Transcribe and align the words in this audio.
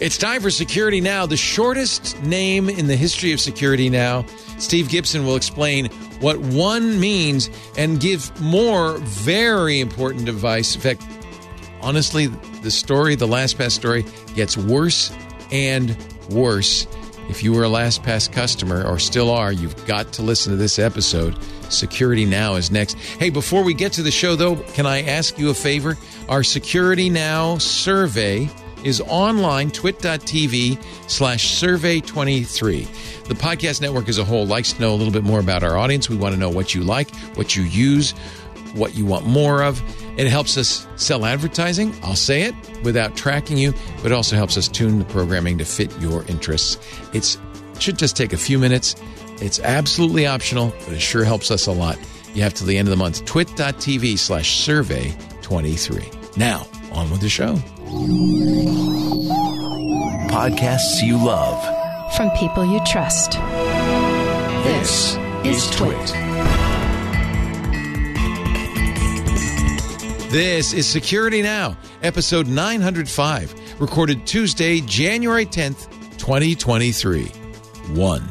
It's 0.00 0.18
time 0.18 0.42
for 0.42 0.50
Security 0.50 1.00
Now, 1.00 1.24
the 1.24 1.36
shortest 1.36 2.20
name 2.24 2.68
in 2.68 2.88
the 2.88 2.96
history 2.96 3.32
of 3.32 3.38
Security 3.38 3.88
Now. 3.88 4.26
Steve 4.58 4.88
Gibson 4.88 5.24
will 5.24 5.36
explain 5.36 5.86
what 6.18 6.36
one 6.40 6.98
means 6.98 7.48
and 7.78 8.00
give 8.00 8.40
more 8.40 8.98
very 8.98 9.78
important 9.78 10.28
advice. 10.28 10.74
In 10.74 10.80
fact, 10.80 11.06
honestly, 11.80 12.26
the 12.62 12.72
story, 12.72 13.14
the 13.14 13.28
LastPass 13.28 13.70
story, 13.70 14.04
gets 14.34 14.56
worse 14.56 15.12
and 15.52 15.96
worse. 16.28 16.88
If 17.28 17.44
you 17.44 17.52
were 17.52 17.62
a 17.62 17.68
LastPass 17.68 18.32
customer 18.32 18.84
or 18.84 18.98
still 18.98 19.30
are, 19.30 19.52
you've 19.52 19.86
got 19.86 20.12
to 20.14 20.22
listen 20.22 20.50
to 20.50 20.56
this 20.56 20.80
episode. 20.80 21.38
Security 21.68 22.24
Now 22.24 22.56
is 22.56 22.68
next. 22.72 22.96
Hey, 22.96 23.30
before 23.30 23.62
we 23.62 23.74
get 23.74 23.92
to 23.92 24.02
the 24.02 24.10
show, 24.10 24.34
though, 24.34 24.56
can 24.56 24.86
I 24.86 25.02
ask 25.02 25.38
you 25.38 25.50
a 25.50 25.54
favor? 25.54 25.96
Our 26.28 26.42
Security 26.42 27.10
Now 27.10 27.58
survey 27.58 28.50
is 28.84 29.00
online, 29.02 29.70
twit.tv 29.70 30.82
slash 31.10 31.50
survey 31.50 32.00
23. 32.00 32.82
The 33.28 33.34
podcast 33.34 33.80
network 33.80 34.08
as 34.08 34.18
a 34.18 34.24
whole 34.24 34.46
likes 34.46 34.74
to 34.74 34.80
know 34.80 34.94
a 34.94 34.96
little 34.96 35.12
bit 35.12 35.24
more 35.24 35.40
about 35.40 35.62
our 35.62 35.76
audience. 35.76 36.08
We 36.08 36.16
want 36.16 36.34
to 36.34 36.40
know 36.40 36.50
what 36.50 36.74
you 36.74 36.82
like, 36.82 37.14
what 37.36 37.56
you 37.56 37.62
use, 37.62 38.12
what 38.74 38.94
you 38.94 39.06
want 39.06 39.26
more 39.26 39.62
of. 39.62 39.82
It 40.18 40.28
helps 40.28 40.56
us 40.56 40.86
sell 40.96 41.24
advertising, 41.24 41.94
I'll 42.02 42.16
say 42.16 42.42
it, 42.42 42.54
without 42.82 43.16
tracking 43.16 43.56
you, 43.56 43.72
but 43.96 44.06
it 44.06 44.12
also 44.12 44.36
helps 44.36 44.56
us 44.56 44.68
tune 44.68 44.98
the 44.98 45.04
programming 45.06 45.58
to 45.58 45.64
fit 45.64 45.90
your 46.00 46.24
interests. 46.26 46.78
It 47.12 47.36
should 47.80 47.98
just 47.98 48.16
take 48.16 48.32
a 48.32 48.36
few 48.36 48.58
minutes. 48.58 48.94
It's 49.40 49.58
absolutely 49.60 50.26
optional, 50.26 50.72
but 50.84 50.92
it 50.92 51.00
sure 51.00 51.24
helps 51.24 51.50
us 51.50 51.66
a 51.66 51.72
lot. 51.72 51.98
You 52.34 52.42
have 52.42 52.54
to 52.54 52.64
the 52.64 52.76
end 52.76 52.88
of 52.88 52.90
the 52.90 52.96
month. 52.96 53.24
Twit.tv 53.24 54.18
slash 54.18 54.60
survey 54.60 55.16
23. 55.42 56.08
Now, 56.36 56.66
on 56.92 57.10
with 57.10 57.20
the 57.20 57.28
show. 57.28 57.58
Podcasts 60.28 61.00
you 61.00 61.16
love. 61.16 61.62
From 62.16 62.28
people 62.30 62.64
you 62.64 62.80
trust. 62.84 63.32
This 64.64 65.14
is 65.44 65.70
Twit. 65.70 65.94
This 70.32 70.72
is 70.72 70.88
Security 70.88 71.40
Now, 71.40 71.76
episode 72.02 72.48
905, 72.48 73.80
recorded 73.80 74.26
Tuesday, 74.26 74.80
January 74.80 75.46
10th, 75.46 75.88
2023. 76.18 77.26
1. 77.26 78.28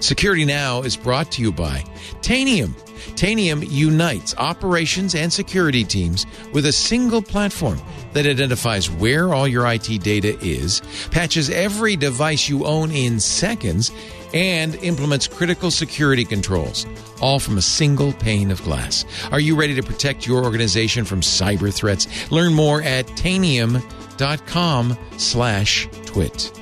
Security 0.00 0.46
Now 0.46 0.80
is 0.80 0.96
brought 0.96 1.30
to 1.32 1.42
you 1.42 1.52
by 1.52 1.84
Tanium. 2.22 2.72
Tanium 3.16 3.66
unites 3.68 4.34
operations 4.36 5.14
and 5.14 5.32
security 5.32 5.84
teams 5.84 6.26
with 6.52 6.66
a 6.66 6.72
single 6.72 7.22
platform 7.22 7.80
that 8.12 8.26
identifies 8.26 8.90
where 8.90 9.32
all 9.32 9.48
your 9.48 9.66
IT 9.66 10.02
data 10.02 10.38
is, 10.42 10.82
patches 11.10 11.48
every 11.48 11.96
device 11.96 12.48
you 12.48 12.66
own 12.66 12.92
in 12.92 13.18
seconds, 13.18 13.90
and 14.34 14.74
implements 14.76 15.26
critical 15.26 15.70
security 15.70 16.24
controls, 16.24 16.84
all 17.22 17.38
from 17.38 17.56
a 17.56 17.62
single 17.62 18.12
pane 18.12 18.50
of 18.50 18.62
glass. 18.64 19.06
Are 19.32 19.40
you 19.40 19.56
ready 19.56 19.74
to 19.74 19.82
protect 19.82 20.26
your 20.26 20.44
organization 20.44 21.06
from 21.06 21.22
cyber 21.22 21.72
threats? 21.72 22.30
Learn 22.30 22.52
more 22.52 22.82
at 22.82 23.06
tanium.com 23.08 24.98
slash 25.16 25.88
twit. 26.04 26.60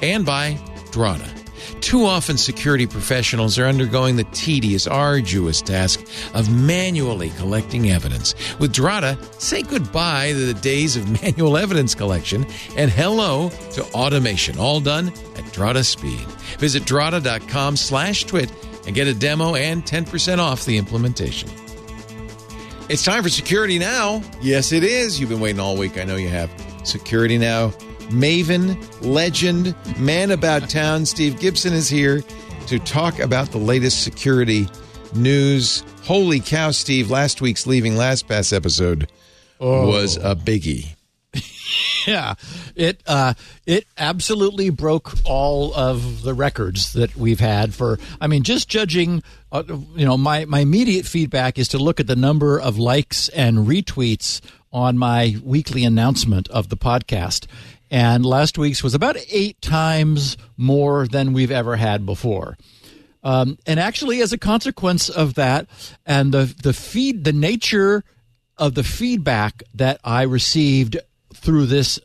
And 0.00 0.24
by 0.24 0.54
Drata. 0.92 1.43
Too 1.84 2.06
often, 2.06 2.38
security 2.38 2.86
professionals 2.86 3.58
are 3.58 3.66
undergoing 3.66 4.16
the 4.16 4.24
tedious, 4.32 4.86
arduous 4.86 5.60
task 5.60 6.02
of 6.32 6.50
manually 6.50 7.28
collecting 7.36 7.90
evidence. 7.90 8.34
With 8.58 8.72
Drata, 8.74 9.18
say 9.38 9.60
goodbye 9.60 10.32
to 10.32 10.46
the 10.46 10.54
days 10.54 10.96
of 10.96 11.22
manual 11.22 11.58
evidence 11.58 11.94
collection 11.94 12.46
and 12.74 12.90
hello 12.90 13.50
to 13.72 13.84
automation, 13.92 14.58
all 14.58 14.80
done 14.80 15.08
at 15.08 15.44
Drata 15.52 15.84
speed. 15.84 16.26
Visit 16.58 16.84
drata.com 16.84 17.76
slash 17.76 18.24
twit 18.24 18.50
and 18.86 18.94
get 18.94 19.06
a 19.06 19.12
demo 19.12 19.54
and 19.54 19.84
10% 19.84 20.38
off 20.38 20.64
the 20.64 20.78
implementation. 20.78 21.50
It's 22.88 23.04
time 23.04 23.22
for 23.22 23.28
Security 23.28 23.78
Now. 23.78 24.22
Yes, 24.40 24.72
it 24.72 24.84
is. 24.84 25.20
You've 25.20 25.28
been 25.28 25.40
waiting 25.40 25.60
all 25.60 25.76
week. 25.76 25.98
I 25.98 26.04
know 26.04 26.16
you 26.16 26.30
have. 26.30 26.50
Security 26.82 27.36
Now 27.36 27.74
maven, 28.10 28.76
legend, 29.02 29.74
man 29.98 30.30
about 30.30 30.68
town, 30.68 31.06
Steve 31.06 31.38
Gibson 31.40 31.72
is 31.72 31.88
here 31.88 32.22
to 32.66 32.78
talk 32.78 33.18
about 33.18 33.50
the 33.50 33.58
latest 33.58 34.02
security 34.02 34.68
news. 35.14 35.82
Holy 36.02 36.40
cow, 36.40 36.70
Steve, 36.70 37.10
last 37.10 37.40
week's 37.40 37.66
Leaving 37.66 37.94
LastPass 37.94 38.52
episode 38.54 39.10
Oh. 39.60 39.86
was 39.88 40.16
a 40.16 40.34
biggie. 40.36 40.94
Yeah, 42.06 42.34
it 42.76 43.02
uh, 43.06 43.32
it 43.64 43.86
absolutely 43.96 44.68
broke 44.68 45.14
all 45.24 45.72
of 45.74 46.20
the 46.20 46.34
records 46.34 46.92
that 46.92 47.16
we've 47.16 47.40
had 47.40 47.72
for. 47.74 47.98
I 48.20 48.26
mean, 48.26 48.42
just 48.42 48.68
judging, 48.68 49.22
uh, 49.50 49.62
you 49.96 50.04
know, 50.04 50.18
my 50.18 50.44
my 50.44 50.60
immediate 50.60 51.06
feedback 51.06 51.58
is 51.58 51.68
to 51.68 51.78
look 51.78 52.00
at 52.00 52.06
the 52.06 52.14
number 52.14 52.60
of 52.60 52.78
likes 52.78 53.30
and 53.30 53.66
retweets 53.66 54.42
on 54.70 54.98
my 54.98 55.36
weekly 55.42 55.82
announcement 55.82 56.46
of 56.48 56.68
the 56.68 56.76
podcast, 56.76 57.46
and 57.94 58.26
last 58.26 58.58
week's 58.58 58.82
was 58.82 58.96
about 58.96 59.16
eight 59.30 59.62
times 59.62 60.36
more 60.56 61.06
than 61.06 61.32
we've 61.32 61.52
ever 61.52 61.76
had 61.76 62.04
before. 62.04 62.58
Um, 63.22 63.56
and 63.68 63.78
actually, 63.78 64.20
as 64.20 64.32
a 64.32 64.38
consequence 64.38 65.08
of 65.08 65.34
that, 65.34 65.68
and 66.04 66.34
the 66.34 66.52
the 66.60 66.72
feed, 66.72 67.22
the 67.22 67.32
nature 67.32 68.02
of 68.58 68.74
the 68.74 68.82
feedback 68.82 69.62
that 69.74 70.00
I 70.02 70.22
received 70.22 70.96
through 71.34 71.66
this 71.66 72.00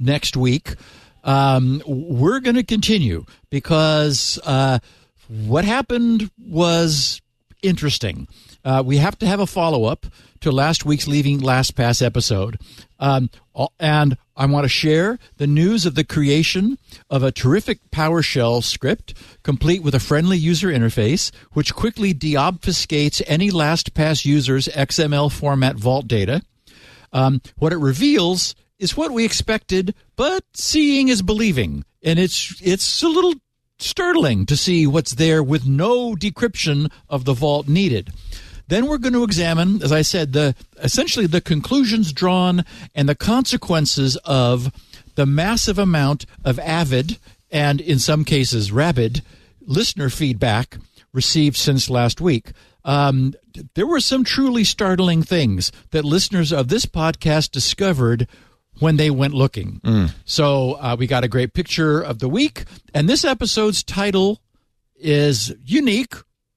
next 0.00 0.36
week, 0.36 0.74
um, 1.22 1.84
we're 1.86 2.40
going 2.40 2.56
to 2.56 2.64
continue 2.64 3.24
because 3.48 4.40
uh, 4.44 4.80
what 5.28 5.64
happened 5.64 6.32
was 6.36 7.22
interesting. 7.62 8.26
Uh, 8.64 8.82
we 8.84 8.96
have 8.96 9.16
to 9.20 9.26
have 9.26 9.38
a 9.38 9.46
follow 9.46 9.84
up 9.84 10.04
to 10.40 10.50
last 10.50 10.84
week's 10.84 11.06
Leaving 11.06 11.40
LastPass 11.40 12.04
episode. 12.04 12.58
Um, 12.98 13.30
and 13.78 14.16
I 14.38 14.46
want 14.46 14.64
to 14.64 14.68
share 14.68 15.18
the 15.36 15.48
news 15.48 15.84
of 15.84 15.96
the 15.96 16.04
creation 16.04 16.78
of 17.10 17.24
a 17.24 17.32
terrific 17.32 17.90
PowerShell 17.90 18.62
script, 18.62 19.12
complete 19.42 19.82
with 19.82 19.96
a 19.96 20.00
friendly 20.00 20.38
user 20.38 20.68
interface, 20.68 21.34
which 21.54 21.74
quickly 21.74 22.14
deobfuscates 22.14 23.20
any 23.26 23.50
LastPass 23.50 24.24
user's 24.24 24.68
XML 24.68 25.32
format 25.32 25.74
vault 25.74 26.06
data. 26.06 26.42
Um, 27.12 27.42
what 27.56 27.72
it 27.72 27.78
reveals 27.78 28.54
is 28.78 28.96
what 28.96 29.10
we 29.10 29.24
expected, 29.24 29.92
but 30.14 30.44
seeing 30.54 31.08
is 31.08 31.20
believing, 31.20 31.84
and 32.04 32.20
it's 32.20 32.54
it's 32.62 33.02
a 33.02 33.08
little 33.08 33.34
startling 33.80 34.46
to 34.46 34.56
see 34.56 34.86
what's 34.86 35.14
there 35.14 35.42
with 35.42 35.66
no 35.66 36.14
decryption 36.14 36.92
of 37.08 37.24
the 37.24 37.32
vault 37.32 37.66
needed. 37.66 38.10
Then 38.68 38.86
we're 38.86 38.98
going 38.98 39.14
to 39.14 39.24
examine, 39.24 39.82
as 39.82 39.92
I 39.92 40.02
said, 40.02 40.32
the 40.32 40.54
essentially 40.82 41.26
the 41.26 41.40
conclusions 41.40 42.12
drawn 42.12 42.64
and 42.94 43.08
the 43.08 43.14
consequences 43.14 44.16
of 44.24 44.72
the 45.14 45.26
massive 45.26 45.78
amount 45.78 46.26
of 46.44 46.58
avid 46.60 47.18
and 47.50 47.80
in 47.80 47.98
some 47.98 48.24
cases 48.24 48.70
rabid 48.70 49.22
listener 49.62 50.10
feedback 50.10 50.76
received 51.12 51.56
since 51.56 51.90
last 51.90 52.20
week. 52.20 52.52
Um, 52.84 53.34
there 53.74 53.86
were 53.86 54.00
some 54.00 54.22
truly 54.24 54.64
startling 54.64 55.22
things 55.22 55.72
that 55.90 56.04
listeners 56.04 56.52
of 56.52 56.68
this 56.68 56.86
podcast 56.86 57.50
discovered 57.50 58.28
when 58.78 58.96
they 58.96 59.10
went 59.10 59.34
looking. 59.34 59.80
So 60.24 60.74
uh, 60.74 60.96
we 60.98 61.06
got 61.06 61.24
a 61.24 61.28
great 61.28 61.52
picture 61.52 62.00
of 62.00 62.20
the 62.20 62.28
week, 62.28 62.64
and 62.94 63.08
this 63.08 63.24
episode's 63.24 63.82
title 63.82 64.40
is 64.94 65.54
unique 65.64 66.14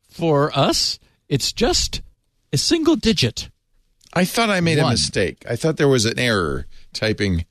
for 0.09 0.51
us. 0.57 0.99
It's 1.31 1.53
just 1.53 2.01
a 2.51 2.57
single 2.57 2.97
digit. 2.97 3.49
I 4.13 4.25
thought 4.25 4.49
I 4.49 4.59
made 4.59 4.77
a 4.79 4.89
mistake. 4.89 5.45
I 5.49 5.55
thought 5.55 5.77
there 5.77 5.87
was 5.87 6.05
an 6.05 6.19
error 6.19 6.67
typing 6.93 7.45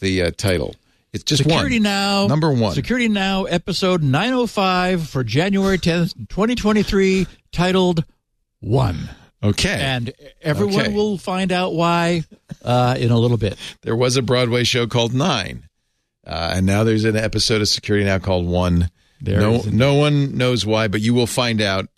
the 0.00 0.22
uh, 0.22 0.30
title. 0.36 0.74
It's 1.12 1.22
just 1.22 1.44
Security 1.44 1.76
one. 1.76 1.84
Now. 1.84 2.26
Number 2.26 2.52
one. 2.52 2.74
Security 2.74 3.06
Now, 3.06 3.44
episode 3.44 4.02
905 4.02 5.08
for 5.08 5.22
January 5.22 5.78
10th, 5.78 6.14
2023, 6.28 7.28
titled 7.52 8.04
One. 8.58 9.08
Okay. 9.42 9.78
And 9.80 10.12
everyone 10.42 10.80
Okay. 10.86 10.92
will 10.92 11.16
find 11.16 11.52
out 11.52 11.72
why 11.74 12.24
uh, 12.64 12.96
in 12.98 13.12
a 13.12 13.16
little 13.18 13.36
bit. 13.36 13.56
there 13.82 13.94
was 13.96 14.16
a 14.16 14.22
Broadway 14.22 14.64
show 14.64 14.88
called 14.88 15.14
Nine, 15.14 15.68
uh, 16.26 16.54
and 16.56 16.66
now 16.66 16.82
there's 16.82 17.04
an 17.04 17.16
episode 17.16 17.60
of 17.60 17.68
Security 17.68 18.04
Now 18.04 18.18
called 18.18 18.46
One. 18.46 18.90
There 19.20 19.40
no, 19.40 19.62
no 19.70 19.94
one 19.94 20.36
knows 20.36 20.66
why, 20.66 20.88
but 20.88 21.00
you 21.00 21.14
will 21.14 21.26
find 21.28 21.60
out 21.60 21.88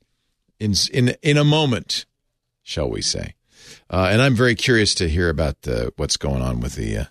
in 0.63 0.75
in 0.93 1.17
in 1.23 1.37
a 1.37 1.45
moment, 1.45 2.07
shall 2.63 2.89
we 2.91 3.03
say? 3.03 3.35
Uh, 3.91 4.09
and 4.11 4.23
I'm 4.23 4.35
very 4.35 4.55
curious 4.55 4.95
to 4.97 5.09
hear 5.09 5.29
about 5.29 5.57
uh, 5.69 5.91
what's 5.97 6.17
going 6.17 6.43
on 6.43 6.61
with 6.61 6.75
the 6.77 6.97
uh, 6.99 7.05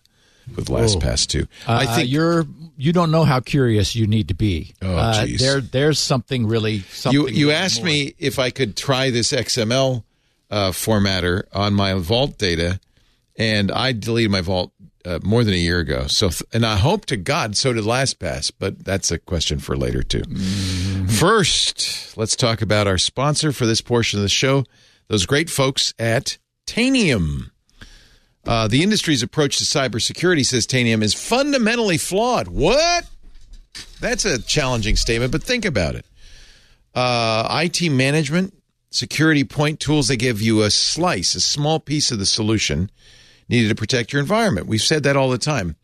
with 0.56 0.68
LastPass 0.68 1.28
too. 1.28 1.46
I 1.68 1.86
Uh, 1.86 1.96
think 1.96 2.10
you're 2.10 2.46
you 2.78 2.92
don't 2.94 3.12
know 3.12 3.24
how 3.24 3.40
curious 3.40 3.96
you 3.96 4.08
need 4.08 4.28
to 4.30 4.34
be. 4.34 4.74
Oh, 4.82 4.96
uh, 4.96 5.26
there 5.38 5.62
there's 5.62 6.00
something 6.00 6.48
really 6.48 6.80
something 6.92 7.14
you 7.22 7.28
you 7.30 7.48
really 7.50 7.54
asked 7.64 7.82
more. 7.82 7.88
me 7.94 8.14
if 8.18 8.40
I 8.40 8.50
could 8.50 8.76
try 8.76 9.12
this 9.12 9.32
XML 9.32 10.04
uh, 10.50 10.72
formatter 10.72 11.44
on 11.54 11.74
my 11.74 11.94
Vault 11.94 12.38
data, 12.38 12.80
and 13.38 13.72
I 13.72 13.92
deleted 13.92 14.32
my 14.32 14.42
vault 14.42 14.72
uh, 15.06 15.20
more 15.24 15.44
than 15.44 15.54
a 15.54 15.58
year 15.58 15.80
ago. 15.80 16.08
So, 16.08 16.30
and 16.54 16.66
I 16.66 16.78
hope 16.78 17.06
to 17.08 17.18
God 17.18 17.58
so 17.58 17.74
did 17.74 17.84
LastPass, 17.84 18.52
but 18.58 18.84
that's 18.84 19.12
a 19.12 19.18
question 19.18 19.60
for 19.60 19.76
later 19.76 20.04
too. 20.04 20.22
Mm-hmm. 20.22 21.08
First, 21.08 22.18
let's 22.18 22.36
talk 22.36 22.62
about 22.62 22.88
our 22.88 22.98
sponsor 22.98 23.52
for 23.52 23.66
this 23.66 23.82
portion 23.82 24.20
of 24.20 24.24
the 24.24 24.30
show. 24.30 24.66
Those 25.08 25.26
great 25.26 25.50
folks 25.50 25.94
at 26.00 26.38
Tanium. 26.68 27.52
Uh, 28.46 28.68
the 28.68 28.82
industry's 28.82 29.22
approach 29.22 29.58
to 29.58 29.64
cybersecurity, 29.64 30.46
says 30.46 30.66
Tanium, 30.66 31.04
is 31.04 31.14
fundamentally 31.14 31.98
flawed. 31.98 32.48
What? 32.48 33.08
That's 34.00 34.26
a 34.26 34.42
challenging 34.42 34.96
statement, 34.96 35.32
but 35.32 35.44
think 35.44 35.66
about 35.66 35.96
it. 35.96 36.06
Uh, 36.94 37.64
IT 37.64 37.90
management, 37.92 38.54
security 38.90 39.44
point 39.44 39.80
tools, 39.80 40.08
they 40.08 40.18
give 40.18 40.42
you 40.42 40.64
a 40.64 40.72
slice, 40.72 41.36
a 41.36 41.42
small 41.42 41.80
piece 41.80 42.12
of 42.12 42.20
the 42.20 42.26
solution 42.26 42.90
needed 43.52 43.70
to 43.70 43.76
protect 43.76 44.14
your 44.14 44.22
environment. 44.22 44.68
We've 44.68 44.82
said 44.82 45.04
that 45.04 45.18
all 45.18 45.30
the 45.30 45.38
time. 45.38 45.76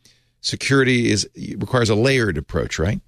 Security 0.41 1.11
is 1.11 1.27
requires 1.57 1.89
a 1.89 1.95
layered 1.95 2.37
approach, 2.37 2.79
right? 2.79 3.01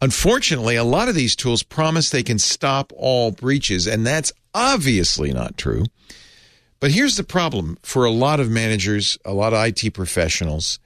Unfortunately, 0.00 0.76
a 0.76 0.84
lot 0.84 1.08
of 1.08 1.14
these 1.14 1.34
tools 1.34 1.62
promise 1.62 2.10
they 2.10 2.22
can 2.22 2.38
stop 2.38 2.92
all 2.96 3.32
breaches, 3.32 3.86
and 3.86 4.06
that's 4.06 4.32
obviously 4.54 5.32
not 5.32 5.56
true. 5.56 5.84
But 6.80 6.92
here's 6.92 7.16
the 7.16 7.24
problem 7.24 7.78
for 7.82 8.04
a 8.04 8.10
lot 8.10 8.38
of 8.38 8.50
managers, 8.50 9.18
a 9.24 9.32
lot 9.32 9.52
of 9.52 9.64
IT 9.66 9.94
professionals. 9.94 10.78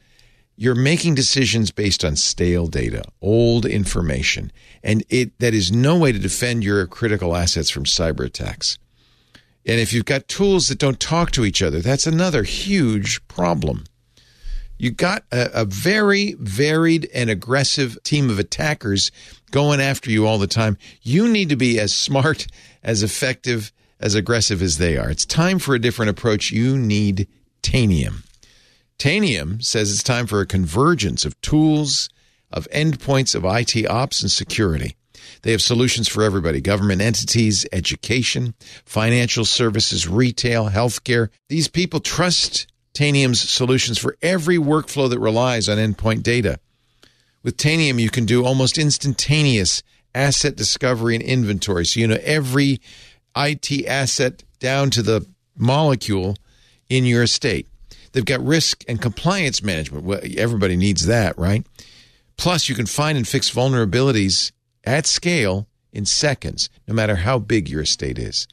You're 0.56 0.74
making 0.74 1.14
decisions 1.14 1.70
based 1.70 2.04
on 2.04 2.16
stale 2.16 2.66
data, 2.66 3.02
old 3.20 3.66
information, 3.66 4.52
and 4.82 5.04
it 5.08 5.38
that 5.40 5.52
is 5.54 5.72
no 5.72 5.98
way 5.98 6.12
to 6.12 6.18
defend 6.18 6.64
your 6.64 6.86
critical 6.86 7.34
assets 7.34 7.68
from 7.68 7.84
cyber 7.84 8.24
attacks. 8.24 8.78
And 9.64 9.78
if 9.78 9.92
you've 9.92 10.04
got 10.04 10.28
tools 10.28 10.68
that 10.68 10.78
don't 10.78 10.98
talk 10.98 11.30
to 11.32 11.44
each 11.44 11.62
other, 11.62 11.80
that's 11.80 12.06
another 12.06 12.42
huge 12.42 13.26
problem. 13.28 13.84
You've 14.78 14.96
got 14.96 15.24
a, 15.30 15.60
a, 15.60 15.64
very 15.64 16.34
varied 16.40 17.08
and 17.14 17.30
aggressive 17.30 17.96
team 18.02 18.28
of 18.30 18.40
attackers 18.40 19.12
going 19.52 19.80
after 19.80 20.10
you 20.10 20.26
all 20.26 20.38
the 20.38 20.48
time. 20.48 20.76
You 21.02 21.28
need 21.28 21.50
to 21.50 21.56
be 21.56 21.78
as 21.78 21.92
smart, 21.92 22.48
as 22.82 23.04
effective, 23.04 23.70
as 24.00 24.16
aggressive 24.16 24.60
as 24.60 24.78
they 24.78 24.96
are. 24.96 25.08
It's 25.08 25.24
time 25.24 25.60
for 25.60 25.76
a 25.76 25.78
different 25.78 26.10
approach. 26.10 26.50
You 26.50 26.76
need 26.76 27.28
Tanium. 27.62 28.26
Tanium 28.98 29.62
says 29.62 29.92
it's 29.92 30.02
time 30.02 30.26
for 30.26 30.40
a 30.40 30.46
convergence 30.46 31.24
of 31.24 31.40
tools, 31.42 32.08
of 32.50 32.68
endpoints 32.70 33.36
of 33.36 33.44
IT 33.44 33.88
ops 33.88 34.22
and 34.22 34.32
security. 34.32 34.96
They 35.42 35.50
have 35.50 35.62
solutions 35.62 36.08
for 36.08 36.22
everybody 36.22 36.60
government 36.60 37.02
entities, 37.02 37.66
education, 37.72 38.54
financial 38.84 39.44
services, 39.44 40.08
retail, 40.08 40.70
healthcare. 40.70 41.28
These 41.48 41.68
people 41.68 42.00
trust 42.00 42.66
Tanium's 42.94 43.40
solutions 43.40 43.98
for 43.98 44.16
every 44.22 44.56
workflow 44.56 45.10
that 45.10 45.18
relies 45.18 45.68
on 45.68 45.78
endpoint 45.78 46.22
data. 46.22 46.58
With 47.42 47.56
Tanium, 47.56 48.00
you 48.00 48.10
can 48.10 48.24
do 48.24 48.44
almost 48.44 48.78
instantaneous 48.78 49.82
asset 50.14 50.56
discovery 50.56 51.14
and 51.16 51.24
inventory. 51.24 51.86
So 51.86 52.00
you 52.00 52.06
know 52.06 52.18
every 52.22 52.80
IT 53.36 53.86
asset 53.86 54.44
down 54.60 54.90
to 54.90 55.02
the 55.02 55.26
molecule 55.56 56.36
in 56.88 57.04
your 57.04 57.22
estate. 57.24 57.66
They've 58.12 58.24
got 58.24 58.44
risk 58.44 58.84
and 58.86 59.00
compliance 59.00 59.62
management. 59.62 60.04
Well, 60.04 60.20
everybody 60.36 60.76
needs 60.76 61.06
that, 61.06 61.36
right? 61.38 61.66
Plus, 62.36 62.68
you 62.68 62.74
can 62.74 62.86
find 62.86 63.16
and 63.16 63.26
fix 63.26 63.50
vulnerabilities 63.50 64.52
at 64.84 65.06
scale 65.06 65.66
in 65.92 66.06
seconds, 66.06 66.70
no 66.88 66.94
matter 66.94 67.16
how 67.16 67.38
big 67.38 67.68
your 67.68 67.82
estate 67.82 68.18
is. 68.18 68.46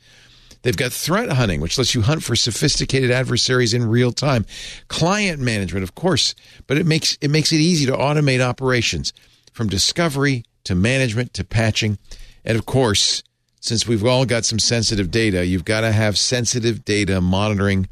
They've 0.62 0.76
got 0.76 0.92
threat 0.92 1.30
hunting, 1.30 1.62
which 1.62 1.78
lets 1.78 1.96
you 1.96 2.02
hunt 2.02 2.24
for 2.24 2.36
sophisticated 2.36 3.12
adversaries 3.12 3.74
in 3.74 3.86
real 3.86 4.12
time. 4.12 4.46
Client 4.90 5.40
management, 5.40 5.84
of 5.84 5.96
course, 5.96 6.36
but 6.68 6.78
it 6.78 6.86
makes 6.86 7.18
it 7.22 7.31
makes 7.31 7.54
it 7.54 7.58
easy 7.58 7.86
to 7.86 7.94
automate 7.94 8.42
operations 8.42 9.14
from 9.54 9.68
discovery 9.68 10.44
to 10.66 10.76
management 10.76 11.34
to 11.36 11.46
patching. 11.46 11.98
And 12.44 12.58
of 12.58 12.66
course, 12.66 13.24
since 13.62 13.88
we've 13.88 14.06
all 14.06 14.25
got 14.25 14.46
some 14.46 14.60
sensitive 14.60 15.12
data, 15.12 15.46
you've 15.46 15.66
got 15.66 15.82
to 15.82 15.92
have 15.92 16.18
sensitive 16.18 16.84
data 16.84 17.22
monitoring. 17.22 17.88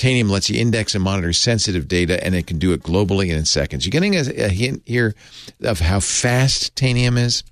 Tanium 0.00 0.30
lets 0.30 0.48
you 0.48 0.58
index 0.58 0.94
and 0.94 1.04
monitor 1.04 1.30
sensitive 1.34 1.86
data, 1.86 2.24
and 2.24 2.34
it 2.34 2.46
can 2.46 2.58
do 2.58 2.72
it 2.72 2.82
globally 2.82 3.28
and 3.28 3.32
in 3.32 3.44
seconds. 3.44 3.84
You're 3.84 3.90
getting 3.90 4.16
a, 4.16 4.20
a 4.46 4.48
hint 4.48 4.82
here 4.86 5.14
of 5.60 5.80
how 5.80 6.00
fast 6.00 6.74
Tanium 6.74 7.18
is. 7.18 7.44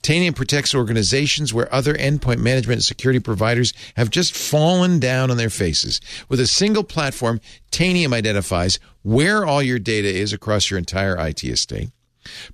Tanium 0.00 0.36
protects 0.36 0.72
organizations 0.72 1.52
where 1.52 1.72
other 1.74 1.94
endpoint 1.94 2.38
management 2.38 2.76
and 2.76 2.84
security 2.84 3.18
providers 3.18 3.74
have 3.96 4.08
just 4.08 4.36
fallen 4.36 5.00
down 5.00 5.32
on 5.32 5.36
their 5.36 5.50
faces. 5.50 6.00
With 6.28 6.38
a 6.38 6.46
single 6.46 6.84
platform, 6.84 7.40
Tanium 7.72 8.14
identifies 8.14 8.78
where 9.02 9.44
all 9.44 9.60
your 9.60 9.80
data 9.80 10.08
is 10.08 10.32
across 10.32 10.70
your 10.70 10.78
entire 10.78 11.18
IT 11.18 11.42
estate 11.42 11.90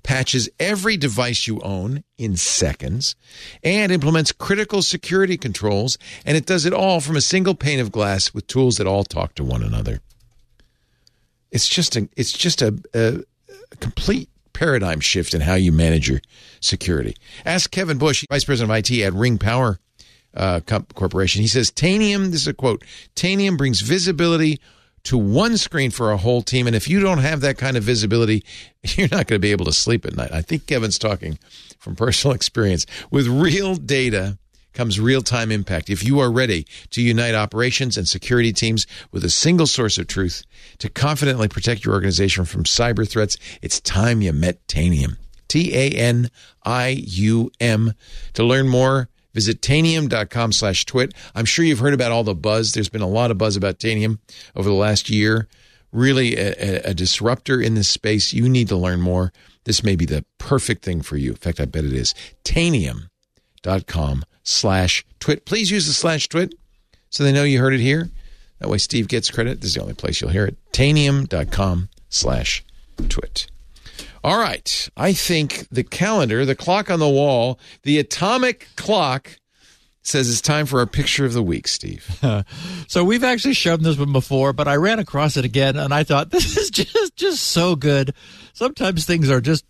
patches 0.03 0.49
every 0.59 0.97
device 0.97 1.47
you 1.47 1.59
own 1.61 2.03
in 2.17 2.35
seconds, 2.35 3.15
and 3.63 3.91
implements 3.91 4.31
critical 4.31 4.81
security 4.81 5.37
controls, 5.37 5.97
and 6.25 6.37
it 6.37 6.45
does 6.45 6.65
it 6.65 6.73
all 6.73 6.99
from 6.99 7.15
a 7.15 7.21
single 7.21 7.55
pane 7.55 7.79
of 7.79 7.91
glass 7.91 8.33
with 8.33 8.47
tools 8.47 8.77
that 8.77 8.87
all 8.87 9.03
talk 9.03 9.35
to 9.35 9.43
one 9.43 9.63
another. 9.63 10.01
It's 11.51 11.67
just 11.67 11.95
a 11.95 12.09
it's 12.17 12.33
just 12.33 12.61
a, 12.61 12.77
a, 12.93 13.23
a 13.71 13.75
complete 13.77 14.29
paradigm 14.53 14.99
shift 14.99 15.33
in 15.33 15.41
how 15.41 15.53
you 15.53 15.71
manage 15.71 16.09
your 16.09 16.19
security. 16.59 17.15
Ask 17.45 17.69
Kevin 17.71 17.97
Bush, 17.97 18.25
Vice 18.29 18.43
President 18.43 18.71
of 18.71 18.91
IT 18.91 19.03
at 19.03 19.13
Ring 19.13 19.37
Power 19.37 19.79
uh, 20.33 20.61
Corporation. 20.93 21.41
He 21.41 21.47
says, 21.47 21.71
Tanium, 21.71 22.31
this 22.31 22.41
is 22.41 22.47
a 22.47 22.53
quote, 22.53 22.83
Tanium 23.15 23.57
brings 23.57 23.81
visibility 23.81 24.59
to 25.07 25.17
one 25.17 25.55
screen 25.55 25.89
for 25.89 26.11
a 26.11 26.17
whole 26.17 26.41
team. 26.41 26.67
And 26.67 26.75
if 26.75 26.89
you 26.89 26.99
don't 26.99 27.19
have 27.19 27.39
that 27.39 27.57
kind 27.57 27.77
of 27.77 27.83
visibility, 27.83 28.43
you're 28.83 29.07
not 29.09 29.27
going 29.27 29.39
to 29.39 29.39
be 29.39 29.51
able 29.51 29.65
to 29.65 29.71
sleep 29.71 30.05
at 30.05 30.15
night. 30.15 30.33
I 30.33 30.41
think 30.41 30.67
Kevin's 30.67 30.99
talking 30.99 31.39
from 31.79 31.95
personal 31.95 32.35
experience. 32.35 32.85
With 33.09 33.27
real 33.27 33.75
data 33.75 34.37
comes 34.73 34.99
real 34.99 35.21
time 35.21 35.49
impact. 35.49 35.89
If 35.89 36.03
you 36.03 36.19
are 36.19 36.29
ready 36.29 36.67
to 36.91 37.01
unite 37.01 37.35
operations 37.35 37.97
and 37.97 38.07
security 38.07 38.51
teams 38.51 38.85
with 39.11 39.23
a 39.23 39.29
single 39.29 39.65
source 39.65 39.97
of 39.97 40.07
truth 40.07 40.43
to 40.79 40.89
confidently 40.89 41.47
protect 41.47 41.85
your 41.85 41.93
organization 41.93 42.43
from 42.43 42.63
cyber 42.63 43.07
threats, 43.07 43.37
it's 43.61 43.79
time 43.79 44.21
you 44.21 44.33
met 44.33 44.65
Tanium. 44.67 45.15
T 45.47 45.73
A 45.73 45.91
N 45.91 46.29
I 46.65 46.89
U 46.89 47.49
M. 47.61 47.93
To 48.33 48.43
learn 48.43 48.67
more, 48.67 49.07
Visit 49.37 49.61
tanium.com 49.61 50.51
slash 50.51 50.83
twit. 50.85 51.13
I'm 51.35 51.45
sure 51.45 51.63
you've 51.63 51.77
heard 51.77 51.93
about 51.93 52.11
all 52.11 52.23
the 52.23 52.33
buzz. 52.33 52.73
There's 52.73 52.89
been 52.89 53.03
a 53.03 53.07
lot 53.07 53.29
of 53.29 53.37
buzz 53.37 53.55
about 53.55 53.77
Tanium 53.77 54.17
over 54.55 54.67
the 54.67 54.73
last 54.73 55.11
year. 55.11 55.47
Really 55.91 56.35
a, 56.35 56.81
a, 56.89 56.95
disruptor 56.95 57.61
in 57.61 57.75
this 57.75 57.87
space. 57.87 58.33
You 58.33 58.49
need 58.49 58.67
to 58.69 58.75
learn 58.75 58.99
more. 58.99 59.31
This 59.63 59.83
may 59.83 59.95
be 59.95 60.07
the 60.07 60.25
perfect 60.39 60.83
thing 60.83 61.03
for 61.03 61.17
you. 61.17 61.29
In 61.29 61.37
fact, 61.37 61.59
I 61.59 61.65
bet 61.65 61.85
it 61.85 61.93
is. 61.93 62.15
Tanium.com 62.45 64.25
slash 64.41 65.05
twit. 65.19 65.45
Please 65.45 65.69
use 65.69 65.85
the 65.85 65.93
slash 65.93 66.27
twit 66.29 66.55
so 67.11 67.23
they 67.23 67.31
know 67.31 67.43
you 67.43 67.59
heard 67.59 67.75
it 67.75 67.79
here. 67.79 68.09
That 68.57 68.69
way 68.69 68.79
Steve 68.79 69.07
gets 69.07 69.29
credit. 69.29 69.61
This 69.61 69.69
is 69.69 69.75
the 69.75 69.81
only 69.83 69.93
place 69.93 70.19
you'll 70.19 70.31
hear 70.31 70.47
it. 70.47 70.57
Tanium.com 70.71 71.89
slash 72.09 72.65
twit. 73.07 73.51
All 74.23 74.37
right. 74.37 74.89
I 74.97 75.13
think 75.13 75.67
the 75.69 75.83
calendar, 75.83 76.45
the 76.45 76.55
clock 76.55 76.89
on 76.89 76.99
the 76.99 77.09
wall, 77.09 77.59
the 77.83 77.99
atomic 77.99 78.67
clock 78.75 79.37
says 80.07 80.29
it's 80.29 80.41
time 80.41 80.65
for 80.65 80.79
our 80.79 80.85
picture 80.85 81.25
of 81.25 81.33
the 81.33 81.43
week, 81.43 81.67
Steve. 81.67 82.05
so 82.87 83.03
we've 83.03 83.23
actually 83.23 83.53
shown 83.53 83.83
this 83.83 83.97
one 83.97 84.13
before, 84.13 84.53
but 84.53 84.67
I 84.67 84.75
ran 84.75 84.99
across 84.99 85.37
it 85.37 85.45
again 85.45 85.75
and 85.75 85.93
I 85.93 86.03
thought 86.03 86.29
this 86.31 86.57
is 86.57 86.69
just 86.69 87.15
just 87.15 87.43
so 87.43 87.75
good. 87.75 88.13
Sometimes 88.53 89.05
things 89.05 89.29
are 89.29 89.41
just 89.41 89.65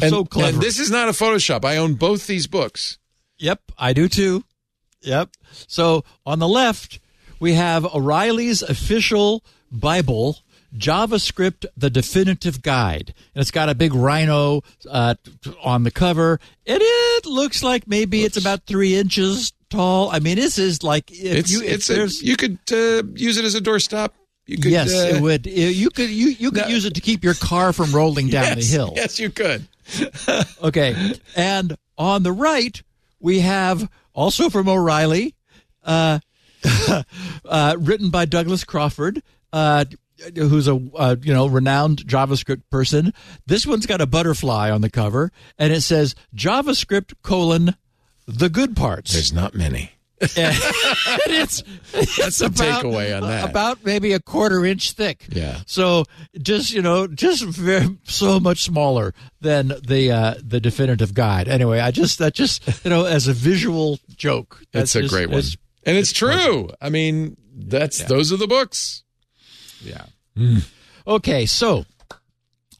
and, 0.00 0.10
so 0.10 0.24
clever. 0.24 0.54
And 0.54 0.62
this 0.62 0.78
is 0.78 0.90
not 0.90 1.08
a 1.08 1.12
Photoshop. 1.12 1.64
I 1.64 1.76
own 1.76 1.94
both 1.94 2.26
these 2.26 2.46
books. 2.46 2.98
Yep, 3.38 3.60
I 3.78 3.92
do 3.92 4.08
too. 4.08 4.44
Yep. 5.02 5.30
So 5.66 6.04
on 6.24 6.38
the 6.38 6.48
left, 6.48 7.00
we 7.38 7.52
have 7.54 7.84
O'Reilly's 7.84 8.62
official 8.62 9.44
Bible 9.70 10.38
JavaScript, 10.78 11.66
the 11.76 11.90
definitive 11.90 12.62
guide. 12.62 13.14
And 13.34 13.42
it's 13.42 13.50
got 13.50 13.68
a 13.68 13.74
big 13.74 13.94
rhino 13.94 14.62
uh, 14.88 15.14
on 15.62 15.82
the 15.82 15.90
cover. 15.90 16.40
And 16.66 16.78
it 16.82 17.26
looks 17.26 17.62
like 17.62 17.86
maybe 17.86 18.22
it's 18.22 18.36
about 18.36 18.64
three 18.66 18.96
inches 18.96 19.52
tall. 19.70 20.10
I 20.10 20.18
mean, 20.18 20.36
this 20.36 20.58
is 20.58 20.82
like 20.82 21.10
if 21.10 21.38
it's, 21.38 21.50
you, 21.50 21.62
if 21.62 21.90
it's 21.90 21.90
a, 21.90 22.24
you 22.24 22.36
could 22.36 22.58
uh, 22.72 23.02
use 23.14 23.36
it 23.36 23.44
as 23.44 23.54
a 23.54 23.60
doorstop. 23.60 24.10
You 24.46 24.58
could, 24.58 24.70
yes, 24.70 24.92
uh, 24.92 25.16
it 25.16 25.20
would. 25.20 25.46
You 25.46 25.90
could 25.90 26.08
you 26.08 26.28
you 26.28 26.52
could 26.52 26.64
no. 26.64 26.68
use 26.68 26.84
it 26.84 26.94
to 26.94 27.00
keep 27.00 27.24
your 27.24 27.34
car 27.34 27.72
from 27.72 27.90
rolling 27.90 28.28
down 28.28 28.44
yes, 28.44 28.56
the 28.56 28.76
hill. 28.76 28.92
Yes, 28.94 29.18
you 29.18 29.28
could. 29.28 29.66
okay, 30.62 31.14
and 31.34 31.76
on 31.98 32.22
the 32.22 32.30
right 32.30 32.80
we 33.18 33.40
have 33.40 33.90
also 34.14 34.48
from 34.48 34.68
O'Reilly, 34.68 35.34
uh, 35.84 36.20
uh 37.44 37.76
written 37.78 38.10
by 38.10 38.24
Douglas 38.24 38.62
Crockford. 38.62 39.20
Who's 40.34 40.66
a 40.68 40.80
uh, 40.94 41.16
you 41.22 41.34
know 41.34 41.46
renowned 41.46 41.98
JavaScript 42.06 42.62
person. 42.70 43.12
This 43.46 43.66
one's 43.66 43.86
got 43.86 44.00
a 44.00 44.06
butterfly 44.06 44.70
on 44.70 44.80
the 44.80 44.90
cover, 44.90 45.30
and 45.58 45.72
it 45.72 45.82
says 45.82 46.14
JavaScript 46.34 47.14
colon 47.22 47.76
the 48.26 48.48
good 48.48 48.74
parts. 48.76 49.12
There's 49.12 49.32
not 49.32 49.54
many. 49.54 49.92
and 50.20 50.56
it's 51.26 51.62
That's 51.92 52.38
the 52.38 52.48
takeaway 52.48 53.14
on 53.14 53.28
that. 53.28 53.50
about 53.50 53.84
maybe 53.84 54.14
a 54.14 54.20
quarter 54.20 54.64
inch 54.64 54.92
thick. 54.92 55.26
Yeah. 55.28 55.60
So 55.66 56.04
just 56.40 56.72
you 56.72 56.80
know, 56.80 57.06
just 57.06 57.44
very, 57.44 57.98
so 58.04 58.40
much 58.40 58.62
smaller 58.62 59.12
than 59.42 59.74
the 59.86 60.10
uh, 60.10 60.34
the 60.42 60.58
definitive 60.58 61.12
guide. 61.12 61.48
Anyway, 61.48 61.80
I 61.80 61.90
just 61.90 62.18
that 62.20 62.32
just 62.32 62.62
you 62.82 62.88
know 62.88 63.04
as 63.04 63.28
a 63.28 63.34
visual 63.34 63.98
joke. 64.16 64.62
That's 64.72 64.94
that's 64.94 64.94
a 64.94 65.02
just- 65.02 65.12
great 65.14 65.28
one. 65.28 65.38
it's- 65.40 65.56
And 65.84 65.98
it's 65.98 66.12
true. 66.12 66.70
I 66.80 66.88
mean, 66.88 67.36
that's 67.54 68.02
those 68.04 68.32
are 68.32 68.38
the 68.38 68.48
books. 68.48 69.04
Yeah. 69.80 70.04
Okay, 71.06 71.46
so 71.46 71.84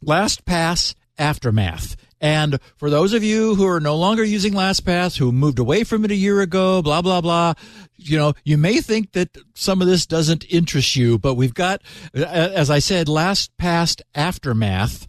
LastPass 0.04 0.94
aftermath. 1.18 1.96
And 2.20 2.58
for 2.76 2.88
those 2.88 3.12
of 3.12 3.22
you 3.22 3.54
who 3.54 3.66
are 3.66 3.80
no 3.80 3.96
longer 3.96 4.24
using 4.24 4.54
LastPass, 4.54 5.18
who 5.18 5.32
moved 5.32 5.58
away 5.58 5.84
from 5.84 6.04
it 6.04 6.10
a 6.10 6.16
year 6.16 6.40
ago, 6.40 6.80
blah, 6.80 7.02
blah, 7.02 7.20
blah, 7.20 7.54
you 7.96 8.16
know, 8.16 8.32
you 8.42 8.56
may 8.56 8.80
think 8.80 9.12
that 9.12 9.36
some 9.54 9.82
of 9.82 9.86
this 9.86 10.06
doesn't 10.06 10.44
interest 10.50 10.96
you, 10.96 11.18
but 11.18 11.34
we've 11.34 11.54
got, 11.54 11.82
as 12.14 12.70
I 12.70 12.78
said, 12.78 13.06
LastPass 13.06 14.00
aftermath. 14.14 15.06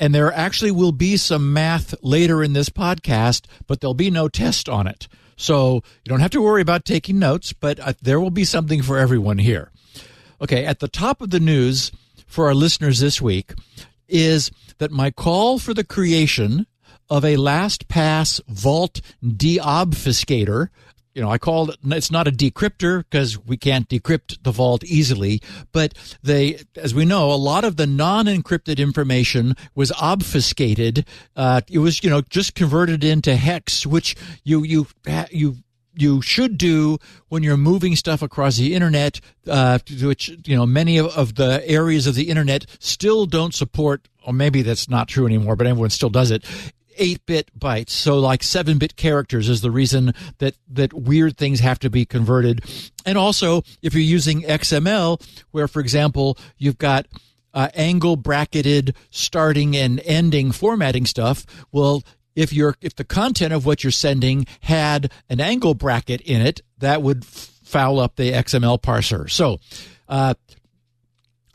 And 0.00 0.14
there 0.14 0.32
actually 0.32 0.72
will 0.72 0.92
be 0.92 1.16
some 1.16 1.52
math 1.52 1.94
later 2.02 2.42
in 2.42 2.52
this 2.52 2.68
podcast, 2.68 3.46
but 3.66 3.80
there'll 3.80 3.94
be 3.94 4.10
no 4.10 4.28
test 4.28 4.68
on 4.68 4.86
it. 4.86 5.06
So 5.36 5.74
you 5.74 6.08
don't 6.08 6.20
have 6.20 6.32
to 6.32 6.42
worry 6.42 6.62
about 6.62 6.84
taking 6.84 7.18
notes, 7.18 7.52
but 7.52 7.80
uh, 7.80 7.92
there 8.02 8.20
will 8.20 8.30
be 8.30 8.44
something 8.44 8.82
for 8.82 8.98
everyone 8.98 9.38
here. 9.38 9.70
Okay, 10.44 10.66
at 10.66 10.80
the 10.80 10.88
top 10.88 11.22
of 11.22 11.30
the 11.30 11.40
news 11.40 11.90
for 12.26 12.48
our 12.48 12.54
listeners 12.54 13.00
this 13.00 13.18
week 13.18 13.54
is 14.08 14.50
that 14.76 14.90
my 14.90 15.10
call 15.10 15.58
for 15.58 15.72
the 15.72 15.84
creation 15.84 16.66
of 17.08 17.24
a 17.24 17.36
LastPass 17.36 18.42
vault 18.46 19.00
deobfuscator. 19.24 20.68
You 21.14 21.22
know, 21.22 21.30
I 21.30 21.38
called 21.38 21.70
it, 21.70 21.78
it's 21.86 22.10
not 22.10 22.28
a 22.28 22.30
decryptor 22.30 23.04
because 23.08 23.38
we 23.38 23.56
can't 23.56 23.88
decrypt 23.88 24.42
the 24.42 24.50
vault 24.50 24.84
easily, 24.84 25.40
but 25.72 25.94
they, 26.22 26.58
as 26.76 26.94
we 26.94 27.06
know, 27.06 27.32
a 27.32 27.40
lot 27.40 27.64
of 27.64 27.78
the 27.78 27.86
non-encrypted 27.86 28.76
information 28.76 29.56
was 29.74 29.92
obfuscated. 29.92 31.06
Uh, 31.34 31.62
it 31.70 31.78
was, 31.78 32.04
you 32.04 32.10
know, 32.10 32.20
just 32.20 32.54
converted 32.54 33.02
into 33.02 33.34
hex, 33.34 33.86
which 33.86 34.14
you, 34.42 34.62
you, 34.62 34.88
you 35.30 35.56
you 35.96 36.22
should 36.22 36.58
do 36.58 36.98
when 37.28 37.42
you're 37.42 37.56
moving 37.56 37.96
stuff 37.96 38.22
across 38.22 38.56
the 38.56 38.74
internet, 38.74 39.20
uh, 39.48 39.78
which 40.02 40.30
you 40.44 40.56
know 40.56 40.66
many 40.66 40.98
of, 40.98 41.06
of 41.16 41.34
the 41.36 41.62
areas 41.68 42.06
of 42.06 42.14
the 42.14 42.28
internet 42.28 42.66
still 42.78 43.26
don't 43.26 43.54
support, 43.54 44.08
or 44.26 44.32
maybe 44.32 44.62
that's 44.62 44.88
not 44.88 45.08
true 45.08 45.26
anymore, 45.26 45.56
but 45.56 45.66
everyone 45.66 45.90
still 45.90 46.10
does 46.10 46.30
it. 46.30 46.44
8-bit 46.98 47.50
bytes 47.58 47.90
so 47.90 48.20
like 48.20 48.40
7-bit 48.40 48.94
characters 48.94 49.48
is 49.48 49.62
the 49.62 49.70
reason 49.72 50.14
that 50.38 50.54
that 50.68 50.92
weird 50.92 51.36
things 51.36 51.58
have 51.58 51.80
to 51.80 51.90
be 51.90 52.04
converted 52.04 52.62
and 53.04 53.18
also 53.18 53.62
if 53.82 53.94
you're 53.94 54.00
using 54.00 54.42
xml 54.42 55.20
where 55.50 55.66
for 55.66 55.80
example 55.80 56.38
you've 56.56 56.78
got 56.78 57.06
uh, 57.52 57.68
angle 57.74 58.14
bracketed 58.14 58.94
starting 59.10 59.76
and 59.76 60.00
ending 60.04 60.52
formatting 60.52 61.04
stuff 61.04 61.44
well 61.72 62.04
if 62.36 62.52
you're 62.52 62.74
if 62.80 62.94
the 62.96 63.04
content 63.04 63.52
of 63.52 63.64
what 63.66 63.84
you're 63.84 63.90
sending 63.90 64.46
had 64.60 65.10
an 65.28 65.40
angle 65.40 65.74
bracket 65.74 66.20
in 66.22 66.40
it 66.40 66.60
that 66.78 67.02
would 67.02 67.22
f- 67.24 67.50
foul 67.64 67.98
up 68.00 68.16
the 68.16 68.32
xml 68.32 68.80
parser 68.80 69.30
so 69.30 69.58
uh, 70.08 70.34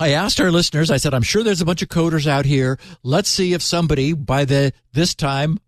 I 0.02 0.12
asked 0.14 0.40
our 0.40 0.50
listeners, 0.50 0.90
I 0.90 0.96
said, 0.98 1.14
I'm 1.14 1.22
sure 1.24 1.44
there's 1.44 1.60
a 1.60 1.66
bunch 1.66 1.82
of 1.82 1.90
coders 1.90 2.26
out 2.26 2.46
here. 2.46 2.80
Let's 3.04 3.28
see 3.28 3.54
if 3.54 3.62
somebody 3.62 4.14
by 4.14 4.46
the 4.46 4.72
this 4.94 5.14
time 5.14 5.60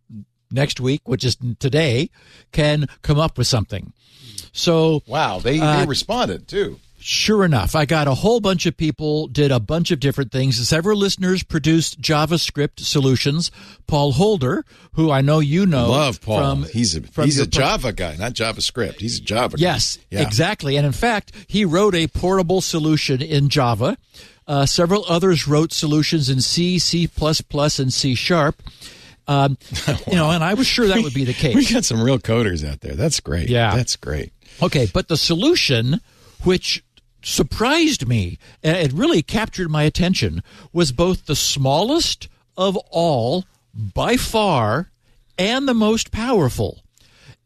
next 0.50 0.80
week, 0.80 1.02
which 1.04 1.26
is 1.26 1.38
today, 1.60 2.10
can 2.54 2.88
come 3.02 3.20
up 3.20 3.38
with 3.38 3.48
something. 3.48 3.92
So 4.54 5.04
Wow, 5.06 5.40
they, 5.40 5.60
Uh, 5.60 5.82
they 5.82 5.86
responded 5.86 6.48
too. 6.48 6.80
Sure 7.04 7.44
enough, 7.44 7.76
I 7.76 7.86
got 7.86 8.08
a 8.08 8.14
whole 8.14 8.40
bunch 8.40 8.66
of 8.68 8.78
people 8.78 9.28
did 9.28 9.52
a 9.52 9.60
bunch 9.60 9.90
of 9.92 10.00
different 10.00 10.32
things. 10.32 10.68
Several 10.68 10.98
listeners 10.98 11.42
produced 11.44 12.00
JavaScript 12.00 12.80
solutions. 12.80 13.50
Paul 13.88 14.12
Holder, 14.14 14.64
who 14.94 15.10
I 15.10 15.22
know 15.22 15.40
you 15.40 15.66
know, 15.66 15.90
Love 15.90 16.22
Paul. 16.22 16.38
From, 16.40 16.64
he's 16.72 16.96
a 16.96 17.02
he's 17.24 17.40
a 17.40 17.48
Java 17.48 17.92
guy, 17.92 18.16
not 18.18 18.34
JavaScript. 18.34 19.00
He's 19.00 19.18
a 19.20 19.22
Java. 19.22 19.58
guy. 19.58 19.62
Yes, 19.62 19.98
Yeah. 20.12 20.22
exactly. 20.22 20.78
And 20.78 20.86
in 20.86 20.92
fact, 20.92 21.32
he 21.48 21.66
wrote 21.66 21.96
a 21.96 22.08
portable 22.08 22.62
solution 22.62 23.22
in 23.22 23.50
Java. 23.50 23.98
Uh, 24.48 24.66
several 24.66 25.04
others 25.08 25.48
wrote 25.48 25.72
solutions 25.74 26.30
in 26.30 26.42
C, 26.42 26.78
C++, 26.78 27.10
and 27.80 27.94
C 27.94 28.16
Sharp. 28.16 28.62
Um, 29.28 29.58
You 30.08 30.16
know, 30.16 30.30
and 30.30 30.44
I 30.44 30.54
was 30.56 30.68
sure 30.68 30.88
that 30.88 31.02
would 31.02 31.14
be 31.14 31.24
the 31.24 31.34
case. 31.46 31.56
We 31.56 31.66
got 31.66 31.86
some 31.86 32.02
real 32.02 32.20
coders 32.20 32.68
out 32.70 32.82
there. 32.82 32.96
That's 32.96 33.20
great. 33.22 33.50
Yeah. 33.50 33.76
that's 33.76 33.96
great. 33.96 34.34
Okay, 34.62 34.88
but 34.94 35.08
the 35.08 35.18
solution, 35.18 36.02
which 36.44 36.84
surprised 37.24 38.08
me, 38.08 38.38
and 38.64 38.78
it 38.78 38.94
really 38.94 39.22
captured 39.22 39.70
my 39.70 39.84
attention, 39.84 40.44
was 40.74 40.92
both 40.92 41.26
the 41.26 41.36
smallest 41.36 42.28
of 42.58 42.78
all, 42.90 43.46
by 43.74 44.18
far, 44.18 44.92
and 45.38 45.68
the 45.68 45.74
most 45.74 46.12
powerful. 46.12 46.84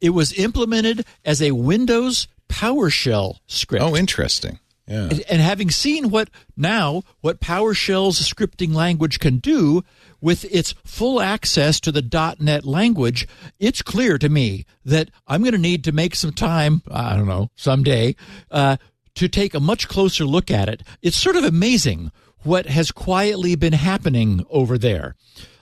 It 0.01 0.09
was 0.09 0.37
implemented 0.37 1.05
as 1.23 1.41
a 1.41 1.51
Windows 1.51 2.27
PowerShell 2.49 3.37
script. 3.47 3.83
Oh, 3.83 3.95
interesting. 3.95 4.59
Yeah. 4.87 5.09
and 5.29 5.41
having 5.41 5.71
seen 5.71 6.11
what 6.11 6.29
now 6.55 7.01
what 7.21 7.39
PowerShell's 7.39 8.21
scripting 8.21 8.75
language 8.75 9.19
can 9.19 9.37
do 9.37 9.83
with 10.21 10.45
its 10.53 10.75
full 10.83 11.21
access 11.21 11.79
to 11.79 11.91
the 11.91 12.35
.NET 12.39 12.65
language, 12.65 13.27
it's 13.59 13.81
clear 13.81 14.19
to 14.19 14.29
me 14.29 14.65
that 14.85 15.09
I'm 15.27 15.41
going 15.41 15.53
to 15.53 15.57
need 15.57 15.83
to 15.85 15.91
make 15.91 16.13
some 16.13 16.33
time. 16.33 16.83
I 16.91 17.15
don't 17.15 17.27
know 17.27 17.49
someday 17.55 18.15
uh, 18.51 18.77
to 19.15 19.27
take 19.27 19.53
a 19.53 19.59
much 19.59 19.87
closer 19.87 20.25
look 20.25 20.51
at 20.51 20.69
it. 20.69 20.83
It's 21.01 21.17
sort 21.17 21.35
of 21.35 21.43
amazing 21.43 22.11
what 22.43 22.67
has 22.67 22.91
quietly 22.91 23.55
been 23.55 23.73
happening 23.73 24.45
over 24.49 24.77
there. 24.77 25.15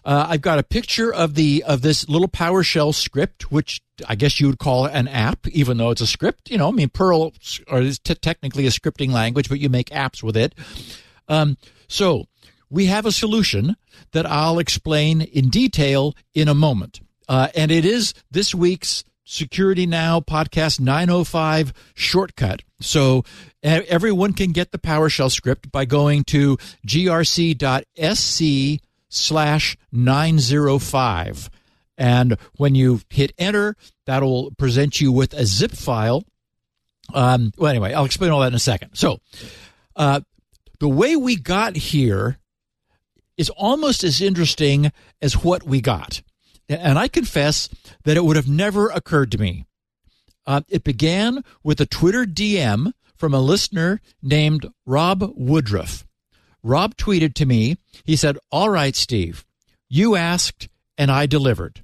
Uh, 0.06 0.28
I've 0.30 0.42
got 0.42 0.60
a 0.60 0.64
picture 0.64 1.14
of 1.14 1.36
the 1.36 1.64
of 1.66 1.82
this 1.82 2.10
little 2.10 2.28
PowerShell 2.28 2.94
script, 2.94 3.52
which 3.52 3.82
I 4.08 4.16
guess 4.16 4.40
you 4.40 4.48
would 4.48 4.60
call 4.60 4.86
an 4.86 5.08
app, 5.08 5.48
even 5.48 5.78
though 5.78 5.92
it's 5.92 6.02
a 6.02 6.08
script. 6.08 6.52
You 6.52 6.58
know, 6.58 6.68
I 6.68 6.72
mean, 6.72 6.90
Perl 6.90 7.34
is 7.70 8.00
t- 8.00 8.16
technically 8.16 8.68
a 8.68 8.70
scripting 8.70 9.12
language, 9.12 9.48
but 9.48 9.62
you 9.62 9.70
make 9.70 9.90
apps 9.92 10.22
with 10.22 10.36
it. 10.36 10.56
Um, 11.30 11.58
so 11.88 12.26
we 12.70 12.88
have 12.88 13.06
a 13.06 13.14
solution 13.14 13.78
that 14.12 14.26
I'll 14.26 14.60
explain 14.60 15.22
in 15.22 15.50
detail 15.50 16.16
in 16.34 16.50
a 16.50 16.54
moment, 16.54 17.00
uh, 17.30 17.48
and 17.56 17.72
it 17.72 17.86
is 17.86 18.14
this 18.30 18.54
week's 18.54 19.06
Security 19.24 19.86
Now 19.86 20.20
podcast 20.20 20.80
905 20.80 21.74
shortcut. 21.94 22.64
So 22.82 23.24
everyone 23.62 24.34
can 24.34 24.52
get 24.52 24.72
the 24.72 24.80
PowerShell 24.80 25.32
script 25.32 25.72
by 25.72 25.86
going 25.86 26.24
to 26.26 26.58
grc.sc 26.86 28.82
slash 29.10 29.78
905. 29.92 31.50
And 31.98 32.38
when 32.58 32.76
you 32.76 33.02
hit 33.10 33.34
enter, 33.38 33.76
that'll 34.06 34.52
present 34.58 35.00
you 35.00 35.12
with 35.12 35.34
a 35.34 35.46
zip 35.46 35.72
file. 35.72 36.24
Um, 37.14 37.52
well, 37.58 37.70
anyway, 37.70 37.94
I'll 37.94 38.06
explain 38.06 38.32
all 38.32 38.42
that 38.42 38.48
in 38.48 38.56
a 38.56 38.60
second. 38.60 38.96
So, 38.96 39.20
uh, 39.96 40.22
the 40.80 40.90
way 40.90 41.16
we 41.16 41.36
got 41.36 41.76
here 41.76 42.40
is 43.38 43.50
almost 43.52 44.04
as 44.04 44.22
interesting 44.22 44.92
as 45.22 45.44
what 45.44 45.64
we 45.64 45.82
got. 45.82 46.22
And 46.70 46.98
I 46.98 47.08
confess 47.08 47.70
that 48.04 48.18
it 48.18 48.24
would 48.24 48.36
have 48.36 48.48
never 48.48 48.90
occurred 48.90 49.32
to 49.34 49.38
me. 49.38 49.66
Uh, 50.46 50.62
it 50.68 50.84
began 50.84 51.44
with 51.64 51.80
a 51.80 51.86
Twitter 51.86 52.26
DM 52.26 52.92
from 53.16 53.34
a 53.34 53.40
listener 53.40 54.02
named 54.22 54.68
Rob 54.86 55.34
Woodruff. 55.36 56.06
Rob 56.64 56.96
tweeted 56.96 57.34
to 57.36 57.46
me. 57.46 57.78
He 58.04 58.16
said, 58.16 58.38
All 58.52 58.70
right, 58.70 58.96
Steve, 58.96 59.46
you 59.90 60.16
asked 60.16 60.70
and 60.98 61.12
I 61.12 61.26
delivered. 61.26 61.84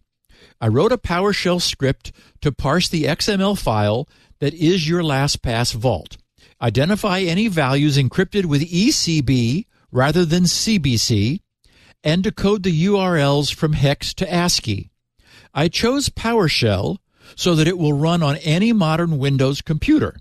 I 0.61 0.67
wrote 0.67 0.91
a 0.91 0.97
PowerShell 0.97 1.61
script 1.61 2.11
to 2.41 2.51
parse 2.51 2.89
the 2.89 3.05
XML 3.05 3.57
file 3.57 4.07
that 4.39 4.53
is 4.53 4.87
your 4.87 5.01
LastPass 5.01 5.73
vault. 5.73 6.17
Identify 6.61 7.21
any 7.21 7.47
values 7.47 7.97
encrypted 7.97 8.45
with 8.45 8.69
ECB 8.69 9.65
rather 9.91 10.25
than 10.25 10.43
CBC, 10.43 11.39
and 12.03 12.23
decode 12.23 12.63
the 12.63 12.85
URLs 12.85 13.53
from 13.53 13.73
hex 13.73 14.13
to 14.15 14.31
ASCII. 14.31 14.89
I 15.53 15.67
chose 15.67 16.09
PowerShell 16.09 16.97
so 17.35 17.55
that 17.55 17.67
it 17.67 17.77
will 17.77 17.93
run 17.93 18.23
on 18.23 18.37
any 18.37 18.73
modern 18.73 19.17
Windows 19.17 19.61
computer. 19.61 20.17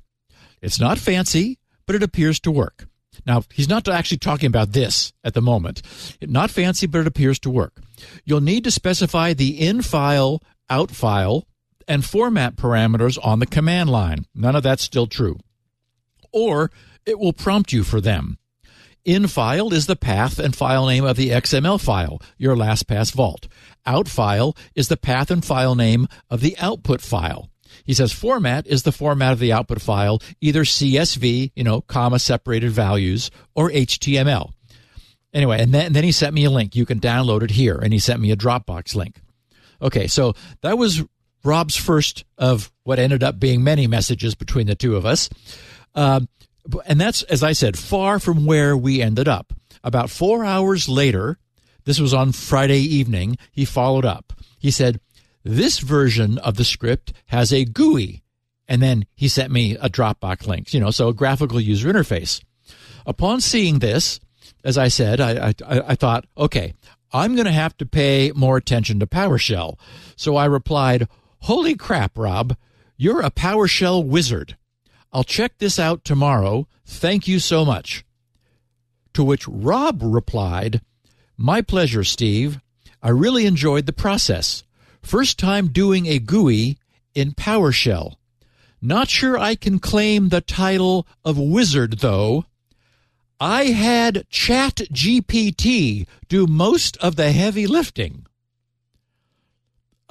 It's 0.61 0.81
not 0.81 0.99
fancy, 0.99 1.59
but 1.87 1.97
it 1.97 2.03
appears 2.03 2.41
to 2.41 2.51
work. 2.51 2.87
Now, 3.27 3.43
he's 3.53 3.69
not 3.69 3.89
actually 3.89 4.19
talking 4.19 4.47
about 4.47 4.73
this 4.73 5.13
at 5.25 5.35
the 5.35 5.43
moment. 5.43 5.83
Not 6.23 6.51
fancy, 6.51 6.87
but 6.87 7.01
it 7.01 7.07
appears 7.07 7.39
to 7.41 7.51
work. 7.51 7.81
You'll 8.25 8.41
need 8.41 8.65
to 8.65 8.71
specify 8.71 9.33
the 9.33 9.61
in 9.61 9.83
file, 9.83 10.43
out 10.71 10.91
file, 10.91 11.47
and 11.87 12.05
format 12.05 12.57
parameters 12.57 13.19
on 13.23 13.39
the 13.39 13.47
command 13.47 13.91
line. 13.91 14.27
None 14.35 14.55
of 14.55 14.63
that's 14.63 14.83
still 14.83 15.07
true. 15.07 15.39
Or 16.33 16.71
it 17.07 17.19
will 17.19 17.33
prompt 17.33 17.73
you 17.73 17.83
for 17.83 18.01
them. 18.01 18.39
In 19.05 19.27
file 19.27 19.73
is 19.73 19.87
the 19.87 19.97
path 19.97 20.39
and 20.39 20.55
file 20.55 20.87
name 20.87 21.05
of 21.05 21.17
the 21.17 21.31
XML 21.31 21.81
file, 21.81 22.21
your 22.37 22.57
LastPass 22.57 23.13
vault. 23.13 23.49
Out 23.87 24.09
file 24.09 24.57
is 24.75 24.89
the 24.89 24.97
path 24.97 25.31
and 25.31 25.45
file 25.45 25.75
name 25.75 26.07
of 26.29 26.41
the 26.41 26.57
output 26.59 27.01
file. 27.01 27.49
He 27.85 27.95
says 27.95 28.13
format 28.13 28.67
is 28.67 28.83
the 28.83 28.93
format 28.93 29.33
of 29.33 29.39
the 29.39 29.53
output 29.53 29.81
file, 29.81 30.21
either 30.41 30.65
CSV, 30.65 31.53
you 31.55 31.65
know, 31.65 31.81
comma 31.81 32.19
separated 32.19 32.71
values, 32.71 33.31
or 33.55 33.71
HTML. 33.71 34.53
Anyway, 35.33 35.61
and 35.61 35.73
then, 35.73 35.87
and 35.87 35.97
then 35.97 36.05
he 36.05 36.13
sent 36.13 36.35
me 36.35 36.45
a 36.45 36.51
link. 36.51 36.75
You 36.75 36.87
can 36.87 37.01
download 37.01 37.43
it 37.43 37.51
here. 37.51 37.77
And 37.77 37.93
he 37.93 37.99
sent 37.99 38.21
me 38.21 38.31
a 38.31 38.37
Dropbox 38.37 38.95
link. 38.95 39.21
Okay, 39.81 40.07
so 40.07 40.35
that 40.63 40.77
was 40.77 41.05
Rob's 41.45 41.77
first 41.77 42.25
of 42.37 42.73
what 42.83 42.99
ended 42.99 43.23
up 43.23 43.39
being 43.39 43.63
many 43.63 43.87
messages 43.87 44.35
between 44.35 44.67
the 44.67 44.75
two 44.75 44.97
of 44.97 45.07
us. 45.07 45.29
Um, 45.95 46.29
and 46.87 47.01
that's, 47.01 47.23
as 47.25 47.43
I 47.43 47.53
said, 47.53 47.79
far 47.79 48.19
from 48.19 48.47
where 48.47 48.77
we 48.77 49.03
ended 49.03 49.29
up. 49.29 49.53
About 49.83 50.11
four 50.11 50.45
hours 50.45 50.89
later, 50.89 51.39
this 51.85 52.01
was 52.01 52.13
on 52.13 52.33
Friday 52.33 52.81
evening, 52.81 53.39
he 53.51 53.65
followed 53.65 54.05
up. 54.05 54.33
He 54.59 54.71
said, 54.71 55.01
This 55.45 55.79
version 55.79 56.39
of 56.39 56.57
the 56.57 56.65
script 56.65 57.13
has 57.27 57.53
a 57.53 57.65
GUI. 57.65 58.23
And 58.67 58.83
then 58.83 59.07
he 59.15 59.29
sent 59.29 59.51
me 59.51 59.77
a 59.77 59.89
Dropbox 59.89 60.47
link, 60.47 60.75
you 60.75 60.81
know, 60.81 60.91
so 60.91 61.09
a 61.09 61.15
graphical 61.15 61.61
user 61.61 61.91
interface. 61.91 62.43
Upon 63.07 63.41
seeing 63.41 63.79
this, 63.79 64.21
as 64.63 64.77
I 64.77 64.89
said, 64.89 65.21
I, 65.21 65.55
I, 65.67 65.81
I 65.89 65.95
thought, 65.95 66.27
okay, 66.37 66.75
I'm 67.13 67.35
going 67.35 67.47
to 67.47 67.53
have 67.53 67.77
to 67.79 67.87
pay 67.87 68.33
more 68.35 68.59
attention 68.59 69.01
to 69.01 69.07
PowerShell. 69.07 69.79
So 70.17 70.37
I 70.37 70.45
replied, 70.45 71.09
Holy 71.43 71.75
crap, 71.75 72.19
Rob, 72.19 72.57
you're 72.99 73.23
a 73.23 73.31
PowerShell 73.31 74.05
wizard. 74.05 74.57
I'll 75.13 75.25
check 75.25 75.59
this 75.59 75.79
out 75.79 76.05
tomorrow. 76.05 76.67
Thank 76.85 77.27
you 77.29 77.39
so 77.39 77.65
much. 77.65 78.05
To 79.15 79.25
which 79.25 79.49
Rob 79.49 80.01
replied, 80.03 80.81
My 81.37 81.61
pleasure, 81.63 82.05
Steve. 82.05 82.61
I 83.03 83.11
really 83.11 83.47
enjoyed 83.47 83.87
the 83.87 83.93
process. 83.93 84.65
First 85.03 85.39
time 85.39 85.69
doing 85.69 86.07
a 86.07 86.19
GUI 86.19 86.77
in 87.15 87.33
PowerShell. 87.33 88.15
Not 88.83 89.09
sure 89.09 89.39
I 89.39 89.55
can 89.55 89.79
claim 89.79 90.29
the 90.29 90.41
title 90.41 91.07
of 91.25 91.39
wizard, 91.39 91.99
though. 92.01 92.45
I 93.41 93.67
had 93.67 94.27
ChatGPT 94.31 96.07
do 96.29 96.47
most 96.47 96.97
of 96.99 97.17
the 97.17 97.31
heavy 97.33 97.67
lifting. 97.67 98.27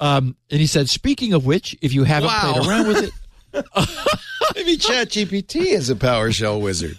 Um, 0.00 0.36
and 0.50 0.60
he 0.60 0.66
said, 0.66 0.88
speaking 0.88 1.32
of 1.32 1.44
which, 1.44 1.76
if 1.82 1.92
you 1.92 2.04
haven't 2.04 2.28
Wow. 2.28 2.52
played 2.54 2.66
around 2.68 2.88
with 2.88 3.04
it, 3.04 3.10
Maybe 4.54 4.76
ChatGPT 4.76 5.66
is 5.66 5.90
a 5.90 5.94
PowerShell 5.94 6.60
wizard. 6.60 6.98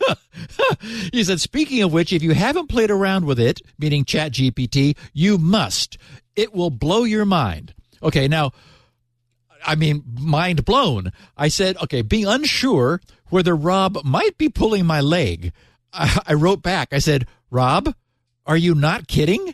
he 1.11 1.23
said, 1.23 1.41
speaking 1.41 1.81
of 1.81 1.93
which, 1.93 2.13
if 2.13 2.23
you 2.23 2.33
haven't 2.33 2.67
played 2.67 2.91
around 2.91 3.25
with 3.25 3.39
it, 3.39 3.61
meaning 3.77 4.05
ChatGPT, 4.05 4.97
you 5.13 5.37
must. 5.37 5.97
It 6.35 6.53
will 6.53 6.69
blow 6.69 7.03
your 7.03 7.25
mind. 7.25 7.73
Okay, 8.01 8.27
now, 8.27 8.51
I 9.65 9.75
mean, 9.75 10.03
mind 10.19 10.65
blown. 10.65 11.11
I 11.37 11.49
said, 11.49 11.77
okay, 11.83 12.01
being 12.01 12.25
unsure 12.25 13.01
whether 13.29 13.55
Rob 13.55 14.03
might 14.03 14.37
be 14.37 14.49
pulling 14.49 14.85
my 14.85 15.01
leg, 15.01 15.51
I, 15.93 16.19
I 16.27 16.33
wrote 16.33 16.61
back. 16.61 16.93
I 16.93 16.99
said, 16.99 17.27
Rob, 17.51 17.93
are 18.45 18.57
you 18.57 18.73
not 18.73 19.07
kidding? 19.07 19.53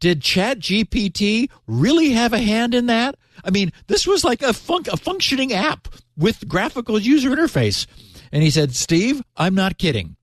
Did 0.00 0.20
ChatGPT 0.20 1.50
really 1.66 2.10
have 2.10 2.32
a 2.32 2.38
hand 2.38 2.74
in 2.74 2.86
that? 2.86 3.16
I 3.44 3.50
mean, 3.50 3.72
this 3.86 4.06
was 4.06 4.24
like 4.24 4.42
a, 4.42 4.52
fun- 4.52 4.84
a 4.92 4.96
functioning 4.96 5.52
app 5.52 5.88
with 6.18 6.48
graphical 6.48 6.98
user 6.98 7.30
interface. 7.30 7.86
And 8.30 8.42
he 8.42 8.50
said, 8.50 8.74
Steve, 8.74 9.22
I'm 9.36 9.54
not 9.54 9.78
kidding. 9.78 10.16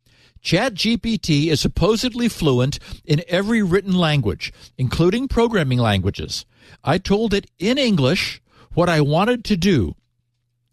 ChatGPT 0.44 1.48
is 1.48 1.60
supposedly 1.60 2.30
fluent 2.30 2.78
in 3.04 3.24
every 3.28 3.64
written 3.64 3.96
language, 3.96 4.54
including 4.78 5.28
programming 5.28 5.80
languages. 5.80 6.46
I 6.84 7.00
told 7.00 7.34
it 7.34 7.50
in 7.58 7.80
English 7.80 8.42
what 8.74 8.88
I 8.88 9.02
wanted 9.02 9.44
to 9.46 9.58
do, 9.58 9.96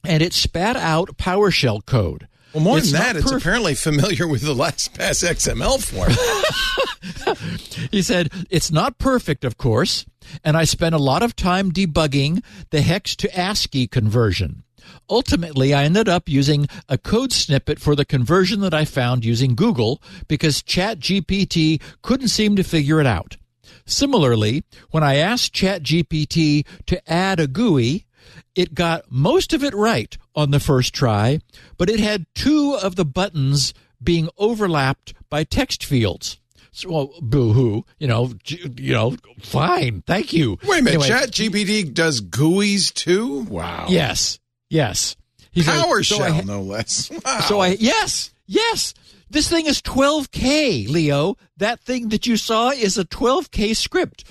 and 0.04 0.22
it 0.22 0.34
spat 0.34 0.76
out 0.76 1.16
PowerShell 1.16 1.86
code. 1.86 2.28
Well, 2.52 2.62
more 2.62 2.76
It's 2.76 2.92
than 2.92 3.00
that, 3.00 3.16
it's 3.16 3.30
apparently 3.32 3.74
familiar 3.74 4.28
with 4.28 4.42
the 4.42 4.54
LastPass 4.54 5.24
XML 5.24 5.82
form. 5.82 6.12
He 7.90 8.02
said, 8.02 8.32
It's 8.50 8.70
not 8.70 8.98
perfect, 8.98 9.44
of 9.44 9.58
course, 9.58 10.06
and 10.44 10.56
I 10.56 10.64
spent 10.64 10.94
a 10.94 10.98
lot 10.98 11.22
of 11.22 11.34
time 11.34 11.72
debugging 11.72 12.42
the 12.70 12.80
hex 12.80 13.16
to 13.16 13.38
ASCII 13.38 13.86
conversion. 13.86 14.62
Ultimately, 15.08 15.74
I 15.74 15.84
ended 15.84 16.08
up 16.08 16.28
using 16.28 16.68
a 16.88 16.98
code 16.98 17.32
snippet 17.32 17.78
for 17.78 17.94
the 17.94 18.04
conversion 18.04 18.60
that 18.60 18.74
I 18.74 18.84
found 18.84 19.24
using 19.24 19.54
Google 19.54 20.02
because 20.28 20.62
ChatGPT 20.62 21.80
couldn't 22.02 22.28
seem 22.28 22.56
to 22.56 22.62
figure 22.62 23.00
it 23.00 23.06
out. 23.06 23.36
Similarly, 23.84 24.64
when 24.90 25.02
I 25.02 25.16
asked 25.16 25.54
ChatGPT 25.54 26.66
to 26.86 27.12
add 27.12 27.40
a 27.40 27.46
GUI, 27.46 28.06
it 28.54 28.74
got 28.74 29.10
most 29.10 29.52
of 29.52 29.64
it 29.64 29.74
right 29.74 30.16
on 30.34 30.50
the 30.50 30.60
first 30.60 30.94
try, 30.94 31.40
but 31.78 31.90
it 31.90 32.00
had 32.00 32.26
two 32.34 32.78
of 32.80 32.96
the 32.96 33.04
buttons 33.04 33.74
being 34.02 34.28
overlapped 34.38 35.14
by 35.30 35.44
text 35.44 35.84
fields. 35.84 36.38
So, 36.74 36.90
well, 36.90 37.12
boo 37.20 37.52
hoo, 37.52 37.84
you 37.98 38.08
know, 38.08 38.32
you 38.46 38.94
know, 38.94 39.16
fine, 39.40 40.02
thank 40.06 40.32
you. 40.32 40.58
Wait 40.64 40.80
a 40.80 40.82
minute, 40.82 41.02
Anyway, 41.02 41.26
ChatGPT 41.26 41.92
does 41.92 42.22
GUIs 42.22 42.92
too? 42.94 43.40
Wow. 43.42 43.86
Yes, 43.90 44.38
yes. 44.72 45.16
He 45.52 45.62
said, 45.62 45.74
PowerShell, 45.84 46.16
so 46.16 46.22
I- 46.22 46.40
no 46.42 46.62
less. 46.62 47.10
Wow. 47.10 47.40
So 47.48 47.60
I 47.60 47.76
yes, 47.78 48.32
yes. 48.46 48.94
This 49.30 49.48
thing 49.48 49.66
is 49.66 49.80
12k, 49.80 50.88
Leo. 50.88 51.36
That 51.56 51.80
thing 51.80 52.08
that 52.10 52.26
you 52.26 52.36
saw 52.36 52.70
is 52.70 52.98
a 52.98 53.04
12k 53.04 53.74
script. 53.76 54.24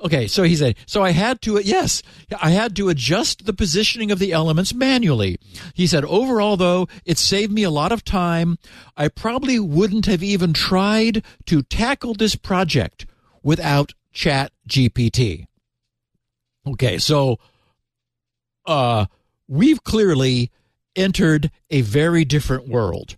Okay, 0.00 0.26
so 0.26 0.42
he 0.42 0.54
said, 0.54 0.76
so 0.86 1.02
I 1.02 1.10
had 1.10 1.40
to 1.42 1.58
yes, 1.60 2.02
I 2.40 2.50
had 2.50 2.76
to 2.76 2.88
adjust 2.88 3.46
the 3.46 3.52
positioning 3.54 4.10
of 4.10 4.18
the 4.18 4.32
elements 4.32 4.74
manually. 4.74 5.38
He 5.74 5.86
said, 5.86 6.04
overall 6.04 6.56
though, 6.56 6.88
it 7.04 7.18
saved 7.18 7.52
me 7.52 7.62
a 7.62 7.70
lot 7.70 7.90
of 7.92 8.04
time. 8.04 8.58
I 8.96 9.08
probably 9.08 9.58
wouldn't 9.58 10.06
have 10.06 10.22
even 10.22 10.52
tried 10.52 11.24
to 11.46 11.62
tackle 11.62 12.14
this 12.14 12.36
project 12.36 13.06
without 13.42 13.92
Chat 14.12 14.52
GPT. 14.68 15.46
Okay, 16.66 16.98
so 16.98 17.38
uh 18.66 19.06
we've 19.48 19.82
clearly 19.84 20.50
entered 20.96 21.50
a 21.70 21.80
very 21.80 22.24
different 22.24 22.68
world. 22.68 23.16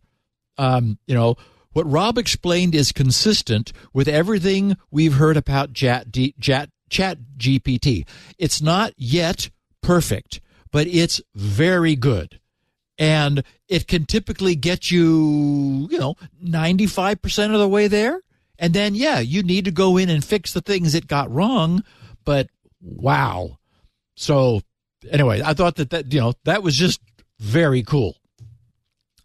Um, 0.59 0.99
you 1.07 1.15
know, 1.15 1.37
what 1.73 1.91
Rob 1.91 2.17
explained 2.17 2.75
is 2.75 2.91
consistent 2.91 3.73
with 3.93 4.09
everything 4.09 4.77
we've 4.91 5.15
heard 5.15 5.37
about 5.37 5.75
Chat, 5.75 6.11
D, 6.11 6.35
Chat, 6.41 6.71
Chat 6.89 7.19
GPT. 7.37 8.07
It's 8.39 8.63
not 8.63 8.95
yet 8.97 9.51
perfect, 9.83 10.41
but 10.73 10.87
it's 10.87 11.21
very 11.35 11.95
good. 11.95 12.41
And 12.99 13.43
it 13.69 13.87
can 13.87 14.07
typically 14.07 14.55
get 14.55 14.91
you, 14.91 15.87
you 15.91 15.99
know, 15.99 16.15
95% 16.43 17.53
of 17.53 17.61
the 17.61 17.69
way 17.69 17.89
there. 17.89 18.23
And 18.59 18.73
then, 18.73 18.95
yeah, 18.95 19.19
you 19.19 19.43
need 19.43 19.67
to 19.67 19.71
go 19.71 19.99
in 19.99 20.09
and 20.09 20.25
fix 20.25 20.55
the 20.55 20.63
things 20.63 20.95
it 20.95 21.07
got 21.07 21.31
wrong. 21.31 21.85
But 22.25 22.49
wow. 22.81 23.59
So 24.15 24.63
anyway, 25.11 25.43
I 25.45 25.55
thought 25.55 25.77
that 25.77 25.91
that, 25.91 26.13
you 26.13 26.21
know, 26.21 26.35
that 26.45 26.63
was 26.63 26.77
just 26.77 27.01
very 27.39 27.83
cool. 27.83 28.17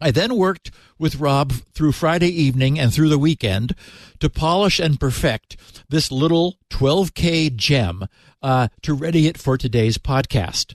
I 0.00 0.10
then 0.10 0.36
worked 0.36 0.72
with 0.98 1.16
Rob 1.16 1.52
through 1.52 1.92
Friday 1.92 2.28
evening 2.28 2.78
and 2.78 2.92
through 2.92 3.08
the 3.08 3.18
weekend 3.18 3.74
to 4.18 4.28
polish 4.28 4.80
and 4.80 4.98
perfect 4.98 5.56
this 5.88 6.10
little 6.10 6.56
12K 6.70 7.54
gem 7.54 8.08
uh, 8.42 8.68
to 8.82 8.94
ready 8.94 9.28
it 9.28 9.38
for 9.38 9.56
today's 9.56 9.98
podcast. 9.98 10.74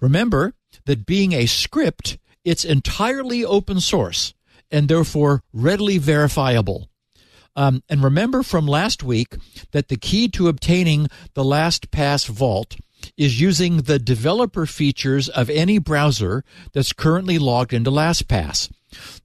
Remember 0.00 0.52
that 0.84 1.06
being 1.06 1.32
a 1.32 1.46
script, 1.46 2.18
it's 2.44 2.64
entirely 2.64 3.44
open 3.44 3.80
source 3.80 4.34
and 4.70 4.88
therefore 4.88 5.42
readily 5.52 5.96
verifiable. 5.96 6.88
Um, 7.56 7.82
and 7.88 8.04
remember 8.04 8.42
from 8.42 8.66
last 8.66 9.02
week 9.02 9.34
that 9.72 9.88
the 9.88 9.96
key 9.96 10.28
to 10.28 10.48
obtaining 10.48 11.08
the 11.34 11.42
LastPass 11.42 12.28
Vault 12.28 12.76
is 13.16 13.40
using 13.40 13.82
the 13.82 13.98
developer 13.98 14.66
features 14.66 15.28
of 15.28 15.50
any 15.50 15.78
browser 15.78 16.44
that's 16.72 16.92
currently 16.92 17.38
logged 17.38 17.72
into 17.72 17.90
LastPass. 17.90 18.70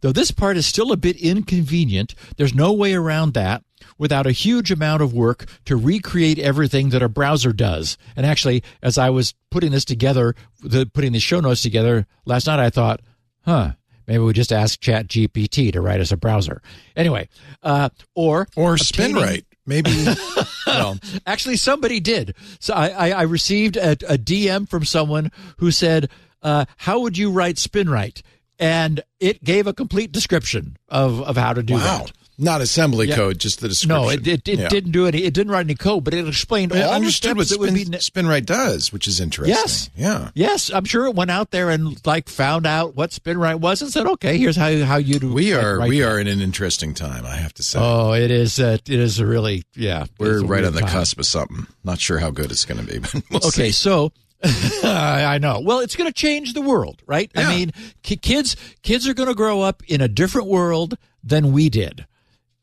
Though 0.02 0.12
this 0.12 0.32
part 0.32 0.58
is 0.58 0.66
still 0.66 0.92
a 0.92 0.98
bit 0.98 1.16
inconvenient, 1.18 2.16
there's 2.38 2.54
no 2.54 2.74
way 2.74 2.94
around 2.94 3.34
that 3.34 3.64
without 3.98 4.28
a 4.28 4.32
huge 4.32 4.72
amount 4.72 5.02
of 5.02 5.14
work 5.14 5.46
to 5.66 5.76
recreate 5.76 6.40
everything 6.40 6.90
that 6.90 7.04
a 7.04 7.10
browser 7.10 7.54
does. 7.54 7.98
And 8.16 8.26
actually, 8.26 8.64
as 8.82 8.98
I 8.98 9.10
was 9.10 9.34
putting 9.52 9.72
this 9.72 9.86
together, 9.86 10.36
the, 10.62 10.86
putting 10.86 11.14
the 11.14 11.20
show 11.20 11.40
notes 11.40 11.62
together 11.62 12.08
last 12.26 12.48
night, 12.48 12.60
I 12.60 12.70
thought, 12.70 13.02
huh, 13.46 13.74
maybe 14.08 14.20
we 14.20 14.34
just 14.34 14.52
ask 14.52 14.80
ChatGPT 14.82 15.72
to 15.74 15.82
write 15.82 16.02
us 16.02 16.12
a 16.12 16.18
browser. 16.18 16.62
Anyway, 16.96 17.30
uh, 17.62 17.90
or 18.16 18.48
or 18.56 18.76
SpinRite. 18.76 19.46
Maybe. 19.66 19.92
well, 20.68 20.98
Actually, 21.26 21.58
somebody 21.58 22.00
did. 22.00 22.36
So 22.60 22.74
I, 22.74 22.88
I, 22.90 23.10
I 23.12 23.22
received 23.24 23.78
a, 23.78 23.92
a 23.92 24.18
DM 24.18 24.68
from 24.68 24.84
someone 24.86 25.32
who 25.58 25.72
said, 25.72 26.10
uh, 26.42 26.66
"How 26.78 27.00
would 27.00 27.18
you 27.18 27.32
write 27.32 27.56
SpinRite? 27.56 28.22
And 28.60 29.02
it 29.20 29.44
gave 29.44 29.66
a 29.68 29.74
complete 29.74 30.12
description 30.12 30.78
of, 30.88 31.22
of 31.22 31.36
how 31.38 31.54
to 31.54 31.64
do 31.64 31.74
Wow. 31.74 31.80
that. 32.06 32.12
Not 32.38 32.62
assembly 32.62 33.08
Yeah. 33.10 33.16
code, 33.16 33.38
just 33.40 33.60
the 33.60 33.68
description. 33.68 33.90
No, 33.90 34.10
it, 34.10 34.28
it, 34.28 34.48
it 34.48 34.60
Yeah. 34.60 34.68
didn't 34.68 34.92
do 34.92 35.06
any. 35.06 35.24
It 35.24 35.34
didn't 35.36 35.52
write 35.52 35.66
any 35.68 35.76
code, 35.76 36.04
but 36.04 36.14
it 36.16 36.28
explained 36.28 36.74
I 36.74 36.82
all 36.82 36.90
the 36.90 36.96
understood 36.96 37.38
what 37.38 37.46
steps 37.48 37.60
that 37.60 37.60
would 37.60 37.74
be. 37.76 37.82
spin, 37.86 37.92
ne- 38.26 38.30
SpinRite 38.32 38.46
does, 38.48 38.92
which 38.92 39.08
is 39.08 39.20
interesting. 39.20 39.54
Yes. 39.56 39.90
Yeah. 39.96 40.30
Yes, 40.34 40.72
I'm 40.74 40.86
sure 40.86 41.06
it 41.06 41.14
went 41.14 41.30
out 41.30 41.52
there 41.52 41.70
and 41.70 41.96
like 42.08 42.28
found 42.30 42.66
out 42.66 42.96
what 42.96 43.12
SpinRite 43.12 43.60
was 43.60 43.82
and 43.84 43.92
said, 43.92 44.08
"Okay, 44.08 44.38
here's 44.40 44.56
how 44.56 44.76
how 44.84 44.98
you 44.98 45.20
do." 45.20 45.32
We 45.32 45.54
are 45.54 45.80
we 45.88 46.00
that." 46.00 46.10
are 46.10 46.20
in 46.20 46.28
an 46.28 46.42
interesting 46.42 46.94
time, 46.96 47.24
I 47.26 47.36
have 47.36 47.54
to 47.54 47.64
say. 47.64 47.78
Oh, 47.80 48.14
it 48.14 48.32
is. 48.32 48.60
Uh, 48.60 48.78
it 48.88 49.00
is 49.00 49.20
a 49.20 49.26
really 49.28 49.64
yeah. 49.76 50.06
We're 50.18 50.44
right 50.44 50.64
on 50.64 50.74
the 50.74 50.80
time. 50.82 50.90
cusp 50.90 51.20
of 51.20 51.28
something. 51.28 51.68
Not 51.84 52.00
sure 52.00 52.18
how 52.18 52.32
good 52.32 52.52
it's 52.52 52.66
going 52.66 52.84
to 52.84 52.92
be, 52.92 52.98
but 53.14 53.14
we'll 53.30 53.46
Okay, 53.48 53.68
see. 53.68 53.72
so 53.74 54.12
I 54.84 55.38
know. 55.40 55.60
Well, 55.64 55.80
it's 55.82 55.96
going 55.96 56.10
to 56.10 56.14
change 56.14 56.54
the 56.54 56.62
world, 56.62 57.02
right? 57.06 57.32
Yeah. 57.36 57.48
I 57.48 57.56
mean, 57.56 57.72
ki- 58.02 58.18
kids 58.18 58.56
kids 58.82 59.08
are 59.08 59.14
going 59.14 59.30
to 59.30 59.36
grow 59.36 59.62
up 59.62 59.84
in 59.88 60.02
a 60.02 60.08
different 60.08 60.48
world 60.48 60.98
than 61.24 61.52
we 61.52 61.70
did. 61.70 62.06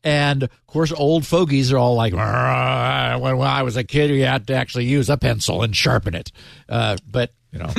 And 0.03 0.43
of 0.43 0.67
course, 0.67 0.91
old 0.91 1.25
fogies 1.27 1.71
are 1.71 1.77
all 1.77 1.95
like, 1.95 2.13
"Ah, 2.15 3.17
when, 3.19 3.37
when 3.37 3.47
I 3.47 3.63
was 3.63 3.77
a 3.77 3.83
kid, 3.83 4.09
you 4.11 4.23
had 4.25 4.47
to 4.47 4.55
actually 4.55 4.85
use 4.85 5.09
a 5.09 5.17
pencil 5.17 5.61
and 5.61 5.75
sharpen 5.75 6.15
it. 6.15 6.31
Uh, 6.67 6.97
but 7.09 7.33
you 7.51 7.59
know, 7.59 7.69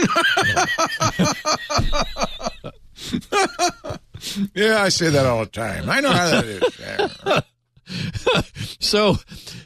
Yeah, 4.55 4.83
I 4.83 4.89
say 4.89 5.11
that 5.11 5.27
all 5.27 5.41
the 5.41 5.51
time. 5.51 5.91
I 5.91 6.01
know 6.01 6.13
how 6.13 6.31
that 6.31 6.45
is. 6.45 7.43
So 8.81 9.17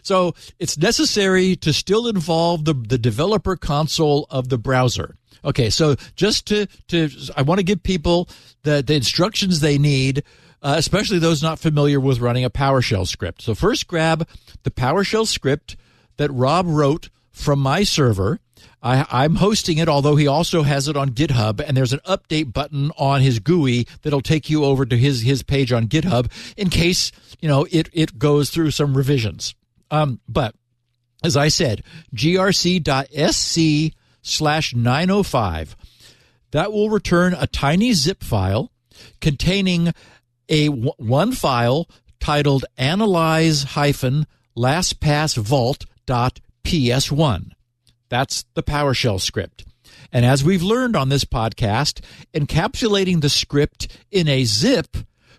so 0.02 0.34
it's 0.58 0.76
necessary 0.78 1.54
to 1.56 1.72
still 1.72 2.06
involve 2.08 2.64
the 2.64 2.74
the 2.74 2.98
developer 2.98 3.56
console 3.56 4.26
of 4.30 4.48
the 4.48 4.58
browser 4.58 5.16
okay 5.44 5.70
so 5.70 5.96
just 6.16 6.46
to 6.46 6.66
to 6.88 7.08
i 7.36 7.42
want 7.42 7.58
to 7.58 7.64
give 7.64 7.82
people 7.82 8.28
the 8.62 8.82
the 8.84 8.94
instructions 8.94 9.60
they 9.60 9.78
need 9.78 10.24
uh, 10.62 10.74
especially 10.76 11.18
those 11.18 11.42
not 11.42 11.58
familiar 11.58 12.00
with 12.00 12.20
running 12.20 12.44
a 12.44 12.50
powershell 12.50 13.06
script 13.06 13.42
so 13.42 13.54
first 13.54 13.86
grab 13.86 14.28
the 14.62 14.70
powershell 14.70 15.26
script 15.26 15.76
that 16.16 16.30
rob 16.30 16.66
wrote 16.66 17.08
from 17.30 17.58
my 17.58 17.82
server 17.82 18.40
I, 18.82 19.04
I'm 19.10 19.36
hosting 19.36 19.78
it, 19.78 19.88
although 19.88 20.14
he 20.14 20.28
also 20.28 20.62
has 20.62 20.86
it 20.86 20.96
on 20.96 21.10
GitHub, 21.10 21.60
and 21.60 21.76
there's 21.76 21.92
an 21.92 22.00
update 22.06 22.52
button 22.52 22.92
on 22.96 23.20
his 23.20 23.40
GUI 23.40 23.86
that'll 24.02 24.20
take 24.20 24.48
you 24.48 24.64
over 24.64 24.86
to 24.86 24.96
his 24.96 25.22
his 25.22 25.42
page 25.42 25.72
on 25.72 25.88
GitHub 25.88 26.30
in 26.56 26.70
case 26.70 27.10
you 27.40 27.48
know 27.48 27.66
it 27.72 27.88
it 27.92 28.18
goes 28.18 28.50
through 28.50 28.70
some 28.70 28.96
revisions. 28.96 29.56
Um, 29.90 30.20
but 30.28 30.54
as 31.24 31.36
I 31.36 31.48
said, 31.48 31.82
grc.sc 32.14 33.94
slash 34.22 34.74
905 34.74 35.76
that 36.52 36.72
will 36.72 36.90
return 36.90 37.34
a 37.34 37.46
tiny 37.46 37.92
zip 37.92 38.22
file 38.22 38.70
containing 39.20 39.92
a 40.48 40.68
w- 40.68 40.92
one 40.98 41.32
file 41.32 41.88
titled 42.20 42.64
analyze 42.76 43.62
hyphen 43.62 44.26
lastpass 44.56 45.36
vault 45.36 45.86
dot 46.06 46.40
ps1 46.64 47.52
that's 48.08 48.44
the 48.54 48.62
PowerShell 48.62 49.20
script. 49.20 49.64
And 50.12 50.24
as 50.24 50.44
we've 50.44 50.62
learned 50.62 50.96
on 50.96 51.08
this 51.08 51.24
podcast, 51.24 52.00
encapsulating 52.32 53.20
the 53.20 53.28
script 53.28 53.88
in 54.10 54.28
a 54.28 54.44
zip 54.44 54.96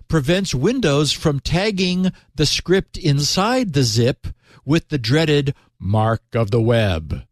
prevents 0.08 0.54
Windows 0.54 1.12
from 1.12 1.40
tagging 1.40 2.12
the 2.36 2.46
script 2.46 2.98
inside 2.98 3.74
the 3.74 3.84
zip 3.84 4.28
with 4.66 4.90
the 4.90 4.98
dreaded 4.98 5.54
mark 5.80 6.22
of 6.34 6.52
the 6.52 6.62
web. 6.62 7.24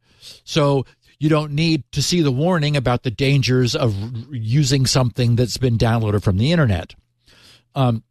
So 0.43 0.85
you 1.19 1.29
don't 1.29 1.53
need 1.53 1.83
to 1.91 2.01
see 2.01 2.21
the 2.21 2.31
warning 2.31 2.75
about 2.75 3.03
the 3.03 3.11
dangers 3.11 3.75
of 3.75 3.95
using 4.31 4.85
something 4.85 5.35
that's 5.35 5.57
been 5.57 5.77
downloaded 5.77 6.23
from 6.23 6.37
the 6.37 6.51
internet. 6.51 6.95
Um, 7.75 8.03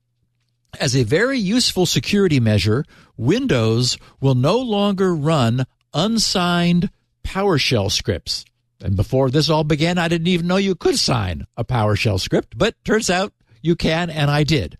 as 0.81 0.97
a 0.97 1.03
very 1.05 1.39
useful 1.39 1.87
security 1.87 2.41
measure, 2.41 2.85
Windows 3.17 3.97
will 4.21 4.35
no 4.35 4.59
longer 4.59 5.15
run 5.15 5.67
unsigned 5.93 6.91
PowerShell 7.25 7.91
scripts. 7.91 8.45
And 8.83 8.97
before 8.97 9.31
this 9.31 9.49
all 9.49 9.65
began, 9.65 9.99
I 9.99 10.09
didn't 10.09 10.27
even 10.27 10.47
know 10.47 10.57
you 10.57 10.75
could 10.75 10.99
sign 10.99 11.47
a 11.57 11.65
PowerShell 11.65 12.21
script, 12.21 12.59
but 12.59 12.75
turns 12.85 13.09
out 13.09 13.33
you 13.63 13.77
can, 13.77 14.11
and 14.11 14.31
I 14.31 14.45
did. 14.45 14.77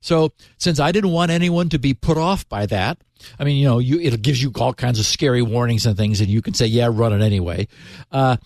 So 0.00 0.32
since 0.58 0.80
I 0.80 0.92
didn't 0.92 1.12
want 1.12 1.30
anyone 1.30 1.68
to 1.70 1.78
be 1.78 1.94
put 1.94 2.18
off 2.18 2.48
by 2.48 2.66
that, 2.66 2.98
I 3.38 3.44
mean, 3.44 3.56
you 3.56 3.66
know, 3.66 3.78
you 3.78 4.00
it 4.00 4.20
gives 4.20 4.42
you 4.42 4.52
all 4.56 4.74
kinds 4.74 4.98
of 4.98 5.06
scary 5.06 5.40
warnings 5.40 5.86
and 5.86 5.96
things, 5.96 6.20
and 6.20 6.28
you 6.28 6.42
can 6.42 6.52
say, 6.52 6.66
"Yeah, 6.66 6.90
run 6.92 7.12
it 7.12 7.24
anyway." 7.24 7.68
Uh, 8.12 8.36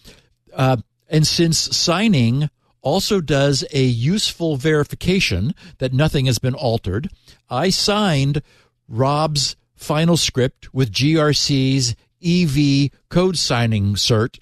uh, 0.55 0.77
and 1.09 1.27
since 1.27 1.59
signing 1.77 2.49
also 2.89 3.21
does 3.21 3.67
a 3.71 3.83
useful 3.83 4.57
verification 4.57 5.55
that 5.77 5.93
nothing 5.93 6.25
has 6.25 6.39
been 6.39 6.55
altered, 6.55 7.11
I 7.51 7.69
signed 7.69 8.41
Rob's 8.89 9.57
final 9.77 10.17
script 10.17 10.73
with 10.73 10.91
GRC's 10.91 11.95
EV 12.25 12.91
code 13.11 13.37
signing 13.37 13.95
cert. 13.95 14.39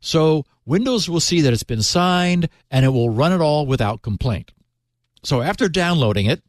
So 0.00 0.46
Windows 0.64 1.10
will 1.10 1.20
see 1.20 1.42
that 1.42 1.52
it's 1.52 1.62
been 1.62 1.82
signed 1.82 2.48
and 2.70 2.86
it 2.86 2.88
will 2.88 3.10
run 3.10 3.34
it 3.34 3.42
all 3.42 3.66
without 3.66 4.00
complaint. 4.00 4.52
So 5.22 5.42
after 5.42 5.68
downloading 5.68 6.24
it, 6.24 6.42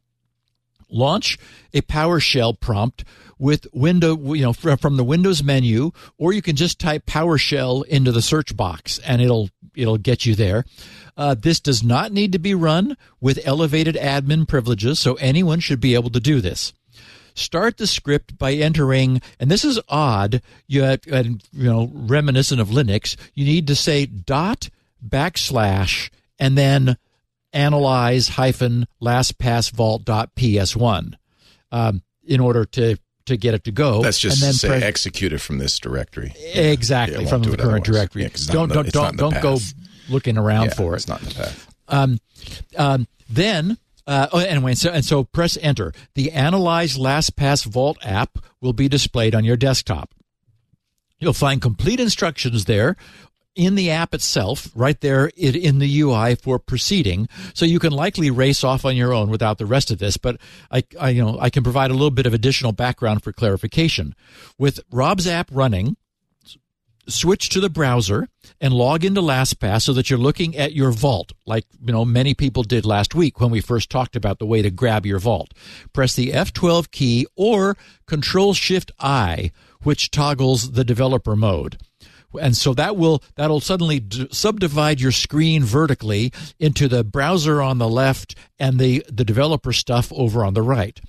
launch 0.88 1.36
a 1.74 1.82
PowerShell 1.82 2.58
prompt 2.60 3.04
with 3.38 3.66
window, 3.72 4.34
you 4.34 4.42
know, 4.42 4.52
fr- 4.52 4.76
from 4.76 4.96
the 4.96 5.04
Windows 5.04 5.42
menu, 5.42 5.92
or 6.18 6.32
you 6.32 6.42
can 6.42 6.56
just 6.56 6.78
type 6.78 7.06
PowerShell 7.06 7.84
into 7.86 8.12
the 8.12 8.22
search 8.22 8.56
box 8.56 8.98
and 9.00 9.22
it'll 9.22 9.50
it'll 9.74 9.98
get 9.98 10.26
you 10.26 10.34
there. 10.34 10.64
Uh, 11.16 11.34
this 11.34 11.60
does 11.60 11.82
not 11.82 12.12
need 12.12 12.32
to 12.32 12.38
be 12.38 12.54
run 12.54 12.96
with 13.20 13.40
elevated 13.44 13.96
admin 13.96 14.46
privileges, 14.46 14.98
so 14.98 15.14
anyone 15.14 15.60
should 15.60 15.80
be 15.80 15.94
able 15.94 16.10
to 16.10 16.20
do 16.20 16.40
this. 16.40 16.72
Start 17.34 17.78
the 17.78 17.86
script 17.86 18.36
by 18.36 18.52
entering, 18.52 19.22
and 19.40 19.50
this 19.50 19.64
is 19.64 19.80
odd, 19.88 20.42
you, 20.66 20.84
and, 20.84 21.42
you 21.52 21.64
know, 21.64 21.90
reminiscent 21.94 22.60
of 22.60 22.68
Linux. 22.68 23.16
You 23.34 23.46
need 23.46 23.66
to 23.68 23.74
say 23.74 24.04
dot 24.06 24.68
backslash 25.06 26.10
and 26.38 26.58
then 26.58 26.98
analyze 27.52 28.28
hyphen 28.28 28.86
lastpassvault.ps1 29.02 31.14
um, 31.70 32.02
in 32.24 32.40
order 32.40 32.64
to 32.64 32.96
to 33.26 33.36
get 33.36 33.54
it 33.54 33.64
to 33.64 33.72
go. 33.72 34.02
That's 34.02 34.18
just 34.18 34.38
and 34.42 34.48
then 34.48 34.52
say 34.54 34.68
press- 34.68 34.82
execute 34.82 35.32
it 35.32 35.38
from 35.38 35.58
this 35.58 35.78
directory. 35.78 36.34
exactly 36.54 37.24
Yeah, 37.24 37.30
from 37.30 37.42
the 37.42 37.48
current 37.56 37.60
otherwise. 37.60 37.82
directory. 37.82 38.22
Yeah, 38.22 38.28
'cause 38.28 38.42
it's 38.42 38.48
not 38.52 38.68
don't 38.68 38.84
the- 38.86 38.90
don't 38.92 39.16
don't 39.16 39.32
don't 39.32 39.42
go 39.42 39.58
looking 40.08 40.36
around 40.38 40.66
Yeah, 40.66 40.74
for 40.74 40.92
it. 40.94 40.96
It's 40.96 41.08
not 41.08 41.22
in 41.22 41.28
the 41.28 41.34
path. 41.34 41.66
Um, 41.88 42.18
um, 42.76 43.06
then, 43.30 43.78
uh, 44.06 44.28
oh, 44.32 44.38
anyway, 44.38 44.74
so, 44.74 44.90
and 44.90 45.04
so 45.04 45.24
press 45.24 45.56
enter. 45.60 45.92
The 46.14 46.32
Analyze 46.32 46.96
LastPass 46.96 47.64
Vault 47.66 47.98
app 48.02 48.38
will 48.60 48.72
be 48.72 48.88
displayed 48.88 49.34
on 49.34 49.44
your 49.44 49.56
desktop. 49.56 50.14
You'll 51.18 51.32
find 51.32 51.62
complete 51.62 52.00
instructions 52.00 52.64
there 52.64 52.96
in 53.54 53.74
the 53.74 53.90
app 53.90 54.14
itself, 54.14 54.70
right 54.74 55.00
there 55.00 55.30
in, 55.36 55.78
the 55.78 56.00
UI 56.00 56.34
for 56.34 56.58
proceeding. 56.58 57.28
So 57.54 57.66
you 57.66 57.78
can 57.78 57.92
likely 57.92 58.30
race 58.30 58.64
off 58.64 58.84
on 58.84 58.96
your 58.96 59.12
own 59.12 59.30
without 59.30 59.58
the 59.58 59.66
rest 59.66 59.90
of 59.90 59.98
this. 59.98 60.16
But 60.16 60.38
I, 60.70 60.84
I, 60.98 61.10
you 61.10 61.22
know, 61.22 61.38
I 61.38 61.50
can 61.50 61.62
provide 61.62 61.90
a 61.90 61.94
little 61.94 62.10
bit 62.10 62.26
of 62.26 62.34
additional 62.34 62.72
background 62.72 63.22
for 63.22 63.32
clarification. 63.32 64.14
With 64.58 64.80
Rob's 64.90 65.26
app 65.26 65.48
running, 65.52 65.96
switch 67.08 67.48
to 67.50 67.60
the 67.60 67.68
browser 67.68 68.28
and 68.60 68.72
log 68.72 69.04
into 69.04 69.20
LastPass 69.20 69.82
so 69.82 69.92
that 69.92 70.08
you're 70.08 70.18
looking 70.18 70.56
at 70.56 70.72
your 70.72 70.90
vault, 70.90 71.32
like 71.46 71.66
you 71.84 71.92
know 71.92 72.04
many 72.04 72.34
people 72.34 72.62
did 72.62 72.86
last 72.86 73.14
week 73.14 73.40
when 73.40 73.50
we 73.50 73.60
first 73.60 73.90
talked 73.90 74.16
about 74.16 74.38
the 74.38 74.46
way 74.46 74.62
to 74.62 74.70
grab 74.70 75.04
your 75.04 75.18
vault. 75.18 75.52
Press 75.92 76.14
the 76.14 76.30
F12 76.30 76.90
key 76.90 77.26
or 77.34 77.76
Control 78.06 78.54
Shift 78.54 78.92
I, 78.98 79.50
which 79.82 80.10
toggles 80.10 80.72
the 80.72 80.84
developer 80.84 81.36
mode. 81.36 81.78
And 82.40 82.56
so 82.56 82.74
that 82.74 82.96
will 82.96 83.22
that'll 83.36 83.60
suddenly 83.60 84.00
d- 84.00 84.28
subdivide 84.30 85.00
your 85.00 85.12
screen 85.12 85.64
vertically 85.64 86.32
into 86.58 86.88
the 86.88 87.04
browser 87.04 87.60
on 87.60 87.78
the 87.78 87.88
left 87.88 88.34
and 88.58 88.78
the 88.78 89.04
the 89.08 89.24
developer 89.24 89.72
stuff 89.72 90.12
over 90.14 90.44
on 90.44 90.54
the 90.54 90.62
right. 90.62 91.00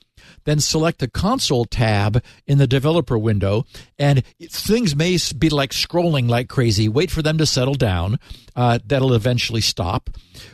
Then 0.46 0.60
select 0.60 1.00
the 1.00 1.10
console 1.10 1.66
tab 1.66 2.24
in 2.46 2.58
the 2.58 2.68
developer 2.68 3.18
window 3.18 3.66
and 3.98 4.24
things 4.50 4.96
may 4.96 5.18
be 5.38 5.50
like 5.50 5.72
scrolling 5.72 6.30
like 6.30 6.50
crazy. 6.50 6.90
Wait 6.90 7.12
for 7.12 7.22
them 7.22 7.38
to 7.38 7.46
settle 7.46 7.76
down. 7.76 8.20
Uh, 8.56 8.80
that'll 8.86 9.14
eventually 9.14 9.62
stop. 9.62 10.10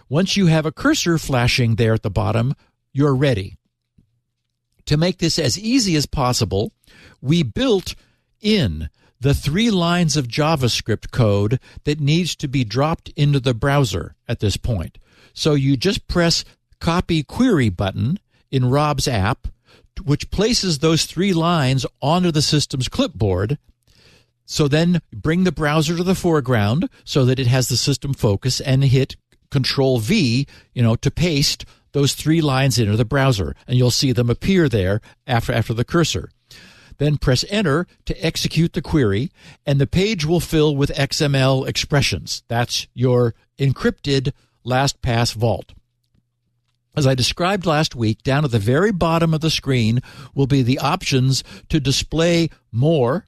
Once 0.08 0.38
you 0.38 0.48
have 0.48 0.66
a 0.66 0.72
cursor 0.72 1.18
flashing 1.18 1.76
there 1.76 1.94
at 1.94 2.04
the 2.04 2.10
bottom 2.10 2.56
you're 2.94 3.16
ready. 3.16 3.56
To 4.86 4.98
make 4.98 5.20
this 5.20 5.38
as 5.38 5.58
easy 5.58 5.96
as 5.96 6.06
possible 6.06 6.72
we 7.22 7.44
built 7.44 7.96
in 8.42 8.90
the 9.20 9.34
three 9.34 9.70
lines 9.70 10.16
of 10.16 10.28
javascript 10.28 11.12
code 11.12 11.60
that 11.84 12.00
needs 12.00 12.36
to 12.36 12.48
be 12.48 12.64
dropped 12.64 13.10
into 13.10 13.40
the 13.40 13.54
browser 13.54 14.16
at 14.28 14.40
this 14.40 14.58
point 14.58 14.98
so 15.34 15.54
you 15.54 15.76
just 15.78 16.08
press 16.08 16.44
copy 16.80 17.24
query 17.24 17.70
button 17.70 18.20
in 18.52 18.70
rob's 18.70 19.08
app 19.08 19.48
which 20.06 20.32
places 20.32 20.80
those 20.80 21.06
three 21.06 21.34
lines 21.34 21.86
onto 22.02 22.32
the 22.32 22.42
system's 22.42 22.88
clipboard. 22.88 23.58
So 24.46 24.68
then 24.68 25.02
bring 25.14 25.44
the 25.44 25.52
browser 25.52 25.96
to 25.98 26.04
the 26.04 26.16
foreground 26.16 26.90
so 27.04 27.26
that 27.26 27.40
it 27.40 27.48
has 27.48 27.68
the 27.68 27.78
system 27.78 28.14
focus 28.14 28.60
and 28.60 28.84
hit 28.84 29.16
control 29.52 30.00
V, 30.00 30.48
you 30.74 30.82
know, 30.82 30.96
to 30.98 31.12
paste 31.12 31.66
those 31.92 32.14
three 32.14 32.42
lines 32.42 32.78
into 32.78 32.96
the 32.96 33.06
browser, 33.06 33.56
and 33.68 33.78
you'll 33.78 33.92
see 33.92 34.12
them 34.12 34.30
appear 34.30 34.70
there 34.70 35.02
after, 35.26 35.52
after 35.52 35.74
the 35.74 35.84
cursor. 35.84 36.30
Then 37.00 37.18
press 37.18 37.44
enter 37.50 37.88
to 38.06 38.26
execute 38.26 38.74
the 38.74 38.82
query, 38.82 39.32
and 39.66 39.82
the 39.82 39.88
page 39.88 40.26
will 40.26 40.40
fill 40.40 40.76
with 40.76 40.96
XML 40.96 41.68
expressions. 41.68 42.44
That's 42.48 42.88
your 42.94 43.34
encrypted 43.58 44.34
LastPass 44.66 45.34
vault. 45.34 45.74
As 46.96 47.08
I 47.08 47.16
described 47.16 47.66
last 47.66 47.96
week, 47.96 48.24
down 48.24 48.44
at 48.44 48.52
the 48.52 48.60
very 48.60 48.92
bottom 48.92 49.34
of 49.34 49.42
the 49.42 49.50
screen 49.50 50.02
will 50.36 50.48
be 50.48 50.62
the 50.62 50.80
options 50.80 51.44
to 51.70 51.80
display 51.80 52.50
more 52.72 53.26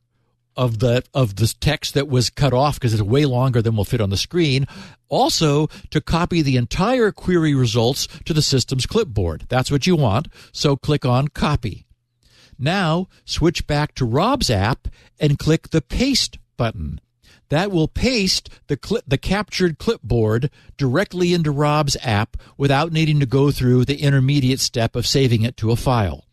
of 0.57 0.79
the 0.79 1.03
of 1.13 1.37
the 1.37 1.53
text 1.61 1.93
that 1.93 2.09
was 2.09 2.29
cut 2.29 2.53
off 2.53 2.75
because 2.75 2.93
it's 2.93 3.01
way 3.01 3.25
longer 3.25 3.61
than 3.61 3.77
will 3.77 3.85
fit 3.85 4.01
on 4.01 4.09
the 4.09 4.17
screen. 4.17 4.67
Also, 5.07 5.67
to 5.89 6.01
copy 6.01 6.41
the 6.41 6.57
entire 6.57 7.11
query 7.11 7.55
results 7.55 8.07
to 8.25 8.33
the 8.33 8.41
system's 8.41 8.85
clipboard. 8.85 9.45
That's 9.47 9.71
what 9.71 9.87
you 9.87 9.95
want. 9.95 10.27
So 10.51 10.75
click 10.75 11.05
on 11.05 11.29
copy. 11.29 11.85
Now 12.61 13.07
switch 13.25 13.65
back 13.65 13.95
to 13.95 14.05
Rob's 14.05 14.49
app 14.49 14.87
and 15.19 15.39
click 15.39 15.69
the 15.69 15.81
paste 15.81 16.37
button. 16.57 17.01
That 17.49 17.71
will 17.71 17.89
paste 17.89 18.49
the 18.67 19.01
the 19.05 19.17
captured 19.17 19.77
clipboard 19.77 20.49
directly 20.77 21.33
into 21.33 21.51
Rob's 21.51 21.97
app 22.01 22.37
without 22.57 22.93
needing 22.93 23.19
to 23.19 23.25
go 23.25 23.51
through 23.51 23.83
the 23.83 24.01
intermediate 24.01 24.61
step 24.61 24.95
of 24.95 25.05
saving 25.05 25.41
it 25.41 25.57
to 25.57 25.71
a 25.71 25.75
file. 25.75 26.25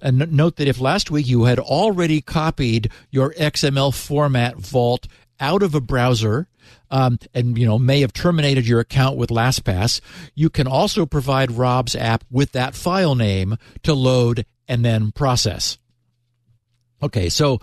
And 0.00 0.30
note 0.30 0.56
that 0.56 0.68
if 0.68 0.80
last 0.80 1.10
week 1.10 1.26
you 1.26 1.44
had 1.44 1.58
already 1.58 2.20
copied 2.20 2.92
your 3.10 3.32
XML 3.34 3.92
format 3.94 4.56
vault 4.56 5.08
out 5.40 5.62
of 5.62 5.74
a 5.74 5.80
browser 5.80 6.48
um, 6.90 7.18
and 7.34 7.58
you 7.58 7.66
know 7.66 7.78
may 7.78 8.00
have 8.02 8.12
terminated 8.12 8.66
your 8.68 8.80
account 8.80 9.16
with 9.16 9.30
LastPass, 9.30 10.00
you 10.34 10.50
can 10.50 10.66
also 10.66 11.06
provide 11.06 11.50
Rob's 11.50 11.96
app 11.96 12.24
with 12.30 12.52
that 12.52 12.74
file 12.74 13.14
name 13.14 13.56
to 13.82 13.94
load 13.94 14.46
and 14.68 14.84
then 14.84 15.12
process. 15.12 15.78
Okay, 17.02 17.28
so 17.28 17.60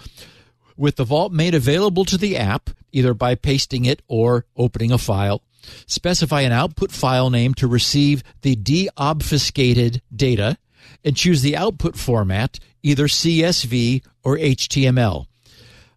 with 0.78 0.96
the 0.96 1.04
vault 1.04 1.32
made 1.32 1.56
available 1.56 2.06
to 2.06 2.18
the 2.18 2.38
app, 2.38 2.70
either 2.92 3.14
by 3.14 3.36
pasting 3.36 3.86
it 3.86 4.02
or 4.08 4.46
opening 4.56 4.92
a 4.92 4.98
file. 4.98 5.42
Specify 5.88 6.42
an 6.42 6.52
output 6.52 6.92
file 6.92 7.30
name 7.30 7.54
to 7.56 7.68
receive 7.68 8.24
the 8.42 8.56
deobfuscated 8.56 10.02
data 10.14 10.58
and 11.04 11.16
choose 11.16 11.42
the 11.42 11.56
output 11.56 11.96
format, 11.98 12.60
either 12.82 13.08
CSV 13.08 14.04
or 14.24 14.38
HTML. 14.38 15.26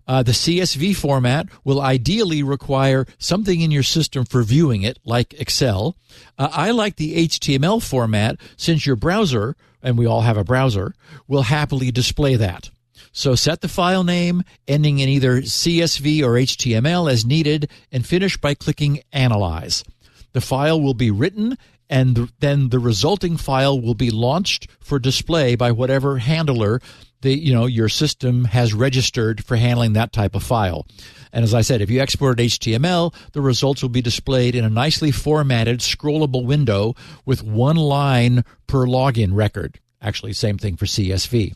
Uh, 0.09 0.23
the 0.23 0.33
CSV 0.33 0.95
format 0.95 1.49
will 1.65 1.81
ideally 1.81 2.43
require 2.43 3.07
something 3.19 3.61
in 3.61 3.73
your 3.73 3.83
system 3.83 4.25
for 4.25 4.45
viewing 4.45 4.83
it, 4.83 4.99
like 5.05 5.35
Excel. 5.35 5.97
Uh, 6.39 6.49
I 6.53 6.71
like 6.71 6.97
the 6.97 7.27
HTML 7.27 7.83
format 7.83 8.37
since 8.57 8.87
your 8.87 8.95
browser, 8.95 9.57
and 9.87 9.97
we 9.97 10.05
all 10.05 10.23
have 10.23 10.37
a 10.37 10.45
browser, 10.45 10.95
will 11.29 11.43
happily 11.43 11.91
display 11.93 12.35
that. 12.35 12.69
So 13.13 13.35
set 13.35 13.61
the 13.61 13.69
file 13.69 14.05
name 14.05 14.43
ending 14.67 14.99
in 14.99 15.09
either 15.09 15.41
CSV 15.41 16.23
or 16.23 16.33
HTML 16.33 17.11
as 17.11 17.25
needed 17.25 17.71
and 17.93 18.05
finish 18.05 18.37
by 18.37 18.55
clicking 18.55 19.01
Analyze. 19.13 19.85
The 20.33 20.41
file 20.41 20.81
will 20.81 20.93
be 20.93 21.11
written 21.11 21.57
and 21.89 22.33
then 22.41 22.71
the 22.71 22.81
resulting 22.81 23.37
file 23.37 23.81
will 23.81 23.95
be 23.95 24.11
launched 24.11 24.69
for 24.81 24.99
display 24.99 25.55
by 25.55 25.71
whatever 25.71 26.19
handler 26.19 26.81
the 27.23 27.37
you 27.37 27.53
know 27.53 27.67
your 27.67 27.89
system 27.89 28.45
has 28.45 28.75
registered 28.75 29.45
for 29.45 29.57
handling 29.57 29.95
that 29.95 30.13
type 30.13 30.35
of 30.35 30.43
file. 30.43 30.87
And 31.33 31.45
as 31.45 31.55
I 31.55 31.61
said, 31.61 31.81
if 31.81 31.91
you 31.91 32.01
export 32.01 32.39
HTML, 32.39 33.15
the 33.33 33.41
results 33.41 33.83
will 33.83 33.91
be 33.91 34.03
displayed 34.03 34.55
in 34.55 34.65
a 34.65 34.71
nicely 34.71 35.11
formatted 35.11 35.81
scrollable 35.81 36.45
window 36.45 36.95
with 37.25 37.43
one 37.43 37.77
line 37.77 38.45
per 38.67 38.87
login 38.87 39.35
record. 39.35 39.81
Actually, 40.01 40.33
same 40.33 40.59
thing 40.59 40.77
for 40.77 40.87
CSV. 40.87 41.55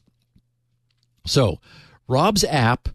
So, 1.26 1.60
Rob's 2.08 2.44
app 2.44 2.88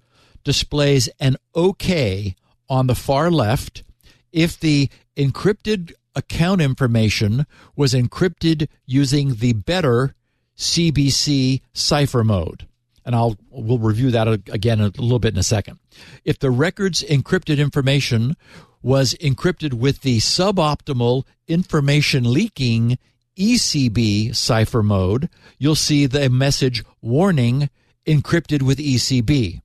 displays 0.44 1.10
an 1.20 1.38
OK 1.54 2.36
on 2.70 2.88
the 2.88 2.96
far 2.96 3.32
left 3.32 3.84
if 4.32 4.60
the 4.60 4.90
encrypted 5.16 5.94
account 6.16 6.62
information 6.62 7.46
was 7.76 7.94
encrypted 7.94 8.68
using 8.86 9.36
the 9.36 9.54
better 9.54 10.16
CBC 10.58 11.62
cipher 11.74 12.24
mode. 12.24 12.68
And 13.06 13.16
I'll 13.16 13.38
we'll 13.50 13.78
review 13.78 14.12
that 14.12 14.28
again 14.28 14.82
a 14.82 14.86
little 14.86 15.20
bit 15.20 15.34
in 15.34 15.40
a 15.40 15.44
second. 15.44 15.80
If 16.24 16.40
the 16.40 16.50
record's 16.50 17.04
encrypted 17.04 17.60
information 17.60 18.36
was 18.82 19.14
encrypted 19.16 19.74
with 19.74 20.02
the 20.02 20.18
suboptimal 20.20 21.24
information 21.48 22.32
leaking 22.32 22.98
ECB 23.38 24.36
cipher 24.36 24.82
mode, 24.82 25.30
you'll 25.58 25.76
see 25.76 26.06
the 26.06 26.30
message 26.30 26.84
warning 27.02 27.70
encrypted 28.08 28.62
with 28.62 28.78
ECB. 28.78 29.62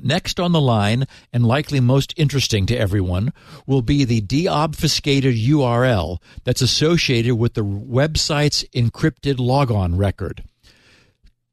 Next 0.00 0.38
on 0.38 0.52
the 0.52 0.60
line, 0.60 1.06
and 1.32 1.46
likely 1.46 1.80
most 1.80 2.14
interesting 2.16 2.66
to 2.66 2.76
everyone, 2.76 3.32
will 3.66 3.82
be 3.82 4.04
the 4.04 4.20
deobfuscated 4.20 5.44
URL 5.46 6.18
that's 6.44 6.62
associated 6.62 7.36
with 7.36 7.54
the 7.54 7.64
website's 7.64 8.64
encrypted 8.74 9.38
logon 9.38 9.96
record. 9.96 10.44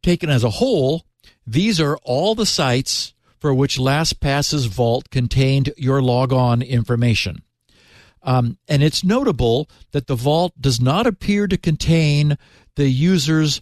Taken 0.04 0.30
as 0.30 0.44
a 0.44 0.52
whole, 0.52 1.06
these 1.48 1.80
are 1.80 1.98
all 2.04 2.36
the 2.36 2.46
sites 2.46 3.14
for 3.40 3.54
which 3.54 3.78
LastPass's 3.78 4.66
vault 4.66 5.10
contained 5.10 5.74
your 5.78 6.02
logon 6.02 6.62
information. 6.62 7.42
Um, 8.24 8.58
and 8.68 8.82
it's 8.82 9.04
notable 9.04 9.70
that 9.92 10.08
the 10.08 10.16
vault 10.16 10.54
does 10.60 10.82
not 10.82 11.06
appear 11.06 11.48
to 11.48 11.58
contain 11.58 12.38
the 12.76 12.90
user's 12.90 13.62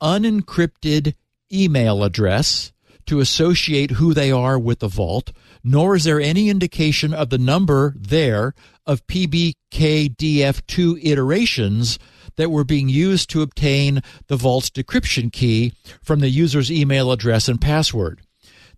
unencrypted 0.00 1.14
email 1.52 2.04
address 2.04 2.72
to 3.06 3.20
associate 3.20 3.92
who 3.92 4.14
they 4.14 4.30
are 4.30 4.58
with 4.58 4.80
the 4.80 4.88
vault, 4.88 5.32
nor 5.62 5.96
is 5.96 6.04
there 6.04 6.20
any 6.20 6.48
indication 6.48 7.14
of 7.14 7.30
the 7.30 7.38
number 7.38 7.94
there 7.96 8.54
of 8.86 9.06
PBKDF2 9.06 11.04
iterations 11.04 11.98
that 12.36 12.50
were 12.50 12.64
being 12.64 12.88
used 12.88 13.30
to 13.30 13.42
obtain 13.42 14.02
the 14.26 14.36
vault's 14.36 14.70
decryption 14.70 15.32
key 15.32 15.72
from 16.02 16.20
the 16.20 16.28
user's 16.28 16.70
email 16.70 17.12
address 17.12 17.48
and 17.48 17.60
password. 17.60 18.20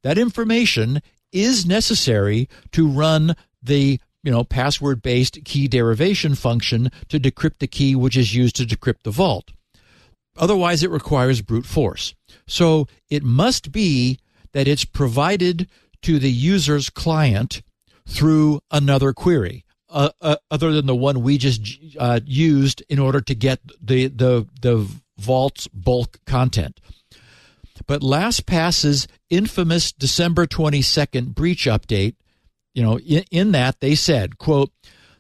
That 0.03 0.19
information 0.19 1.01
is 1.33 1.67
necessary 1.67 2.49
to 2.73 2.89
run 2.89 3.35
the 3.63 4.01
you 4.23 4.31
know 4.31 4.45
password 4.45 5.03
based 5.03 5.45
key 5.45 5.69
derivation 5.69 6.35
function 6.35 6.91
to 7.09 7.19
decrypt 7.19 7.59
the 7.59 7.67
key 7.67 7.95
which 7.95 8.17
is 8.17 8.35
used 8.35 8.57
to 8.57 8.65
decrypt 8.65 9.03
the 9.03 9.11
vault 9.11 9.51
Otherwise, 10.37 10.83
it 10.83 10.91
requires 10.91 11.43
brute 11.43 11.67
force. 11.67 12.15
So 12.47 12.87
it 13.09 13.23
must 13.23 13.73
be 13.73 14.19
that 14.53 14.69
it's 14.69 14.85
provided 14.85 15.69
to 16.03 16.19
the 16.19 16.31
user's 16.31 16.91
client 16.91 17.63
through 18.07 18.61
another 18.71 19.13
query. 19.13 19.65
Uh, 19.89 20.11
uh, 20.21 20.37
other 20.51 20.73
than 20.73 20.87
the 20.87 20.97
one 20.97 21.23
we 21.23 21.39
just 21.39 21.79
uh, 21.99 22.19
used 22.25 22.83
in 22.89 22.99
order 22.99 23.21
to 23.21 23.35
get 23.37 23.61
the 23.81 24.09
the 24.09 24.47
the 24.61 24.87
vault's 25.17 25.69
bulk 25.69 26.19
content. 26.27 26.81
But 27.87 28.03
LastPass's 28.03 29.07
infamous 29.31 29.93
December 29.93 30.47
22nd 30.47 31.35
breach 31.35 31.67
update, 31.67 32.17
you 32.75 32.83
know, 32.83 32.99
in, 32.99 33.25
in 33.31 33.53
that 33.53 33.81
they 33.81 33.95
said, 33.95 34.39
quote, 34.39 34.73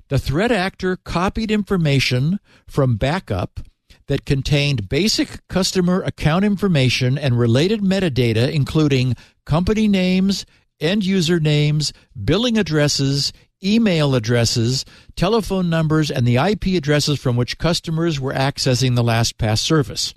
the 0.08 0.18
threat 0.18 0.52
actor 0.52 0.96
copied 0.96 1.50
information 1.50 2.40
from 2.66 2.96
backup 2.96 3.60
that 4.08 4.24
contained 4.24 4.88
basic 4.88 5.46
customer 5.48 6.02
account 6.02 6.44
information 6.44 7.18
and 7.18 7.38
related 7.38 7.80
metadata, 7.80 8.52
including 8.52 9.14
company 9.44 9.88
names, 9.88 10.46
end 10.80 11.04
user 11.04 11.40
names, 11.40 11.92
billing 12.24 12.58
addresses, 12.58 13.32
email 13.62 14.14
addresses, 14.14 14.84
telephone 15.16 15.68
numbers, 15.68 16.10
and 16.10 16.26
the 16.26 16.36
IP 16.36 16.66
addresses 16.76 17.18
from 17.18 17.36
which 17.36 17.58
customers 17.58 18.20
were 18.20 18.32
accessing 18.32 18.94
the 18.94 19.02
LastPass 19.02 19.58
service. 19.58 20.14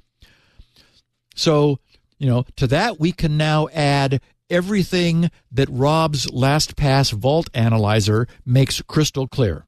So, 1.35 1.79
you 2.17 2.27
know, 2.27 2.45
to 2.57 2.67
that 2.67 2.99
we 2.99 3.11
can 3.11 3.37
now 3.37 3.69
add 3.69 4.21
everything 4.49 5.31
that 5.51 5.69
Rob's 5.71 6.27
LastPass 6.27 7.13
Vault 7.13 7.49
Analyzer 7.53 8.27
makes 8.45 8.81
crystal 8.81 9.27
clear. 9.27 9.65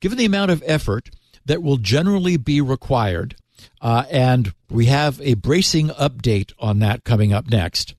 Given 0.00 0.18
the 0.18 0.26
amount 0.26 0.50
of 0.50 0.62
effort 0.66 1.10
that 1.44 1.62
will 1.62 1.76
generally 1.76 2.36
be 2.36 2.60
required. 2.60 3.36
Uh, 3.80 4.04
and 4.10 4.52
we 4.68 4.86
have 4.86 5.20
a 5.20 5.34
bracing 5.34 5.88
update 5.88 6.52
on 6.58 6.78
that 6.80 7.04
coming 7.04 7.32
up 7.32 7.48
next 7.48 7.94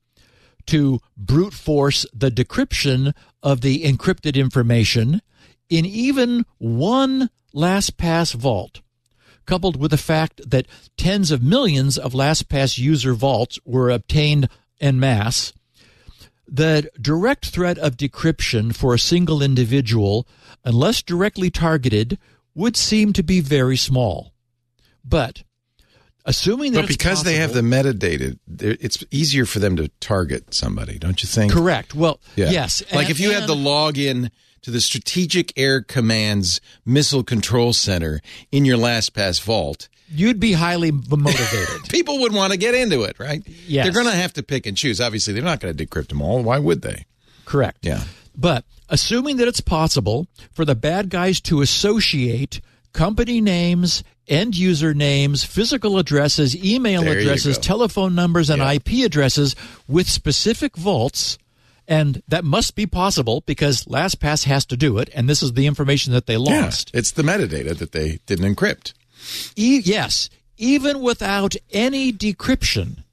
to 0.67 0.99
brute 1.15 1.53
force 1.53 2.05
the 2.13 2.31
decryption 2.31 3.13
of 3.43 3.61
the 3.61 3.83
encrypted 3.83 4.35
information 4.35 5.21
in 5.69 5.85
even 5.85 6.45
one 6.57 7.29
LastPass 7.53 8.33
vault, 8.33 8.81
coupled 9.45 9.79
with 9.79 9.91
the 9.91 9.97
fact 9.97 10.41
that 10.49 10.67
tens 10.97 11.31
of 11.31 11.41
millions 11.41 11.97
of 11.97 12.13
LastPass 12.13 12.77
user 12.77 13.13
vaults 13.13 13.59
were 13.65 13.89
obtained 13.89 14.49
en 14.81 14.99
masse. 14.99 15.53
The 16.47 16.89
direct 17.01 17.47
threat 17.47 17.77
of 17.79 17.97
decryption 17.97 18.75
for 18.75 18.93
a 18.93 18.99
single 18.99 19.41
individual, 19.41 20.27
unless 20.63 21.01
directly 21.01 21.49
targeted, 21.49 22.19
would 22.55 22.75
seem 22.77 23.13
to 23.13 23.23
be 23.23 23.41
very 23.41 23.77
small. 23.77 24.33
But 25.03 25.43
assuming 26.25 26.73
that 26.73 26.81
But 26.81 26.87
because 26.87 27.23
they 27.23 27.35
have 27.35 27.53
the 27.53 27.61
metadata, 27.61 28.37
it's 28.59 29.03
easier 29.11 29.45
for 29.45 29.59
them 29.59 29.75
to 29.75 29.89
target 29.99 30.53
somebody, 30.53 30.97
don't 30.97 31.21
you 31.21 31.27
think? 31.27 31.51
correct. 31.51 31.93
Well, 31.93 32.19
Yeah. 32.35 32.49
yes. 32.51 32.81
Like 32.91 33.03
and- 33.07 33.11
if 33.11 33.19
you 33.19 33.31
had 33.31 33.47
the 33.47 33.55
login 33.55 34.29
to 34.63 34.71
the 34.71 34.81
Strategic 34.81 35.53
Air 35.57 35.81
Command's 35.81 36.59
Missile 36.85 37.23
Control 37.23 37.71
Center 37.73 38.19
in 38.51 38.65
your 38.65 38.77
LastPass 38.79 39.39
vault, 39.41 39.87
you'd 40.11 40.39
be 40.39 40.53
highly 40.53 40.89
motivated. 40.91 41.83
people 41.89 42.19
would 42.21 42.33
want 42.33 42.51
to 42.51 42.57
get 42.57 42.73
into 42.73 43.03
it, 43.03 43.19
right? 43.19 43.43
Yes. 43.67 43.85
They're 43.85 43.93
going 43.93 44.11
to 44.11 44.19
have 44.19 44.33
to 44.33 44.43
pick 44.43 44.65
and 44.65 44.75
choose. 44.75 44.99
Obviously, 44.99 45.33
they're 45.33 45.43
not 45.43 45.59
going 45.59 45.75
to 45.75 45.85
decrypt 45.85 46.07
them 46.09 46.21
all. 46.21 46.41
Why 46.41 46.57
would 46.57 46.81
they? 46.81 47.05
correct. 47.45 47.85
Yeah. 47.85 48.03
But 48.37 48.65
assuming 48.89 49.37
that 49.37 49.47
it's 49.47 49.61
possible 49.61 50.27
for 50.51 50.65
the 50.65 50.75
bad 50.75 51.09
guys 51.09 51.39
to 51.41 51.61
associate 51.61 52.61
company 52.93 53.41
names, 53.41 54.03
end 54.27 54.55
user 54.57 54.93
names, 54.93 55.43
physical 55.43 55.97
addresses, 55.97 56.55
email 56.55 57.01
There 57.03 57.17
addresses, 57.19 57.57
telephone 57.57 58.15
numbers, 58.15 58.49
and 58.49 58.59
Yeah. 58.61 58.73
IP 58.73 59.03
addresses 59.05 59.55
with 59.87 60.09
specific 60.09 60.75
vaults, 60.77 61.37
and 61.87 62.21
that 62.27 62.43
must 62.43 62.75
be 62.75 62.85
possible 62.85 63.43
because 63.45 63.83
LastPass 63.85 64.45
has 64.45 64.65
to 64.65 64.77
do 64.77 64.97
it, 64.97 65.09
and 65.13 65.29
this 65.29 65.43
is 65.43 65.53
the 65.53 65.67
information 65.67 66.13
that 66.13 66.25
they 66.25 66.37
lost. 66.37 66.89
It's 66.93 67.11
the 67.11 67.21
metadata 67.23 67.77
that 67.77 67.91
they 67.91 68.19
didn't 68.25 68.55
encrypt. 68.55 68.93
E- 69.55 69.81
yes, 69.83 70.29
even 70.57 71.01
without 71.01 71.55
any 71.71 72.11
decryption, 72.13 73.03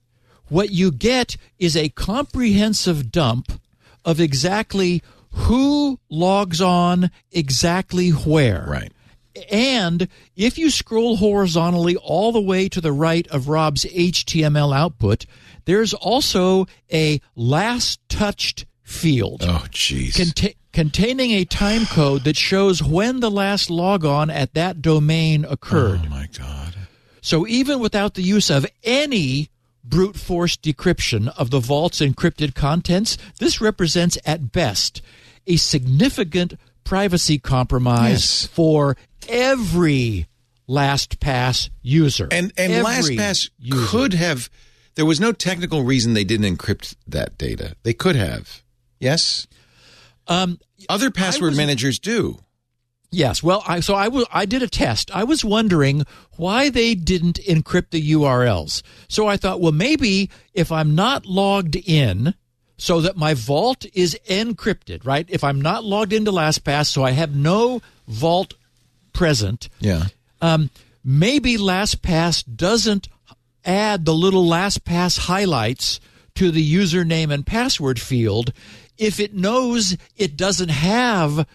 what 0.49 0.71
you 0.71 0.91
get 0.93 1.37
is 1.59 1.77
a 1.77 1.89
comprehensive 1.91 3.11
dump 3.11 3.61
of 4.05 4.21
exactly 4.21 5.03
who 5.31 5.99
logs 6.11 6.61
on 6.61 7.11
exactly 7.31 8.11
where. 8.11 8.65
Right. 8.69 8.93
And 9.51 10.09
if 10.37 10.59
you 10.59 10.71
scroll 10.71 11.17
horizontally 11.17 11.97
all 11.97 12.33
the 12.33 12.41
way 12.41 12.69
to 12.69 12.81
the 12.83 12.93
right 12.93 13.27
of 13.29 13.49
Rob's 13.49 13.85
HTML 13.87 14.77
output, 14.77 15.25
there's 15.65 15.95
also 15.95 16.67
a 16.93 17.19
last 17.35 17.99
touched 18.11 18.67
field 18.83 19.43
Oh, 19.47 19.65
jeez. 19.71 20.13
conta- 20.17 20.55
containing 20.75 21.31
a 21.31 21.47
time 21.47 21.87
code 21.87 22.25
that 22.25 22.37
shows 22.37 22.83
when 22.83 23.21
the 23.21 23.31
last 23.31 23.71
logon 23.71 24.29
at 24.29 24.53
that 24.53 24.83
domain 24.83 25.47
occurred. 25.49 26.01
oh, 26.05 26.11
my 26.11 26.29
God. 26.37 26.75
So 27.23 27.47
even 27.47 27.81
without 27.81 28.15
the 28.15 28.23
use 28.23 28.51
of 28.51 28.67
any 28.83 29.49
brute 29.85 30.17
force 30.17 30.57
decryption 30.57 31.29
of 31.37 31.51
the 31.51 31.61
vault's 31.61 32.01
encrypted 32.01 32.55
contents, 32.55 33.17
this 33.39 33.61
represents 33.61 34.17
at 34.25 34.53
best 34.53 35.03
a 35.47 35.57
significant 35.57 36.55
privacy 36.85 37.39
compromise 37.39 38.11
Yes. 38.43 38.47
for 38.47 38.97
every 39.29 40.27
LastPass 40.69 41.71
user. 41.83 42.29
And 42.31 42.53
and 42.57 42.73
Every 42.73 43.17
LastPass 43.17 43.51
user. 43.59 43.87
could 43.89 44.15
have. 44.15 44.49
There 44.95 45.07
was 45.07 45.21
no 45.21 45.33
technical 45.33 45.83
reason 45.85 46.13
they 46.15 46.25
didn't 46.25 46.57
encrypt 46.57 46.95
that 47.07 47.37
data. 47.39 47.77
They 47.83 47.93
could 47.95 48.15
have. 48.17 48.63
Yes. 49.01 49.47
Um, 50.29 50.59
Other 50.89 51.11
password 51.11 51.51
was- 51.51 51.57
managers 51.57 51.99
do. 51.99 52.39
Yes. 53.13 53.43
Well, 53.43 53.63
I, 53.69 53.81
so 53.81 53.95
I 53.95 54.09
wa- 54.09 54.25
I 54.33 54.47
did 54.47 54.63
a 54.63 54.69
test. 54.69 55.11
I 55.15 55.23
was 55.25 55.45
wondering 55.45 56.05
why 56.37 56.71
they 56.71 56.95
didn't 56.95 57.39
encrypt 57.47 57.91
the 57.91 58.13
URLs. 58.13 58.83
So 59.09 59.29
I 59.29 59.37
thought, 59.37 59.61
well, 59.61 59.71
maybe 59.73 60.31
if 60.55 60.73
I'm 60.73 60.95
not 60.95 61.27
logged 61.27 61.77
in, 61.77 62.35
so 62.79 63.01
that 63.03 63.17
my 63.17 63.35
vault 63.35 63.85
is 63.95 64.19
encrypted, 64.29 65.05
right? 65.07 65.27
If 65.29 65.45
I'm 65.45 65.61
not 65.61 65.85
logged 65.85 66.13
into 66.13 66.33
LastPass, 66.33 66.87
so 66.87 67.05
I 67.05 67.11
have 67.13 67.37
no 67.37 67.81
vault 68.09 68.55
present, 69.13 69.69
Yeah. 69.79 70.07
um, 70.41 70.71
maybe 71.05 71.57
LastPass 71.59 72.45
doesn't 72.57 73.09
add 73.65 74.05
the 74.05 74.15
little 74.15 74.45
LastPass 74.47 75.19
highlights 75.27 76.01
to 76.35 76.51
the 76.51 76.75
username 76.75 77.31
and 77.33 77.47
password 77.47 78.01
field 78.01 78.53
if 78.99 79.21
it 79.21 79.35
knows 79.35 79.97
it 80.17 80.37
doesn't 80.37 80.71
have 80.71 81.47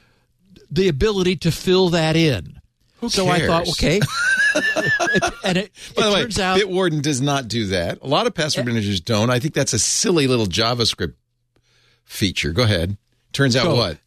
the 0.71 0.87
ability 0.87 1.37
to 1.37 1.51
fill 1.51 1.89
that 1.89 2.15
in. 2.15 2.59
Who 2.99 3.09
so 3.09 3.27
I 3.27 3.45
thought, 3.45 3.67
okay. 3.69 3.99
And 5.43 5.57
it, 5.57 5.71
By 5.95 6.01
it 6.01 6.05
the 6.05 6.11
way, 6.13 6.21
turns 6.21 6.39
out, 6.39 6.59
Bitwarden 6.59 7.01
does 7.01 7.21
not 7.21 7.47
do 7.47 7.67
that. 7.67 7.99
A 8.01 8.07
lot 8.07 8.27
of 8.27 8.33
password 8.33 8.65
managers 8.65 8.99
don't. 8.99 9.29
I 9.29 9.39
think 9.39 9.53
that's 9.53 9.73
a 9.73 9.79
silly 9.79 10.27
little 10.27 10.47
JavaScript 10.47 11.13
feature. 12.05 12.51
Go 12.51 12.63
ahead. 12.63 12.97
Turns 13.33 13.55
out 13.55 13.63
So, 13.63 13.75
what? 13.75 13.97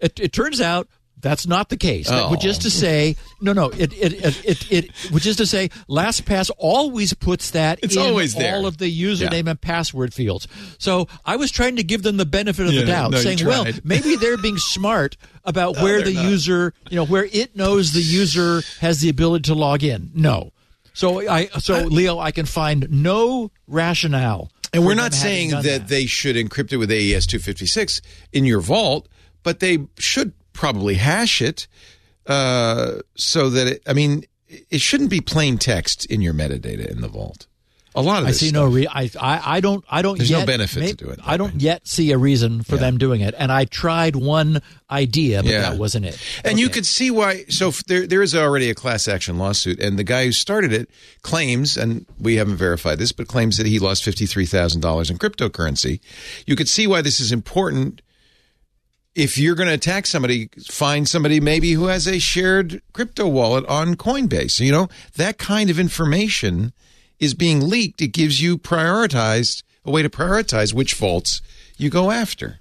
It, 0.00 0.18
it 0.18 0.32
turns 0.32 0.60
out 0.60 0.88
that's 1.20 1.46
not 1.46 1.68
the 1.68 1.76
case. 1.76 2.08
That- 2.08 2.30
Which 2.30 2.44
is 2.44 2.58
Oh. 2.58 2.60
to 2.62 2.70
say, 2.70 3.16
no, 3.40 3.52
no, 3.52 3.66
it, 3.70 3.92
it, 3.92 4.12
it, 4.24 4.44
it, 4.44 4.72
it, 4.72 4.90
which 5.10 5.26
is 5.26 5.36
to 5.36 5.46
say, 5.46 5.68
LastPass 5.88 6.50
always 6.58 7.12
puts 7.14 7.50
that 7.52 7.78
It's 7.82 7.96
in 7.96 8.02
always 8.02 8.34
there. 8.34 8.54
all 8.56 8.66
of 8.66 8.78
the 8.78 8.86
username 8.86 9.44
Yeah. 9.44 9.50
and 9.50 9.60
password 9.60 10.14
fields. 10.14 10.46
So 10.78 11.08
I 11.24 11.36
was 11.36 11.50
trying 11.50 11.76
to 11.76 11.82
give 11.82 12.02
them 12.02 12.16
the 12.18 12.26
benefit 12.26 12.66
of 12.66 12.72
Yeah, 12.72 12.80
the 12.80 12.86
doubt, 12.86 13.10
no, 13.12 13.18
saying, 13.18 13.44
well, 13.44 13.66
maybe 13.84 14.16
they're 14.16 14.36
being 14.36 14.58
smart 14.58 15.16
about 15.44 15.76
where 15.78 16.02
the 16.02 16.12
not. 16.14 16.24
user, 16.24 16.72
you 16.90 16.96
know, 16.96 17.04
where 17.06 17.28
it 17.32 17.56
knows 17.56 17.92
the 17.92 18.00
user 18.02 18.62
has 18.80 19.00
the 19.00 19.08
ability 19.08 19.42
to 19.44 19.54
log 19.54 19.82
in. 19.82 20.10
No. 20.14 20.52
So 20.94 21.28
I, 21.28 21.46
so 21.58 21.82
Leo, 21.84 22.18
I 22.18 22.32
can 22.32 22.44
find 22.46 22.88
no 22.90 23.50
rationale. 23.66 24.50
And 24.72 24.84
we're 24.84 24.94
not 24.94 25.14
saying 25.14 25.50
done 25.50 25.62
that, 25.64 25.88
they 25.88 26.06
should 26.06 26.36
encrypt 26.36 26.72
it 26.72 26.76
with 26.76 26.90
AES 26.90 27.26
256 27.26 28.02
in 28.32 28.44
your 28.44 28.60
vault, 28.60 29.08
but 29.42 29.60
they 29.60 29.86
should 29.98 30.32
probably 30.58 30.94
hash 30.96 31.40
it 31.40 31.68
uh, 32.26 32.96
so 33.16 33.48
that 33.50 33.66
it, 33.68 33.82
I 33.86 33.92
mean, 33.92 34.24
it 34.70 34.80
shouldn't 34.80 35.10
be 35.10 35.20
plain 35.20 35.56
text 35.58 36.04
in 36.06 36.20
your 36.20 36.34
metadata 36.34 36.86
in 36.86 37.00
the 37.00 37.08
vault. 37.08 37.46
A 37.94 38.02
lot 38.02 38.22
of 38.22 38.28
I 38.28 38.32
see 38.32 38.48
stuff. 38.50 38.62
no 38.62 38.66
re- 38.66 38.86
I, 38.86 39.10
I 39.20 39.56
I 39.56 39.60
don't 39.60 39.84
I 39.90 40.02
don't 40.02 40.18
There's 40.18 40.30
no 40.30 40.38
yet 40.38 40.46
benefit 40.46 40.74
to 40.80 40.80
may- 40.80 40.92
do 40.92 41.08
it 41.08 41.18
I 41.24 41.36
don't 41.36 41.54
way. 41.54 41.60
yet 41.60 41.88
see 41.88 42.12
a 42.12 42.18
reason 42.18 42.62
for 42.62 42.74
Yeah. 42.76 42.82
them 42.82 42.98
doing 42.98 43.22
it, 43.22 43.34
and 43.36 43.50
I 43.50 43.64
tried 43.64 44.14
one 44.14 44.60
idea, 44.90 45.42
but 45.42 45.50
Yeah. 45.50 45.62
that 45.62 45.78
wasn't 45.78 46.04
it. 46.04 46.18
And 46.44 46.60
you 46.60 46.68
could 46.68 46.86
see 46.86 47.10
why. 47.10 47.44
So 47.48 47.72
there, 47.88 48.06
there 48.06 48.22
is 48.22 48.36
already 48.36 48.70
a 48.70 48.74
class 48.74 49.08
action 49.08 49.38
lawsuit, 49.38 49.80
and 49.80 49.98
the 49.98 50.04
guy 50.04 50.26
who 50.26 50.32
started 50.32 50.72
it 50.72 50.88
claims, 51.22 51.76
and 51.76 52.04
we 52.20 52.36
haven't 52.36 52.56
verified 52.56 52.98
this, 52.98 53.10
but 53.10 53.26
claims 53.26 53.56
that 53.56 53.66
he 53.66 53.78
lost 53.78 54.04
fifty 54.04 54.26
three 54.26 54.46
thousand 54.46 54.80
dollars 54.80 55.10
in 55.10 55.18
cryptocurrency. 55.18 55.98
You 56.46 56.54
could 56.56 56.68
see 56.68 56.86
why 56.86 57.00
this 57.02 57.18
is 57.20 57.32
important. 57.32 58.00
If 59.18 59.36
you're 59.36 59.56
going 59.56 59.66
to 59.66 59.74
attack 59.74 60.06
somebody, 60.06 60.48
find 60.70 61.08
somebody 61.08 61.40
maybe 61.40 61.72
who 61.72 61.86
has 61.86 62.06
a 62.06 62.20
shared 62.20 62.80
crypto 62.92 63.26
wallet 63.26 63.66
on 63.66 63.96
Coinbase. 63.96 64.60
You 64.60 64.70
know 64.70 64.88
that 65.16 65.38
kind 65.38 65.70
of 65.70 65.80
information 65.80 66.72
is 67.18 67.34
being 67.34 67.68
leaked. 67.68 68.00
It 68.00 68.12
gives 68.12 68.40
you 68.40 68.56
prioritized 68.58 69.64
a 69.84 69.90
way 69.90 70.02
to 70.02 70.08
prioritize 70.08 70.72
which 70.72 70.94
vaults 70.94 71.42
you 71.76 71.90
go 71.90 72.12
after. 72.12 72.60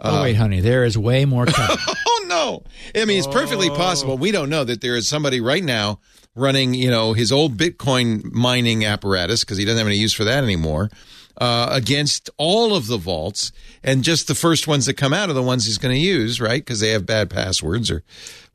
oh 0.00 0.22
wait, 0.22 0.36
um, 0.36 0.42
honey, 0.42 0.60
there 0.60 0.84
is 0.84 0.96
way 0.96 1.24
more 1.24 1.46
coming. 1.46 1.76
Oh 2.06 2.24
no! 2.28 2.62
I 2.94 3.04
mean, 3.04 3.18
it's 3.18 3.26
perfectly 3.26 3.68
possible. 3.70 4.12
Oh. 4.12 4.16
We 4.16 4.30
don't 4.30 4.50
know 4.50 4.62
that 4.62 4.80
there 4.80 4.94
is 4.94 5.08
somebody 5.08 5.40
right 5.40 5.64
now 5.64 5.98
running, 6.36 6.74
you 6.74 6.90
know, 6.90 7.12
his 7.12 7.32
old 7.32 7.56
Bitcoin 7.56 8.32
mining 8.32 8.84
apparatus 8.84 9.42
because 9.42 9.58
he 9.58 9.64
doesn't 9.64 9.78
have 9.78 9.86
any 9.88 9.96
use 9.96 10.12
for 10.12 10.22
that 10.24 10.44
anymore. 10.44 10.90
Uh, 11.40 11.68
against 11.70 12.30
all 12.36 12.74
of 12.74 12.88
the 12.88 12.96
vaults, 12.96 13.52
and 13.84 14.02
just 14.02 14.26
the 14.26 14.34
first 14.34 14.66
ones 14.66 14.86
that 14.86 14.94
come 14.94 15.12
out 15.12 15.30
are 15.30 15.34
the 15.34 15.40
ones 15.40 15.66
he's 15.66 15.78
going 15.78 15.94
to 15.94 16.00
use, 16.00 16.40
right? 16.40 16.60
Because 16.60 16.80
they 16.80 16.90
have 16.90 17.06
bad 17.06 17.30
passwords 17.30 17.92
or 17.92 18.02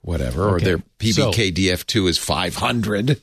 whatever, 0.02 0.50
or 0.50 0.60
their 0.60 0.80
PBKDF2 1.00 2.10
is 2.10 2.18
500. 2.18 3.22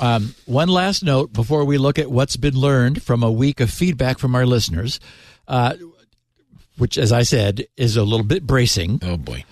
Um, 0.00 0.34
one 0.46 0.68
last 0.68 1.04
note 1.04 1.32
before 1.32 1.64
we 1.64 1.78
look 1.78 1.98
at 1.98 2.10
what's 2.10 2.36
been 2.36 2.54
learned 2.54 3.02
from 3.02 3.22
a 3.22 3.30
week 3.30 3.60
of 3.60 3.70
feedback 3.70 4.18
from 4.18 4.34
our 4.34 4.46
listeners, 4.46 4.98
uh, 5.46 5.74
which, 6.78 6.98
as 6.98 7.12
I 7.12 7.22
said, 7.22 7.66
is 7.76 7.96
a 7.96 8.02
little 8.02 8.26
bit 8.26 8.46
bracing. 8.46 9.00
Oh 9.02 9.16
boy. 9.16 9.44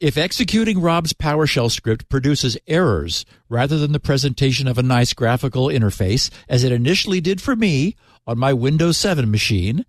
If 0.00 0.16
executing 0.16 0.80
Rob's 0.80 1.12
PowerShell 1.12 1.70
script 1.70 2.08
produces 2.08 2.56
errors 2.66 3.24
rather 3.48 3.78
than 3.78 3.92
the 3.92 3.98
presentation 3.98 4.68
of 4.68 4.78
a 4.78 4.82
nice 4.82 5.12
graphical 5.12 5.66
interface, 5.66 6.30
as 6.48 6.64
it 6.64 6.70
initially 6.70 7.20
did 7.20 7.40
for 7.40 7.56
me 7.56 7.96
on 8.28 8.38
my 8.38 8.52
Windows 8.52 8.98
7 8.98 9.28
machine, 9.30 9.86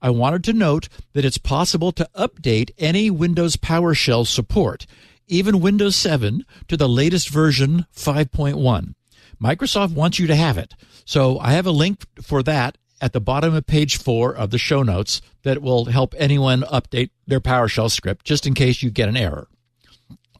I 0.00 0.10
wanted 0.10 0.44
to 0.44 0.52
note 0.52 0.88
that 1.12 1.24
it's 1.24 1.38
possible 1.38 1.90
to 1.92 2.08
update 2.16 2.70
any 2.78 3.10
Windows 3.10 3.56
PowerShell 3.56 4.26
support, 4.28 4.86
even 5.26 5.60
Windows 5.60 5.96
7, 5.96 6.46
to 6.68 6.76
the 6.76 6.88
latest 6.88 7.28
version 7.28 7.86
5.1. 7.94 8.94
Microsoft 9.42 9.92
wants 9.92 10.20
you 10.20 10.28
to 10.28 10.36
have 10.36 10.56
it. 10.56 10.74
So 11.04 11.38
I 11.40 11.52
have 11.52 11.66
a 11.66 11.72
link 11.72 12.06
for 12.22 12.44
that 12.44 12.78
at 13.00 13.12
the 13.12 13.20
bottom 13.20 13.54
of 13.54 13.66
page 13.66 13.96
four 13.98 14.34
of 14.34 14.50
the 14.50 14.58
show 14.58 14.82
notes 14.84 15.20
that 15.42 15.60
will 15.60 15.86
help 15.86 16.14
anyone 16.16 16.62
update 16.62 17.10
their 17.26 17.40
PowerShell 17.40 17.90
script 17.90 18.24
just 18.24 18.46
in 18.46 18.54
case 18.54 18.82
you 18.82 18.90
get 18.90 19.08
an 19.08 19.16
error. 19.16 19.48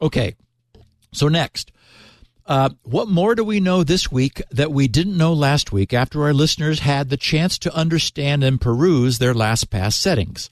Okay. 0.00 0.36
So 1.12 1.26
next, 1.26 1.72
uh, 2.50 2.68
what 2.82 3.06
more 3.06 3.36
do 3.36 3.44
we 3.44 3.60
know 3.60 3.84
this 3.84 4.10
week 4.10 4.42
that 4.50 4.72
we 4.72 4.88
didn't 4.88 5.16
know 5.16 5.32
last 5.32 5.70
week 5.70 5.94
after 5.94 6.24
our 6.24 6.34
listeners 6.34 6.80
had 6.80 7.08
the 7.08 7.16
chance 7.16 7.56
to 7.56 7.72
understand 7.72 8.42
and 8.42 8.60
peruse 8.60 9.18
their 9.18 9.34
LastPass 9.34 9.92
settings? 9.92 10.50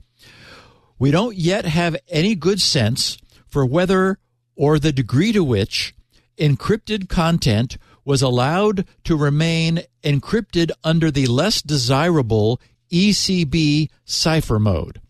We 1.01 1.11
don't 1.11 1.35
yet 1.35 1.65
have 1.65 1.97
any 2.09 2.37
good 2.37 2.61
sense 2.61 3.19
for 3.49 3.67
whether 3.67 4.21
or 4.55 4.79
the 4.79 4.93
degree 4.93 5.33
to 5.33 5.43
which 5.43 5.93
encrypted 6.39 7.09
content 7.09 7.79
was 8.05 8.23
allowed 8.23 8.87
to 9.03 9.17
remain 9.17 9.81
encrypted 10.05 10.71
under 10.85 11.11
the 11.11 11.27
less 11.27 11.61
desirable 11.61 12.61
ECB 12.93 13.91
cipher 14.05 14.61
mode. 14.61 15.01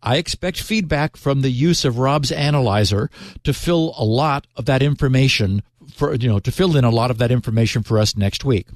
I 0.00 0.18
expect 0.18 0.62
feedback 0.62 1.16
from 1.16 1.40
the 1.40 1.50
use 1.50 1.84
of 1.84 1.98
Rob's 1.98 2.30
analyzer 2.30 3.10
to 3.42 3.52
fill 3.52 3.92
a 3.98 4.04
lot 4.04 4.46
of 4.54 4.66
that 4.66 4.84
information 4.84 5.64
for 5.98 6.14
you 6.14 6.28
know 6.28 6.38
to 6.38 6.52
fill 6.52 6.76
in 6.76 6.84
a 6.84 6.90
lot 6.90 7.10
of 7.10 7.18
that 7.18 7.30
information 7.30 7.82
for 7.82 7.98
us 7.98 8.16
next 8.16 8.44
week. 8.44 8.68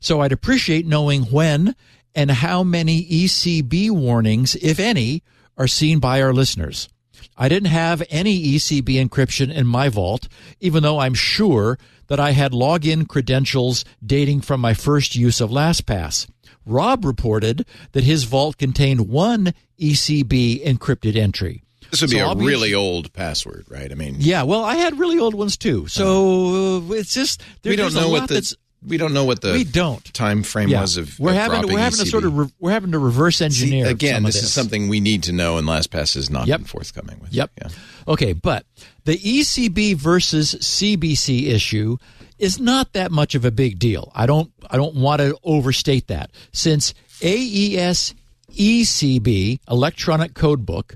So 0.00 0.20
I'd 0.20 0.32
appreciate 0.32 0.86
knowing 0.86 1.22
when 1.24 1.74
and 2.14 2.30
how 2.30 2.62
many 2.62 3.04
ECB 3.04 3.90
warnings, 3.90 4.54
if 4.56 4.78
any, 4.78 5.22
are 5.56 5.66
seen 5.66 5.98
by 5.98 6.20
our 6.20 6.32
listeners. 6.32 6.88
I 7.36 7.48
didn't 7.48 7.70
have 7.70 8.02
any 8.10 8.54
ECB 8.54 9.04
encryption 9.04 9.52
in 9.52 9.66
my 9.66 9.88
vault, 9.88 10.28
even 10.60 10.82
though 10.82 11.00
I'm 11.00 11.14
sure 11.14 11.78
that 12.08 12.20
I 12.20 12.32
had 12.32 12.52
login 12.52 13.08
credentials 13.08 13.84
dating 14.04 14.42
from 14.42 14.60
my 14.60 14.74
first 14.74 15.16
use 15.16 15.40
of 15.40 15.50
LastPass. 15.50 16.28
Rob 16.66 17.04
reported 17.04 17.66
that 17.92 18.04
his 18.04 18.24
vault 18.24 18.56
contained 18.56 19.08
one 19.08 19.52
ECB 19.80 20.64
encrypted 20.64 21.16
entry. 21.16 21.63
This 21.94 22.00
would 22.02 22.10
be 22.10 22.18
So 22.18 22.30
a 22.32 22.36
really 22.36 22.74
old 22.74 23.12
password, 23.12 23.66
right? 23.68 23.90
I 23.90 23.94
mean, 23.94 24.16
Yeah, 24.18 24.42
well, 24.42 24.64
I 24.64 24.74
had 24.74 24.98
really 24.98 25.18
old 25.18 25.34
ones 25.34 25.56
too. 25.56 25.86
So 25.86 26.78
uh, 26.90 26.92
it's 26.94 27.14
just 27.14 27.42
there, 27.62 27.70
we 27.70 27.76
don't 27.76 27.84
there's 27.92 27.94
a 27.96 28.00
know 28.00 28.08
lot 28.08 28.20
what 28.22 28.28
the 28.28 28.34
that's- 28.34 28.56
we 28.86 28.98
don't 28.98 29.14
know 29.14 29.24
what 29.24 29.40
the 29.40 29.52
we 29.52 29.64
don't. 29.64 30.04
time 30.12 30.42
frame 30.42 30.68
Yeah. 30.68 30.82
was 30.82 30.98
of 30.98 31.18
we're 31.18 31.30
of 31.30 31.36
having 31.36 31.50
to, 31.52 31.60
dropping 31.62 31.72
we're 31.74 31.80
having 31.80 31.96
to 32.00 32.04
ECB. 32.04 32.10
sort 32.10 32.24
of 32.24 32.36
re- 32.36 32.52
we're 32.60 32.70
having 32.72 32.92
to 32.92 32.98
reverse 32.98 33.38
See, 33.38 33.44
engineer 33.46 33.86
again. 33.86 34.16
some 34.16 34.26
of 34.26 34.32
This, 34.34 34.42
is 34.42 34.52
something 34.52 34.88
we 34.88 35.00
need 35.00 35.22
to 35.22 35.32
know, 35.32 35.56
and 35.56 35.66
LastPass 35.66 36.16
has 36.16 36.28
not 36.28 36.46
Yep. 36.48 36.58
been 36.60 36.66
forthcoming 36.66 37.18
with. 37.18 37.32
Yep. 37.32 37.50
Yeah. 37.62 37.68
Okay, 38.08 38.34
but 38.34 38.66
the 39.06 39.16
ECB 39.16 39.94
versus 39.94 40.54
CBC 40.60 41.46
issue 41.46 41.96
is 42.38 42.60
not 42.60 42.92
that 42.92 43.10
much 43.10 43.34
of 43.34 43.46
a 43.46 43.50
big 43.50 43.78
deal. 43.78 44.12
I 44.14 44.26
don't 44.26 44.50
I 44.70 44.76
don't 44.76 44.96
want 44.96 45.20
to 45.22 45.38
overstate 45.44 46.08
that 46.08 46.30
since 46.52 46.92
AES 47.22 48.12
ECB 48.52 49.60
electronic 49.70 50.34
code 50.34 50.64
book 50.66 50.94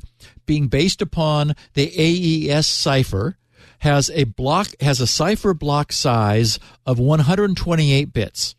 being 0.49 0.67
based 0.67 1.01
upon 1.01 1.55
the 1.75 1.93
AES 1.97 2.67
cipher 2.67 3.39
has 3.81 4.11
a 4.11 4.25
block 4.25 4.71
has 4.81 5.01
a 5.01 5.07
cipher 5.07 5.55
block 5.55 5.93
size 5.93 6.59
of 6.85 6.99
128 6.99 8.13
bits 8.13 8.57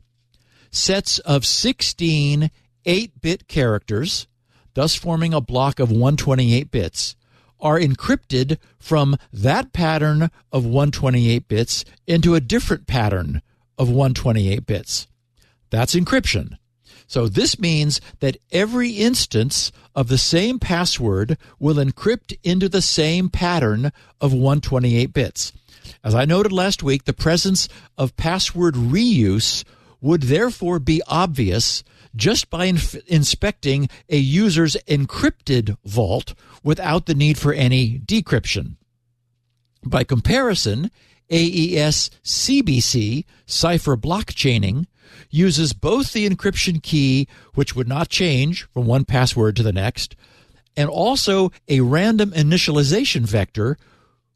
sets 0.71 1.19
of 1.19 1.45
16 1.45 2.49
8 2.85 3.21
bit 3.21 3.47
characters, 3.47 4.27
thus 4.73 4.95
forming 4.95 5.33
a 5.33 5.41
block 5.41 5.79
of 5.79 5.91
128 5.91 6.71
bits, 6.71 7.15
are 7.59 7.79
encrypted 7.79 8.57
from 8.79 9.17
that 9.33 9.73
pattern 9.73 10.31
of 10.51 10.65
128 10.65 11.47
bits 11.47 11.83
into 12.07 12.35
a 12.35 12.39
different 12.39 12.87
pattern 12.87 13.41
of 13.77 13.89
128 13.89 14.65
bits. 14.65 15.07
That's 15.69 15.93
encryption. 15.93 16.57
So 17.05 17.27
this 17.27 17.59
means 17.59 17.99
that 18.19 18.37
every 18.51 18.91
instance 18.91 19.71
of 19.99 20.07
the 20.07 20.17
same 20.17 20.59
password 20.59 21.37
will 21.59 21.75
encrypt 21.75 22.33
into 22.41 22.69
the 22.69 22.81
same 22.81 23.29
pattern 23.29 23.91
of 24.21 24.31
128 24.31 25.11
bits. 25.11 25.51
As 26.05 26.15
I 26.15 26.23
noted 26.23 26.53
last 26.53 26.81
week, 26.81 27.03
the 27.03 27.11
presence 27.11 27.67
of 27.97 28.15
password 28.15 28.75
reuse 28.75 29.65
would 29.99 30.21
therefore 30.23 30.79
be 30.79 31.01
obvious 31.05 31.83
just 32.15 32.49
by 32.49 32.63
inf- 32.63 32.95
inspecting 33.07 33.89
a 34.07 34.15
user's 34.15 34.77
encrypted 34.87 35.75
vault 35.83 36.33
without 36.63 37.05
the 37.05 37.13
need 37.13 37.37
for 37.37 37.51
any 37.51 37.99
decryption. 37.99 38.77
By 39.83 40.05
comparison, 40.05 40.91
AES 41.29 42.09
CBC 42.23 43.25
cipher 43.45 43.97
block 43.97 44.29
chaining 44.33 44.87
uses 45.29 45.73
both 45.73 46.13
the 46.13 46.29
encryption 46.29 46.81
key, 46.81 47.27
which 47.53 47.75
would 47.75 47.87
not 47.87 48.09
change 48.09 48.67
from 48.73 48.85
one 48.85 49.05
password 49.05 49.55
to 49.55 49.63
the 49.63 49.73
next, 49.73 50.15
and 50.75 50.89
also 50.89 51.51
a 51.67 51.81
random 51.81 52.31
initialization 52.31 53.21
vector. 53.21 53.77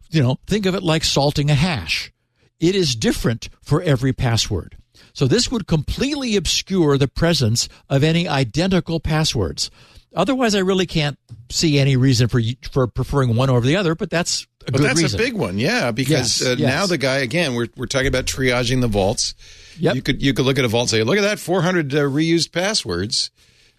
You 0.09 0.21
know, 0.21 0.39
think 0.47 0.65
of 0.65 0.75
it 0.75 0.83
like 0.83 1.03
salting 1.03 1.49
a 1.49 1.55
hash. 1.55 2.11
It 2.59 2.75
is 2.75 2.95
different 2.95 3.49
for 3.61 3.81
every 3.81 4.13
password. 4.13 4.77
So 5.13 5.27
this 5.27 5.51
would 5.51 5.67
completely 5.67 6.35
obscure 6.35 6.97
the 6.97 7.07
presence 7.07 7.67
of 7.89 8.03
any 8.03 8.27
identical 8.27 8.99
passwords. 8.99 9.69
Otherwise, 10.15 10.55
I 10.55 10.59
really 10.59 10.85
can't 10.85 11.17
see 11.49 11.79
any 11.79 11.95
reason 11.97 12.27
for 12.27 12.41
for 12.71 12.87
preferring 12.87 13.35
one 13.35 13.49
over 13.49 13.65
the 13.65 13.75
other. 13.75 13.95
But 13.95 14.09
that's 14.09 14.45
a 14.67 14.71
But 14.71 14.75
good 14.81 14.89
that's 14.89 15.01
reason. 15.01 15.19
a 15.19 15.23
big 15.23 15.33
one, 15.33 15.57
yeah. 15.57 15.91
Because 15.91 16.39
Yes, 16.41 16.45
uh, 16.45 16.55
yes. 16.57 16.67
now 16.69 16.85
the 16.85 16.97
guy 16.97 17.17
again, 17.17 17.55
we're 17.55 17.67
we're 17.75 17.85
talking 17.87 18.07
about 18.07 18.25
triaging 18.25 18.81
the 18.81 18.87
vaults. 18.87 19.33
Yep. 19.79 19.95
You 19.95 20.01
could 20.01 20.21
you 20.21 20.33
could 20.33 20.45
look 20.45 20.59
at 20.59 20.65
a 20.65 20.67
vault 20.67 20.83
and 20.83 20.89
say, 20.91 21.03
look 21.03 21.17
at 21.17 21.21
that, 21.23 21.39
400 21.39 21.93
uh, 21.93 21.97
reused 22.01 22.51
passwords 22.51 23.31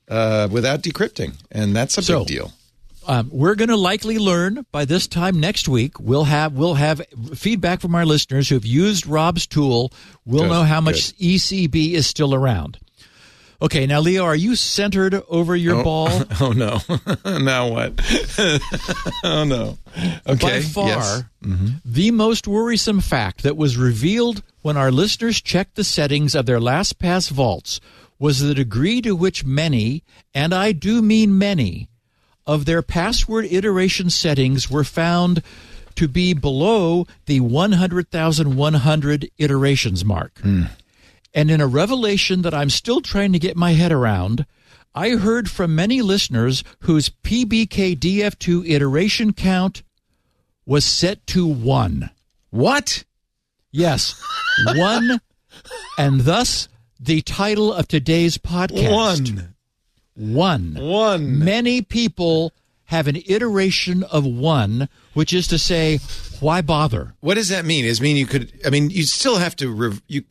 uh, 0.08 0.48
without 0.50 0.82
decrypting, 0.82 1.34
and 1.52 1.74
that's 1.74 1.96
a 1.98 2.02
So- 2.02 2.20
big 2.20 2.28
deal. 2.28 2.52
um, 3.06 3.28
we're 3.32 3.54
going 3.54 3.68
to 3.68 3.76
likely 3.76 4.18
learn 4.18 4.64
by 4.72 4.84
this 4.86 5.06
time 5.06 5.38
next 5.38 5.68
week. 5.68 6.00
We'll 6.00 6.24
have 6.24 6.54
we'll 6.54 6.74
have 6.74 7.00
feedback 7.34 7.80
from 7.80 7.94
our 7.94 8.04
listeners 8.04 8.48
who 8.48 8.56
have 8.56 8.66
used 8.66 9.06
Rob's 9.06 9.46
tool. 9.46 9.92
We'll 10.24 10.42
Good, 10.44 10.50
know 10.50 10.62
how 10.64 10.80
much 10.80 11.14
ECB 11.18 11.92
is 11.92 12.06
still 12.06 12.34
around. 12.34 12.78
Okay, 13.64 13.86
now 13.86 14.00
Leo, 14.00 14.24
are 14.24 14.36
you 14.36 14.56
centered 14.56 15.22
over 15.26 15.56
your 15.56 15.76
oh, 15.76 15.84
ball? 15.84 16.10
Oh 16.40 16.52
no! 16.52 16.80
now 17.38 17.68
what? 17.68 17.98
oh 19.24 19.44
no! 19.44 19.78
Okay. 20.26 20.58
By 20.58 20.60
far, 20.60 20.88
yes. 20.88 21.22
Mm-hmm. 21.42 21.68
the 21.82 22.10
most 22.10 22.46
worrisome 22.46 23.00
fact 23.00 23.42
that 23.42 23.56
was 23.56 23.78
revealed 23.78 24.42
when 24.60 24.76
our 24.76 24.92
listeners 24.92 25.40
checked 25.40 25.76
the 25.76 25.84
settings 25.84 26.34
of 26.34 26.44
their 26.44 26.58
LastPass 26.58 27.30
vaults 27.30 27.80
was 28.18 28.40
the 28.40 28.54
degree 28.54 29.00
to 29.00 29.16
which 29.16 29.46
many, 29.46 30.04
and 30.34 30.52
I 30.52 30.72
do 30.72 31.00
mean 31.00 31.38
many, 31.38 31.88
of 32.46 32.66
their 32.66 32.82
password 32.82 33.46
iteration 33.46 34.10
settings 34.10 34.70
were 34.70 34.84
found 34.84 35.42
to 35.94 36.06
be 36.06 36.34
below 36.34 37.06
the 37.24 37.40
100,100 37.40 39.30
iterations 39.38 40.04
mark. 40.04 40.38
Hmm. 40.40 40.64
And 41.34 41.50
in 41.50 41.60
a 41.60 41.66
revelation 41.66 42.42
that 42.42 42.54
I'm 42.54 42.70
still 42.70 43.00
trying 43.00 43.32
to 43.32 43.38
get 43.38 43.56
my 43.56 43.72
head 43.72 43.90
around, 43.90 44.46
I 44.94 45.10
heard 45.10 45.50
from 45.50 45.74
many 45.74 46.00
listeners 46.00 46.62
whose 46.80 47.10
PBKDF2 47.10 48.70
iteration 48.70 49.32
count 49.32 49.82
was 50.64 50.84
set 50.84 51.26
to 51.28 51.46
one. 51.46 52.10
What? 52.50 53.04
Yes, 53.72 54.22
one, 54.76 55.20
and 55.98 56.20
thus 56.20 56.68
the 57.00 57.20
title 57.22 57.72
of 57.72 57.88
today's 57.88 58.38
podcast. 58.38 58.92
One. 60.14 60.74
One. 60.76 60.76
One. 60.80 61.38
Many 61.40 61.82
people 61.82 62.52
have 62.86 63.08
an 63.08 63.16
iteration 63.26 64.02
of 64.04 64.24
one, 64.26 64.88
which 65.14 65.32
is 65.32 65.46
to 65.48 65.58
say, 65.58 65.98
why 66.40 66.60
bother? 66.60 67.14
What 67.20 67.34
does 67.34 67.48
that 67.48 67.64
mean? 67.64 67.84
It 67.84 68.00
mean 68.00 68.16
you 68.16 68.26
could? 68.26 68.52
I 68.66 68.70
mean, 68.70 68.90
you 68.90 69.04
still 69.04 69.36
have 69.38 69.56
to. 69.56 69.72
Rev, 69.72 70.02
you 70.08 70.22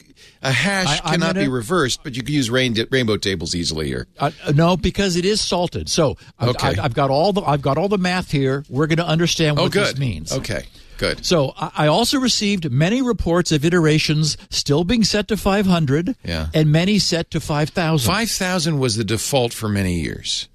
a 0.42 0.52
hash 0.52 1.00
I- 1.04 1.12
cannot 1.12 1.36
be 1.36 1.42
gonna- 1.42 1.52
reversed, 1.52 2.02
but 2.04 2.16
you 2.16 2.22
could 2.22 2.34
use 2.34 2.50
rain, 2.50 2.76
rainbow 2.92 3.18
tables 3.18 3.56
easily 3.56 3.88
here. 3.88 4.08
Uh, 4.20 4.32
no, 4.54 4.78
because 4.78 5.16
it 5.16 5.26
is 5.26 5.42
salted. 5.42 5.90
So 5.90 6.18
Okay. 6.42 6.80
I, 6.80 6.86
I've 6.86 6.94
got 6.94 7.10
all 7.10 7.34
the 7.34 7.42
I've 7.42 7.62
got 7.62 7.78
all 7.78 7.90
the 7.90 7.98
math 7.98 8.32
here. 8.32 8.64
We're 8.70 8.88
going 8.88 8.98
to 8.98 9.08
understand 9.08 9.58
what 9.58 9.66
oh, 9.66 9.70
this 9.70 9.98
means. 9.98 10.32
Okay. 10.32 10.66
Good. 10.98 11.26
So 11.26 11.54
I 11.58 11.88
also 11.88 12.20
received 12.20 12.72
many 12.72 13.02
reports 13.02 13.52
of 13.52 13.66
iterations 13.66 14.38
still 14.50 14.84
being 14.84 15.04
set 15.04 15.28
to 15.30 15.38
500 15.38 16.16
Yeah. 16.24 16.48
and 16.54 16.72
many 16.72 17.00
set 17.00 17.32
to 17.32 17.40
5,000. 17.40 18.08
Five 18.10 18.30
thousand 18.30 18.80
was 18.80 18.96
the 18.96 19.04
default 19.04 19.54
for 19.54 19.68
many 19.68 20.00
years. 20.02 20.48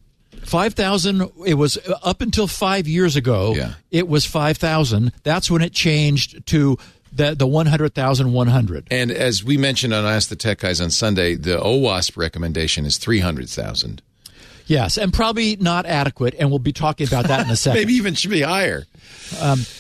5,000, 0.49 1.31
it 1.47 1.55
was 1.55 1.77
uh, 1.79 1.99
up 2.03 2.21
until 2.21 2.47
five 2.47 2.89
years 2.89 3.17
ago, 3.17 3.55
Yeah. 3.55 3.75
it 3.91 4.09
was 4.09 4.25
5,000. 4.25 5.13
That's 5.23 5.51
when 5.51 5.63
it 5.63 5.73
changed 5.73 6.47
to 6.47 6.79
the, 7.13 7.35
the 7.35 7.47
100,000, 7.47 8.33
100. 8.33 8.87
And 8.91 9.11
as 9.11 9.43
we 9.45 9.57
mentioned 9.57 9.95
on 9.95 10.05
Ask 10.05 10.29
the 10.29 10.37
Tech 10.37 10.59
Guys 10.61 10.81
on 10.81 10.91
Sunday, 10.91 11.35
the 11.35 11.59
OWASP 11.59 12.17
recommendation 12.17 12.85
is 12.85 12.99
three 12.99 13.21
hundred 13.21 13.49
thousand. 13.49 14.03
Yes, 14.67 14.99
and 14.99 15.11
probably 15.15 15.57
not 15.57 15.87
adequate, 15.87 16.35
and 16.39 16.51
we'll 16.51 16.59
be 16.59 16.75
talking 16.75 17.07
about 17.07 17.25
that 17.29 17.47
in 17.47 17.51
a 17.51 17.57
second. 17.65 17.81
Maybe 17.81 17.95
even 17.95 18.15
should 18.15 18.31
be 18.31 18.43
higher. 18.43 18.85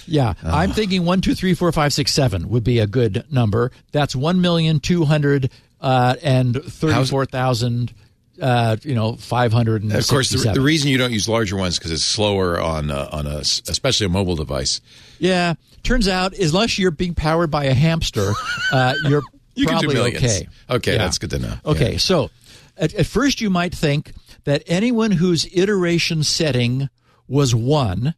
Yeah, 0.06 0.32
I'm 0.42 0.72
thinking 0.72 1.04
one, 1.04 1.20
two, 1.20 1.34
three, 1.34 1.52
four, 1.54 1.70
five, 1.72 1.92
six, 1.92 2.12
seven 2.14 2.48
would 2.48 2.64
be 2.64 2.78
a 2.78 2.86
good 2.86 3.24
number. 3.30 3.70
That's 3.92 4.16
one 4.16 4.40
million 4.40 4.80
two 4.80 5.04
hundred 5.04 5.50
uh, 5.82 6.16
and 6.22 6.56
thirty-four 6.64 7.26
thousand. 7.26 7.92
Uh, 8.41 8.76
you 8.82 8.95
know, 8.95 9.16
five 9.16 9.53
hundred 9.53 9.82
and 9.82 9.93
Of 9.93 10.07
course, 10.07 10.30
the, 10.30 10.53
the 10.53 10.61
reason 10.61 10.91
you 10.91 10.99
don't 10.99 11.12
use 11.12 11.28
larger 11.28 11.57
ones 11.57 11.78
because 11.78 11.91
it's 11.91 12.05
slower 12.05 12.61
on 12.61 12.91
uh, 12.91 13.09
on 13.11 13.26
a 13.26 13.39
especially 13.39 14.07
a 14.07 14.11
mobile 14.11 14.36
device. 14.36 14.80
yeah. 15.18 15.55
Turns 15.84 16.09
out, 16.09 16.36
unless 16.36 16.78
you're 16.78 16.91
being 16.91 17.14
powered 17.14 17.51
by 17.51 17.64
a 17.64 17.74
hamster, 17.74 18.32
uh, 18.72 18.95
you're 19.05 19.22
You 19.55 19.66
can 19.66 19.78
do 19.80 19.86
probably 19.89 20.16
okay. 20.16 20.47
Okay, 20.68 20.93
Yeah. 20.93 20.99
that's 20.99 21.18
good 21.18 21.30
to 21.30 21.39
know. 21.39 21.55
Okay, 21.64 21.93
Yeah. 21.93 21.99
so 21.99 22.30
at, 22.76 22.93
at 22.95 23.07
first 23.07 23.41
you 23.41 23.49
might 23.49 23.74
think 23.74 24.12
that 24.45 24.62
anyone 24.66 25.12
whose 25.12 25.49
iteration 25.53 26.22
setting 26.24 26.89
was 27.26 27.55
one 27.55 28.14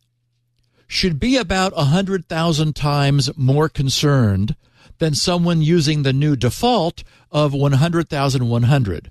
should 0.86 1.20
be 1.20 1.36
about 1.36 1.72
a 1.76 1.84
hundred 1.84 2.26
thousand 2.28 2.74
times 2.76 3.30
more 3.36 3.68
concerned 3.68 4.56
than 4.98 5.14
someone 5.14 5.62
using 5.62 6.02
the 6.02 6.12
new 6.12 6.34
default 6.36 7.04
of 7.30 7.52
100,100. 7.54 9.10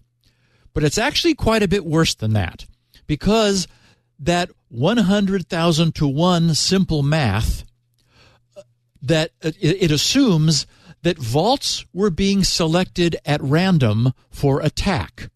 But 0.73 0.83
it's 0.83 0.97
actually 0.97 1.35
quite 1.35 1.63
a 1.63 1.67
bit 1.67 1.85
worse 1.85 2.13
than 2.13 2.33
that 2.33 2.65
because 3.07 3.67
that 4.19 4.49
100,000 4.69 5.95
to 5.95 6.07
1 6.07 6.53
simple 6.53 7.03
math 7.03 7.63
uh, 8.55 8.61
that 9.01 9.31
uh, 9.43 9.51
it, 9.59 9.83
it 9.83 9.91
assumes 9.91 10.67
that 11.01 11.17
vaults 11.17 11.85
were 11.93 12.09
being 12.09 12.43
selected 12.43 13.15
at 13.25 13.41
random 13.41 14.13
for 14.29 14.61
attack, 14.61 15.29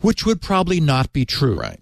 which 0.00 0.24
would 0.24 0.40
probably 0.40 0.80
not 0.80 1.12
be 1.12 1.24
true. 1.24 1.54
Right. 1.54 1.80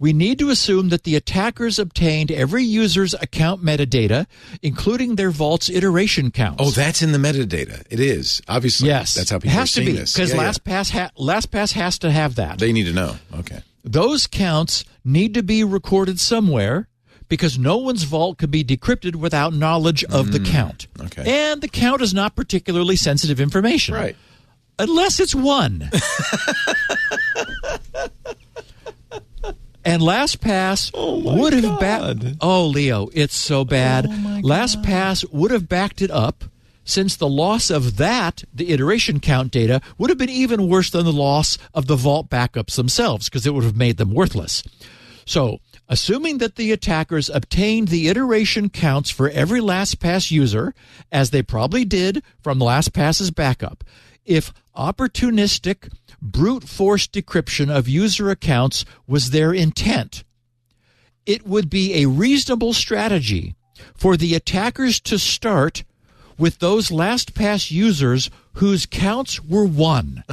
We 0.00 0.12
need 0.12 0.38
to 0.38 0.50
assume 0.50 0.90
that 0.90 1.02
the 1.04 1.16
attackers 1.16 1.78
obtained 1.78 2.30
every 2.30 2.62
user's 2.62 3.14
account 3.14 3.64
metadata, 3.64 4.26
including 4.62 5.16
their 5.16 5.30
vault's 5.30 5.68
iteration 5.68 6.30
counts. 6.30 6.62
Oh, 6.64 6.70
that's 6.70 7.02
in 7.02 7.10
the 7.12 7.18
metadata. 7.18 7.84
It 7.90 7.98
is 8.00 8.40
obviously. 8.48 8.88
yes, 8.88 9.14
that's 9.14 9.30
how 9.30 9.36
it 9.38 9.42
people 9.42 9.58
has 9.58 9.76
are 9.76 9.80
to 9.80 9.86
be 9.86 9.92
because 9.92 10.18
Yeah, 10.32 10.36
yeah. 10.36 10.50
LastPass 10.50 10.90
ha- 10.90 11.10
LastPass 11.18 11.72
has 11.72 11.98
to 12.00 12.10
have 12.12 12.36
that. 12.36 12.58
They 12.58 12.72
need 12.72 12.84
to 12.84 12.92
know. 12.92 13.16
Okay. 13.40 13.60
Those 13.84 14.26
counts 14.26 14.84
need 15.04 15.34
to 15.34 15.42
be 15.42 15.64
recorded 15.64 16.20
somewhere 16.20 16.88
because 17.28 17.58
no 17.58 17.76
one's 17.78 18.04
vault 18.04 18.38
could 18.38 18.50
be 18.50 18.62
decrypted 18.64 19.16
without 19.16 19.52
knowledge 19.52 20.04
of 20.04 20.32
the 20.32 20.40
count. 20.40 20.86
Mm, 20.94 21.06
okay. 21.06 21.50
And 21.50 21.60
the 21.60 21.68
count 21.68 22.02
is 22.02 22.14
not 22.14 22.36
particularly 22.36 22.96
sensitive 22.96 23.40
information. 23.40 23.94
Right. 23.94 24.16
Unless 24.78 25.18
it's 25.20 25.34
one. 25.34 25.90
and 29.84 30.02
LastPass 30.02 30.92
would 31.38 31.52
have 31.52 31.80
backed. 31.80 32.36
Oh, 32.40 32.66
Leo, 32.66 33.08
it's 33.12 33.36
so 33.36 33.64
bad. 33.64 34.06
LastPass 34.06 35.30
would 35.32 35.50
have 35.50 35.68
backed 35.68 36.02
it 36.02 36.10
up 36.10 36.44
since 36.84 37.16
the 37.16 37.28
loss 37.28 37.68
of 37.68 37.98
that, 37.98 38.44
the 38.52 38.70
iteration 38.70 39.20
count 39.20 39.52
data, 39.52 39.80
would 39.98 40.08
have 40.08 40.18
been 40.18 40.30
even 40.30 40.68
worse 40.68 40.90
than 40.90 41.04
the 41.04 41.12
loss 41.12 41.58
of 41.74 41.86
the 41.86 41.96
vault 41.96 42.30
backups 42.30 42.76
themselves 42.76 43.28
because 43.28 43.46
it 43.46 43.52
would 43.52 43.64
have 43.64 43.76
made 43.76 43.98
them 43.98 44.14
worthless. 44.14 44.62
So, 45.26 45.58
assuming 45.86 46.38
that 46.38 46.56
the 46.56 46.72
attackers 46.72 47.28
obtained 47.28 47.88
the 47.88 48.08
iteration 48.08 48.70
counts 48.70 49.10
for 49.10 49.28
every 49.28 49.60
LastPass 49.60 50.30
user, 50.30 50.74
as 51.12 51.28
they 51.28 51.42
probably 51.42 51.84
did 51.84 52.22
from 52.42 52.58
LastPass's 52.58 53.30
backup, 53.30 53.84
if 54.24 54.52
opportunistic 54.74 55.92
brute 56.20 56.64
force 56.64 57.06
decryption 57.06 57.70
of 57.70 57.88
user 57.88 58.30
accounts 58.30 58.84
was 59.06 59.30
their 59.30 59.52
intent, 59.52 60.24
it 61.26 61.46
would 61.46 61.68
be 61.68 61.94
a 61.94 62.08
reasonable 62.08 62.72
strategy 62.72 63.54
for 63.94 64.16
the 64.16 64.34
attackers 64.34 65.00
to 65.00 65.18
start 65.18 65.84
with 66.38 66.58
those 66.58 66.88
LastPass 66.88 67.70
users 67.70 68.30
whose 68.54 68.86
counts 68.86 69.42
were 69.42 69.66
one. 69.66 70.24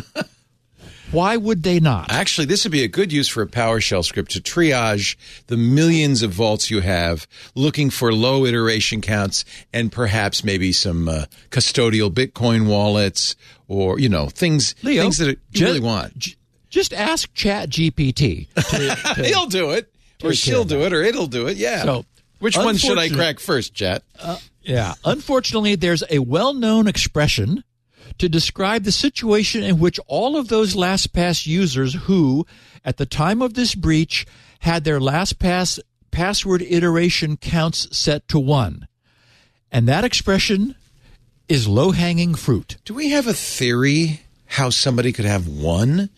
Why 1.11 1.37
would 1.37 1.63
they 1.63 1.79
not? 1.79 2.11
Actually, 2.11 2.45
this 2.45 2.65
would 2.65 2.71
be 2.71 2.83
a 2.83 2.87
good 2.87 3.13
use 3.13 3.29
for 3.29 3.41
a 3.41 3.47
PowerShell 3.47 4.03
script 4.03 4.31
to 4.31 4.41
triage 4.41 5.15
the 5.47 5.55
millions 5.55 6.21
of 6.23 6.31
vaults 6.31 6.71
you 6.71 6.81
have, 6.81 7.27
looking 7.53 7.89
for 7.89 8.11
low 8.13 8.45
iteration 8.45 9.01
counts 9.01 9.45
and 9.71 9.91
perhaps 9.91 10.43
maybe 10.43 10.71
some 10.71 11.07
uh, 11.07 11.25
custodial 11.51 12.11
Bitcoin 12.11 12.67
wallets 12.67 13.35
or 13.67 13.99
you 13.99 14.09
know 14.09 14.27
things 14.27 14.75
Leo, 14.83 15.03
things 15.03 15.17
that 15.17 15.27
you 15.29 15.37
ju- 15.51 15.65
really 15.65 15.79
want. 15.79 16.17
j- 16.17 16.35
just 16.69 16.93
ask 16.93 17.33
ChatGPT. 17.33 18.47
To, 18.55 19.13
to- 19.15 19.23
He'll 19.25 19.47
do 19.47 19.71
it, 19.71 19.91
or 20.23 20.33
she'll 20.33 20.63
do 20.65 20.81
it, 20.83 20.93
or 20.93 21.01
it'll 21.03 21.27
do 21.27 21.47
it. 21.47 21.57
Yeah. 21.57 21.83
So, 21.83 22.05
which 22.39 22.57
one 22.57 22.77
should 22.77 22.97
I 22.97 23.09
crack 23.09 23.39
first, 23.39 23.73
Chat? 23.73 24.03
Uh, 24.19 24.37
yeah. 24.61 24.93
Unfortunately, 25.05 25.75
there's 25.75 26.03
a 26.09 26.19
well 26.19 26.53
known 26.53 26.87
expression 26.87 27.63
to 28.17 28.29
describe 28.29 28.83
the 28.83 28.91
situation 28.91 29.63
in 29.63 29.79
which 29.79 29.99
all 30.07 30.37
of 30.37 30.47
those 30.47 30.75
LastPass 30.75 31.45
users 31.47 31.93
who, 32.03 32.45
at 32.83 32.97
the 32.97 33.05
time 33.05 33.41
of 33.41 33.53
this 33.55 33.75
breach, 33.75 34.25
had 34.59 34.83
their 34.83 34.99
LastPass 34.99 35.79
password 36.11 36.61
iteration 36.61 37.35
counts 37.37 37.95
set 37.97 38.27
to 38.29 38.39
one. 38.39 38.87
And 39.71 39.87
that 39.87 40.05
expression 40.05 40.75
is 41.47 41.67
low 41.67 41.91
hanging 41.91 42.35
fruit. 42.35 42.77
Do 42.85 42.93
we 42.93 43.09
have 43.11 43.27
a 43.27 43.33
theory 43.33 44.21
how 44.45 44.69
somebody 44.69 45.11
could 45.11 45.25
have 45.25 45.47
one? 45.47 46.09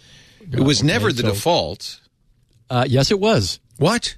It 0.51 0.61
was 0.61 0.83
never 0.83 1.11
the 1.11 1.23
so- 1.23 1.29
default. 1.29 1.99
Uh, 2.69 2.85
yes, 2.87 3.11
it 3.11 3.19
was. 3.19 3.59
What? 3.77 4.17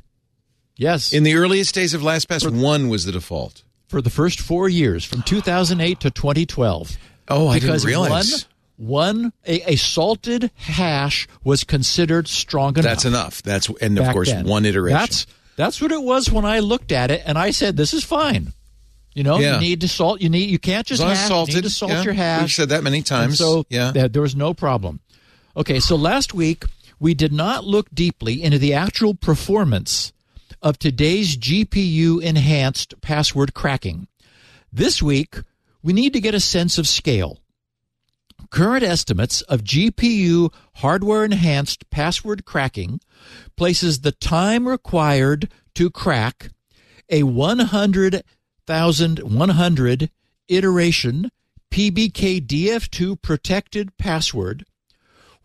Yes. 0.76 1.14
In 1.14 1.24
the 1.24 1.36
earliest 1.36 1.76
days 1.76 1.93
of 1.93 2.01
LastPass, 2.01 2.49
one 2.49 2.89
was 2.89 3.05
the 3.05 3.12
default. 3.12 3.64
for 3.88 4.01
the 4.01 4.10
first 4.10 4.39
four 4.39 4.70
years, 4.70 5.03
from 5.03 5.22
2008 5.24 5.99
to 5.99 6.12
2012. 6.12 6.97
Oh, 7.28 7.47
I 7.47 7.55
didn't 7.55 7.68
because 7.68 7.86
realize. 7.86 8.47
One, 8.78 9.22
one 9.22 9.34
a, 9.45 9.74
a 9.74 9.76
salted 9.76 10.51
hash 10.55 11.28
was 11.43 11.64
considered 11.64 12.28
strong 12.28 12.74
enough. 12.74 12.84
That's 12.84 13.05
enough. 13.05 13.41
That's 13.43 13.70
and 13.82 13.99
of 13.99 14.14
course 14.14 14.32
then. 14.32 14.47
one 14.47 14.66
iteration. 14.66 14.97
That's 14.97 15.28
that's 15.57 15.82
what 15.82 15.91
it 15.91 16.01
was 16.01 16.32
when 16.32 16.45
I 16.45 16.60
looked 16.60 16.91
at 16.91 17.12
it, 17.12 17.22
and 17.26 17.38
I 17.38 17.51
said, 17.51 17.76
"This 17.76 17.93
is 17.93 18.03
fine." 18.05 18.53
You 19.20 19.24
know, 19.24 19.38
Yeah. 19.38 19.56
you 19.56 19.60
need 19.60 19.82
to 19.82 19.90
salt. 19.90 20.22
You 20.22 20.30
need. 20.30 20.50
You 20.50 20.60
can't 20.60 20.88
just 20.88 21.04
hash. 21.04 21.28
salted. 21.28 21.54
You 21.54 21.62
need 21.62 21.68
to 21.68 21.74
salt 21.74 21.92
yeah. 21.92 22.04
your 22.04 22.14
hash. 22.14 22.40
We've 22.40 22.52
said 22.54 22.70
that 22.70 22.84
many 22.86 23.00
And 23.00 23.06
times. 23.06 23.38
so 23.38 23.66
yeah. 23.70 23.92
th- 23.92 24.14
there 24.14 24.22
was 24.22 24.34
no 24.34 24.54
problem. 24.54 25.02
Okay, 25.58 25.82
so 25.82 25.98
last 25.98 26.34
week 26.34 26.64
we 27.02 27.14
did 27.14 27.34
not 27.34 27.66
look 27.66 27.94
deeply 27.94 28.42
into 28.42 28.58
the 28.58 28.74
actual 28.74 29.14
performance 29.14 30.14
of 30.62 30.80
today's 30.80 31.36
GPU 31.36 32.24
enhanced 32.24 32.94
password 33.02 33.54
cracking. 33.54 34.08
This 34.72 35.04
week 35.04 35.36
we 35.84 35.92
need 35.92 36.14
to 36.14 36.22
get 36.22 36.34
a 36.34 36.40
sense 36.40 36.78
of 36.78 36.88
scale. 36.88 37.40
Current 38.52 38.84
estimates 38.86 39.42
of 39.42 39.66
GPU 39.66 40.54
hardware 40.76 41.26
enhanced 41.26 41.90
password 41.90 42.46
cracking 42.46 43.02
places 43.58 44.00
the 44.00 44.14
time 44.14 44.66
required 44.66 45.50
to 45.76 45.90
crack 45.90 46.52
a 47.10 47.24
100,100 48.70 50.12
iteration 50.48 51.32
PBKDF2 51.72 53.20
protected 53.22 53.98
password 53.98 54.64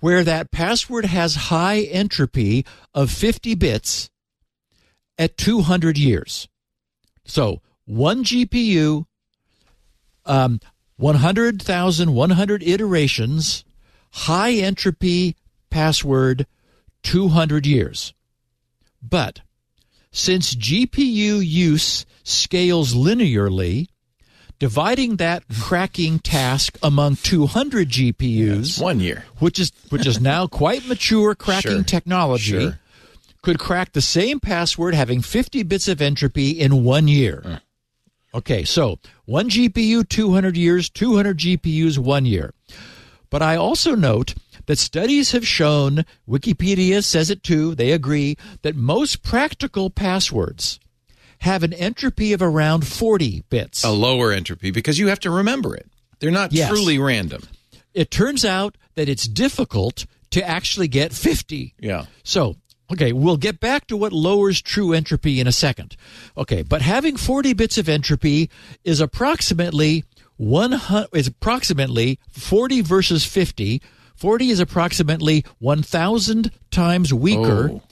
where 0.00 0.22
that 0.22 0.50
password 0.50 1.06
has 1.06 1.34
high 1.34 1.80
entropy 1.80 2.66
of 2.92 3.10
50 3.10 3.54
bits 3.54 4.10
at 5.18 5.38
200 5.38 5.96
years. 5.96 6.48
So, 7.24 7.62
one 7.86 8.24
GPU, 8.24 9.06
um, 10.26 10.60
100,100 10.96 12.62
iterations, 12.62 13.64
high 14.12 14.52
entropy 14.52 15.36
password, 15.70 16.46
200 17.02 17.64
years. 17.64 18.12
But 19.02 19.40
since 20.10 20.54
GPU 20.54 21.44
use 21.44 22.04
scales 22.24 22.94
linearly, 22.94 23.86
dividing 24.58 25.16
that 25.16 25.44
cracking 25.60 26.18
task 26.18 26.76
among 26.82 27.16
200 27.16 27.88
GPUs, 27.88 28.80
one 28.80 28.98
year. 28.98 29.24
which 29.38 29.58
is 29.60 29.70
which 29.90 30.06
is 30.06 30.20
now 30.20 30.46
quite 30.46 30.86
mature 30.88 31.34
cracking 31.36 31.70
Sure. 31.70 31.82
technology, 31.84 32.50
Sure. 32.60 32.80
could 33.42 33.58
crack 33.58 33.92
the 33.92 34.00
same 34.00 34.40
password 34.40 34.94
having 34.94 35.20
50 35.20 35.62
bits 35.62 35.86
of 35.86 36.00
entropy 36.02 36.50
in 36.50 36.82
one 36.82 37.06
year. 37.08 37.42
Mm. 37.44 37.60
Okay, 38.34 38.64
so 38.64 38.98
one 39.26 39.48
GPU, 39.48 40.02
200 40.08 40.56
years, 40.56 40.88
200 40.90 41.38
GPUs, 41.38 41.98
one 41.98 42.26
year. 42.26 42.52
But 43.30 43.42
I 43.42 43.54
also 43.56 43.94
note 43.94 44.34
that 44.66 44.78
studies 44.78 45.32
have 45.32 45.46
shown, 45.46 46.04
Wikipedia 46.28 47.04
says 47.04 47.28
it 47.30 47.42
too, 47.42 47.74
they 47.74 47.92
agree, 47.92 48.36
that 48.62 48.74
most 48.74 49.22
practical 49.22 49.90
passwords 49.90 50.80
have 51.44 51.62
an 51.62 51.72
entropy 51.74 52.32
of 52.32 52.42
around 52.42 52.86
40 52.86 53.44
bits. 53.50 53.84
A 53.84 53.90
lower 53.90 54.32
entropy 54.32 54.70
because 54.70 54.98
you 54.98 55.08
have 55.08 55.20
to 55.20 55.30
remember 55.30 55.74
it. 55.74 55.86
They're 56.18 56.30
not 56.30 56.52
Yes. 56.52 56.68
truly 56.70 56.98
random. 56.98 57.42
It 57.92 58.10
turns 58.10 58.44
out 58.44 58.76
that 58.94 59.08
it's 59.08 59.26
difficult 59.28 60.06
to 60.30 60.46
actually 60.46 60.88
get 60.88 61.12
50. 61.12 61.74
Yeah. 61.78 62.06
So, 62.22 62.56
okay, 62.92 63.12
we'll 63.12 63.36
get 63.36 63.60
back 63.60 63.86
to 63.88 63.96
what 63.96 64.12
lowers 64.12 64.60
true 64.62 64.92
entropy 64.92 65.38
in 65.38 65.46
a 65.46 65.52
second. 65.52 65.96
Okay, 66.36 66.62
but 66.62 66.82
having 66.82 67.16
40 67.16 67.52
bits 67.52 67.78
of 67.78 67.88
entropy 67.88 68.50
is 68.82 69.00
approximately 69.00 70.04
100 70.36 71.08
is 71.12 71.28
approximately 71.28 72.18
40 72.30 72.80
versus 72.80 73.24
50. 73.24 73.80
40 74.16 74.50
is 74.50 74.60
approximately 74.60 75.44
1000 75.58 76.50
times 76.70 77.12
weaker 77.12 77.70
Oh. 77.74 77.82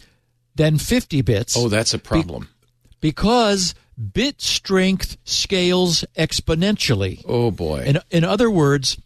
than 0.57 0.79
50 0.79 1.21
bits 1.23 1.57
Oh, 1.57 1.69
that's 1.69 1.95
a 1.95 1.99
problem. 1.99 2.49
Because 3.03 3.75
bit 4.15 4.41
strength 4.41 5.19
scales 5.25 6.07
exponentially. 6.17 7.23
oh 7.29 7.51
boy. 7.51 7.83
In, 7.83 7.99
in 8.11 8.25
other 8.25 8.51
words, 8.51 8.97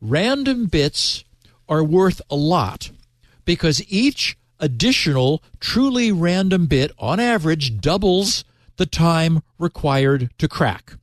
random 0.00 0.64
bits 0.64 1.24
are 1.68 1.84
worth 1.84 2.22
a 2.30 2.36
lot 2.36 2.90
because 3.44 3.82
each 3.92 4.38
additional 4.58 5.42
truly 5.60 6.10
random 6.10 6.66
bit 6.66 6.90
on 6.98 7.20
average 7.20 7.80
doubles 7.80 8.44
the 8.76 8.86
time 8.86 9.42
required 9.58 10.30
to 10.38 10.48
crack. 10.48 10.94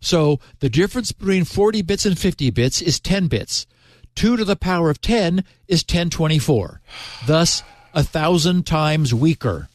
So 0.00 0.40
the 0.60 0.70
difference 0.70 1.12
between 1.12 1.44
40 1.44 1.82
bits 1.82 2.06
and 2.06 2.18
50 2.18 2.50
bits 2.50 2.82
is 2.82 2.98
10 2.98 3.28
bits. 3.28 3.66
2 4.16 4.36
to 4.36 4.44
the 4.44 4.56
power 4.56 4.90
of 4.90 5.00
10 5.00 5.44
is 5.68 5.82
1024. 5.82 6.80
Thus, 7.26 7.62
a 7.94 8.02
thousand 8.02 8.66
times 8.66 9.14
weaker. 9.14 9.68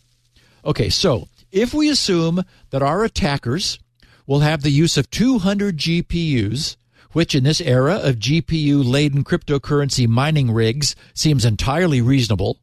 Okay, 0.66 0.90
so 0.90 1.28
if 1.56 1.74
we 1.74 1.90
assume 1.90 2.44
that 2.70 2.84
our 2.84 3.04
attackers 3.06 3.80
will 4.28 4.42
have 4.42 4.62
the 4.62 4.70
use 4.70 4.98
of 4.98 5.10
200 5.10 5.78
GPUs, 5.78 6.76
which 7.14 7.34
in 7.34 7.46
this 7.46 7.62
era 7.62 7.96
of 7.96 8.18
GPU 8.18 8.84
laden 8.86 9.24
cryptocurrency 9.24 10.06
mining 10.06 10.52
rigs 10.52 10.98
seems 11.14 11.46
entirely 11.46 12.02
reasonable, 12.02 12.60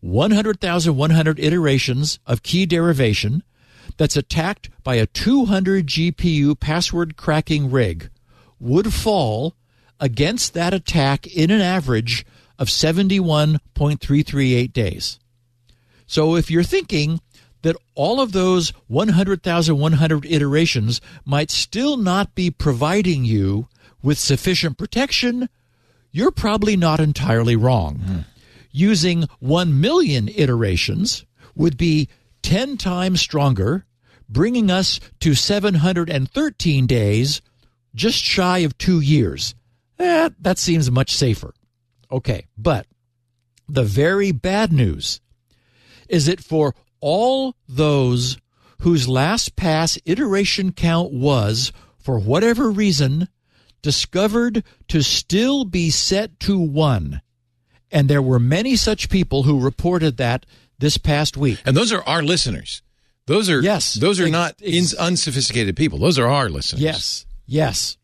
100,100 0.00 1.40
iterations 1.40 2.18
of 2.26 2.42
key 2.42 2.66
derivation 2.66 3.42
that's 3.96 4.16
attacked 4.16 4.68
by 4.84 4.96
a 4.96 5.06
200 5.06 5.86
GPU 5.86 6.58
password 6.58 7.16
cracking 7.16 7.70
rig 7.70 8.10
would 8.60 8.92
fall 8.92 9.54
against 9.98 10.54
that 10.54 10.74
attack 10.74 11.26
in 11.26 11.50
an 11.50 11.60
average 11.60 12.24
of 12.58 12.68
71.338 12.68 14.72
days. 14.72 15.18
So 16.08 16.34
if 16.36 16.50
you're 16.50 16.64
thinking 16.64 17.20
that 17.62 17.76
all 17.94 18.20
of 18.20 18.32
those 18.32 18.70
100,100 18.88 20.24
iterations 20.24 21.00
might 21.24 21.50
still 21.50 21.96
not 21.96 22.34
be 22.34 22.50
providing 22.50 23.24
you 23.24 23.68
with 24.02 24.18
sufficient 24.18 24.78
protection, 24.78 25.50
you're 26.10 26.30
probably 26.30 26.76
not 26.76 26.98
entirely 26.98 27.56
wrong. 27.56 28.00
Mm. 28.04 28.24
Using 28.72 29.24
1 29.40 29.80
million 29.80 30.28
iterations 30.34 31.26
would 31.54 31.76
be 31.76 32.08
10 32.42 32.78
times 32.78 33.20
stronger, 33.20 33.84
bringing 34.30 34.70
us 34.70 35.00
to 35.20 35.34
713 35.34 36.86
days, 36.86 37.42
just 37.94 38.18
shy 38.18 38.58
of 38.58 38.78
two 38.78 39.00
years. 39.00 39.54
Eh, 39.98 40.30
that 40.40 40.56
seems 40.56 40.90
much 40.90 41.14
safer. 41.14 41.52
Okay, 42.10 42.46
but 42.56 42.86
the 43.68 43.84
very 43.84 44.32
bad 44.32 44.72
news 44.72 45.20
is 46.08 46.28
it 46.28 46.42
for 46.42 46.74
all 47.00 47.54
those 47.68 48.38
whose 48.82 49.06
LastPass 49.06 49.98
iteration 50.04 50.72
count 50.72 51.12
was, 51.12 51.72
for 51.98 52.18
whatever 52.18 52.70
reason, 52.70 53.28
discovered 53.82 54.64
to 54.88 55.02
still 55.02 55.64
be 55.64 55.90
set 55.90 56.38
to 56.40 56.58
one. 56.58 57.20
And 57.90 58.08
there 58.08 58.22
were 58.22 58.38
many 58.38 58.76
such 58.76 59.08
people 59.08 59.44
who 59.44 59.60
reported 59.60 60.16
that 60.18 60.46
this 60.78 60.98
past 60.98 61.36
week. 61.36 61.60
And 61.64 61.76
those 61.76 61.92
are 61.92 62.02
our 62.02 62.22
listeners. 62.22 62.82
Those 63.26 63.50
are 63.50 63.60
yes, 63.60 63.94
those 63.94 64.20
are 64.20 64.24
ex- 64.24 64.32
not 64.32 64.54
ex- 64.64 64.94
unsophisticated 64.94 65.76
people. 65.76 65.98
Those 65.98 66.18
are 66.18 66.28
our 66.28 66.48
listeners. 66.48 66.82
Yes. 66.82 67.26
Yes. 67.46 67.96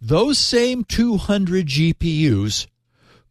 Those 0.00 0.38
same 0.38 0.84
200 0.84 1.66
GPUs 1.66 2.66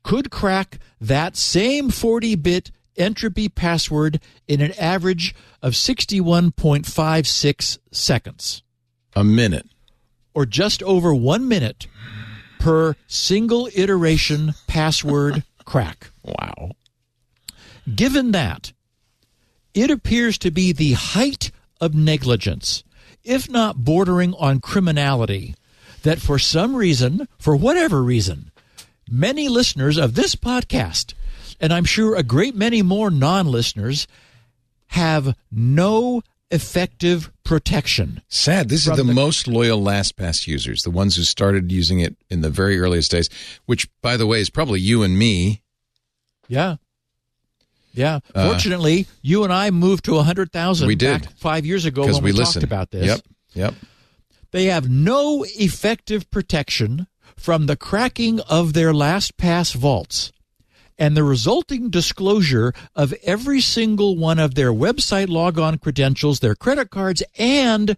could 0.04 0.32
crack 0.32 0.80
that 1.02 1.36
same 1.36 1.90
40-bit 1.90 2.72
entropy 2.98 3.50
password 3.50 4.20
in 4.48 4.62
an 4.62 4.72
average 4.80 5.36
of 5.62 5.74
61.56 5.74 7.78
seconds. 7.92 8.64
A 9.16 9.24
minute. 9.24 9.68
Or 10.34 10.46
just 10.46 10.84
over 10.84 11.14
one 11.14 11.48
minute 11.48 11.88
per 12.60 12.96
single 13.08 13.70
iteration 13.74 14.54
password 14.68 15.44
crack. 15.66 16.12
Wow. 16.24 16.72
Given 17.94 18.32
that, 18.32 18.74
it 19.74 19.92
appears 19.92 20.38
to 20.40 20.52
be 20.52 20.72
the 20.72 20.94
height 20.94 21.52
of 21.80 21.94
negligence, 21.94 22.84
if 23.24 23.50
not 23.50 23.84
bordering 23.84 24.34
on 24.36 24.60
criminality, 24.60 25.56
that 26.04 26.22
for 26.22 26.40
some 26.40 26.76
reason, 26.76 27.28
for 27.38 27.56
whatever 27.56 28.02
reason, 28.02 28.52
many 29.10 29.48
listeners 29.48 29.98
of 29.98 30.16
this 30.16 30.36
podcast 30.36 31.14
and 31.60 31.74
I'm 31.74 31.86
sure 31.86 32.16
a 32.16 32.24
great 32.24 32.56
many 32.56 32.82
more 32.82 33.10
non 33.10 33.48
listeners 33.48 34.08
have 34.88 35.36
no 35.52 36.22
effective 36.52 37.32
protection. 37.44 38.22
Sad. 38.30 38.70
This 38.70 38.88
is 38.88 38.96
the, 38.96 39.04
the, 39.04 39.14
most 39.14 39.48
loyal 39.48 39.82
LastPass 39.82 40.48
users, 40.48 40.84
the 40.84 40.92
ones 40.92 41.16
who 41.16 41.24
started 41.24 41.72
using 41.72 42.00
it 42.00 42.16
in 42.30 42.42
the 42.42 42.50
very 42.50 42.80
earliest 42.80 43.12
days, 43.12 43.30
which, 43.66 43.88
by 44.02 44.18
the 44.18 44.28
way, 44.28 44.40
is 44.40 44.50
probably 44.50 44.80
you 44.80 45.04
and 45.04 45.18
me. 45.18 45.62
Yeah. 46.48 46.76
Yeah. 47.94 48.20
Uh, 48.34 48.50
Fortunately, 48.50 49.08
you 49.22 49.44
and 49.44 49.52
I 49.52 49.72
moved 49.72 50.06
to 50.06 50.16
100,000 50.16 50.88
we 50.88 50.96
did. 50.96 51.28
five 51.38 51.66
years 51.66 51.86
ago 51.86 52.04
when 52.06 52.24
we, 52.24 52.32
we 52.32 52.40
talked 52.40 52.64
about 52.64 52.92
this. 52.92 53.06
Yep. 53.06 53.20
Yep. 53.54 53.74
They 54.52 54.66
have 54.66 54.90
no 54.90 55.46
effective 55.48 56.30
protection 56.30 57.08
from 57.36 57.66
the 57.66 57.76
cracking 57.76 58.40
of 58.42 58.74
their 58.74 58.94
LastPass 58.94 59.76
vaults 59.76 60.32
and 60.98 61.16
the 61.16 61.24
resulting 61.24 61.90
disclosure 61.90 62.74
of 62.96 63.14
every 63.24 63.62
single 63.62 64.18
one 64.18 64.40
of 64.40 64.56
their 64.56 64.72
website 64.72 65.30
logon 65.30 65.78
credentials, 65.78 66.40
their 66.40 66.56
credit 66.56 66.90
cards, 66.90 67.22
and, 67.38 67.98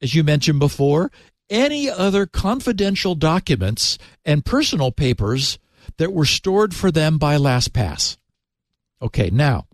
as 0.00 0.14
you 0.14 0.24
mentioned 0.24 0.58
before, 0.58 1.10
any 1.50 1.88
other 1.88 2.26
confidential 2.26 3.14
documents 3.14 3.98
and 4.24 4.44
personal 4.44 4.92
papers 4.92 5.58
that 5.96 6.12
were 6.12 6.24
stored 6.24 6.74
for 6.74 6.90
them 6.90 7.18
by 7.18 7.36
LastPass. 7.36 8.16
Okay, 9.00 9.30
now, 9.30 9.66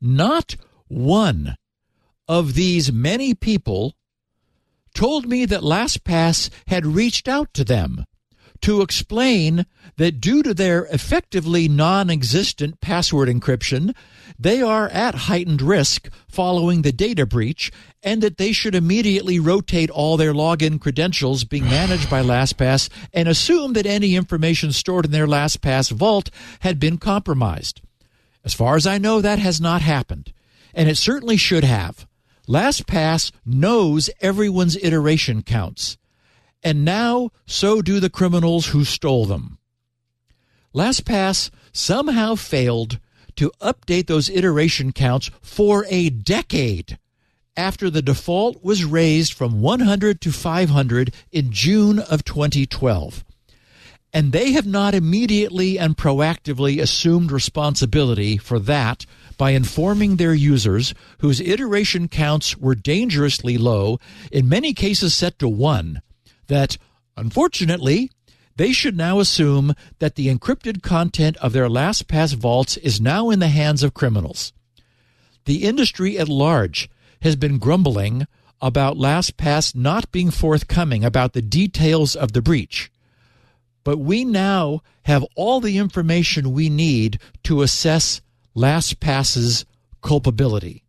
not 0.00 0.56
one 0.88 1.56
of 2.28 2.54
these 2.54 2.92
many 2.92 3.34
people 3.34 3.94
told 4.94 5.26
me 5.26 5.44
that 5.44 5.62
LastPass 5.62 6.50
had 6.66 6.86
reached 6.86 7.28
out 7.28 7.52
to 7.54 7.64
them 7.64 8.04
to 8.62 8.82
explain 8.82 9.66
that 9.96 10.20
due 10.20 10.42
to 10.42 10.54
their 10.54 10.84
effectively 10.86 11.68
non 11.68 12.10
existent 12.10 12.80
password 12.80 13.28
encryption, 13.28 13.94
they 14.38 14.62
are 14.62 14.88
at 14.88 15.14
heightened 15.14 15.62
risk 15.62 16.08
following 16.28 16.82
the 16.82 16.92
data 16.92 17.26
breach 17.26 17.70
and 18.02 18.22
that 18.22 18.38
they 18.38 18.52
should 18.52 18.74
immediately 18.74 19.38
rotate 19.38 19.90
all 19.90 20.16
their 20.16 20.32
login 20.32 20.80
credentials 20.80 21.44
being 21.44 21.64
managed 21.64 22.08
by 22.08 22.22
LastPass 22.22 22.88
and 23.12 23.28
assume 23.28 23.74
that 23.74 23.86
any 23.86 24.16
information 24.16 24.72
stored 24.72 25.04
in 25.04 25.10
their 25.10 25.26
LastPass 25.26 25.90
vault 25.90 26.30
had 26.60 26.78
been 26.78 26.98
compromised. 26.98 27.80
As 28.44 28.54
far 28.54 28.76
as 28.76 28.86
I 28.86 28.98
know, 28.98 29.20
that 29.20 29.38
has 29.38 29.60
not 29.60 29.82
happened, 29.82 30.32
and 30.72 30.88
it 30.88 30.96
certainly 30.96 31.36
should 31.36 31.64
have. 31.64 32.06
LastPass 32.48 33.32
knows 33.44 34.08
everyone's 34.20 34.76
iteration 34.76 35.42
counts 35.42 35.98
and 36.62 36.84
now 36.84 37.30
so 37.46 37.82
do 37.82 38.00
the 38.00 38.10
criminals 38.10 38.68
who 38.68 38.84
stole 38.84 39.26
them. 39.26 39.58
LastPass 40.74 41.50
somehow 41.72 42.34
failed 42.34 42.98
to 43.36 43.50
update 43.60 44.06
those 44.06 44.30
iteration 44.30 44.92
counts 44.92 45.30
for 45.40 45.86
a 45.88 46.10
decade 46.10 46.98
after 47.56 47.90
the 47.90 48.02
default 48.02 48.62
was 48.62 48.84
raised 48.84 49.32
from 49.32 49.60
100 49.60 50.20
to 50.20 50.32
500 50.32 51.14
in 51.32 51.50
June 51.50 51.98
of 51.98 52.24
2012. 52.24 53.24
And 54.12 54.32
they 54.32 54.52
have 54.52 54.66
not 54.66 54.94
immediately 54.94 55.78
and 55.78 55.96
proactively 55.96 56.80
assumed 56.80 57.30
responsibility 57.30 58.36
for 58.36 58.58
that 58.58 59.06
by 59.36 59.50
informing 59.50 60.16
their 60.16 60.34
users, 60.34 60.94
whose 61.18 61.40
iteration 61.40 62.08
counts 62.08 62.56
were 62.56 62.74
dangerously 62.74 63.56
low, 63.56 63.98
in 64.32 64.48
many 64.48 64.74
cases 64.74 65.14
set 65.14 65.38
to 65.38 65.48
one, 65.48 66.02
that, 66.50 66.76
unfortunately, 67.16 68.10
they 68.56 68.72
should 68.72 68.96
now 68.96 69.20
assume 69.20 69.74
that 70.00 70.16
the 70.16 70.28
encrypted 70.28 70.82
content 70.82 71.38
of 71.38 71.54
their 71.54 71.68
LastPass 71.68 72.34
vaults 72.34 72.76
is 72.76 73.00
now 73.00 73.30
in 73.30 73.38
the 73.38 73.48
hands 73.48 73.82
of 73.82 73.94
criminals. 73.94 74.52
The 75.46 75.64
industry 75.64 76.18
at 76.18 76.28
large 76.28 76.90
has 77.22 77.36
been 77.36 77.58
grumbling 77.58 78.26
about 78.60 78.98
LastPass 78.98 79.74
not 79.74 80.12
being 80.12 80.30
forthcoming 80.30 81.04
about 81.04 81.32
the 81.32 81.40
details 81.40 82.14
of 82.14 82.32
the 82.32 82.42
breach. 82.42 82.92
But 83.82 83.98
we 83.98 84.24
now 84.24 84.82
have 85.04 85.24
all 85.34 85.60
the 85.60 85.78
information 85.78 86.52
we 86.52 86.68
need 86.68 87.18
to 87.44 87.62
assess 87.62 88.20
LastPass's 88.54 89.64
culpability. 90.02 90.84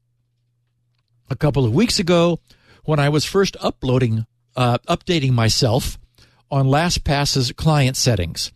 A 1.30 1.38
couple 1.38 1.64
of 1.64 1.74
weeks 1.74 2.00
ago, 2.00 2.40
when 2.84 3.00
I 3.00 3.08
was 3.08 3.24
first 3.24 3.56
uploading 3.62 4.26
uh, 4.56 4.78
updating 4.88 5.32
myself 5.32 5.98
on 6.50 6.68
LastPass's 6.68 7.52
client 7.54 7.96
settings 7.96 8.52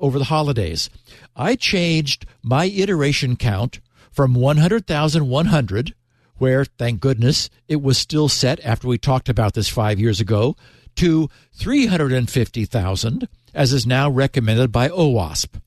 over 0.00 0.18
the 0.18 0.24
holidays. 0.26 0.90
I 1.36 1.56
changed 1.56 2.26
my 2.42 2.66
iteration 2.66 3.36
count 3.36 3.80
from 4.10 4.34
100,100, 4.34 5.94
where, 6.36 6.64
thank 6.64 7.00
goodness, 7.00 7.50
it 7.68 7.82
was 7.82 7.98
still 7.98 8.28
set 8.28 8.64
after 8.64 8.86
we 8.86 8.98
talked 8.98 9.28
about 9.28 9.54
this 9.54 9.68
five 9.68 9.98
years 9.98 10.20
ago, 10.20 10.56
to 10.96 11.28
350,000, 11.54 13.28
as 13.52 13.72
is 13.72 13.86
now 13.86 14.08
recommended 14.08 14.70
by 14.70 14.88
OWASP. 14.88 15.60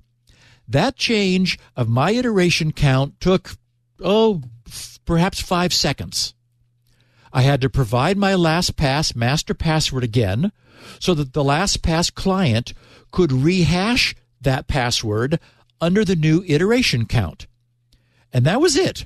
That 0.67 0.95
change 0.95 1.59
of 1.75 1.89
my 1.89 2.11
iteration 2.11 2.71
count 2.71 3.19
took, 3.19 3.51
oh, 4.01 4.41
f- 4.67 4.99
perhaps 5.05 5.41
five 5.41 5.73
seconds. 5.73 6.33
I 7.37 7.41
had 7.41 7.61
to 7.61 7.69
provide 7.69 8.17
my 8.17 8.33
LastPass 8.33 9.15
master 9.15 9.53
password 9.53 10.03
again 10.03 10.51
so 10.99 11.13
that 11.13 11.33
the 11.33 11.43
LastPass 11.43 12.11
client 12.11 12.73
could 13.11 13.31
rehash 13.31 14.15
that 14.41 14.67
password 14.67 15.39
under 15.79 16.03
the 16.03 16.15
new 16.15 16.43
iteration 16.47 17.05
count. 17.05 17.45
And 18.33 18.43
that 18.47 18.59
was 18.59 18.75
it. 18.75 19.05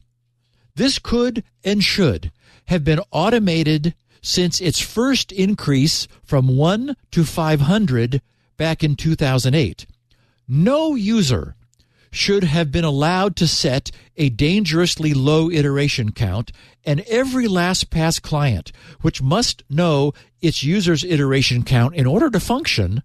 This 0.75 0.97
could 0.97 1.43
and 1.65 1.83
should 1.83 2.31
have 2.67 2.85
been 2.85 3.01
automated 3.11 3.95
since 4.21 4.61
its 4.61 4.79
first 4.79 5.33
increase 5.33 6.07
from 6.23 6.55
1 6.55 6.95
to 7.11 7.25
500 7.25 8.21
back 8.55 8.81
in 8.81 8.95
2008. 8.95 9.85
No 10.47 10.95
user 10.95 11.57
should 12.11 12.43
have 12.43 12.71
been 12.71 12.83
allowed 12.83 13.35
to 13.37 13.47
set 13.47 13.89
a 14.17 14.29
dangerously 14.29 15.13
low 15.13 15.49
iteration 15.49 16.11
count, 16.11 16.51
and 16.83 17.01
every 17.01 17.47
LastPass 17.47 18.21
client, 18.21 18.71
which 19.01 19.21
must 19.21 19.63
know 19.69 20.13
its 20.41 20.63
user's 20.63 21.03
iteration 21.03 21.63
count 21.63 21.95
in 21.95 22.05
order 22.05 22.29
to 22.29 22.39
function, 22.39 23.01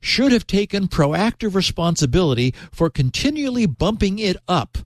should 0.00 0.32
have 0.32 0.46
taken 0.46 0.88
proactive 0.88 1.54
responsibility 1.54 2.54
for 2.70 2.90
continually 2.90 3.66
bumping 3.66 4.18
it 4.18 4.36
up 4.46 4.78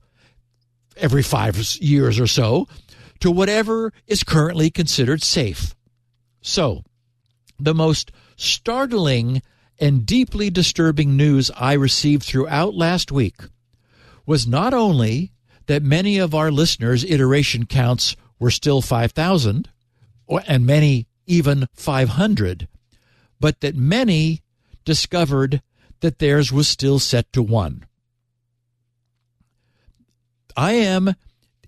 every 0.97 1.23
five 1.23 1.57
years 1.75 2.19
or 2.19 2.27
so 2.27 2.67
to 3.19 3.31
whatever 3.31 3.91
is 4.07 4.23
currently 4.23 4.69
considered 4.69 5.21
safe. 5.21 5.75
So, 6.41 6.83
the 7.59 7.73
most 7.73 8.11
startling 8.35 9.41
and 9.79 10.05
deeply 10.05 10.49
disturbing 10.49 11.17
news 11.17 11.51
I 11.55 11.73
received 11.73 12.23
throughout 12.23 12.75
last 12.75 13.11
week 13.11 13.35
was 14.25 14.47
not 14.47 14.73
only 14.73 15.31
that 15.67 15.83
many 15.83 16.17
of 16.17 16.35
our 16.35 16.51
listeners' 16.51 17.03
iteration 17.03 17.65
counts 17.65 18.15
were 18.39 18.51
still 18.51 18.81
5,000, 18.81 19.69
and 20.47 20.65
many 20.65 21.07
even 21.25 21.67
500, 21.73 22.67
but 23.39 23.61
that 23.61 23.75
many 23.75 24.41
discovered 24.83 25.61
that 26.01 26.19
theirs 26.19 26.51
was 26.51 26.67
still 26.67 26.99
set 26.99 27.31
to 27.33 27.41
1. 27.41 27.85
I 30.57 30.73
am 30.73 31.15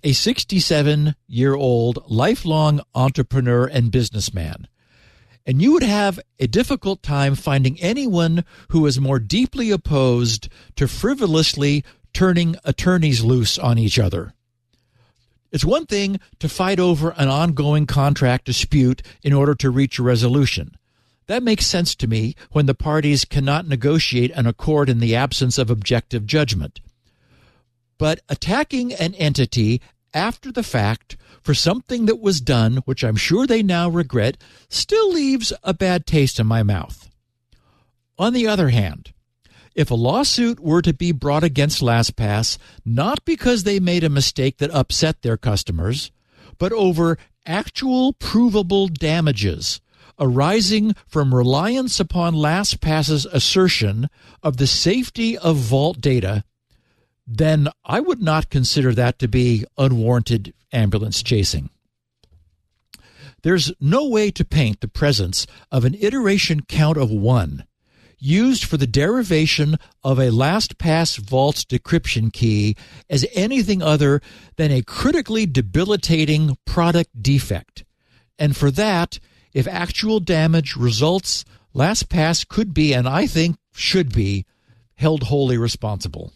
a 0.03 0.14
67 0.14 1.16
year 1.28 1.55
old 1.55 1.99
lifelong 2.08 2.82
entrepreneur 2.95 3.66
and 3.66 3.91
businessman. 3.91 4.68
And 5.45 5.62
you 5.62 5.72
would 5.72 5.84
have 5.84 6.20
a 6.39 6.47
difficult 6.47 7.01
time 7.01 7.34
finding 7.34 7.80
anyone 7.80 8.43
who 8.70 8.86
is 8.86 8.99
more 8.99 9.20
deeply 9.20 9.72
opposed 9.72 10.49
to 10.76 10.88
frivolously 10.88 11.86
turning 12.18 12.55
attorneys 12.65 13.24
loose 13.24 13.59
on 13.59 13.78
each 13.78 13.99
other. 13.99 14.34
It's 15.51 15.63
one 15.63 15.86
thing 15.86 16.20
to 16.39 16.49
fight 16.49 16.80
over 16.80 17.11
an 17.11 17.28
ongoing 17.28 17.86
contract 17.86 18.45
dispute 18.45 19.03
in 19.22 19.34
order 19.34 19.53
to 19.53 19.70
reach 19.70 19.99
a 19.99 20.03
resolution. 20.03 20.76
That 21.28 21.43
makes 21.43 21.68
sense 21.68 21.93
to 21.93 22.07
me 22.07 22.36
when 22.49 22.65
the 22.65 22.74
parties 22.74 23.24
cannot 23.24 23.68
negotiate 23.68 24.32
an 24.32 24.47
accord 24.47 24.89
in 24.89 24.99
the 24.99 25.15
absence 25.15 25.59
of 25.59 25.70
objective 25.70 26.26
judgment. 26.26 26.82
But 27.99 28.22
attacking 28.30 28.95
an 28.95 29.13
entity 29.13 29.80
after 30.11 30.51
the 30.51 30.63
fact 30.63 31.18
for 31.43 31.53
something 31.53 32.07
that 32.07 32.20
was 32.20 32.41
done, 32.41 32.78
which 32.86 33.03
I'm 33.03 33.15
sure 33.15 33.45
they 33.45 33.61
now 33.61 33.89
regret, 33.89 34.38
still 34.70 35.13
leaves 35.13 35.53
a 35.61 35.72
bad 35.72 36.07
taste 36.07 36.39
in 36.39 36.47
my 36.47 36.63
mouth. 36.63 37.11
On 38.18 38.34
the 38.34 38.47
other 38.47 38.70
hand, 38.70 39.13
if 39.78 39.90
a 39.90 39.96
lawsuit 39.96 40.60
were 40.60 40.82
to 40.82 40.94
be 40.94 41.14
brought 41.14 41.46
against 41.46 41.82
LastPass, 41.82 42.58
not 42.84 43.24
because 43.24 43.64
they 43.64 43.80
made 43.80 44.04
a 44.04 44.10
mistake 44.10 44.58
that 44.58 44.72
upset 44.72 45.22
their 45.22 45.38
customers, 45.38 46.12
but 46.58 46.74
over 46.74 47.18
actual 47.46 48.12
provable 48.12 48.90
damages 48.90 49.80
arising 50.20 50.94
from 51.08 51.34
reliance 51.34 52.00
upon 52.00 52.34
LastPass's 52.34 53.26
assertion 53.28 54.10
of 54.44 54.58
the 54.58 54.68
safety 54.68 55.38
of 55.38 55.56
vault 55.56 56.02
data 56.02 56.44
then 57.28 57.68
I 57.84 58.00
would 58.00 58.22
not 58.22 58.50
consider 58.50 58.94
that 58.94 59.20
to 59.20 59.28
be 59.28 59.66
unwarranted 59.78 60.54
ambulance 60.72 61.22
chasing. 61.22 61.70
There's 63.44 63.72
no 63.80 64.08
way 64.08 64.32
to 64.32 64.46
paint 64.46 64.80
the 64.80 64.88
presence 64.88 65.46
of 65.70 65.84
an 65.84 65.96
iteration 66.00 66.62
count 66.62 66.98
of 66.98 67.12
one 67.12 67.66
used 68.20 68.63
for 68.63 68.78
the 68.78 68.88
derivation 68.88 69.78
of 70.03 70.20
a 70.20 70.30
LastPass 70.30 71.18
vault 71.20 71.65
decryption 71.70 72.32
key 72.32 72.76
as 73.09 73.26
anything 73.34 73.82
other 73.82 74.22
than 74.55 74.72
a 74.72 74.82
critically 74.82 75.45
debilitating 75.45 76.57
product 76.65 77.22
defect. 77.22 77.84
And 78.39 78.55
for 78.55 78.72
that, 78.72 79.20
if 79.53 79.68
actual 79.68 80.20
damage 80.20 80.76
results, 80.76 81.45
LastPass 81.76 82.47
could 82.47 82.74
be, 82.74 82.93
and 82.93 83.07
I 83.07 83.28
think 83.28 83.57
should 83.74 84.13
be, 84.13 84.45
held 84.95 85.24
wholly 85.24 85.57
responsible. 85.57 86.34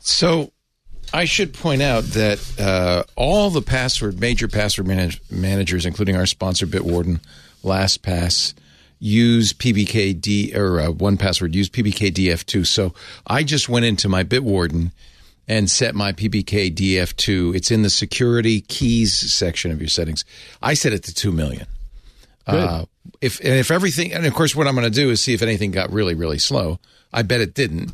So 0.00 0.52
I 1.12 1.24
should 1.24 1.54
point 1.54 1.82
out 1.82 2.04
that 2.04 2.60
uh, 2.60 3.04
all 3.16 3.50
the 3.50 3.62
password, 3.62 4.20
major 4.20 4.48
password 4.48 4.86
manage- 4.86 5.20
managers, 5.30 5.86
including 5.86 6.16
our 6.16 6.26
sponsor 6.26 6.66
Bitwarden, 6.66 7.20
LastPass, 7.62 8.54
use 8.98 9.52
PBKD 9.52 10.54
or 10.56 10.80
uh, 10.80 10.88
1Password 10.88 11.54
use 11.54 11.68
PBKDF2. 11.68 12.66
So 12.66 12.94
I 13.26 13.42
just 13.42 13.68
went 13.68 13.84
into 13.84 14.08
my 14.08 14.24
Bitwarden 14.24 14.92
and 15.46 15.70
set 15.70 15.94
my 15.94 16.12
PBKDF2. 16.12 17.54
It's 17.54 17.70
in 17.70 17.82
the 17.82 17.90
security 17.90 18.62
keys 18.62 19.32
section 19.32 19.70
of 19.70 19.80
your 19.80 19.88
settings. 19.88 20.24
I 20.62 20.74
set 20.74 20.92
it 20.92 21.04
to 21.04 21.14
two 21.14 21.32
million. 21.32 21.66
Uh, 22.46 22.84
if 23.20 23.40
and 23.40 23.54
if 23.54 23.70
everything, 23.70 24.12
and 24.12 24.26
of 24.26 24.34
course, 24.34 24.54
what 24.54 24.66
I'm 24.66 24.74
going 24.74 24.90
to 24.90 24.90
do 24.90 25.10
is 25.10 25.22
see 25.22 25.32
if 25.32 25.42
anything 25.42 25.70
got 25.70 25.90
really, 25.92 26.14
really 26.14 26.38
slow. 26.38 26.78
I 27.12 27.22
bet 27.22 27.40
it 27.40 27.54
didn't. 27.54 27.92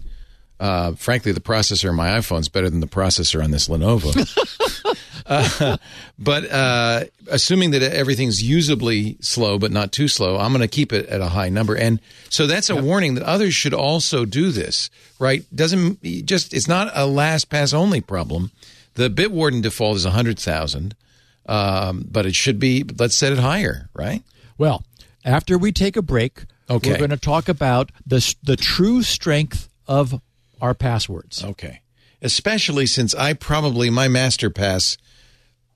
Uh, 0.59 0.93
frankly, 0.93 1.33
the 1.33 1.41
processor 1.41 1.89
on 1.89 1.97
my 1.97 2.09
iPhone 2.09 2.41
is 2.41 2.49
better 2.49 2.69
than 2.69 2.81
the 2.81 2.87
processor 2.87 3.43
on 3.43 3.51
this 3.51 3.69
Lenovo. 3.69 4.13
uh, 5.31 5.77
but 6.19 6.51
uh, 6.51 7.05
assuming 7.29 7.71
that 7.71 7.83
everything's 7.83 8.43
usably 8.43 9.17
slow, 9.21 9.59
but 9.59 9.71
not 9.71 9.93
too 9.93 10.09
slow, 10.09 10.37
I'm 10.37 10.53
going 10.53 10.61
to 10.61 10.69
keep 10.69 10.93
it 10.93 11.07
at 11.07 11.21
a 11.21 11.29
high 11.29 11.49
number. 11.49 11.75
And 11.75 12.01
so 12.29 12.47
that's 12.47 12.69
a 12.69 12.77
warning 12.77 13.15
that 13.15 13.23
others 13.23 13.55
should 13.55 13.73
also 13.73 14.25
do 14.25 14.51
this, 14.51 14.91
right? 15.19 15.45
Doesn't 15.55 16.03
just 16.27 16.53
it's 16.53 16.69
not 16.69 16.89
a 16.89 17.07
LastPass 17.07 17.73
only 17.73 18.01
problem. 18.01 18.51
The 18.95 19.09
Bitwarden 19.09 19.63
default 19.63 19.97
is 19.97 20.05
100,000, 20.05 20.97
um, 21.47 22.05
but 22.11 22.27
it 22.27 22.35
should 22.35 22.59
be, 22.59 22.85
let's 22.99 23.17
set 23.17 23.33
it 23.33 23.39
higher, 23.39 23.89
right? 23.95 24.23
Well, 24.59 24.85
after 25.25 25.57
we 25.57 25.71
take 25.71 25.97
a 25.97 26.03
break, 26.03 26.45
okay. 26.69 26.91
we're 26.91 26.99
going 26.99 27.11
to 27.11 27.17
talk 27.17 27.49
about 27.49 27.93
the, 28.05 28.35
the 28.43 28.57
true 28.57 29.03
strength 29.03 29.69
of 29.87 30.21
our 30.61 30.75
passwords. 30.75 31.45
Okay. 31.45 31.81
Especially 32.21 32.85
since 32.85 33.15
I 33.15 33.33
probably 33.33 33.91
my 33.91 34.09
master 34.09 34.51
pass 34.51 34.99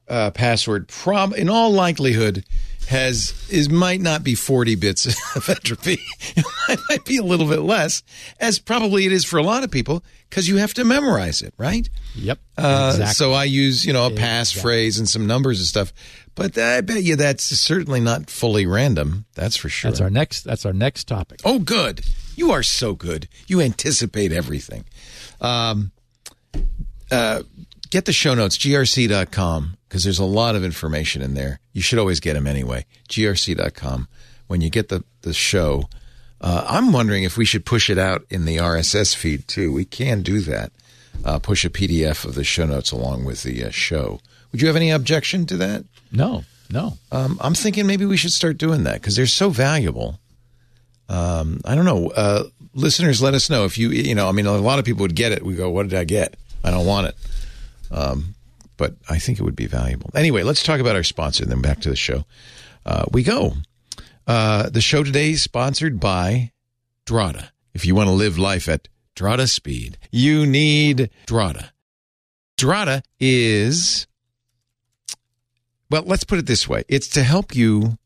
uh, 0.09 0.31
password 0.31 0.89
prob 0.89 1.33
in 1.33 1.49
all 1.49 1.71
likelihood 1.73 2.45
has 2.89 3.49
is 3.51 3.71
might 3.71 4.01
not 4.01 4.23
be 4.23 4.35
40 4.35 4.75
bits 4.77 5.07
of 5.37 5.49
entropy. 5.49 5.99
it 6.37 6.81
might 6.89 7.05
be 7.05 7.17
a 7.17 7.23
little 7.23 7.49
bit 7.49 7.61
less, 7.61 8.03
as 8.41 8.59
probably 8.59 9.07
it 9.07 9.13
is 9.13 9.25
for 9.25 9.39
a 9.39 9.43
lot 9.43 9.65
of 9.65 9.71
people, 9.71 10.03
because 10.29 10.49
you 10.49 10.57
have 10.59 10.75
to 10.75 10.85
memorize 10.85 11.43
it, 11.43 11.55
right? 11.57 11.89
Yep. 12.15 12.39
Uh, 12.59 12.93
exactly. 12.93 13.15
So 13.15 13.33
I 13.33 13.45
use 13.45 13.85
you 13.85 13.93
know 13.93 14.07
a 14.07 14.11
passphrase 14.11 14.87
exactly. 14.87 15.01
and 15.01 15.09
some 15.09 15.27
numbers 15.27 15.61
and 15.61 15.67
stuff, 15.67 15.93
but 16.35 16.59
I 16.59 16.81
bet 16.81 17.03
you 17.03 17.17
that's 17.17 17.45
certainly 17.45 18.01
not 18.01 18.29
fully 18.29 18.67
random. 18.67 19.25
That's 19.35 19.57
for 19.57 19.69
sure. 19.69 19.91
That's 19.91 20.01
our 20.01 20.11
next. 20.11 20.43
That's 20.43 20.67
our 20.67 20.73
next 20.73 21.05
topic. 21.09 21.41
Oh, 21.45 21.59
good. 21.59 22.03
You 22.37 22.51
are 22.51 22.63
so 22.63 22.95
good. 22.95 23.29
You 23.47 23.61
anticipate 23.61 24.33
everything. 24.33 24.85
Um, 25.41 25.93
uh, 27.11 27.43
get 27.91 28.07
the 28.07 28.13
show 28.13 28.35
notes, 28.35 28.59
grc.com, 28.59 29.77
because 29.95 30.03
there's 30.03 30.19
a 30.19 30.25
lot 30.25 30.57
of 30.57 30.65
information 30.65 31.23
in 31.23 31.35
there. 31.35 31.61
You 31.73 31.81
should 31.81 32.01
always 32.01 32.19
get 32.19 32.35
them 32.35 32.49
anyway. 32.49 32.85
grc.com. 33.09 34.09
When 34.49 34.61
you 34.61 34.69
get 34.69 34.89
the, 34.89 35.05
the 35.23 35.33
show, 35.33 35.85
uh, 36.41 36.67
I'm 36.69 36.93
wondering 36.93 37.23
if 37.23 37.37
we 37.37 37.45
should 37.45 37.65
push 37.65 37.89
it 37.89 37.97
out 37.97 38.27
in 38.29 38.45
the 38.45 38.57
RSS 38.57 39.15
feed 39.15 39.47
too. 39.47 39.73
We 39.73 39.85
can 39.85 40.23
do 40.23 40.41
that. 40.41 40.73
Uh, 41.25 41.39
push 41.39 41.65
a 41.65 41.71
PDF 41.71 42.25
of 42.25 42.35
the 42.35 42.43
show 42.43 42.67
notes 42.67 42.91
along 42.91 43.25
with 43.25 43.45
the 43.45 43.67
uh, 43.67 43.71
show. 43.71 44.19
Would 44.51 44.61
you 44.61 44.67
have 44.67 44.75
any 44.75 44.91
objection 44.91 45.47
to 45.47 45.57
that? 45.59 45.85
No, 46.11 46.43
no. 46.69 46.99
Um, 47.13 47.39
I'm 47.41 47.55
thinking 47.55 47.87
maybe 47.87 48.05
we 48.05 48.17
should 48.17 48.33
start 48.33 48.59
doing 48.59 48.83
that 48.83 48.95
because 48.95 49.15
they're 49.15 49.27
so 49.29 49.51
valuable. 49.51 50.19
Um, 51.09 51.61
I 51.65 51.77
don't 51.77 51.85
know. 51.85 52.09
Uh, 52.09 52.43
listeners, 52.75 53.23
let 53.23 53.35
us 53.35 53.49
know 53.49 53.65
if 53.65 53.79
you, 53.79 53.91
you 53.91 54.17
know, 54.17 54.29
I 54.29 54.33
mean, 54.33 54.47
a 54.47 54.59
lot 54.59 54.81
of 54.81 54.85
people 54.85 55.03
would 55.03 55.15
get 55.15 55.31
it. 55.31 55.45
We 55.45 55.55
go, 55.55 55.71
what 55.71 55.89
did 55.89 55.97
I 55.97 56.03
get? 56.03 56.35
I 56.65 56.73
don't 56.73 56.85
want 56.85 57.07
it. 57.07 57.17
Um, 57.93 58.35
but 58.85 58.97
I 59.09 59.18
think 59.18 59.41
it 59.41 59.43
would 59.43 59.57
be 59.57 59.66
valuable. 59.66 60.11
Anyway, 60.14 60.43
let's 60.43 60.62
talk 60.62 60.78
about 60.78 60.95
our 60.95 61.03
sponsor, 61.03 61.47
then 61.47 61.62
back 61.62 61.80
to 61.80 61.89
the 61.89 61.97
show. 61.97 62.26
Uh, 62.85 63.07
we 63.12 63.22
go. 63.22 63.55
Uh, 64.26 64.68
the 64.68 64.82
show 64.82 65.03
today 65.03 65.30
is 65.30 65.43
sponsored 65.43 65.99
by 65.99 66.53
Drata. 67.07 67.49
If 67.72 67.87
you 67.87 67.95
want 67.95 68.09
to 68.09 68.12
live 68.12 68.37
life 68.37 68.68
at 68.68 68.89
Drata 69.16 69.49
speed, 69.49 69.97
you 70.11 70.45
need 70.45 71.09
Drata. 71.26 71.70
Drata 72.59 73.03
is, 73.18 74.07
well, 75.89 76.03
let's 76.05 76.24
put 76.24 76.39
it 76.39 76.45
this 76.45 76.68
way 76.68 76.85
it's 76.87 77.09
to 77.09 77.22
help 77.22 77.57
you 77.57 77.97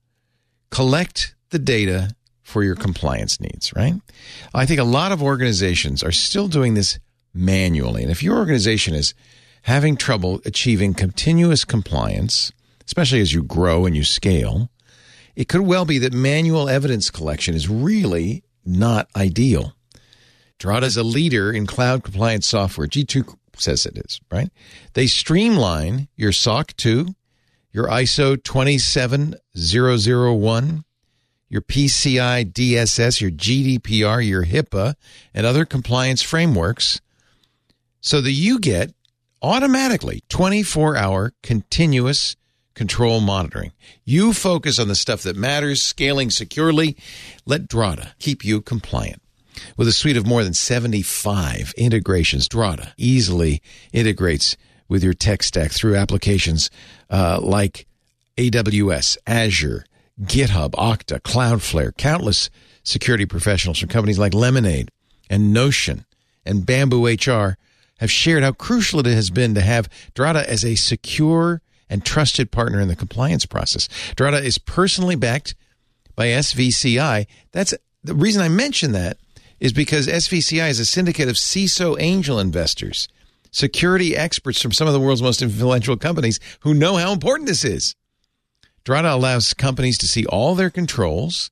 collect 0.71 1.35
the 1.51 1.59
data 1.59 2.15
for 2.45 2.63
your 2.63 2.77
compliance 2.77 3.41
needs, 3.41 3.75
right? 3.75 3.95
I 4.55 4.65
think 4.65 4.79
a 4.79 4.85
lot 4.85 5.11
of 5.11 5.25
organizations 5.25 6.05
are 6.05 6.13
still 6.13 6.47
doing 6.47 6.75
this 6.75 7.01
manually. 7.35 8.05
And 8.05 8.13
if 8.13 8.23
your 8.23 8.37
organization 8.37 8.95
is 8.95 9.13
having 9.63 9.97
trouble 9.97 10.41
achieving 10.45 10.93
continuous 10.95 11.65
compliance, 11.65 12.53
especially 12.87 13.21
as 13.21 13.33
you 13.33 13.43
grow 13.43 13.87
and 13.87 13.97
you 13.97 14.05
scale, 14.05 14.71
it 15.37 15.49
could 15.49 15.63
well 15.63 15.85
be 15.85 15.99
that 15.99 16.13
manual 16.13 16.69
evidence 16.69 17.11
collection 17.11 17.55
is 17.55 17.69
really 17.69 18.45
not 18.65 19.09
ideal. 19.17 19.75
Drata 20.59 20.85
is 20.85 20.97
a 20.97 21.05
leader 21.05 21.53
in 21.53 21.67
cloud 21.67 22.03
compliance 22.03 22.47
software. 22.47 22.89
G2 22.89 23.37
says 23.57 23.87
it 23.87 23.97
is, 23.99 24.21
right? 24.31 24.51
They 24.95 25.07
streamline 25.07 26.09
your 26.17 26.33
SOC 26.33 26.75
2, 26.77 27.15
your 27.73 27.87
ISO 27.89 28.43
27001, 28.43 30.85
your 31.49 31.63
PCI 31.63 32.53
DSS, 32.53 33.21
your 33.21 33.31
GDPR, 33.31 34.27
your 34.27 34.45
HIPAA, 34.45 34.95
and 35.33 35.47
other 35.47 35.65
compliance 35.65 36.23
frameworks 36.23 37.01
so 38.01 38.21
that 38.21 38.33
you 38.33 38.59
get 38.59 38.93
automatically 39.43 40.23
24 40.29 40.97
hour 40.97 41.33
continuous 41.43 42.37
control 42.75 43.21
monitoring. 43.21 43.73
You 44.05 44.33
focus 44.33 44.79
on 44.79 44.89
the 44.89 44.95
stuff 44.95 45.23
that 45.23 45.37
matters, 45.37 45.83
scaling 45.83 46.31
securely. 46.31 46.97
Let 47.45 47.69
Drata 47.69 48.13
keep 48.19 48.45
you 48.45 48.61
compliant. 48.61 49.21
With 49.77 49.89
a 49.89 49.93
suite 49.93 50.17
of 50.17 50.27
more 50.27 50.45
than 50.45 50.55
75 50.55 51.75
integrations, 51.77 52.49
Drata 52.49 52.93
easily 52.97 53.61
integrates 53.93 54.57
with 54.89 55.03
your 55.03 55.15
tech 55.15 55.43
stack 55.43 55.73
through 55.73 55.97
applications 55.97 56.71
uh, 57.11 57.41
like 57.43 57.87
AWS, 58.37 59.19
Azure, 59.27 59.85
GitHub, 60.23 60.71
Okta, 60.71 61.21
Cloudflare, 61.21 61.97
countless 61.97 62.51
security 62.85 63.27
professionals 63.27 63.79
from 63.79 63.89
companies 63.89 64.19
like 64.19 64.33
Lemonade 64.33 64.91
and 65.29 65.53
Notion 65.53 66.05
and 66.45 66.63
BambooHR 66.65 67.57
have 67.99 68.11
shared 68.11 68.43
how 68.43 68.53
crucial 68.53 69.01
it 69.01 69.07
has 69.07 69.31
been 69.31 69.55
to 69.55 69.61
have 69.61 69.89
Drata 70.15 70.45
as 70.45 70.65
a 70.65 70.75
secure 70.75 71.61
and 71.91 72.05
trusted 72.05 72.51
partner 72.51 72.81
in 72.81 72.89
the 72.89 72.97
compliance 72.97 73.47
process. 73.47 73.89
Drata 74.17 74.43
is 74.43 74.59
personally 74.59 75.17
backed 75.17 75.55
by 76.15 76.27
SVCI. 76.27 77.27
That's 77.53 77.75
the 78.03 78.15
reason 78.15 78.43
I 78.43 78.49
mention 78.49 78.93
that 78.93 79.19
is 79.61 79.73
because 79.73 80.07
SVCI 80.07 80.69
is 80.69 80.79
a 80.79 80.85
syndicate 80.85 81.29
of 81.29 81.37
CISO 81.37 81.97
angel 82.01 82.39
investors, 82.39 83.09
security 83.51 84.17
experts 84.17 84.63
from 84.63 84.73
some 84.73 84.87
of 84.87 84.93
the 84.93 85.01
world's 85.01 85.23
most 85.23 85.43
influential 85.43 85.97
companies 85.97 86.39
who 86.61 86.75
know 86.75 86.97
how 86.97 87.13
important 87.13 87.49
this 87.49 87.65
is. 87.65 87.95
Drata 88.85 89.13
allows 89.13 89.55
companies 89.55 89.99
to 89.99 90.09
see 90.09 90.25
all 90.27 90.55
their 90.55 90.71
controls 90.71 91.51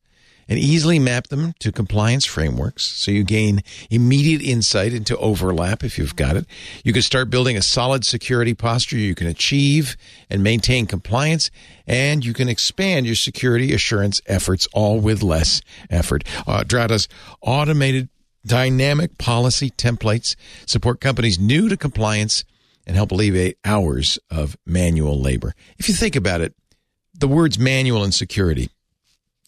and 0.48 0.58
easily 0.58 0.98
map 0.98 1.28
them 1.28 1.54
to 1.58 1.72
compliance 1.72 2.24
frameworks 2.24 2.84
so 2.84 3.10
you 3.10 3.24
gain 3.24 3.62
immediate 3.90 4.42
insight 4.42 4.92
into 4.92 5.16
overlap 5.18 5.82
if 5.82 5.98
you've 5.98 6.16
got 6.16 6.36
it. 6.36 6.46
You 6.84 6.92
can 6.92 7.02
start 7.02 7.30
building 7.30 7.56
a 7.56 7.62
solid 7.62 8.04
security 8.04 8.54
posture 8.54 8.96
you 8.96 9.14
can 9.14 9.26
achieve 9.26 9.96
and 10.30 10.42
maintain 10.42 10.86
compliance, 10.86 11.50
and 11.86 12.24
you 12.24 12.32
can 12.32 12.48
expand 12.48 13.06
your 13.06 13.14
security 13.14 13.72
assurance 13.72 14.20
efforts 14.26 14.68
all 14.72 15.00
with 15.00 15.22
less 15.22 15.60
effort. 15.90 16.24
Uh, 16.46 16.62
Drata's 16.62 17.08
automated 17.40 18.08
dynamic 18.44 19.18
policy 19.18 19.70
templates 19.70 20.36
support 20.66 21.00
companies 21.00 21.38
new 21.38 21.68
to 21.68 21.76
compliance 21.76 22.44
and 22.86 22.94
help 22.94 23.10
alleviate 23.10 23.58
hours 23.64 24.18
of 24.30 24.56
manual 24.64 25.20
labor. 25.20 25.54
If 25.78 25.88
you 25.88 25.94
think 25.94 26.14
about 26.14 26.40
it, 26.40 26.54
the 27.18 27.26
words 27.26 27.58
manual 27.58 28.04
and 28.04 28.14
security 28.14 28.70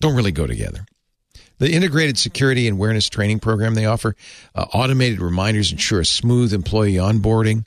don't 0.00 0.14
really 0.14 0.32
go 0.32 0.46
together. 0.46 0.86
The 1.58 1.72
integrated 1.72 2.18
security 2.18 2.68
and 2.68 2.76
awareness 2.76 3.08
training 3.08 3.40
program 3.40 3.74
they 3.74 3.86
offer, 3.86 4.14
uh, 4.54 4.66
automated 4.72 5.20
reminders 5.20 5.72
ensure 5.72 6.00
a 6.00 6.04
smooth 6.04 6.52
employee 6.52 6.94
onboarding. 6.94 7.64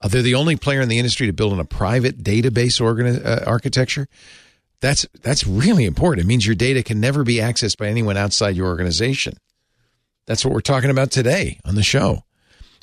Uh, 0.00 0.08
they're 0.08 0.22
the 0.22 0.34
only 0.34 0.56
player 0.56 0.80
in 0.80 0.88
the 0.88 0.98
industry 0.98 1.26
to 1.26 1.32
build 1.32 1.52
on 1.52 1.60
a 1.60 1.64
private 1.64 2.22
database 2.22 2.80
organi- 2.80 3.24
uh, 3.24 3.44
architecture. 3.46 4.08
That's 4.80 5.06
that's 5.22 5.46
really 5.46 5.84
important. 5.84 6.24
It 6.24 6.28
means 6.28 6.46
your 6.46 6.54
data 6.54 6.82
can 6.82 7.00
never 7.00 7.24
be 7.24 7.36
accessed 7.36 7.78
by 7.78 7.88
anyone 7.88 8.16
outside 8.16 8.56
your 8.56 8.68
organization. 8.68 9.34
That's 10.26 10.44
what 10.44 10.54
we're 10.54 10.60
talking 10.60 10.90
about 10.90 11.10
today 11.10 11.58
on 11.64 11.74
the 11.74 11.82
show. 11.82 12.22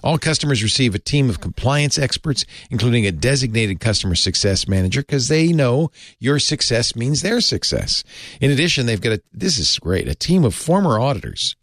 All 0.05 0.19
customers 0.19 0.61
receive 0.61 0.93
a 0.93 0.99
team 0.99 1.31
of 1.31 1.41
compliance 1.41 1.97
experts, 1.97 2.45
including 2.69 3.07
a 3.07 3.11
designated 3.11 3.79
customer 3.79 4.13
success 4.13 4.67
manager, 4.67 5.01
because 5.01 5.29
they 5.29 5.51
know 5.51 5.89
your 6.19 6.37
success 6.37 6.95
means 6.95 7.23
their 7.23 7.41
success. 7.41 8.03
In 8.39 8.51
addition, 8.51 8.85
they've 8.85 9.01
got 9.01 9.13
a, 9.13 9.21
this 9.33 9.57
is 9.57 9.79
great, 9.79 10.07
a 10.07 10.13
team 10.13 10.45
of 10.45 10.53
former 10.53 10.99
auditors, 10.99 11.55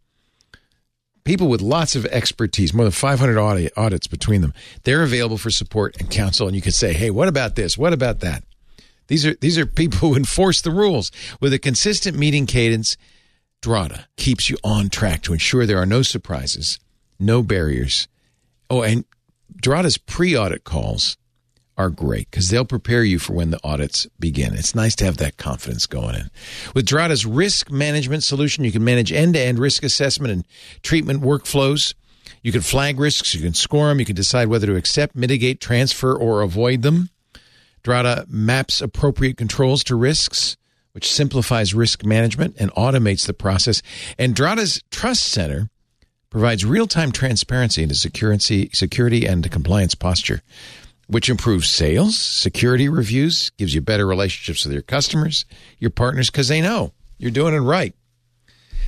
people 1.23 1.47
with 1.47 1.63
lots 1.63 1.95
of 1.95 2.05
expertise, 2.07 2.75
more 2.75 2.85
than 2.85 2.91
500 2.91 3.39
audit, 3.39 3.73
audits 3.77 4.09
between 4.09 4.41
them. 4.41 4.55
They're 4.83 5.05
available 5.05 5.39
for 5.39 5.51
support 5.51 5.97
and 6.01 6.11
counsel. 6.11 6.49
And 6.49 6.57
you 6.57 6.63
can 6.63 6.73
say, 6.73 6.95
hey, 6.95 7.11
what 7.11 7.29
about 7.29 7.55
this? 7.55 7.79
What 7.79 7.93
about 7.93 8.19
that? 8.21 8.43
These 9.07 9.25
are, 9.25 9.35
these 9.35 9.57
are 9.57 9.67
people 9.67 9.99
who 10.09 10.17
enforce 10.17 10.61
the 10.61 10.73
rules 10.73 11.13
with 11.41 11.53
a 11.53 11.61
consistent 11.61 12.19
meeting 12.19 12.47
cadence. 12.47 12.97
Drata 13.63 14.07
keeps 14.17 14.51
you 14.51 14.57
on 14.65 14.89
track 14.89 15.23
to 15.23 15.33
ensure 15.33 15.65
there 15.65 15.79
are 15.79 15.87
no 15.87 16.03
surprises, 16.03 16.81
no 17.21 17.45
barriers, 17.45 18.09
Oh, 18.73 18.81
and 18.81 19.05
Drata's 19.55 19.99
pre 19.99 20.35
audit 20.35 20.65
calls 20.65 21.19
are 21.77 21.91
great 21.91 22.31
because 22.31 22.49
they'll 22.49 22.65
prepare 22.65 23.05
you 23.05 23.19
for 23.19 23.35
when 23.35 23.51
the 23.51 23.61
audits 23.63 24.07
begin. 24.19 24.55
It's 24.55 24.75
nice 24.75 24.97
to 24.97 25.05
have 25.05 25.19
that 25.19 25.37
confidence 25.37 25.85
going 25.85 26.15
in. 26.15 26.31
With 26.75 26.87
Drata's 26.87 27.27
risk 27.27 27.71
management 27.71 28.25
solution, 28.25 28.65
you 28.65 28.73
can 28.73 28.83
manage 28.83 29.13
end 29.13 29.35
to 29.35 29.41
end 29.41 29.59
risk 29.59 29.85
assessment 29.85 30.33
and 30.33 30.47
treatment 30.83 31.21
workflows. 31.21 31.93
You 32.43 32.51
can 32.51 32.63
flag 32.63 32.99
risks, 32.99 33.35
you 33.35 33.43
can 33.43 33.53
score 33.53 33.89
them, 33.89 33.99
you 33.99 34.07
can 34.07 34.17
decide 34.17 34.49
whether 34.49 34.67
to 34.69 34.77
accept, 34.77 35.15
mitigate, 35.15 35.61
transfer, 35.61 36.17
or 36.17 36.41
avoid 36.41 36.81
them. 36.81 37.11
Drata 37.85 38.27
maps 38.27 38.81
appropriate 38.81 39.37
controls 39.37 39.85
to 39.85 39.97
risks, 39.97 40.57
which 40.93 41.13
simplifies 41.13 41.75
risk 41.75 42.07
management 42.07 42.57
and 42.59 42.73
automates 42.73 43.27
the 43.27 43.35
process. 43.35 43.83
And 44.19 44.35
Drata's 44.35 44.83
Trust 44.91 45.25
Center 45.25 45.69
provides 46.33 46.65
real-time 46.65 47.13
transparency 47.13 47.83
into 47.83 47.95
security, 47.95 48.71
security 48.73 49.27
and 49.27 49.49
compliance 49.51 49.95
posture, 49.95 50.41
which 51.07 51.29
improves 51.29 51.69
sales, 51.69 52.19
security 52.19 52.89
reviews, 52.89 53.51
gives 53.59 53.75
you 53.75 53.83
better 53.83 54.07
relationships 54.07 54.65
with 54.65 54.73
your 54.73 54.81
customers, 54.81 55.45
your 55.79 55.91
partners, 55.91 56.31
because 56.31 56.49
they 56.49 56.63
know 56.63 56.95
you're 57.19 57.31
doing 57.31 57.53
it 57.53 57.59
right. 57.59 57.95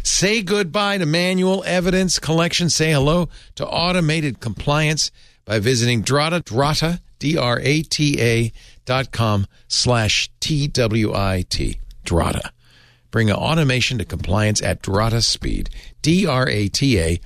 Say 0.02 0.40
goodbye 0.40 0.96
to 0.96 1.04
manual 1.04 1.62
evidence 1.66 2.18
collection. 2.18 2.70
Say 2.70 2.92
hello 2.92 3.28
to 3.56 3.66
automated 3.66 4.40
compliance 4.40 5.10
by 5.44 5.58
visiting 5.58 6.02
Drata, 6.02 6.42
Drata, 6.42 7.00
D-R-A-T-A 7.18 8.52
dot 8.86 9.12
com 9.12 9.46
slash 9.68 10.30
T-W-I-T. 10.40 11.80
Drata. 12.06 12.50
Bring 13.10 13.30
automation 13.30 13.98
to 13.98 14.06
compliance 14.06 14.62
at 14.62 14.82
Drata 14.82 15.22
speed. 15.22 15.68
D-R-A-T-A 16.00 17.20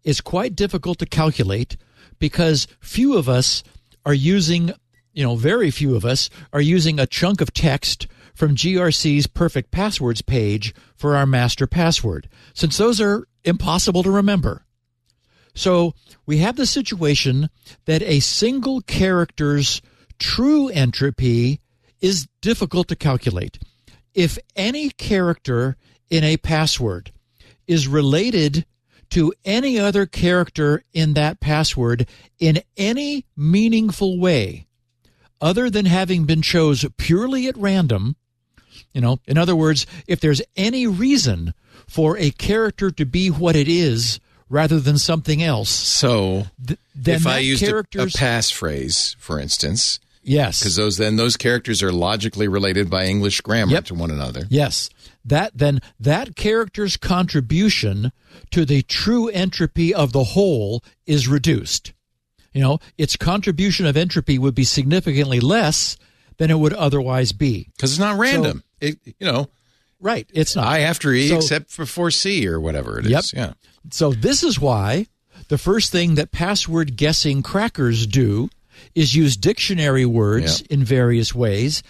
is 0.05 0.23
quite 0.23 0.57
difficult 0.57 0.99
to 1.01 1.05
calculate 1.05 1.77
because 2.19 2.67
few 2.81 3.19
of 3.19 3.29
us 3.29 3.63
are 4.07 4.15
using, 4.15 4.73
you 5.13 5.23
know, 5.23 5.37
very 5.37 5.71
few 5.71 5.95
of 5.95 6.07
us 6.07 6.31
are 6.51 6.63
using 6.63 6.99
a 6.99 7.07
chunk 7.07 7.43
of 7.43 7.53
text 7.53 8.07
from 8.35 8.57
GRC's 8.57 9.27
perfect 9.27 9.71
passwords 9.71 10.23
page 10.23 10.75
for 10.97 11.15
our 11.15 11.27
master 11.27 11.67
password, 11.67 12.27
since 12.55 12.79
those 12.79 13.03
are 13.03 13.29
impossible 13.45 14.03
to 14.03 14.11
remember. 14.11 14.65
So 15.55 15.93
we 16.25 16.39
have 16.39 16.57
the 16.57 16.65
situation 16.65 17.51
that 17.85 18.01
a 18.01 18.21
single 18.21 18.81
character's 18.81 19.83
true 20.23 20.69
entropy 20.69 21.61
is 22.01 22.29
difficult 22.41 22.89
to 22.89 22.97
calculate. 22.97 23.59
If 24.15 24.39
any 24.55 24.91
character 24.91 25.77
in 26.09 26.23
a 26.23 26.37
password 26.37 27.11
is 27.67 27.89
related 27.89 28.65
to 29.11 29.33
any 29.45 29.79
other 29.79 30.07
character 30.07 30.85
in 30.93 31.15
that 31.15 31.41
password 31.41 32.07
in 32.39 32.63
any 32.77 33.27
meaningful 33.37 34.19
way, 34.19 34.67
other 35.41 35.69
than 35.69 35.87
having 35.87 36.25
been 36.25 36.41
chose 36.41 36.87
purely 36.97 37.49
at 37.49 37.57
random, 37.57 38.17
you 38.95 39.01
know, 39.01 39.19
in 39.27 39.37
other 39.37 39.57
words, 39.57 39.87
if 40.07 40.21
there's 40.21 40.41
any 40.57 40.87
reason 40.87 41.53
for 41.89 42.17
a 42.17 42.31
character 42.31 42.91
to 42.93 43.05
be 43.05 43.29
what 43.29 43.57
it 43.57 43.69
is 43.69 44.21
rather 44.49 44.79
than 44.79 44.99
something 44.99 45.43
else. 45.43 45.71
So, 45.71 46.45
th- 46.65 46.79
then 46.95 47.17
if 47.17 47.27
I 47.27 47.39
used 47.39 47.63
a, 47.63 47.79
a 47.79 47.83
passphrase, 47.83 49.17
for 49.17 49.41
instance, 49.41 49.99
yes, 50.23 50.61
because 50.61 50.77
those 50.77 50.97
then 50.97 51.17
those 51.17 51.37
characters 51.37 51.83
are 51.83 51.93
logically 51.93 52.49
related 52.49 52.89
by 52.91 53.07
English 53.07 53.41
grammar 53.41 53.73
Yep. 53.73 53.85
to 53.87 53.95
one 53.95 54.11
another. 54.11 54.45
Yes. 54.49 54.89
That 55.25 55.53
then 55.57 55.81
that 56.01 56.35
character's 56.37 56.97
contribution 56.97 58.13
to 58.51 58.65
the 58.65 58.83
true 58.83 59.29
entropy 59.29 59.95
of 59.95 60.13
the 60.13 60.25
whole 60.25 60.83
is 61.07 61.29
reduced. 61.29 61.93
You 62.53 62.61
know, 62.61 62.79
its 62.99 63.17
contribution 63.17 63.87
of 63.87 63.97
entropy 63.97 64.39
would 64.39 64.55
be 64.55 64.65
significantly 64.65 65.41
less 65.41 65.97
than 66.39 66.51
it 66.51 66.59
would 66.59 66.73
otherwise 66.75 67.33
be. 67.33 67.69
Because 67.77 67.93
it's 67.93 67.99
not 68.01 68.19
random. 68.19 68.63
it, 68.81 68.99
you 69.05 69.27
know, 69.27 69.49
Right. 70.01 70.29
It's 70.35 70.57
not. 70.57 70.67
I 70.67 70.81
after 70.81 71.13
E 71.13 71.29
So- 71.29 71.37
except 71.37 71.77
before 71.77 72.11
C 72.11 72.49
or 72.49 72.59
whatever 72.61 72.99
it 72.99 73.07
is. 73.07 73.13
Yep. 73.13 73.25
Yeah. 73.35 73.53
So 73.93 74.13
this 74.13 74.43
is 74.43 74.59
why 74.59 75.07
the 75.47 75.59
first 75.59 75.93
thing 75.93 76.17
that 76.17 76.33
password 76.33 76.97
guessing 76.97 77.41
crackers 77.43 78.09
do 78.09 78.51
is 78.95 79.15
use 79.15 79.37
dictionary 79.37 80.07
words 80.07 80.61
Yep. 80.63 80.71
in 80.71 80.85
various 80.85 81.35
ways 81.35 81.83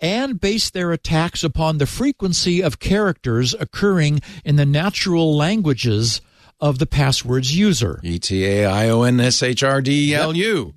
and 0.00 0.40
base 0.40 0.70
their 0.70 0.92
attacks 0.92 1.44
upon 1.44 1.78
the 1.78 1.86
frequency 1.86 2.62
of 2.62 2.78
characters 2.78 3.54
occurring 3.54 4.20
in 4.44 4.56
the 4.56 4.64
natural 4.66 5.36
languages 5.36 6.20
of 6.58 6.78
the 6.78 6.86
password's 6.86 7.56
user. 7.56 8.00
E 8.02 8.18
T 8.18 8.44
A 8.46 8.66
I 8.66 8.88
O 8.88 9.02
N 9.02 9.20
S 9.20 9.42
H 9.42 9.62
R 9.62 9.80
D 9.80 10.14
L 10.14 10.34
U. 10.36 10.74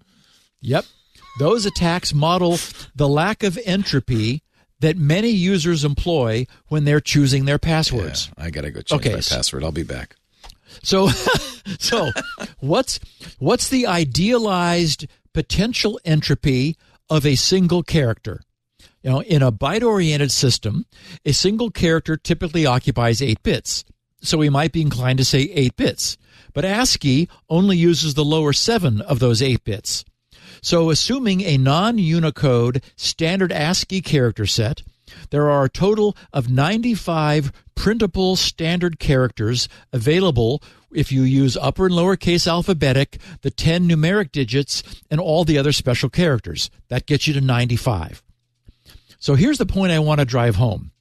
Yep. 0.62 0.86
Those 1.40 1.66
attacks 1.66 2.14
model 2.14 2.58
the 2.96 3.08
lack 3.08 3.44
of 3.44 3.58
entropy 3.66 4.44
that 4.80 4.98
many 4.98 5.30
users 5.30 5.84
employ 5.86 6.46
when 6.68 6.84
they're 6.84 7.00
choosing 7.00 7.46
their 7.46 7.58
passwords. 7.60 8.30
I 8.38 8.50
gotta 8.50 8.72
go 8.72 8.82
change 8.82 9.02
Okay, 9.02 9.16
my 9.16 9.22
password. 9.22 9.64
I'll 9.64 9.72
be 9.72 9.84
back. 9.84 10.16
So, 10.84 11.08
so 11.80 12.12
what's 12.60 13.00
what's 13.40 13.70
the 13.70 13.88
idealized 13.88 15.08
potential 15.34 16.00
entropy 16.06 16.78
of 17.10 17.26
a 17.26 17.36
single 17.36 17.84
character? 17.84 18.42
You 19.02 19.10
know, 19.10 19.22
in 19.22 19.42
a 19.42 19.52
byte-oriented 19.52 20.32
system, 20.32 20.86
a 21.26 21.34
single 21.34 21.70
character 21.70 22.16
typically 22.16 22.66
occupies 22.66 23.22
eight 23.22 23.44
bits. 23.44 23.84
So 24.22 24.38
we 24.38 24.50
might 24.50 24.72
be 24.72 24.82
inclined 24.82 25.20
to 25.20 25.26
say 25.26 25.42
eight 25.54 25.76
bits, 25.76 26.18
but 26.54 26.64
ASCII 26.64 27.28
only 27.50 27.76
uses 27.76 28.14
the 28.14 28.24
lower 28.24 28.54
seven 28.54 29.02
of 29.02 29.20
those 29.20 29.42
eight 29.42 29.64
bits. 29.66 30.06
So, 30.62 30.90
assuming 30.90 31.42
a 31.42 31.58
non 31.58 31.98
Unicode 31.98 32.82
standard 32.96 33.52
ASCII 33.52 34.00
character 34.02 34.46
set, 34.46 34.82
there 35.30 35.50
are 35.50 35.66
a 35.66 35.70
total 35.70 36.16
of 36.32 36.50
95 36.50 37.52
printable 37.76 38.38
standard 38.38 38.98
characters 39.00 39.68
available 39.92 40.64
if 40.96 41.12
you 41.12 41.24
use 41.24 41.58
upper 41.58 41.86
and 41.86 41.96
lowercase 41.96 42.48
alphabetic, 42.48 43.20
the 43.42 43.52
10 43.52 43.88
numeric 43.88 44.32
digits, 44.32 44.84
and 45.10 45.20
all 45.20 45.44
the 45.44 45.58
other 45.58 45.72
special 45.72 46.10
characters. 46.10 46.70
That 46.90 47.06
gets 47.06 47.28
you 47.28 47.34
to 47.34 47.42
95. 47.42 48.24
So, 49.20 49.36
here's 49.36 49.58
the 49.58 49.66
point 49.66 49.92
I 49.92 50.00
want 50.00 50.20
to 50.20 50.26
drive 50.26 50.56
home 50.56 50.92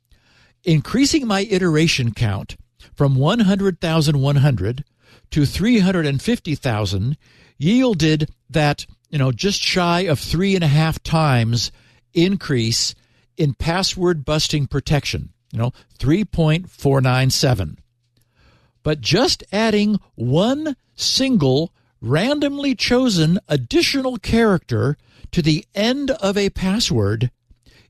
increasing 0.64 1.26
my 1.26 1.40
iteration 1.50 2.12
count 2.12 2.56
from 2.94 3.16
100,100 3.16 4.84
to 5.30 5.46
350,000 5.46 7.16
yielded 7.58 8.30
that, 8.50 8.86
you 9.10 9.18
know, 9.18 9.32
just 9.32 9.60
shy 9.60 10.00
of 10.00 10.18
three 10.18 10.54
and 10.54 10.64
a 10.64 10.68
half 10.68 11.02
times 11.02 11.72
increase 12.14 12.94
in 13.36 13.54
password 13.54 14.24
busting 14.24 14.66
protection, 14.66 15.30
you 15.52 15.58
know, 15.58 15.72
3.497. 15.98 17.78
But 18.82 19.00
just 19.00 19.44
adding 19.52 20.00
one 20.14 20.76
single 20.94 21.72
randomly 22.00 22.74
chosen 22.74 23.38
additional 23.48 24.18
character 24.18 24.96
to 25.30 25.40
the 25.42 25.64
end 25.74 26.10
of 26.10 26.36
a 26.36 26.50
password 26.50 27.30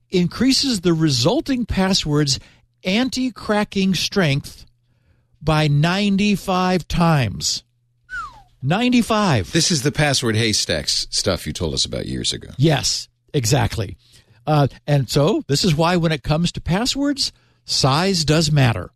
increases 0.09 0.81
the 0.81 0.93
resulting 0.93 1.65
password's 1.65 2.39
anti 2.83 3.31
cracking 3.31 3.93
strength 3.93 4.65
by 5.41 5.67
95 5.67 6.87
times. 6.87 7.63
95. 8.61 9.51
This 9.51 9.71
is 9.71 9.81
the 9.81 9.91
password 9.91 10.37
haystacks 10.37 11.05
stuff 11.09 11.45
you 11.45 11.51
told 11.51 11.73
us 11.73 11.83
about 11.83 12.05
years 12.05 12.31
ago. 12.31 12.49
Yes, 12.57 13.09
exactly. 13.33 13.97
Uh, 14.47 14.67
and 14.87 15.09
so 15.09 15.43
this 15.47 15.65
is 15.65 15.75
why 15.75 15.97
when 15.97 16.13
it 16.13 16.23
comes 16.23 16.51
to 16.53 16.61
passwords, 16.61 17.33
size 17.65 18.23
does 18.23 18.51
matter. 18.51 18.91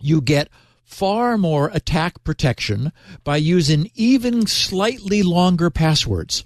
You 0.00 0.20
get 0.20 0.48
far 0.92 1.38
more 1.38 1.70
attack 1.72 2.22
protection 2.22 2.92
by 3.24 3.36
using 3.36 3.90
even 3.94 4.46
slightly 4.46 5.22
longer 5.22 5.70
passwords, 5.70 6.44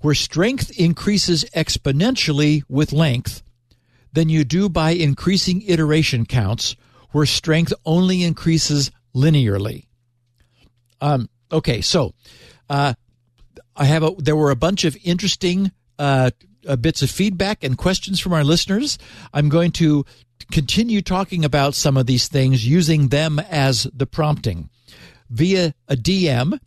where 0.00 0.14
strength 0.14 0.70
increases 0.78 1.44
exponentially 1.56 2.62
with 2.68 2.92
length 2.92 3.42
than 4.12 4.28
you 4.28 4.44
do 4.44 4.68
by 4.68 4.92
increasing 4.92 5.62
iteration 5.62 6.24
counts, 6.24 6.76
where 7.10 7.26
strength 7.26 7.72
only 7.84 8.22
increases 8.22 8.92
linearly. 9.14 9.86
Um, 11.00 11.28
okay, 11.50 11.80
so 11.80 12.14
uh, 12.68 12.94
I 13.74 13.84
have 13.84 14.04
a, 14.04 14.12
there 14.18 14.36
were 14.36 14.52
a 14.52 14.56
bunch 14.56 14.84
of 14.84 14.96
interesting 15.02 15.72
uh, 15.98 16.30
uh, 16.66 16.76
bits 16.76 17.02
of 17.02 17.10
feedback 17.10 17.64
and 17.64 17.76
questions 17.76 18.20
from 18.20 18.32
our 18.32 18.44
listeners. 18.44 18.98
I'm 19.34 19.48
going 19.48 19.72
to 19.72 20.04
continue 20.50 21.02
talking 21.02 21.44
about 21.44 21.74
some 21.74 21.96
of 21.96 22.06
these 22.06 22.28
things 22.28 22.66
using 22.66 23.08
them 23.08 23.38
as 23.38 23.84
the 23.94 24.06
prompting. 24.06 24.70
Via 25.28 25.74
a 25.88 25.96
DM, 25.96 26.58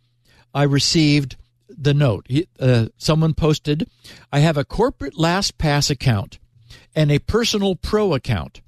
I 0.54 0.62
received 0.62 1.36
the 1.68 1.94
note. 1.94 2.26
Uh, 2.58 2.86
someone 2.96 3.34
posted, 3.34 3.88
I 4.32 4.40
have 4.40 4.56
a 4.56 4.64
corporate 4.64 5.14
LastPass 5.14 5.90
account 5.90 6.38
and 6.94 7.10
a 7.10 7.18
personal 7.18 7.76
pro 7.76 8.14
account. 8.14 8.60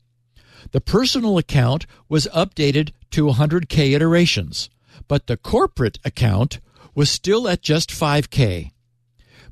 The 0.72 0.80
personal 0.80 1.38
account 1.38 1.86
was 2.08 2.26
updated 2.34 2.90
to 3.12 3.26
100K 3.26 3.94
iterations, 3.94 4.68
but 5.08 5.26
the 5.26 5.36
corporate 5.36 5.98
account 6.04 6.60
was 6.94 7.10
still 7.10 7.48
at 7.48 7.62
just 7.62 7.90
5K. 7.90 8.72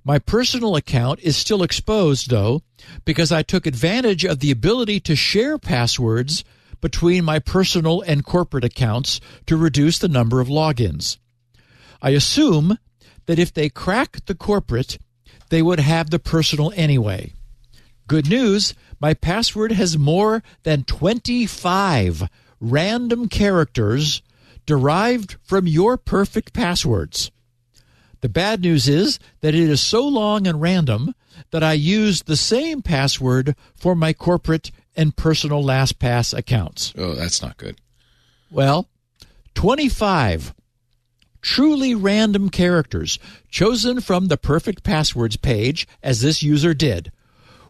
My 0.05 0.18
personal 0.18 0.76
account 0.76 1.20
is 1.20 1.36
still 1.36 1.62
exposed, 1.62 2.30
though, 2.30 2.62
because 3.05 3.32
I 3.32 3.43
took 3.43 3.66
advantage 3.66 4.24
of 4.24 4.41
the 4.41 4.51
ability 4.51 5.01
to 5.01 5.16
share 5.16 5.59
passwords 5.59 6.45
between 6.80 7.24
my 7.24 7.39
personal 7.39 8.03
and 8.03 8.24
corporate 8.24 8.64
accounts 8.64 9.20
to 9.47 9.57
reduce 9.57 9.99
the 9.99 10.09
number 10.09 10.41
of 10.41 10.49
logins. 10.49 11.18
I 12.03 12.11
assume 12.11 12.78
that 13.26 13.39
if 13.39 13.53
they 13.53 13.68
crack 13.68 14.24
the 14.26 14.35
corporate, 14.35 14.99
they 15.49 15.62
would 15.62 15.80
have 15.80 16.11
the 16.11 16.18
personal 16.18 16.72
anyway. 16.76 17.32
Good 18.07 18.28
news, 18.28 18.74
my 19.01 19.14
password 19.14 19.72
has 19.72 19.97
more 19.97 20.43
than 20.62 20.85
25 20.85 22.28
random 22.61 23.28
characters 23.28 24.22
derived 24.66 25.37
from 25.43 25.66
your 25.66 25.97
perfect 25.97 26.53
passwords. 26.53 27.30
The 28.24 28.30
bad 28.30 28.62
news 28.62 28.88
is 28.88 29.18
that 29.42 29.54
it 29.54 29.68
is 29.68 29.82
so 29.82 30.08
long 30.08 30.46
and 30.46 30.58
random 30.58 31.14
that 31.50 31.62
I 31.62 31.74
use 31.74 32.22
the 32.22 32.38
same 32.38 32.80
password 32.80 33.54
for 33.76 33.94
my 33.94 34.14
corporate 34.14 34.70
and 34.96 35.14
personal 35.14 35.62
LastPass 35.62 36.32
accounts. 36.32 36.94
Oh, 36.96 37.14
that's 37.14 37.42
not 37.42 37.58
good. 37.58 37.76
Well, 38.50 38.88
25 39.56 40.54
truly 41.42 41.94
random 41.94 42.48
characters 42.48 43.18
chosen 43.50 44.00
from 44.00 44.28
the 44.28 44.38
perfect 44.38 44.84
passwords 44.84 45.36
page, 45.36 45.86
as 46.02 46.22
this 46.22 46.42
user 46.42 46.72
did, 46.72 47.12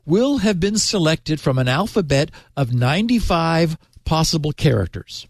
will 0.07 0.39
have 0.39 0.61
been 0.61 0.79
selected 0.79 1.41
from 1.41 1.59
an 1.59 1.67
alphabet 1.67 2.31
of 2.57 2.73
95 2.73 3.77
possible 4.05 4.53
characters. 4.53 5.27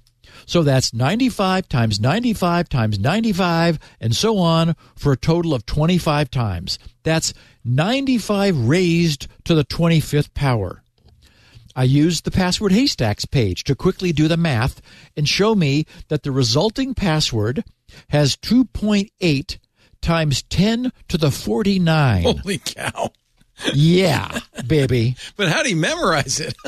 So 0.46 0.62
that's 0.62 0.94
95 0.94 1.68
times 1.68 2.00
95 2.00 2.68
times 2.68 2.98
95 2.98 3.78
and 4.00 4.14
so 4.14 4.38
on 4.38 4.76
for 4.96 5.12
a 5.12 5.16
total 5.16 5.54
of 5.54 5.66
25 5.66 6.30
times. 6.30 6.78
That's 7.02 7.34
95 7.64 8.68
raised 8.68 9.28
to 9.44 9.54
the 9.54 9.64
25th 9.64 10.34
power. 10.34 10.82
I 11.76 11.84
used 11.84 12.24
the 12.24 12.30
password 12.30 12.72
haystacks 12.72 13.24
page 13.24 13.64
to 13.64 13.74
quickly 13.74 14.12
do 14.12 14.28
the 14.28 14.36
math 14.36 14.80
and 15.16 15.28
show 15.28 15.54
me 15.54 15.86
that 16.08 16.22
the 16.22 16.30
resulting 16.30 16.94
password 16.94 17.64
has 18.10 18.36
2.8 18.36 19.58
times 20.00 20.42
10 20.44 20.92
to 21.08 21.18
the 21.18 21.30
49. 21.30 22.22
Holy 22.22 22.58
cow. 22.58 23.10
Yeah, 23.72 24.40
baby. 24.66 25.16
But 25.36 25.48
how 25.48 25.62
do 25.62 25.70
you 25.70 25.76
memorize 25.76 26.40
it? 26.40 26.54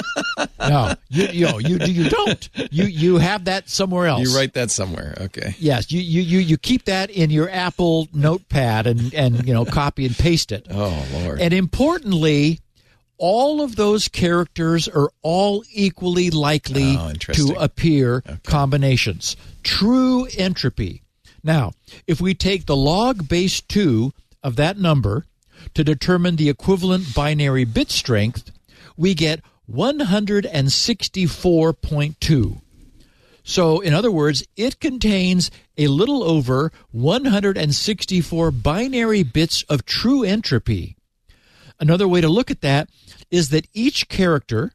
No, 0.58 0.94
you 1.08 1.26
you 1.28 1.58
you, 1.60 1.78
you 1.86 2.10
don't. 2.10 2.48
You 2.72 2.84
you 2.86 3.16
have 3.18 3.44
that 3.44 3.68
somewhere 3.70 4.06
else. 4.08 4.22
you 4.28 4.36
write 4.36 4.54
that 4.54 4.70
somewhere. 4.72 5.14
Okay. 5.20 5.54
Yes, 5.58 5.92
you, 5.92 6.00
you 6.00 6.22
you 6.22 6.38
you 6.40 6.56
keep 6.58 6.86
that 6.86 7.08
in 7.10 7.30
your 7.30 7.48
Apple 7.48 8.08
notepad 8.12 8.86
and 8.88 9.14
and 9.14 9.46
you 9.46 9.54
know 9.54 9.64
copy 9.64 10.04
and 10.06 10.16
paste 10.16 10.50
it. 10.50 10.66
Oh, 10.70 11.06
Lord. 11.12 11.40
And 11.40 11.54
importantly, 11.54 12.60
all 13.16 13.62
of 13.62 13.76
those 13.76 14.08
characters 14.08 14.88
are 14.88 15.10
all 15.22 15.62
equally 15.72 16.30
likely 16.30 16.96
Oh, 16.98 17.12
to 17.12 17.54
appear 17.58 18.22
combinations. 18.42 19.36
True 19.62 20.26
entropy. 20.36 21.02
Now, 21.44 21.72
if 22.08 22.20
we 22.20 22.34
take 22.34 22.66
the 22.66 22.76
log 22.76 23.28
base 23.28 23.60
2 23.60 24.12
of 24.42 24.56
that 24.56 24.78
number 24.78 25.26
to 25.74 25.84
determine 25.84 26.36
the 26.36 26.48
equivalent 26.48 27.14
binary 27.14 27.64
bit 27.64 27.90
strength, 27.90 28.50
we 28.96 29.14
get 29.14 29.42
164.2. 29.70 32.60
So, 33.48 33.80
in 33.80 33.94
other 33.94 34.10
words, 34.10 34.44
it 34.56 34.80
contains 34.80 35.52
a 35.78 35.86
little 35.86 36.24
over 36.24 36.72
164 36.90 38.50
binary 38.50 39.22
bits 39.22 39.62
of 39.68 39.84
true 39.84 40.24
entropy. 40.24 40.96
Another 41.78 42.08
way 42.08 42.20
to 42.20 42.28
look 42.28 42.50
at 42.50 42.62
that 42.62 42.90
is 43.30 43.50
that 43.50 43.68
each 43.72 44.08
character, 44.08 44.72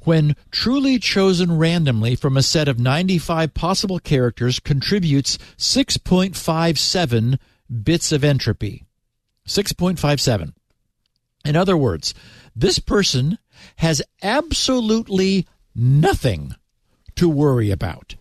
when 0.00 0.36
truly 0.50 0.98
chosen 0.98 1.56
randomly 1.56 2.14
from 2.14 2.36
a 2.36 2.42
set 2.42 2.68
of 2.68 2.78
95 2.78 3.54
possible 3.54 3.98
characters, 3.98 4.60
contributes 4.60 5.38
6.57 5.56 7.38
bits 7.82 8.12
of 8.12 8.24
entropy. 8.24 8.84
6.57. 9.46 10.52
In 11.44 11.56
other 11.56 11.76
words, 11.76 12.14
this 12.54 12.78
person 12.78 13.38
has 13.76 14.02
absolutely 14.22 15.46
nothing 15.74 16.54
to 17.16 17.28
worry 17.28 17.70
about. 17.70 18.14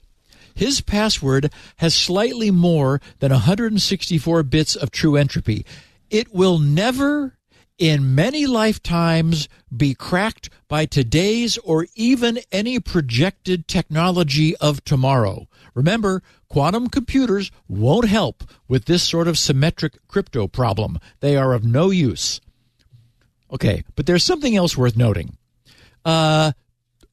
His 0.54 0.82
password 0.82 1.52
has 1.78 1.96
slightly 1.96 2.52
more 2.52 3.02
than 3.20 3.32
164 3.32 4.44
bits 4.44 4.76
of 4.76 4.92
true 4.92 5.16
entropy. 5.16 5.66
It 6.10 6.34
will 6.34 6.60
never, 6.60 7.38
in 7.78 8.14
many 8.16 8.46
lifetimes, 8.46 9.48
be 9.76 9.94
cracked 9.94 10.50
by 10.68 10.86
today's 10.86 11.58
or 11.60 11.88
even 11.96 12.40
any 12.52 12.80
projected 12.80 13.68
technology 13.68 14.56
of 14.58 14.84
tomorrow. 14.84 15.48
Remember, 15.74 16.22
quantum 16.50 16.88
computers 16.88 17.52
won't 17.68 18.08
help 18.08 18.44
with 18.68 18.86
this 18.86 19.04
sort 19.04 19.28
of 19.28 19.38
symmetric 19.38 20.06
crypto 20.08 20.48
problem. 20.48 21.00
They 21.22 21.38
are 21.38 21.54
of 21.54 21.64
no 21.64 21.90
use. 21.90 22.42
Okay, 23.52 23.84
but 23.96 24.06
there's 24.06 24.24
something 24.24 24.56
else 24.56 24.78
worth 24.78 24.96
noting. 24.96 25.38
Uh, 26.06 26.52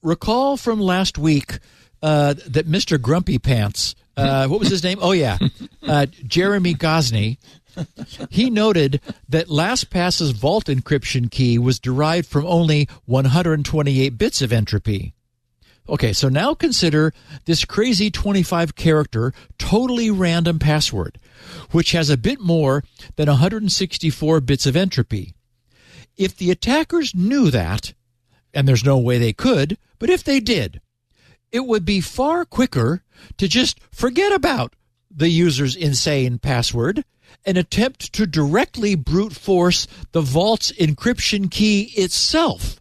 recall 0.03 0.57
from 0.57 0.81
last 0.81 1.19
week 1.19 1.59
uh, 2.03 2.35
that 2.47 2.69
Mr. 2.69 3.01
Grumpy 3.01 3.39
Pants, 3.39 3.95
uh, 4.17 4.47
what 4.47 4.61
was 4.61 4.71
his 4.71 4.85
name? 4.85 4.99
Oh, 5.01 5.13
yeah, 5.13 5.39
uh, 5.83 6.07
Jeremi 6.27 6.77
Gosney. 6.77 7.39
He 8.31 8.51
noted 8.51 9.01
that 9.29 9.49
LastPass's 9.49 10.31
vault 10.31 10.67
encryption 10.67 11.31
key 11.31 11.59
was 11.59 11.79
derived 11.79 12.27
from 12.27 12.47
only 12.47 12.89
128 13.07 14.19
bits 14.19 14.43
of 14.43 14.53
entropy. 14.53 15.15
Okay, 15.89 16.13
so 16.13 16.29
now 16.29 16.55
consider 16.55 17.15
this 17.47 17.65
crazy 17.65 18.11
25 18.11 18.75
character, 18.75 19.33
totally 19.59 20.11
random 20.11 20.59
password, 20.59 21.19
which 21.71 21.93
has 21.93 22.11
a 22.11 22.19
bit 22.19 22.41
more 22.41 22.85
than 23.17 23.29
164 23.29 24.41
bits 24.43 24.67
of 24.67 24.77
entropy. 24.77 25.35
If 26.17 26.37
the 26.37 26.51
attackers 26.51 27.15
knew 27.15 27.51
that, 27.51 27.95
and 28.53 28.69
there's 28.69 28.85
no 28.85 28.99
way 28.99 29.19
they 29.19 29.33
could, 29.33 29.79
but 29.99 30.11
if 30.11 30.23
they 30.23 30.41
did, 30.41 30.81
it 31.53 31.65
would 31.67 31.85
be 31.85 32.01
far 32.01 32.45
quicker 32.45 33.03
to 33.39 33.49
just 33.49 33.81
forget 33.91 34.33
about 34.33 34.75
the 35.11 35.29
user's 35.29 35.77
insane 35.77 36.39
password 36.39 37.05
an 37.45 37.57
attempt 37.57 38.13
to 38.13 38.27
directly 38.27 38.95
brute 38.95 39.33
force 39.33 39.87
the 40.13 40.21
vault's 40.21 40.73
encryption 40.73 41.51
key 41.51 41.93
itself, 41.97 42.81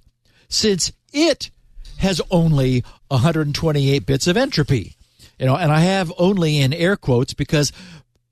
since 0.50 0.92
it 1.14 1.50
has 1.98 2.22
only 2.30 2.84
128 3.08 4.06
bits 4.06 4.28
of 4.28 4.38
entropy. 4.38 4.96
You 5.40 5.46
know, 5.46 5.56
and 5.56 5.72
I 5.72 5.82
have 5.82 6.12
only 6.18 6.60
in 6.60 6.74
air 6.74 6.96
quotes 6.96 7.34
because 7.34 7.72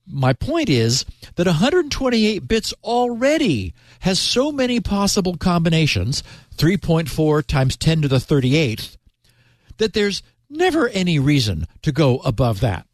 my 0.07 0.33
point 0.33 0.69
is 0.69 1.05
that 1.35 1.47
128 1.47 2.47
bits 2.47 2.73
already 2.83 3.73
has 4.01 4.19
so 4.19 4.51
many 4.51 4.79
possible 4.79 5.37
combinations, 5.37 6.23
3.4 6.57 7.45
times 7.45 7.75
10 7.77 8.03
to 8.03 8.07
the 8.07 8.17
38th, 8.17 8.97
that 9.77 9.93
there's 9.93 10.21
never 10.49 10.89
any 10.89 11.17
reason 11.19 11.65
to 11.81 11.91
go 11.91 12.19
above 12.19 12.59
that. 12.59 12.87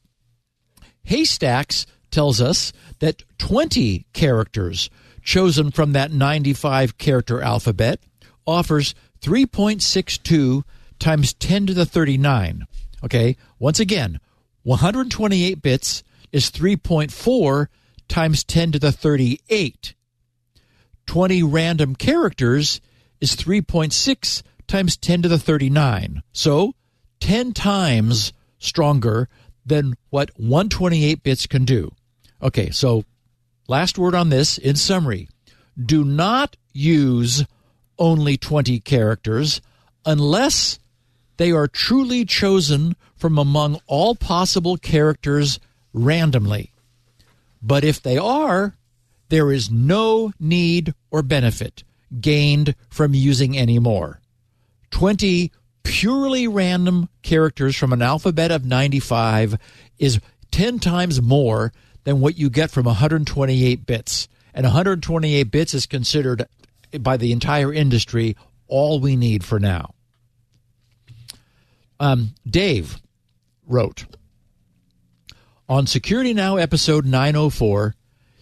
Haystacks 1.03 1.85
tells 2.11 2.41
us 2.41 2.73
that 2.99 3.23
20 3.37 4.05
characters 4.13 4.89
chosen 5.23 5.71
from 5.71 5.93
that 5.93 6.11
95 6.11 6.97
character 6.97 7.41
alphabet 7.41 7.99
offers 8.45 8.93
3.62 9.21 10.63
times 10.99 11.33
10 11.33 11.67
to 11.67 11.73
the 11.73 11.85
39. 11.85 12.65
Okay, 13.03 13.37
once 13.59 13.79
again, 13.79 14.19
128 14.63 15.61
bits 15.61 16.03
is 16.31 16.51
3.4 16.51 17.67
times 18.07 18.43
10 18.43 18.73
to 18.73 18.79
the 18.79 18.91
38. 18.91 19.95
20 21.07 21.43
random 21.43 21.95
characters 21.95 22.81
is 23.19 23.35
3.6 23.35 24.43
times 24.67 24.97
10 24.97 25.23
to 25.23 25.29
the 25.29 25.39
39. 25.39 26.23
So 26.31 26.73
10 27.19 27.53
times 27.53 28.33
stronger 28.59 29.27
than 29.65 29.95
what 30.09 30.31
128 30.37 31.23
bits 31.23 31.47
can 31.47 31.65
do. 31.65 31.91
Okay, 32.41 32.69
so 32.71 33.03
last 33.67 33.97
word 33.97 34.15
on 34.15 34.29
this 34.29 34.57
in 34.57 34.75
summary 34.75 35.27
do 35.83 36.03
not 36.03 36.57
use 36.73 37.45
only 37.97 38.37
20 38.37 38.79
characters 38.79 39.61
unless 40.05 40.79
they 41.37 41.51
are 41.51 41.67
truly 41.67 42.25
chosen 42.25 42.95
from 43.15 43.37
among 43.37 43.79
all 43.87 44.15
possible 44.15 44.77
characters 44.77 45.59
randomly. 45.93 46.71
But 47.61 47.83
if 47.83 48.01
they 48.01 48.17
are, 48.17 48.75
there 49.29 49.51
is 49.51 49.71
no 49.71 50.33
need 50.39 50.93
or 51.09 51.21
benefit 51.21 51.83
gained 52.19 52.75
from 52.89 53.13
using 53.13 53.57
any 53.57 53.79
more. 53.79 54.19
20 54.89 55.51
purely 55.83 56.47
random 56.47 57.09
characters 57.21 57.75
from 57.75 57.93
an 57.93 58.01
alphabet 58.01 58.51
of 58.51 58.65
95 58.65 59.57
is 59.97 60.19
10 60.51 60.79
times 60.79 61.21
more 61.21 61.71
than 62.03 62.19
what 62.19 62.37
you 62.37 62.49
get 62.49 62.71
from 62.71 62.85
128 62.85 63.85
bits. 63.85 64.27
And 64.53 64.65
128 64.65 65.43
bits 65.43 65.73
is 65.73 65.85
considered 65.85 66.45
by 66.99 67.17
the 67.17 67.31
entire 67.31 67.73
industry 67.73 68.35
all 68.67 68.99
we 68.99 69.15
need 69.15 69.43
for 69.43 69.59
now. 69.59 69.93
Um, 71.99 72.33
Dave 72.49 72.99
wrote 73.67 74.05
on 75.69 75.87
Security 75.87 76.33
Now 76.33 76.57
episode 76.57 77.05
904, 77.05 77.95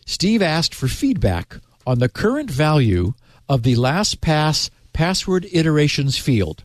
Steve 0.05 0.41
asked 0.41 0.73
for 0.73 0.87
feedback 0.87 1.57
on 1.85 1.99
the 1.99 2.09
current 2.09 2.49
value 2.49 3.13
of 3.47 3.63
the 3.63 3.75
LastPass 3.75 4.69
password 4.93 5.45
iterations 5.51 6.17
field. 6.17 6.63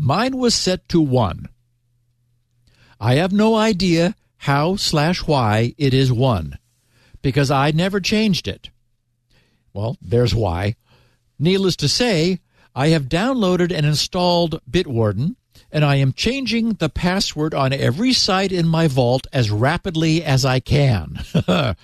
Mine 0.00 0.36
was 0.36 0.54
set 0.54 0.88
to 0.90 1.00
1. 1.00 1.48
I 3.00 3.14
have 3.16 3.32
no 3.32 3.56
idea 3.56 4.14
how 4.38 4.76
slash 4.76 5.26
why 5.26 5.74
it 5.76 5.92
is 5.92 6.12
1 6.12 6.56
because 7.20 7.50
I 7.50 7.72
never 7.72 8.00
changed 8.00 8.46
it. 8.46 8.70
Well, 9.72 9.96
there's 10.00 10.34
why. 10.34 10.76
Needless 11.36 11.74
to 11.76 11.88
say, 11.88 12.38
I 12.76 12.88
have 12.88 13.08
downloaded 13.08 13.72
and 13.76 13.84
installed 13.84 14.60
Bitwarden 14.70 15.34
and 15.72 15.84
I 15.84 15.96
am 15.96 16.12
changing 16.12 16.74
the 16.74 16.88
password 16.88 17.52
on 17.52 17.72
every 17.72 18.12
site 18.12 18.52
in 18.52 18.68
my 18.68 18.86
vault 18.86 19.26
as 19.32 19.50
rapidly 19.50 20.22
as 20.22 20.44
I 20.44 20.60
can. 20.60 21.18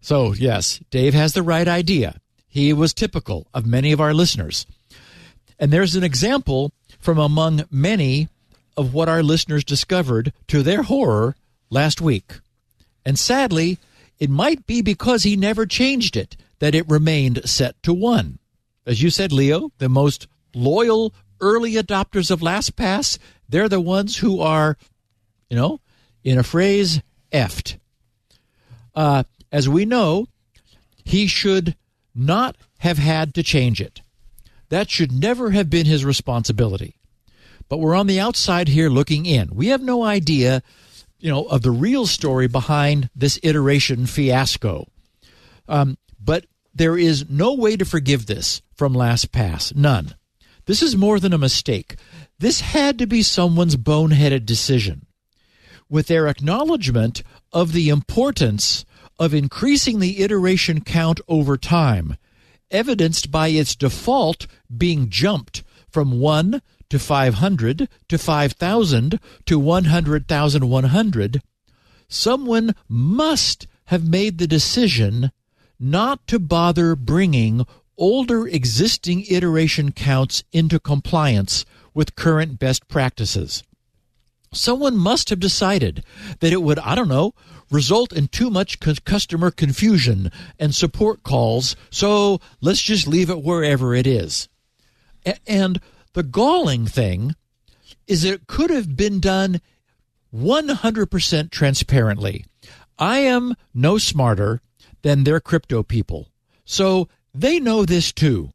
so, 0.00 0.32
yes, 0.32 0.80
Dave 0.90 1.12
has 1.12 1.34
the 1.34 1.42
right 1.42 1.68
idea. 1.68 2.20
He 2.48 2.72
was 2.72 2.94
typical 2.94 3.48
of 3.52 3.66
many 3.66 3.92
of 3.92 4.00
our 4.00 4.14
listeners. 4.14 4.66
And 5.58 5.72
there's 5.72 5.94
an 5.94 6.04
example 6.04 6.72
from 7.04 7.18
among 7.18 7.64
many 7.70 8.28
of 8.78 8.94
what 8.94 9.10
our 9.10 9.22
listeners 9.22 9.62
discovered 9.62 10.32
to 10.48 10.62
their 10.62 10.82
horror 10.82 11.36
last 11.68 12.00
week. 12.00 12.40
And 13.04 13.18
sadly, 13.18 13.78
it 14.18 14.30
might 14.30 14.66
be 14.66 14.80
because 14.80 15.22
he 15.22 15.36
never 15.36 15.66
changed 15.66 16.16
it 16.16 16.34
that 16.60 16.74
it 16.74 16.88
remained 16.88 17.46
set 17.46 17.80
to 17.82 17.92
one. 17.92 18.38
As 18.86 19.02
you 19.02 19.10
said, 19.10 19.32
Leo, 19.32 19.70
the 19.76 19.90
most 19.90 20.26
loyal 20.54 21.12
early 21.42 21.74
adopters 21.74 22.30
of 22.30 22.40
LastPass, 22.40 23.18
they're 23.50 23.68
the 23.68 23.82
ones 23.82 24.16
who 24.16 24.40
are, 24.40 24.78
you 25.50 25.56
know, 25.58 25.80
in 26.22 26.38
a 26.38 26.42
phrase, 26.42 27.02
effed. 27.32 27.76
Uh, 28.94 29.24
as 29.52 29.68
we 29.68 29.84
know, 29.84 30.26
he 31.04 31.26
should 31.26 31.76
not 32.14 32.56
have 32.78 32.96
had 32.96 33.34
to 33.34 33.42
change 33.42 33.78
it. 33.82 34.00
That 34.74 34.90
should 34.90 35.12
never 35.12 35.52
have 35.52 35.70
been 35.70 35.86
his 35.86 36.04
responsibility. 36.04 36.96
But 37.68 37.78
we're 37.78 37.94
on 37.94 38.08
the 38.08 38.18
outside 38.18 38.66
here 38.66 38.90
looking 38.90 39.24
in. 39.24 39.50
We 39.54 39.68
have 39.68 39.80
no 39.80 40.02
idea, 40.02 40.64
you 41.20 41.30
know, 41.30 41.44
of 41.44 41.62
the 41.62 41.70
real 41.70 42.06
story 42.06 42.48
behind 42.48 43.08
this 43.14 43.38
iteration 43.44 44.06
fiasco. 44.06 44.88
Um, 45.68 45.96
but 46.20 46.46
there 46.74 46.98
is 46.98 47.30
no 47.30 47.54
way 47.54 47.76
to 47.76 47.84
forgive 47.84 48.26
this 48.26 48.62
from 48.74 48.94
LastPass. 48.94 49.76
None. 49.76 50.16
This 50.66 50.82
is 50.82 50.96
more 50.96 51.20
than 51.20 51.32
a 51.32 51.38
mistake. 51.38 51.94
This 52.40 52.60
had 52.60 52.98
to 52.98 53.06
be 53.06 53.22
someone's 53.22 53.76
boneheaded 53.76 54.44
decision. 54.44 55.06
With 55.88 56.08
their 56.08 56.26
acknowledgement 56.26 57.22
of 57.52 57.74
the 57.74 57.90
importance 57.90 58.84
of 59.20 59.34
increasing 59.34 60.00
the 60.00 60.20
iteration 60.24 60.80
count 60.80 61.20
over 61.28 61.56
time, 61.56 62.16
evidenced 62.74 63.30
by 63.30 63.48
its 63.48 63.76
default 63.76 64.46
being 64.76 65.08
jumped 65.08 65.62
from 65.88 66.18
1 66.20 66.60
to 66.90 66.98
500 66.98 67.88
to 68.08 68.18
5,000 68.18 69.20
to 69.46 69.58
100,100, 69.58 71.42
someone 72.08 72.74
must 72.88 73.66
have 73.86 74.06
made 74.08 74.38
the 74.38 74.46
decision 74.46 75.30
not 75.78 76.26
to 76.26 76.38
bother 76.38 76.96
bringing 76.96 77.64
older 77.96 78.46
existing 78.48 79.24
iteration 79.30 79.92
counts 79.92 80.42
into 80.52 80.80
compliance 80.80 81.64
with 81.94 82.16
current 82.16 82.58
best 82.58 82.88
practices. 82.88 83.62
Someone 84.52 84.96
must 84.96 85.30
have 85.30 85.40
decided 85.40 86.04
that 86.40 86.52
it 86.52 86.62
would, 86.62 86.78
I 86.78 86.94
don't 86.94 87.08
know, 87.08 87.34
result 87.70 88.12
in 88.12 88.28
too 88.28 88.50
much 88.50 88.78
customer 89.04 89.50
confusion 89.50 90.30
and 90.58 90.74
support 90.74 91.22
calls, 91.22 91.76
so 91.90 92.40
let's 92.60 92.82
just 92.82 93.06
leave 93.06 93.30
it 93.30 93.42
wherever 93.42 93.94
it 93.94 94.06
is. 94.06 94.48
and 95.46 95.80
the 96.12 96.22
galling 96.22 96.86
thing 96.86 97.34
is 98.06 98.22
that 98.22 98.34
it 98.34 98.46
could 98.46 98.70
have 98.70 98.96
been 98.96 99.18
done 99.18 99.60
100% 100.34 101.50
transparently. 101.50 102.44
I 102.98 103.18
am 103.18 103.54
no 103.72 103.98
smarter 103.98 104.60
than 105.02 105.24
their 105.24 105.40
crypto 105.40 105.82
people. 105.82 106.28
So 106.64 107.08
they 107.32 107.58
know 107.58 107.84
this 107.84 108.12
too. 108.12 108.50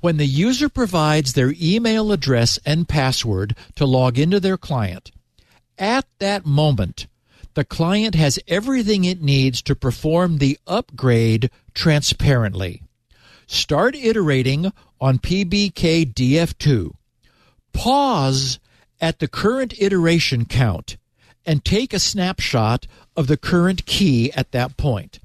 When 0.00 0.16
the 0.16 0.26
user 0.26 0.68
provides 0.68 1.32
their 1.32 1.52
email 1.60 2.12
address 2.12 2.58
and 2.64 2.88
password 2.88 3.56
to 3.74 3.84
log 3.84 4.18
into 4.18 4.38
their 4.38 4.56
client, 4.56 5.10
at 5.76 6.06
that 6.18 6.46
moment, 6.46 7.08
the 7.58 7.64
client 7.64 8.14
has 8.14 8.38
everything 8.46 9.04
it 9.04 9.20
needs 9.20 9.60
to 9.60 9.74
perform 9.74 10.38
the 10.38 10.56
upgrade 10.64 11.50
transparently. 11.74 12.84
Start 13.48 13.96
iterating 13.96 14.72
on 15.00 15.18
PBKDF2. 15.18 16.92
Pause 17.72 18.60
at 19.00 19.18
the 19.18 19.26
current 19.26 19.74
iteration 19.76 20.44
count 20.44 20.98
and 21.44 21.64
take 21.64 21.92
a 21.92 21.98
snapshot 21.98 22.86
of 23.16 23.26
the 23.26 23.36
current 23.36 23.86
key 23.86 24.30
at 24.34 24.52
that 24.52 24.76
point. 24.76 25.18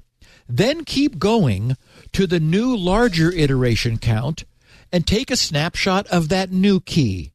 Then 0.48 0.84
keep 0.84 1.20
going 1.20 1.76
to 2.14 2.26
the 2.26 2.40
new 2.40 2.76
larger 2.76 3.30
iteration 3.30 3.96
count 3.96 4.42
and 4.90 5.06
take 5.06 5.30
a 5.30 5.36
snapshot 5.36 6.08
of 6.08 6.30
that 6.30 6.50
new 6.50 6.80
key. 6.80 7.30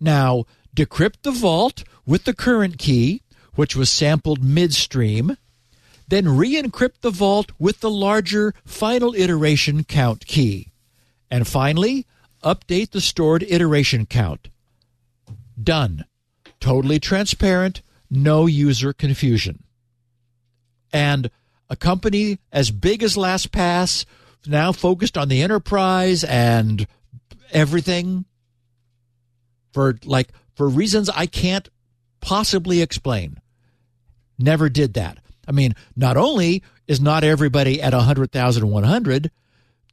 Now, 0.00 0.46
decrypt 0.74 1.20
the 1.20 1.32
vault 1.32 1.84
with 2.06 2.24
the 2.24 2.32
current 2.32 2.78
key, 2.78 3.21
which 3.54 3.76
was 3.76 3.90
sampled 3.90 4.42
midstream, 4.42 5.36
then 6.08 6.36
re 6.36 6.60
encrypt 6.60 7.00
the 7.00 7.10
vault 7.10 7.52
with 7.58 7.80
the 7.80 7.90
larger 7.90 8.54
final 8.64 9.14
iteration 9.14 9.84
count 9.84 10.26
key. 10.26 10.72
And 11.30 11.46
finally, 11.46 12.06
update 12.42 12.90
the 12.90 13.00
stored 13.00 13.42
iteration 13.42 14.06
count. 14.06 14.48
Done. 15.62 16.04
Totally 16.60 17.00
transparent, 17.00 17.82
no 18.10 18.46
user 18.46 18.92
confusion. 18.92 19.64
And 20.92 21.30
a 21.70 21.76
company 21.76 22.38
as 22.52 22.70
big 22.70 23.02
as 23.02 23.16
LastPass, 23.16 24.04
now 24.46 24.72
focused 24.72 25.16
on 25.16 25.28
the 25.28 25.42
enterprise 25.42 26.24
and 26.24 26.86
everything 27.52 28.24
for 29.72 29.98
like 30.04 30.30
for 30.54 30.68
reasons 30.68 31.08
I 31.10 31.26
can't 31.26 31.68
possibly 32.20 32.82
explain. 32.82 33.38
Never 34.42 34.68
did 34.68 34.94
that. 34.94 35.18
I 35.46 35.52
mean, 35.52 35.74
not 35.96 36.16
only 36.16 36.62
is 36.86 37.00
not 37.00 37.24
everybody 37.24 37.80
at 37.80 37.92
100,100, 37.92 39.30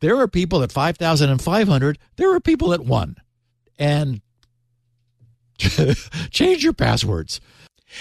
there 0.02 0.18
are 0.18 0.28
people 0.28 0.64
at 0.64 0.72
5,500, 0.72 1.98
there 2.16 2.34
are 2.34 2.40
people 2.40 2.74
at 2.74 2.86
1. 2.86 3.16
And 3.78 4.22
change 6.32 6.64
your 6.64 6.74
passwords. 6.74 7.42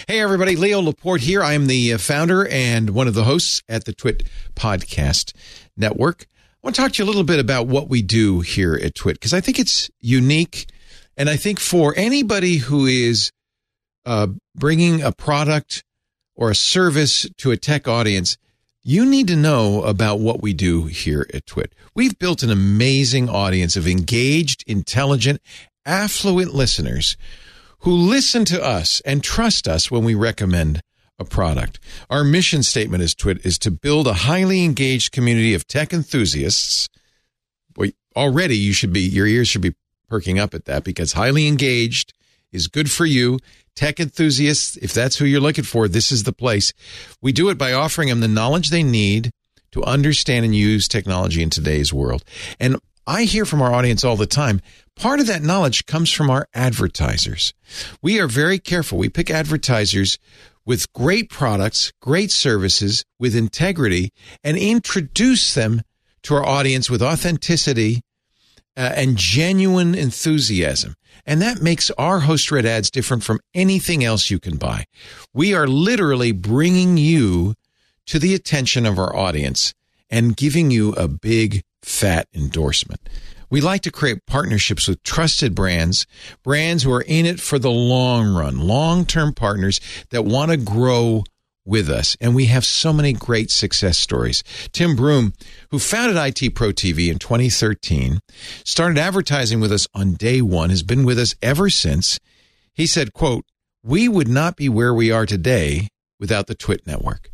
Hey, 0.07 0.21
everybody. 0.21 0.55
Leo 0.55 0.81
Laporte 0.81 1.23
here. 1.23 1.43
I 1.43 1.55
am 1.55 1.67
the 1.67 1.95
uh, 1.95 1.99
founder 1.99 2.47
and 2.49 2.91
one 2.91 3.09
of 3.09 3.15
the 3.15 3.25
hosts 3.25 3.63
at 3.69 3.85
the 3.85 3.93
Twit 3.95 4.23
Podcast 4.55 5.33
Network. 5.77 6.27
I 6.31 6.67
want 6.67 6.77
to 6.77 6.83
talk 6.83 6.93
to 6.93 7.03
you 7.03 7.07
a 7.07 7.09
little 7.09 7.25
bit 7.25 7.41
about 7.41 7.69
what 7.69 7.89
we 7.89 8.03
do 8.03 8.41
here 8.41 8.75
at 8.75 8.95
Twit 8.95 9.17
because 9.17 9.33
I 9.33 9.41
think 9.41 9.59
it's 9.59 9.91
unique. 10.01 10.67
And 11.17 11.31
I 11.31 11.37
think 11.37 11.59
for 11.59 11.95
anybody 11.97 12.59
who 12.59 12.85
is 12.85 13.33
uh, 14.05 14.29
bringing 14.55 15.03
a 15.03 15.11
product 15.11 15.85
or 16.39 16.51
a 16.51 16.55
service 16.55 17.27
to 17.37 17.51
a 17.51 17.57
tech 17.57 17.89
audience, 17.89 18.39
you 18.83 19.05
need 19.05 19.27
to 19.27 19.37
know 19.37 19.83
about 19.83 20.21
what 20.21 20.41
we 20.41 20.55
do 20.55 20.85
here 20.85 21.27
at 21.35 21.45
Twit. 21.45 21.75
We've 21.95 22.17
built 22.17 22.45
an 22.45 22.51
amazing 22.51 23.29
audience 23.29 23.77
of 23.77 23.89
engaged, 23.89 24.63
intelligent, 24.67 25.43
affluent 25.85 26.55
listeners 26.55 27.17
who 27.81 27.93
listen 27.93 28.45
to 28.47 28.65
us 28.65 29.03
and 29.05 29.23
trust 29.23 29.67
us 29.67 29.91
when 29.91 30.05
we 30.05 30.15
recommend 30.15 30.81
a 31.19 31.25
product. 31.25 31.81
Our 32.09 32.23
mission 32.23 32.63
statement 32.63 33.03
as 33.03 33.17
Twit 33.17 33.45
is 33.45 33.59
to 33.59 33.73
build 33.73 34.07
a 34.07 34.13
highly 34.13 34.65
engaged 34.65 35.11
community 35.11 35.55
of 35.55 35.67
tech 35.67 35.93
enthusiasts. 35.93 36.89
Boy, 37.75 37.95
already 38.15 38.57
you 38.57 38.73
should 38.73 38.93
be, 38.93 39.01
your 39.01 39.27
ears 39.27 39.49
should 39.49 39.63
be 39.63 39.75
perking 40.09 40.39
up 40.39 40.55
at 40.55 40.67
that 40.67 40.85
because 40.85 41.15
highly 41.15 41.49
engaged 41.49 42.13
is 42.53 42.69
good 42.69 42.91
for 42.91 43.05
you. 43.05 43.39
Tech 43.79 44.01
enthusiasts, 44.01 44.77
if 44.79 44.93
that's 44.93 45.15
who 45.15 45.25
you're 45.25 45.39
looking 45.41 45.63
for, 45.63 45.87
this 45.87 46.11
is 46.11 46.25
the 46.25 46.33
place. 46.33 46.73
We 47.23 47.31
do 47.31 47.49
it 47.49 47.57
by 47.57 47.73
offering 47.73 48.09
them 48.09 48.19
the 48.19 48.27
knowledge 48.27 48.71
they 48.71 48.83
need 48.83 49.31
to 49.71 49.85
understand 49.85 50.45
and 50.45 50.53
use 50.53 50.89
technology 50.89 51.45
in 51.45 51.51
today's 51.51 51.93
world. 51.93 52.25
And 52.59 52.79
I 53.07 53.23
hear 53.23 53.45
from 53.45 53.63
our 53.63 53.73
audience 53.73 54.03
all 54.03 54.17
the 54.17 54.27
time. 54.27 54.61
Part 54.97 55.21
of 55.21 55.29
that 55.29 55.43
knowledge 55.43 55.87
comes 55.87 56.11
from 56.11 56.29
our 56.29 56.49
advertisers. 56.55 57.55
We 58.03 58.19
are 58.19 58.27
very 58.27 58.59
careful. 58.59 58.99
We 58.99 59.11
pick 59.11 59.31
advertisers 59.31 60.19
with 60.67 60.93
great 60.93 61.31
products, 61.31 61.93
great 62.03 62.33
services, 62.33 63.05
with 63.21 63.37
integrity, 63.37 64.11
and 64.43 64.57
introduce 64.57 65.55
them 65.55 65.83
to 66.25 66.35
our 66.35 66.45
audience 66.45 66.91
with 66.91 67.01
authenticity 67.01 68.01
uh, 68.79 68.93
and 68.95 69.17
genuine 69.17 69.95
enthusiasm. 69.95 70.95
And 71.27 71.43
that 71.43 71.61
makes 71.61 71.91
our 71.99 72.21
host 72.21 72.51
read 72.53 72.65
ads 72.65 72.91
different 72.91 73.25
from 73.25 73.41
anything 73.53 74.05
else 74.05 74.31
you 74.31 74.39
can 74.39 74.57
buy. 74.57 74.85
We 75.35 75.53
are 75.53 75.67
literally 75.67 76.33
bringing 76.33 76.97
you 76.97 77.55
to 78.07 78.19
the 78.19 78.35
attention 78.35 78.87
of 78.87 78.99
our 78.99 79.15
audience 79.15 79.75
and 80.09 80.37
giving 80.37 80.71
you 80.71 80.93
a 80.93 81.09
big 81.09 81.63
fat 81.83 82.29
endorsement. 82.33 83.09
We 83.51 83.61
like 83.61 83.83
to 83.83 83.91
create 83.91 84.27
partnerships 84.27 84.87
with 84.87 85.03
trusted 85.03 85.55
brands, 85.55 86.07
brands 86.45 86.83
who 86.83 86.93
are 86.93 87.03
in 87.03 87.27
it 87.27 87.41
for 87.41 87.59
the 87.59 87.71
long 87.71 88.35
run, 88.35 88.61
long 88.61 89.05
term 89.07 89.35
partners 89.35 89.81
that 90.11 90.25
want 90.25 90.51
to 90.51 90.57
grow 90.57 91.25
with 91.69 91.89
us. 91.89 92.17
And 92.21 92.35
we 92.35 92.47
have 92.47 92.65
so 92.65 92.93
many 92.93 93.13
great 93.13 93.51
success 93.51 93.99
stories. 93.99 94.43
Tim 94.73 94.97
Broom, 94.97 95.35
who 95.71 95.79
founded 95.79 96.17
IT 96.17 96.55
Pro 96.55 96.71
TV 96.71 97.11
in 97.11 97.19
2013, 97.19 98.21
started 98.65 98.99
advertising 98.99 99.61
with 99.61 99.71
us 99.71 99.87
on 99.95 100.15
day 100.15 100.41
one, 100.41 100.71
has 100.71 100.83
been 100.83 101.05
with 101.05 101.19
us 101.19 101.35
ever 101.43 101.69
since. 101.69 102.19
He 102.73 102.87
said, 102.87 103.13
quote, 103.13 103.45
we 103.85 104.09
would 104.09 104.29
not 104.29 104.57
be 104.57 104.69
where 104.69 104.95
we 104.95 105.11
are 105.11 105.27
today 105.27 105.89
without 106.19 106.47
the 106.47 106.55
Twit 106.55 106.87
network. 106.87 107.31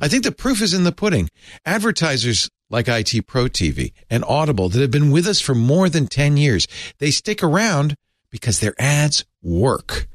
I 0.00 0.08
think 0.08 0.24
the 0.24 0.32
proof 0.32 0.60
is 0.60 0.74
in 0.74 0.84
the 0.84 0.92
pudding. 0.92 1.28
Advertisers 1.64 2.50
like 2.70 2.88
IT 2.88 3.26
Pro 3.26 3.44
TV 3.44 3.92
and 4.10 4.24
Audible 4.24 4.68
that 4.68 4.80
have 4.80 4.90
been 4.90 5.10
with 5.10 5.26
us 5.26 5.40
for 5.40 5.54
more 5.54 5.88
than 5.88 6.06
10 6.06 6.36
years, 6.36 6.66
they 6.98 7.10
stick 7.10 7.42
around 7.42 7.94
because 8.30 8.60
their 8.60 8.74
ads 8.78 9.24
work. 9.42 10.06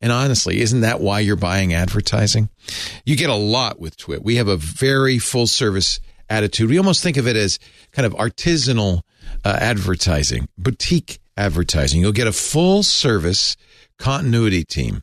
And 0.00 0.12
honestly, 0.12 0.60
isn't 0.60 0.82
that 0.82 1.00
why 1.00 1.20
you're 1.20 1.36
buying 1.36 1.74
advertising? 1.74 2.50
You 3.04 3.16
get 3.16 3.30
a 3.30 3.34
lot 3.34 3.80
with 3.80 3.96
Twit. 3.96 4.22
We 4.22 4.36
have 4.36 4.48
a 4.48 4.56
very 4.56 5.18
full 5.18 5.46
service 5.46 5.98
attitude. 6.30 6.70
We 6.70 6.78
almost 6.78 7.02
think 7.02 7.16
of 7.16 7.26
it 7.26 7.36
as 7.36 7.58
kind 7.92 8.06
of 8.06 8.14
artisanal 8.14 9.02
uh, 9.44 9.58
advertising, 9.60 10.48
boutique 10.56 11.18
advertising. 11.36 12.00
You'll 12.00 12.12
get 12.12 12.26
a 12.26 12.32
full 12.32 12.82
service 12.82 13.56
continuity 13.98 14.64
team. 14.64 15.02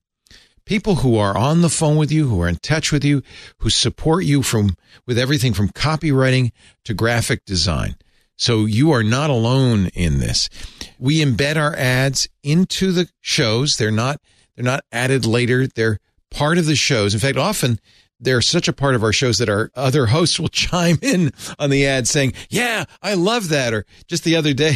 People 0.65 0.95
who 0.95 1.17
are 1.17 1.38
on 1.38 1.61
the 1.61 1.69
phone 1.69 1.95
with 1.95 2.11
you, 2.11 2.27
who 2.27 2.41
are 2.41 2.47
in 2.47 2.55
touch 2.55 2.91
with 2.91 3.03
you, 3.03 3.22
who 3.59 3.69
support 3.69 4.23
you 4.23 4.41
from 4.41 4.76
with 5.05 5.19
everything 5.19 5.53
from 5.53 5.69
copywriting 5.69 6.51
to 6.85 6.93
graphic 6.93 7.45
design. 7.45 7.95
So 8.38 8.65
you 8.65 8.91
are 8.91 9.03
not 9.03 9.30
alone 9.30 9.88
in 9.93 10.19
this. 10.19 10.49
We 10.97 11.23
embed 11.23 11.55
our 11.55 11.76
ads 11.76 12.27
into 12.43 12.91
the 12.91 13.09
shows. 13.22 13.77
They're 13.77 13.91
not 13.91 14.19
they're 14.56 14.65
not 14.65 14.86
added 14.91 15.26
later. 15.26 15.68
They're 15.68 15.99
part 16.32 16.57
of 16.57 16.65
the 16.65 16.76
shows. 16.76 17.14
In 17.14 17.19
fact, 17.19 17.38
often 17.38 17.80
they're 18.19 18.41
such 18.41 18.68
a 18.68 18.73
part 18.73 18.95
of 18.95 19.03
our 19.03 19.11
shows 19.11 19.38
that 19.40 19.49
our 19.49 19.72
other 19.76 20.07
hosts 20.07 20.40
will 20.40 20.48
chime 20.49 20.98
in 21.02 21.32
on 21.60 21.69
the 21.69 21.86
ad 21.86 22.07
saying, 22.07 22.34
yeah, 22.49 22.86
I 23.02 23.14
love 23.15 23.49
that. 23.49 23.73
Or 23.73 23.86
just 24.07 24.23
the 24.23 24.36
other 24.36 24.53
day, 24.53 24.76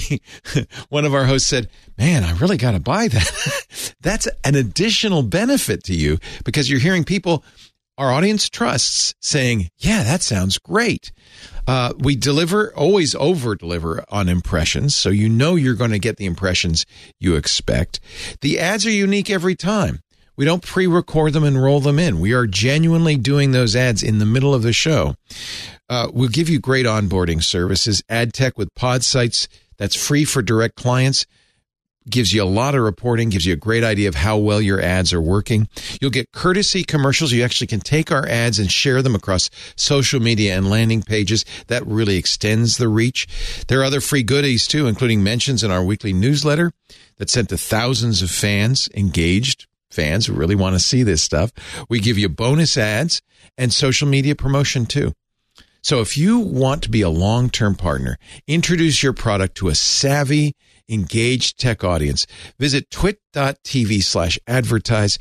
one 0.89 1.06
of 1.06 1.14
our 1.14 1.26
hosts 1.26 1.49
said, 1.49 1.69
man, 1.97 2.23
I 2.23 2.31
really 2.38 2.57
got 2.57 2.72
to 2.72 2.80
buy 2.80 3.07
that. 3.07 3.93
That's 4.01 4.27
an 4.43 4.56
additional 4.56 5.23
benefit 5.23 5.84
to 5.85 5.95
you 5.95 6.19
because 6.43 6.69
you're 6.69 6.80
hearing 6.80 7.03
people 7.03 7.43
our 7.99 8.13
audience 8.13 8.47
trusts 8.47 9.13
saying, 9.19 9.69
yeah, 9.77 10.03
that 10.03 10.21
sounds 10.21 10.57
great. 10.57 11.11
Uh, 11.67 11.93
we 11.99 12.15
deliver, 12.15 12.73
always 12.73 13.13
over 13.15 13.55
deliver 13.55 14.05
on 14.09 14.30
impressions. 14.30 14.95
So 14.95 15.09
you 15.09 15.27
know 15.27 15.55
you're 15.55 15.76
going 15.76 15.91
to 15.91 15.99
get 15.99 16.15
the 16.15 16.26
impressions 16.26 16.85
you 17.19 17.35
expect. 17.35 17.99
The 18.39 18.57
ads 18.57 18.85
are 18.85 18.91
unique 18.91 19.30
every 19.30 19.53
time. 19.53 19.99
We 20.38 20.45
don't 20.45 20.63
pre 20.63 20.88
record 20.88 21.34
them 21.34 21.43
and 21.43 21.61
roll 21.61 21.81
them 21.81 21.99
in. 21.99 22.21
We 22.21 22.31
are 22.31 22.47
genuinely 22.47 23.17
doing 23.17 23.51
those 23.51 23.76
ads 23.76 24.01
in 24.01 24.19
the 24.19 24.26
middle 24.26 24.53
of 24.53 24.63
the 24.63 24.71
show. 24.71 25.15
Uh, 25.89 26.07
we'll 26.13 26.30
give 26.30 26.47
you 26.47 26.61
great 26.61 26.85
onboarding 26.85 27.43
services, 27.43 28.01
ad 28.07 28.34
tech 28.34 28.57
with 28.57 28.73
Podsights 28.76 29.49
that's 29.77 29.97
free 29.97 30.23
for 30.23 30.41
direct 30.41 30.76
clients 30.76 31.26
gives 32.10 32.34
you 32.34 32.44
a 32.44 32.45
lot 32.45 32.76
of 32.76 32.81
reporting, 32.81 33.30
gives 33.30 33.45
you 33.45 33.53
a 33.53 33.57
great 33.57 33.84
idea 33.84 34.10
of 34.10 34.15
how 34.15 34.38
well 34.38 34.61
your 34.61 34.81
ads 34.81 35.14
are 35.14 35.22
working. 35.22 35.68
You'll 36.02 36.11
get 36.11 36.31
courtesy 36.31 36.84
commercials. 36.84 37.31
You 37.31 37.44
actually 37.44 37.68
can 37.68 37.80
take 37.80 38.11
our 38.11 38.27
ads 38.27 38.60
and 38.60 38.72
share 38.72 39.02
them 39.02 39.15
across 39.15 39.49
social 39.76 40.19
media 40.19 40.57
and 40.57 40.69
landing 40.69 41.02
pages. 41.02 41.45
That 41.68 41.86
really 41.86 42.18
extends 42.18 42.77
the 42.77 42.88
reach. 42.88 43.27
There 43.68 43.81
are 43.81 43.86
other 43.86 44.02
free 44.02 44.23
goodies 44.23 44.68
too, 44.68 44.88
including 44.88 45.23
mentions 45.23 45.64
in 45.64 45.72
our 45.72 45.84
weekly 45.84 46.14
newsletter 46.14 46.72
that's 47.18 47.34
sent 47.34 47.49
to 47.49 47.57
thousands 47.57 48.22
of 48.22 48.31
fans, 48.31 48.90
engaged 48.95 49.68
fans 49.91 50.26
who 50.26 50.34
really 50.34 50.56
want 50.56 50.76
to 50.76 50.80
see 50.80 51.03
this 51.03 51.23
stuff. 51.23 51.52
We 51.90 51.99
give 51.99 52.18
you 52.18 52.30
bonus 52.30 52.77
ads 52.77 53.22
and 53.57 53.73
social 53.73 54.07
media 54.07 54.36
promotion 54.36 54.86
too. 54.86 55.14
So 55.81 56.01
if 56.01 56.18
you 56.18 56.39
want 56.39 56.84
to 56.84 56.89
be 56.89 57.01
a 57.01 57.10
long-term 57.10 57.76
partner, 57.76 58.18
introduce 58.47 59.01
your 59.01 59.14
product 59.14 59.56
to 59.57 59.69
a 59.69 59.76
savvy, 59.76 60.56
engaged 60.89 61.60
tech 61.60 61.84
audience. 61.84 62.27
Visit 62.60 62.89
twit.tv 62.89 64.03
slash 64.03 64.39
advertise. 64.47 65.19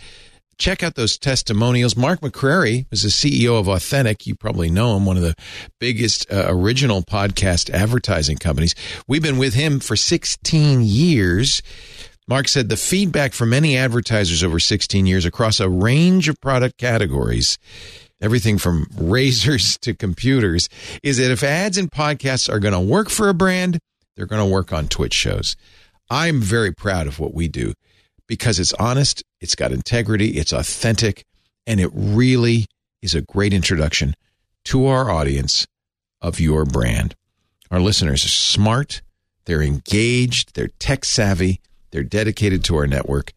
Check 0.58 0.82
out 0.82 0.96
those 0.96 1.16
testimonials. 1.16 1.96
Mark 1.96 2.20
McCrary 2.20 2.86
is 2.90 3.02
the 3.02 3.08
CEO 3.08 3.60
of 3.60 3.68
Authentic. 3.68 4.26
You 4.26 4.34
probably 4.34 4.70
know 4.70 4.96
him, 4.96 5.06
one 5.06 5.16
of 5.16 5.22
the 5.22 5.36
biggest 5.78 6.30
uh, 6.32 6.46
original 6.48 7.02
podcast 7.02 7.70
advertising 7.70 8.38
companies. 8.38 8.74
We've 9.06 9.22
been 9.22 9.38
with 9.38 9.54
him 9.54 9.78
for 9.78 9.94
16 9.94 10.82
years. 10.82 11.62
Mark 12.26 12.48
said 12.48 12.68
the 12.68 12.76
feedback 12.76 13.32
from 13.32 13.50
many 13.50 13.76
advertisers 13.76 14.42
over 14.42 14.58
16 14.58 15.06
years 15.06 15.24
across 15.24 15.60
a 15.60 15.68
range 15.68 16.28
of 16.28 16.40
product 16.40 16.76
categories 16.76 17.56
everything 18.20 18.58
from 18.58 18.86
razors 18.96 19.78
to 19.82 19.94
computers, 19.94 20.68
is 21.02 21.18
that 21.18 21.30
if 21.30 21.42
ads 21.42 21.78
and 21.78 21.90
podcasts 21.90 22.48
are 22.52 22.58
going 22.58 22.74
to 22.74 22.80
work 22.80 23.08
for 23.10 23.28
a 23.28 23.34
brand, 23.34 23.78
they're 24.16 24.26
going 24.26 24.44
to 24.44 24.52
work 24.52 24.72
on 24.72 24.88
Twitch 24.88 25.14
shows. 25.14 25.56
I'm 26.10 26.40
very 26.40 26.72
proud 26.72 27.06
of 27.06 27.18
what 27.18 27.34
we 27.34 27.48
do 27.48 27.74
because 28.26 28.58
it's 28.58 28.72
honest, 28.74 29.22
it's 29.40 29.54
got 29.54 29.72
integrity, 29.72 30.30
it's 30.38 30.52
authentic, 30.52 31.24
and 31.66 31.80
it 31.80 31.90
really 31.92 32.66
is 33.02 33.14
a 33.14 33.22
great 33.22 33.52
introduction 33.52 34.14
to 34.64 34.86
our 34.86 35.10
audience 35.10 35.66
of 36.20 36.40
your 36.40 36.64
brand. 36.64 37.14
Our 37.70 37.80
listeners 37.80 38.24
are 38.24 38.28
smart, 38.28 39.02
they're 39.44 39.62
engaged, 39.62 40.54
they're 40.54 40.68
tech 40.78 41.04
savvy, 41.04 41.60
they're 41.90 42.02
dedicated 42.02 42.64
to 42.64 42.76
our 42.76 42.86
network. 42.86 43.32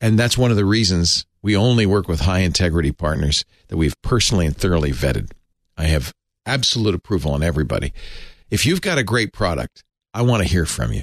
And 0.00 0.18
that's 0.18 0.38
one 0.38 0.50
of 0.50 0.56
the 0.56 0.64
reasons 0.64 1.26
we 1.44 1.54
only 1.54 1.84
work 1.84 2.08
with 2.08 2.20
high 2.20 2.38
integrity 2.38 2.90
partners 2.90 3.44
that 3.68 3.76
we've 3.76 4.00
personally 4.00 4.46
and 4.46 4.56
thoroughly 4.56 4.92
vetted. 4.92 5.30
I 5.76 5.84
have 5.84 6.14
absolute 6.46 6.94
approval 6.94 7.32
on 7.32 7.42
everybody. 7.42 7.92
If 8.48 8.64
you've 8.64 8.80
got 8.80 8.96
a 8.96 9.04
great 9.04 9.30
product, 9.34 9.84
I 10.14 10.22
want 10.22 10.42
to 10.42 10.48
hear 10.48 10.64
from 10.64 10.94
you. 10.94 11.02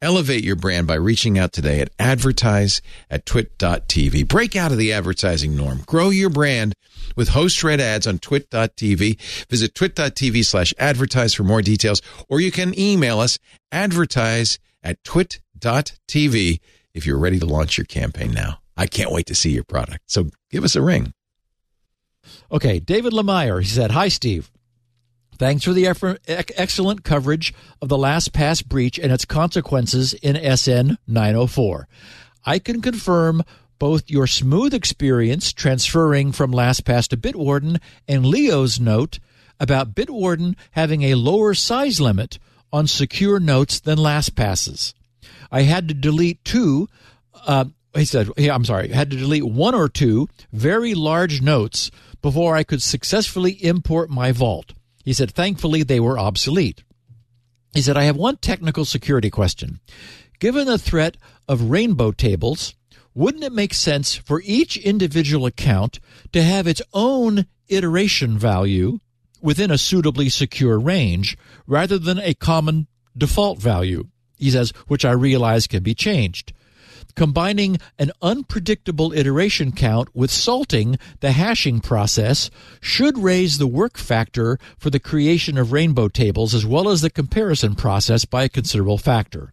Elevate 0.00 0.44
your 0.44 0.56
brand 0.56 0.86
by 0.86 0.94
reaching 0.94 1.38
out 1.38 1.52
today 1.52 1.80
at 1.80 1.90
advertise 1.98 2.80
at 3.10 3.26
twit.tv. 3.26 4.26
Break 4.26 4.56
out 4.56 4.72
of 4.72 4.78
the 4.78 4.94
advertising 4.94 5.54
norm. 5.54 5.82
Grow 5.86 6.08
your 6.08 6.30
brand 6.30 6.72
with 7.14 7.28
host 7.28 7.62
read 7.62 7.78
ads 7.78 8.06
on 8.06 8.18
twit.tv. 8.18 9.20
Visit 9.50 9.74
twit.tv 9.74 10.42
slash 10.42 10.72
advertise 10.78 11.34
for 11.34 11.44
more 11.44 11.60
details, 11.60 12.00
or 12.30 12.40
you 12.40 12.50
can 12.50 12.76
email 12.78 13.20
us 13.20 13.38
advertise 13.70 14.58
at 14.82 15.04
twit.tv 15.04 16.60
if 16.94 17.04
you're 17.06 17.18
ready 17.18 17.38
to 17.38 17.46
launch 17.46 17.76
your 17.76 17.84
campaign 17.84 18.32
now. 18.32 18.61
I 18.82 18.86
can't 18.86 19.12
wait 19.12 19.26
to 19.26 19.34
see 19.36 19.50
your 19.50 19.62
product. 19.62 20.10
So 20.10 20.30
give 20.50 20.64
us 20.64 20.74
a 20.74 20.82
ring. 20.82 21.14
Okay, 22.50 22.80
David 22.80 23.12
Lemire, 23.12 23.62
he 23.62 23.68
said, 23.68 23.92
Hi, 23.92 24.08
Steve. 24.08 24.50
Thanks 25.38 25.62
for 25.62 25.72
the 25.72 25.86
effort, 25.86 26.20
excellent 26.26 27.04
coverage 27.04 27.54
of 27.80 27.88
the 27.88 27.96
LastPass 27.96 28.66
breach 28.66 28.98
and 28.98 29.12
its 29.12 29.24
consequences 29.24 30.14
in 30.14 30.34
SN 30.56 30.98
904. 31.06 31.86
I 32.44 32.58
can 32.58 32.82
confirm 32.82 33.44
both 33.78 34.10
your 34.10 34.26
smooth 34.26 34.74
experience 34.74 35.52
transferring 35.52 36.32
from 36.32 36.50
LastPass 36.50 37.06
to 37.08 37.16
Bitwarden 37.16 37.80
and 38.08 38.26
Leo's 38.26 38.80
note 38.80 39.20
about 39.60 39.94
Bitwarden 39.94 40.56
having 40.72 41.02
a 41.02 41.14
lower 41.14 41.54
size 41.54 42.00
limit 42.00 42.40
on 42.72 42.88
secure 42.88 43.38
notes 43.38 43.78
than 43.78 43.96
LastPass's. 43.96 44.92
I 45.52 45.62
had 45.62 45.86
to 45.86 45.94
delete 45.94 46.44
two 46.44 46.88
uh, 47.46 47.66
he 47.94 48.04
said, 48.04 48.28
I'm 48.38 48.64
sorry, 48.64 48.88
had 48.88 49.10
to 49.10 49.16
delete 49.16 49.44
one 49.44 49.74
or 49.74 49.88
two 49.88 50.28
very 50.52 50.94
large 50.94 51.42
notes 51.42 51.90
before 52.22 52.56
I 52.56 52.64
could 52.64 52.82
successfully 52.82 53.52
import 53.64 54.08
my 54.08 54.32
vault. 54.32 54.72
He 55.04 55.12
said, 55.12 55.32
thankfully, 55.32 55.82
they 55.82 56.00
were 56.00 56.18
obsolete. 56.18 56.84
He 57.74 57.82
said, 57.82 57.96
I 57.96 58.04
have 58.04 58.16
one 58.16 58.36
technical 58.36 58.84
security 58.84 59.30
question. 59.30 59.80
Given 60.38 60.66
the 60.66 60.78
threat 60.78 61.16
of 61.48 61.70
rainbow 61.70 62.12
tables, 62.12 62.74
wouldn't 63.14 63.44
it 63.44 63.52
make 63.52 63.74
sense 63.74 64.14
for 64.14 64.42
each 64.44 64.76
individual 64.76 65.46
account 65.46 66.00
to 66.32 66.42
have 66.42 66.66
its 66.66 66.82
own 66.94 67.46
iteration 67.68 68.38
value 68.38 68.98
within 69.40 69.70
a 69.70 69.78
suitably 69.78 70.28
secure 70.28 70.78
range 70.78 71.36
rather 71.66 71.98
than 71.98 72.18
a 72.18 72.34
common 72.34 72.86
default 73.16 73.58
value? 73.58 74.08
He 74.38 74.50
says, 74.50 74.70
which 74.88 75.04
I 75.04 75.12
realize 75.12 75.66
can 75.66 75.82
be 75.82 75.94
changed 75.94 76.52
combining 77.14 77.78
an 77.98 78.10
unpredictable 78.20 79.12
iteration 79.12 79.72
count 79.72 80.08
with 80.14 80.30
salting 80.30 80.98
the 81.20 81.32
hashing 81.32 81.80
process 81.80 82.50
should 82.80 83.18
raise 83.18 83.58
the 83.58 83.66
work 83.66 83.96
factor 83.98 84.58
for 84.78 84.90
the 84.90 85.00
creation 85.00 85.58
of 85.58 85.72
rainbow 85.72 86.08
tables 86.08 86.54
as 86.54 86.66
well 86.66 86.88
as 86.88 87.00
the 87.00 87.10
comparison 87.10 87.74
process 87.74 88.24
by 88.24 88.44
a 88.44 88.48
considerable 88.48 88.98
factor. 88.98 89.52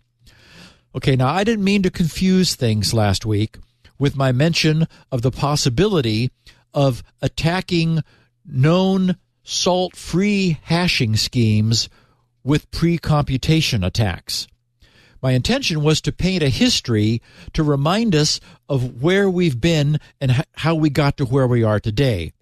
Okay, 0.96 1.16
now 1.16 1.28
I 1.28 1.44
didn't 1.44 1.64
mean 1.64 1.84
to 1.84 1.92
confuse 1.92 2.56
things 2.56 2.94
last 2.94 3.26
week 3.26 3.58
with 4.00 4.16
my 4.16 4.32
mention 4.32 4.88
of 5.12 5.22
the 5.22 5.32
possibility 5.32 6.32
of 6.74 7.04
attacking 7.22 8.02
known 8.46 9.18
salt 9.44 9.96
free 9.96 10.60
hashing 10.64 11.16
schemes 11.16 11.90
with 12.44 12.72
pre 12.72 12.98
computation 12.98 13.84
attacks. 13.84 14.48
My 15.22 15.32
intention 15.32 15.84
was 15.84 16.02
to 16.02 16.12
paint 16.12 16.44
a 16.44 16.50
history 16.50 17.22
to 17.54 17.64
remind 17.64 18.16
us 18.16 18.40
of 18.68 19.02
where 19.02 19.30
we've 19.30 19.60
been 19.60 20.00
and 20.22 20.46
how 20.54 20.76
we 20.76 20.90
got 20.90 21.18
to 21.18 21.26
where 21.26 21.48
we 21.48 21.64
are 21.64 21.80
today. 21.80 22.34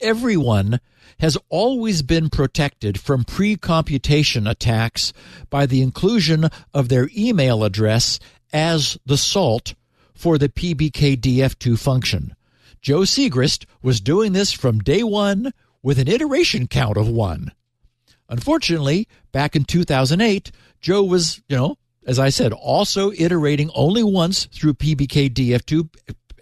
Everyone 0.00 0.80
has 1.20 1.38
always 1.48 2.02
been 2.02 2.28
protected 2.28 3.00
from 3.00 3.24
pre 3.24 3.56
computation 3.56 4.46
attacks 4.46 5.12
by 5.48 5.66
the 5.66 5.82
inclusion 5.82 6.48
of 6.74 6.88
their 6.88 7.08
email 7.16 7.64
address 7.64 8.18
as 8.52 8.98
the 9.06 9.16
salt 9.16 9.74
for 10.14 10.38
the 10.38 10.48
PBKDF2 10.48 11.78
function. 11.78 12.34
Joe 12.80 13.00
Siegrist 13.00 13.64
was 13.82 14.00
doing 14.00 14.32
this 14.32 14.52
from 14.52 14.78
day 14.78 15.02
one 15.02 15.52
with 15.82 15.98
an 15.98 16.08
iteration 16.08 16.66
count 16.66 16.96
of 16.96 17.08
one. 17.08 17.52
Unfortunately, 18.28 19.08
back 19.32 19.54
in 19.54 19.64
2008, 19.64 20.50
Joe 20.80 21.02
was, 21.02 21.42
you 21.48 21.56
know, 21.56 21.78
as 22.06 22.18
I 22.18 22.28
said, 22.28 22.52
also 22.52 23.12
iterating 23.12 23.70
only 23.74 24.02
once 24.02 24.46
through 24.46 24.74
PBKDF2. 24.74 25.88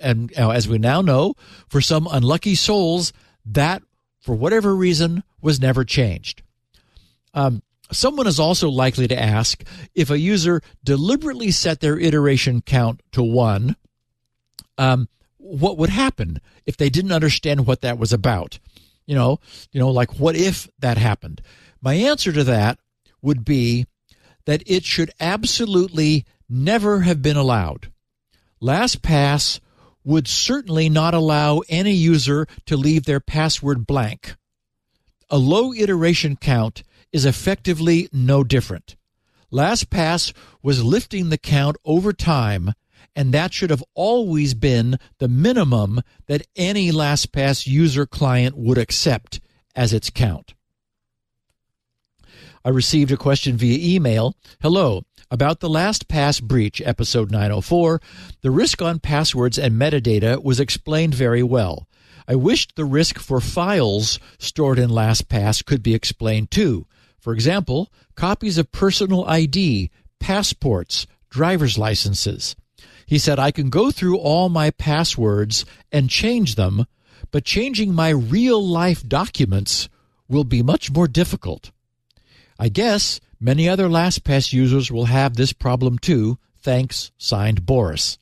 And 0.01 0.33
as 0.33 0.69
we 0.69 0.79
now 0.79 1.01
know, 1.01 1.35
for 1.69 1.81
some 1.81 2.07
unlucky 2.11 2.55
souls, 2.55 3.13
that, 3.47 3.83
for 4.21 4.35
whatever 4.35 4.75
reason, 4.75 5.25
was 5.41 5.61
never 5.61 5.85
changed. 5.85 6.43
Um, 7.33 7.63
someone 7.91 8.27
is 8.27 8.39
also 8.39 8.69
likely 8.69 9.09
to 9.09 9.21
ask 9.21 9.63
if 9.95 10.11
a 10.11 10.19
user 10.19 10.61
deliberately 10.83 11.51
set 11.51 11.81
their 11.81 11.99
iteration 11.99 12.61
count 12.61 13.01
to 13.13 13.23
one, 13.23 13.77
um, 14.79 15.09
what 15.39 15.79
would 15.79 15.91
happen 15.91 16.41
if 16.67 16.77
they 16.77 16.89
didn't 16.89 17.13
understand 17.13 17.67
what 17.67 17.83
that 17.83 17.99
was 17.99 18.13
about? 18.13 18.59
You 19.07 19.15
know, 19.15 19.41
you 19.73 19.81
know, 19.81 19.91
like 19.91 20.19
what 20.19 20.37
if 20.37 20.69
that 20.79 20.97
happened? 20.97 21.43
My 21.85 21.95
answer 21.95 22.33
to 22.33 22.45
that 22.45 22.79
would 23.21 23.45
be 23.45 23.85
that 24.47 24.63
it 24.67 24.85
should 24.85 25.11
absolutely 25.21 26.25
never 26.49 27.01
have 27.01 27.21
been 27.21 27.37
allowed. 27.37 27.93
LastPass 28.63 29.61
would 30.03 30.27
certainly 30.27 30.89
not 30.89 31.13
allow 31.13 31.61
any 31.69 31.93
user 31.93 32.47
to 32.65 32.79
leave 32.79 33.05
their 33.05 33.21
password 33.21 33.87
blank. 33.87 34.35
A 35.29 35.37
low 35.37 35.75
iteration 35.75 36.37
count 36.37 36.83
is 37.13 37.27
effectively 37.27 38.09
no 38.13 38.45
different. 38.45 38.97
LastPass 39.53 40.33
was 40.63 40.83
lifting 40.83 41.29
the 41.29 41.37
count 41.37 41.77
over 41.85 42.15
time, 42.15 42.73
and 43.15 43.35
that 43.35 43.53
should 43.53 43.69
have 43.69 43.85
always 43.93 44.55
been 44.55 44.99
the 45.19 45.29
minimum 45.29 46.01
that 46.29 46.47
any 46.57 46.91
LastPass 46.91 47.67
user 47.67 48.07
client 48.07 48.57
would 48.57 48.79
accept 48.79 49.43
as 49.77 49.93
its 49.93 50.09
count. 50.09 50.55
I 52.67 52.71
received 52.71 53.13
a 53.13 53.19
question 53.19 53.59
via 53.59 53.95
email. 53.95 54.35
Hello. 54.63 55.05
About 55.31 55.61
the 55.61 55.69
LastPass 55.69 56.43
breach, 56.43 56.81
episode 56.83 57.31
904, 57.31 58.01
the 58.41 58.51
risk 58.51 58.81
on 58.81 59.01
passwords 59.01 59.59
and 59.59 59.75
metadata 59.75 60.43
was 60.43 60.61
explained 60.61 61.15
very 61.15 61.43
well. 61.43 61.87
I 62.27 62.37
wished 62.37 62.75
the 62.75 62.87
risk 62.87 63.19
for 63.19 63.41
files 63.41 64.19
stored 64.39 64.79
in 64.79 64.89
LastPass 64.89 65.63
could 65.63 65.83
be 65.83 65.95
explained 65.95 66.51
too. 66.51 66.87
For 67.19 67.35
example, 67.35 67.93
copies 68.15 68.57
of 68.57 68.73
personal 68.73 69.27
ID, 69.27 69.91
passports, 70.19 71.07
driver's 71.29 71.77
licenses. 71.77 72.57
He 73.05 73.19
said, 73.19 73.39
I 73.39 73.51
can 73.51 73.69
go 73.69 73.91
through 73.91 74.17
all 74.17 74.49
my 74.49 74.71
passwords 74.71 75.67
and 75.93 76.09
change 76.09 76.55
them, 76.55 76.87
but 77.31 77.45
changing 77.45 77.93
my 77.93 78.09
real 78.09 78.67
life 78.67 79.07
documents 79.07 79.91
will 80.29 80.45
be 80.45 80.63
much 80.63 80.91
more 80.91 81.09
difficult. 81.09 81.71
I 82.59 82.69
guess 82.69 83.21
many 83.41 83.69
other 83.69 83.89
LastPass 83.89 84.53
users 84.53 84.91
will 84.91 85.07
have 85.07 85.37
this 85.37 85.53
problem 85.53 85.99
too. 85.99 86.39
Thanks, 86.63 87.11
signed 87.19 87.67
Boris. 87.67 88.19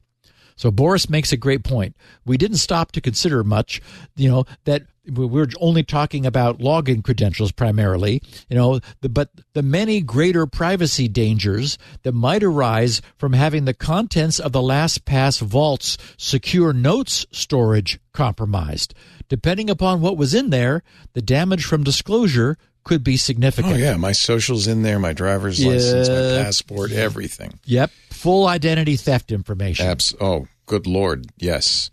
So 0.57 0.71
Boris 0.71 1.09
makes 1.09 1.33
a 1.33 1.37
great 1.37 1.65
point. 1.65 1.97
We 2.25 2.37
didn't 2.37 2.59
stop 2.59 2.93
to 2.93 3.01
consider 3.01 3.43
much, 3.43 3.81
you 4.17 4.29
know, 4.29 4.45
that 4.65 4.83
we're 5.09 5.49
only 5.61 5.83
talking 5.83 6.25
about 6.25 6.61
login 6.61 7.03
credentials 7.03 7.51
primarily, 7.51 8.23
you 8.49 8.57
know, 8.57 8.79
the, 9.01 9.09
but 9.09 9.31
the 9.53 9.63
many 9.63 10.01
greater 10.01 10.47
privacy 10.47 11.09
dangers 11.09 11.77
that 12.05 12.13
might 12.13 12.45
arise 12.45 13.03
from 13.17 13.33
having 13.33 13.65
the 13.65 13.75
contents 13.75 14.39
of 14.39 14.53
the 14.53 14.61
LastPass 14.61 15.41
vault's 15.41 15.99
secure 16.17 16.73
notes 16.73 17.27
storage 17.33 17.99
compromised. 18.13 18.95
Depending 19.29 19.69
upon 19.69 20.01
what 20.01 20.17
was 20.17 20.35
in 20.35 20.51
there, 20.51 20.85
the 21.15 21.23
damage 21.23 21.65
from 21.65 21.83
disclosure 21.83 22.57
could 22.85 23.05
be 23.05 23.17
significant. 23.17 23.75
Oh 23.75 23.77
yeah, 23.77 23.97
my 23.97 24.13
socials 24.13 24.67
in 24.67 24.83
there, 24.83 24.99
my 24.99 25.13
driver's 25.13 25.63
yeah. 25.63 25.73
license, 25.73 26.09
my 26.09 26.43
passport, 26.43 26.93
everything. 26.93 27.59
Yep, 27.65 27.91
full 28.11 28.47
identity 28.47 28.97
theft 28.97 29.33
information. 29.33 29.87
Abs- 29.87 30.15
oh, 30.21 30.49
good 30.67 30.87
lord, 30.87 31.27
yes. 31.39 31.91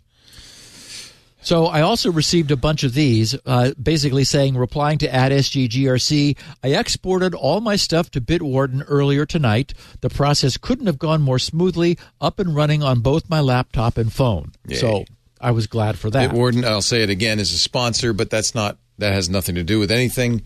So 1.42 1.66
I 1.66 1.80
also 1.80 2.12
received 2.12 2.50
a 2.50 2.56
bunch 2.56 2.84
of 2.84 2.92
these, 2.92 3.34
uh, 3.46 3.72
basically 3.82 4.24
saying, 4.24 4.56
replying 4.56 4.98
to 4.98 5.14
at 5.14 5.32
SGGRC, 5.32 6.36
I 6.62 6.68
exported 6.68 7.34
all 7.34 7.60
my 7.60 7.76
stuff 7.76 8.10
to 8.10 8.20
Bitwarden 8.20 8.84
earlier 8.86 9.24
tonight. 9.24 9.72
The 10.02 10.10
process 10.10 10.58
couldn't 10.58 10.86
have 10.86 10.98
gone 10.98 11.22
more 11.22 11.38
smoothly, 11.38 11.98
up 12.20 12.38
and 12.38 12.54
running 12.54 12.82
on 12.82 13.00
both 13.00 13.30
my 13.30 13.40
laptop 13.40 13.96
and 13.96 14.12
phone. 14.12 14.52
Yay. 14.66 14.76
So 14.76 15.04
I 15.40 15.52
was 15.52 15.66
glad 15.66 15.98
for 15.98 16.10
that. 16.10 16.30
Bitwarden, 16.30 16.64
I'll 16.64 16.82
say 16.82 17.02
it 17.02 17.10
again, 17.10 17.38
is 17.38 17.52
a 17.52 17.58
sponsor, 17.58 18.12
but 18.12 18.28
that's 18.28 18.54
not 18.54 18.76
that 18.98 19.14
has 19.14 19.30
nothing 19.30 19.54
to 19.54 19.64
do 19.64 19.78
with 19.78 19.90
anything. 19.90 20.42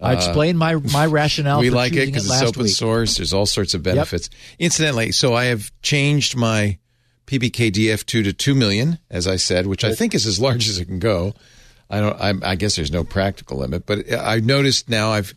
I 0.00 0.12
uh, 0.12 0.16
explained 0.16 0.58
my 0.58 0.74
my 0.74 1.06
rationale. 1.20 1.60
we 1.60 1.70
like 1.70 1.92
it 1.92 2.06
because 2.06 2.28
it 2.28 2.32
it's 2.32 2.42
open 2.42 2.64
week. 2.64 2.72
source. 2.72 3.16
There's 3.16 3.32
all 3.32 3.46
sorts 3.46 3.74
of 3.74 3.82
benefits. 3.82 4.28
Yep. 4.30 4.40
Incidentally, 4.58 5.12
so 5.12 5.34
I 5.34 5.44
have 5.46 5.70
changed 5.82 6.36
my 6.36 6.78
PBKDF2 7.26 8.04
to 8.24 8.32
two 8.32 8.54
million, 8.54 8.98
as 9.10 9.26
I 9.26 9.36
said, 9.36 9.66
which 9.66 9.84
I 9.84 9.94
think 9.94 10.14
is 10.14 10.26
as 10.26 10.40
large 10.40 10.68
as 10.68 10.78
it 10.78 10.86
can 10.86 10.98
go. 10.98 11.34
I 11.88 12.00
don't. 12.00 12.20
I, 12.20 12.52
I 12.52 12.54
guess 12.56 12.76
there's 12.76 12.90
no 12.90 13.04
practical 13.04 13.58
limit, 13.58 13.86
but 13.86 14.12
I 14.12 14.40
noticed 14.40 14.88
now 14.88 15.10
I've 15.10 15.34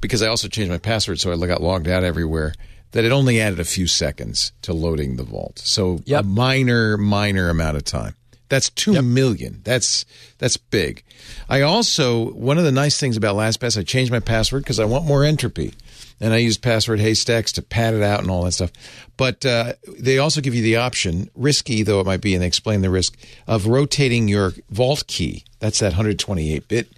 because 0.00 0.22
I 0.22 0.28
also 0.28 0.48
changed 0.48 0.70
my 0.70 0.78
password, 0.78 1.20
so 1.20 1.32
I 1.32 1.46
got 1.46 1.62
logged 1.62 1.88
out 1.88 2.04
everywhere. 2.04 2.54
That 2.92 3.04
it 3.04 3.12
only 3.12 3.40
added 3.40 3.60
a 3.60 3.64
few 3.64 3.86
seconds 3.86 4.50
to 4.62 4.72
loading 4.72 5.14
the 5.14 5.22
vault, 5.22 5.60
so 5.60 6.00
yep. 6.06 6.22
a 6.22 6.26
minor, 6.26 6.96
minor 6.96 7.48
amount 7.48 7.76
of 7.76 7.84
time. 7.84 8.16
That's 8.50 8.68
two 8.68 8.92
yep. 8.94 9.04
million. 9.04 9.60
That's 9.64 10.04
that's 10.38 10.56
big. 10.56 11.04
I 11.48 11.62
also 11.62 12.32
one 12.32 12.58
of 12.58 12.64
the 12.64 12.72
nice 12.72 12.98
things 12.98 13.16
about 13.16 13.36
LastPass, 13.36 13.78
I 13.78 13.84
changed 13.84 14.12
my 14.12 14.20
password 14.20 14.64
because 14.64 14.80
I 14.80 14.84
want 14.84 15.06
more 15.06 15.24
entropy, 15.24 15.72
and 16.20 16.34
I 16.34 16.38
used 16.38 16.60
password 16.60 16.98
haystacks 16.98 17.52
to 17.52 17.62
pad 17.62 17.94
it 17.94 18.02
out 18.02 18.20
and 18.20 18.30
all 18.30 18.42
that 18.44 18.52
stuff. 18.52 18.72
But 19.16 19.46
uh, 19.46 19.74
they 19.98 20.18
also 20.18 20.40
give 20.40 20.54
you 20.54 20.62
the 20.62 20.76
option, 20.76 21.30
risky 21.36 21.84
though 21.84 22.00
it 22.00 22.06
might 22.06 22.20
be, 22.20 22.34
and 22.34 22.42
they 22.42 22.46
explain 22.48 22.82
the 22.82 22.90
risk 22.90 23.16
of 23.46 23.68
rotating 23.68 24.26
your 24.26 24.52
vault 24.68 25.06
key. 25.06 25.44
That's 25.60 25.78
that 25.78 25.92
128 25.92 26.66
bit 26.66 26.88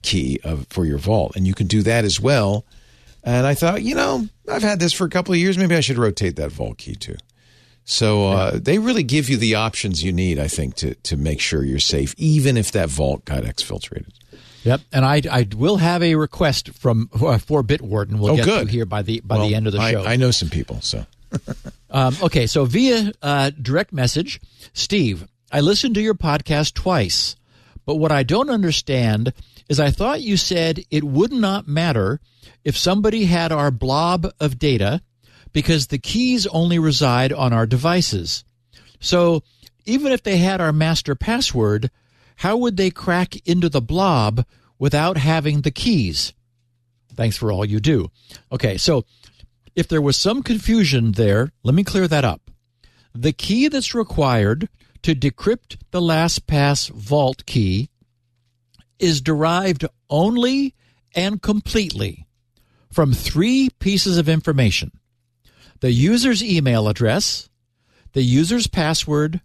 key 0.00 0.40
of 0.42 0.66
for 0.70 0.86
your 0.86 0.98
vault, 0.98 1.36
and 1.36 1.46
you 1.46 1.52
can 1.52 1.66
do 1.66 1.82
that 1.82 2.06
as 2.06 2.18
well. 2.18 2.64
And 3.22 3.46
I 3.46 3.54
thought, 3.54 3.82
you 3.82 3.94
know, 3.94 4.26
I've 4.50 4.62
had 4.62 4.80
this 4.80 4.94
for 4.94 5.04
a 5.04 5.10
couple 5.10 5.34
of 5.34 5.38
years. 5.38 5.58
Maybe 5.58 5.76
I 5.76 5.80
should 5.80 5.98
rotate 5.98 6.36
that 6.36 6.50
vault 6.50 6.78
key 6.78 6.94
too. 6.94 7.16
So 7.84 8.28
uh, 8.28 8.50
yeah. 8.52 8.60
they 8.62 8.78
really 8.78 9.02
give 9.02 9.28
you 9.28 9.36
the 9.36 9.56
options 9.56 10.02
you 10.02 10.12
need, 10.12 10.38
I 10.38 10.48
think, 10.48 10.74
to 10.76 10.94
to 10.94 11.16
make 11.16 11.40
sure 11.40 11.64
you're 11.64 11.78
safe, 11.78 12.14
even 12.16 12.56
if 12.56 12.72
that 12.72 12.88
vault 12.88 13.24
got 13.24 13.44
exfiltrated. 13.44 14.12
Yep, 14.64 14.80
and 14.92 15.04
I 15.04 15.20
I 15.30 15.46
will 15.54 15.76
have 15.76 16.02
a 16.02 16.14
request 16.14 16.70
from 16.70 17.10
uh, 17.12 17.38
for 17.38 17.62
Bitwarden. 17.62 18.18
We'll 18.18 18.32
oh, 18.32 18.36
get 18.36 18.44
good. 18.46 18.66
to 18.66 18.72
here 18.72 18.86
by 18.86 19.02
the 19.02 19.20
by 19.20 19.36
well, 19.36 19.48
the 19.48 19.54
end 19.54 19.66
of 19.66 19.74
the 19.74 19.90
show. 19.90 20.02
I, 20.02 20.14
I 20.14 20.16
know 20.16 20.30
some 20.30 20.48
people, 20.48 20.80
so. 20.80 21.04
um, 21.90 22.16
okay, 22.22 22.46
so 22.46 22.64
via 22.64 23.12
uh, 23.20 23.50
direct 23.60 23.92
message, 23.92 24.40
Steve, 24.72 25.26
I 25.50 25.60
listened 25.60 25.96
to 25.96 26.00
your 26.00 26.14
podcast 26.14 26.74
twice, 26.74 27.34
but 27.84 27.96
what 27.96 28.12
I 28.12 28.22
don't 28.22 28.50
understand 28.50 29.32
is 29.68 29.80
I 29.80 29.90
thought 29.90 30.22
you 30.22 30.36
said 30.36 30.84
it 30.90 31.02
would 31.02 31.32
not 31.32 31.66
matter 31.66 32.20
if 32.62 32.78
somebody 32.78 33.24
had 33.24 33.52
our 33.52 33.70
blob 33.70 34.26
of 34.38 34.58
data 34.58 35.02
because 35.54 35.86
the 35.86 35.98
keys 35.98 36.46
only 36.48 36.78
reside 36.78 37.32
on 37.32 37.54
our 37.54 37.64
devices. 37.64 38.44
So 39.00 39.42
even 39.86 40.12
if 40.12 40.22
they 40.22 40.36
had 40.36 40.60
our 40.60 40.72
master 40.72 41.14
password, 41.14 41.90
how 42.36 42.58
would 42.58 42.76
they 42.76 42.90
crack 42.90 43.36
into 43.46 43.70
the 43.70 43.80
blob 43.80 44.44
without 44.78 45.16
having 45.16 45.62
the 45.62 45.70
keys? 45.70 46.34
Thanks 47.14 47.36
for 47.36 47.52
all 47.52 47.64
you 47.64 47.80
do. 47.80 48.10
Okay, 48.50 48.76
so 48.76 49.06
if 49.74 49.86
there 49.88 50.02
was 50.02 50.16
some 50.16 50.42
confusion 50.42 51.12
there, 51.12 51.52
let 51.62 51.74
me 51.74 51.84
clear 51.84 52.08
that 52.08 52.24
up. 52.24 52.50
The 53.14 53.32
key 53.32 53.68
that's 53.68 53.94
required 53.94 54.68
to 55.02 55.14
decrypt 55.14 55.76
the 55.92 56.00
LastPass 56.00 56.90
vault 56.90 57.46
key 57.46 57.90
is 58.98 59.20
derived 59.20 59.86
only 60.10 60.74
and 61.14 61.40
completely 61.40 62.26
from 62.90 63.12
three 63.12 63.68
pieces 63.78 64.18
of 64.18 64.28
information 64.28 64.90
the 65.80 65.92
user's 65.92 66.42
email 66.42 66.88
address, 66.88 67.48
the 68.12 68.22
user's 68.22 68.66
password, 68.66 69.40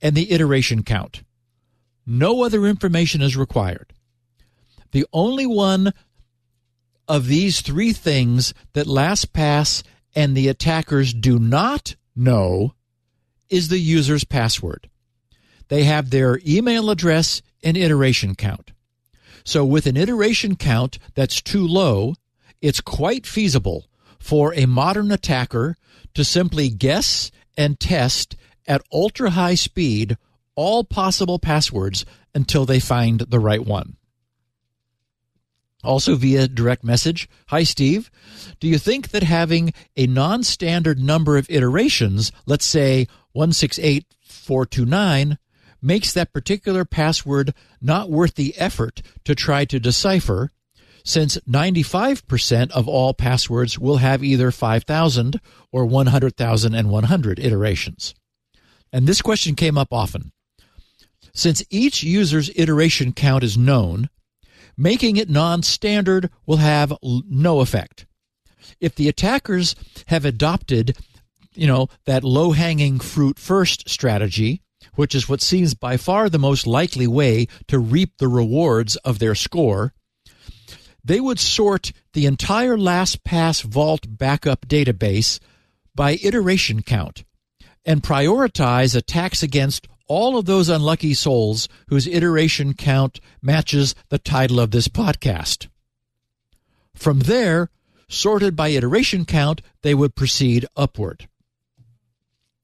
and 0.00 0.16
the 0.16 0.32
iteration 0.32 0.82
count. 0.82 1.22
No 2.06 2.42
other 2.42 2.66
information 2.66 3.20
is 3.20 3.36
required. 3.36 3.92
The 4.92 5.06
only 5.12 5.46
one 5.46 5.92
of 7.06 7.26
these 7.26 7.60
three 7.60 7.92
things 7.92 8.54
that 8.72 8.86
LastPass 8.86 9.82
and 10.14 10.36
the 10.36 10.48
attackers 10.48 11.12
do 11.12 11.38
not 11.38 11.96
know 12.16 12.74
is 13.48 13.68
the 13.68 13.78
user's 13.78 14.24
password. 14.24 14.88
They 15.68 15.84
have 15.84 16.10
their 16.10 16.40
email 16.46 16.90
address 16.90 17.42
and 17.62 17.76
iteration 17.76 18.34
count. 18.34 18.72
So, 19.44 19.64
with 19.64 19.86
an 19.86 19.96
iteration 19.96 20.56
count 20.56 20.98
that's 21.14 21.40
too 21.40 21.66
low, 21.66 22.14
it's 22.60 22.80
quite 22.80 23.26
feasible 23.26 23.86
for 24.18 24.54
a 24.54 24.66
modern 24.66 25.10
attacker 25.10 25.76
to 26.14 26.24
simply 26.24 26.68
guess 26.68 27.30
and 27.56 27.78
test 27.78 28.36
at 28.66 28.82
ultra 28.92 29.30
high 29.30 29.54
speed 29.54 30.16
all 30.54 30.84
possible 30.84 31.38
passwords 31.38 32.04
until 32.34 32.66
they 32.66 32.80
find 32.80 33.20
the 33.20 33.38
right 33.38 33.64
one. 33.64 33.96
Also 35.84 36.16
via 36.16 36.48
direct 36.48 36.82
message. 36.82 37.28
Hi, 37.48 37.62
Steve. 37.62 38.10
Do 38.58 38.66
you 38.66 38.78
think 38.78 39.10
that 39.10 39.22
having 39.22 39.72
a 39.96 40.08
non 40.08 40.42
standard 40.42 40.98
number 40.98 41.36
of 41.36 41.48
iterations, 41.48 42.32
let's 42.46 42.64
say 42.64 43.06
168429, 43.32 45.38
makes 45.80 46.12
that 46.12 46.32
particular 46.32 46.84
password 46.84 47.54
not 47.80 48.10
worth 48.10 48.34
the 48.34 48.58
effort 48.58 49.02
to 49.24 49.36
try 49.36 49.64
to 49.64 49.78
decipher, 49.78 50.50
since 51.08 51.38
95% 51.48 52.70
of 52.72 52.86
all 52.86 53.14
passwords 53.14 53.78
will 53.78 53.96
have 53.96 54.22
either 54.22 54.50
5,000 54.50 55.40
or 55.72 55.86
100,100 55.86 57.38
iterations? 57.38 58.14
And 58.92 59.06
this 59.06 59.22
question 59.22 59.54
came 59.54 59.78
up 59.78 59.88
often. 59.90 60.32
Since 61.32 61.64
each 61.70 62.02
user's 62.02 62.50
iteration 62.56 63.14
count 63.14 63.42
is 63.42 63.56
known, 63.56 64.10
making 64.76 65.16
it 65.16 65.30
non 65.30 65.62
standard 65.62 66.28
will 66.44 66.58
have 66.58 66.92
no 67.02 67.60
effect. 67.60 68.04
If 68.78 68.94
the 68.94 69.08
attackers 69.08 69.74
have 70.08 70.26
adopted, 70.26 70.94
you 71.54 71.66
know, 71.66 71.88
that 72.04 72.22
low 72.22 72.52
hanging 72.52 73.00
fruit 73.00 73.38
first 73.38 73.88
strategy, 73.88 74.60
which 74.94 75.14
is 75.14 75.26
what 75.26 75.40
seems 75.40 75.72
by 75.72 75.96
far 75.96 76.28
the 76.28 76.38
most 76.38 76.66
likely 76.66 77.06
way 77.06 77.46
to 77.66 77.78
reap 77.78 78.18
the 78.18 78.28
rewards 78.28 78.96
of 78.96 79.20
their 79.20 79.34
score, 79.34 79.94
they 81.08 81.20
would 81.20 81.40
sort 81.40 81.90
the 82.12 82.26
entire 82.26 82.76
LastPass 82.76 83.62
Vault 83.64 84.06
backup 84.06 84.68
database 84.68 85.40
by 85.94 86.18
iteration 86.22 86.82
count 86.82 87.24
and 87.86 88.02
prioritize 88.02 88.94
attacks 88.94 89.42
against 89.42 89.88
all 90.06 90.36
of 90.36 90.44
those 90.44 90.68
unlucky 90.68 91.14
souls 91.14 91.66
whose 91.88 92.06
iteration 92.06 92.74
count 92.74 93.20
matches 93.40 93.94
the 94.10 94.18
title 94.18 94.60
of 94.60 94.70
this 94.70 94.86
podcast. 94.86 95.68
From 96.94 97.20
there, 97.20 97.70
sorted 98.08 98.54
by 98.54 98.68
iteration 98.68 99.24
count, 99.24 99.62
they 99.82 99.94
would 99.94 100.14
proceed 100.14 100.66
upward. 100.76 101.26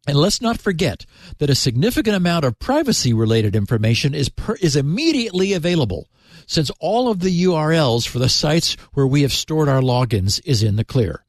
And 0.07 0.17
let's 0.17 0.43
not 0.43 0.61
forget 0.61 1.07
that 1.39 1.51
a 1.51 1.55
significant 1.55 2.15
amount 2.15 2.45
of 2.45 2.59
privacy 2.59 3.15
related 3.15 3.57
information 3.57 4.15
is, 4.15 4.29
per, 4.29 4.55
is 4.57 4.77
immediately 4.77 5.53
available 5.55 6.09
since 6.47 6.71
all 6.79 7.09
of 7.09 7.21
the 7.21 7.45
URLs 7.45 8.07
for 8.07 8.19
the 8.19 8.29
sites 8.29 8.77
where 8.93 9.07
we 9.07 9.23
have 9.23 9.33
stored 9.33 9.69
our 9.69 9.81
logins 9.81 10.41
is 10.45 10.63
in 10.63 10.77
the 10.77 10.85
clear. 10.85 11.25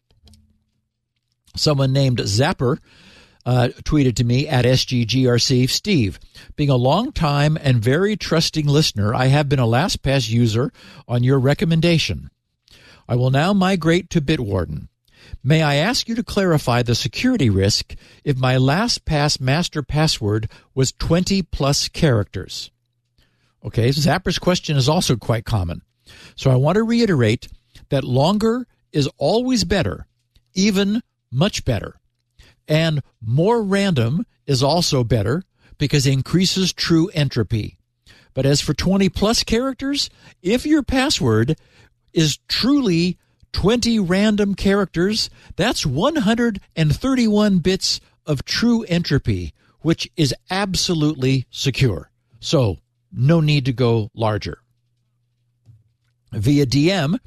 Someone 1.55 1.93
named 1.93 2.17
Zapper 2.17 2.79
uh, 3.45 3.69
tweeted 3.83 4.15
to 4.15 4.23
me 4.23 4.47
at 4.47 4.65
SGGRC 4.65 5.69
Steve, 5.69 6.19
being 6.55 6.69
a 6.69 6.75
long 6.75 7.11
time 7.11 7.57
and 7.61 7.81
very 7.81 8.17
trusting 8.17 8.65
listener, 8.67 9.13
I 9.13 9.27
have 9.27 9.47
been 9.47 9.59
a 9.59 9.67
LastPass 9.67 10.29
user 10.29 10.71
on 11.07 11.23
your 11.23 11.39
recommendation. 11.39 12.29
I 13.07 13.15
will 13.15 13.29
now 13.29 13.53
migrate 13.53 14.09
to 14.11 14.21
Bitwarden. 14.21 14.87
May 15.47 15.61
I 15.61 15.75
ask 15.75 16.09
you 16.09 16.15
to 16.15 16.23
clarify 16.23 16.81
the 16.81 16.95
security 16.95 17.51
risk 17.51 17.93
if 18.23 18.35
my 18.35 18.55
LastPass 18.55 19.39
master 19.39 19.83
password 19.83 20.49
was 20.73 20.91
20 20.93 21.43
plus 21.43 21.87
characters? 21.87 22.71
Okay, 23.63 23.89
Zapper's 23.89 24.39
question 24.39 24.75
is 24.75 24.89
also 24.89 25.15
quite 25.15 25.45
common. 25.45 25.83
So 26.35 26.49
I 26.49 26.55
want 26.55 26.77
to 26.77 26.83
reiterate 26.83 27.47
that 27.89 28.03
longer 28.03 28.65
is 28.91 29.07
always 29.19 29.65
better, 29.65 30.07
even 30.55 31.03
much 31.31 31.63
better. 31.63 31.99
And 32.67 33.03
more 33.21 33.61
random 33.61 34.25
is 34.47 34.63
also 34.63 35.03
better 35.03 35.43
because 35.77 36.07
it 36.07 36.13
increases 36.13 36.73
true 36.73 37.11
entropy. 37.13 37.77
But 38.33 38.47
as 38.47 38.61
for 38.61 38.73
20 38.73 39.09
plus 39.09 39.43
characters, 39.43 40.09
if 40.41 40.65
your 40.65 40.81
password 40.81 41.55
is 42.13 42.39
truly 42.47 43.19
20 43.55 43.99
random 43.99 44.53
characters, 44.53 45.29
that's 45.55 45.85
131 45.85 47.59
bits 47.59 48.01
of 48.25 48.43
true 48.43 48.83
entropy, 48.83 49.53
which 49.79 50.11
is 50.17 50.35
absolutely 50.49 51.47
secure. 51.49 52.11
So, 52.41 52.79
no 53.13 53.39
need 53.39 53.63
to 53.63 53.71
go 53.71 54.11
larger. 54.13 54.59
Via 56.33 56.65
DM, 56.65 57.17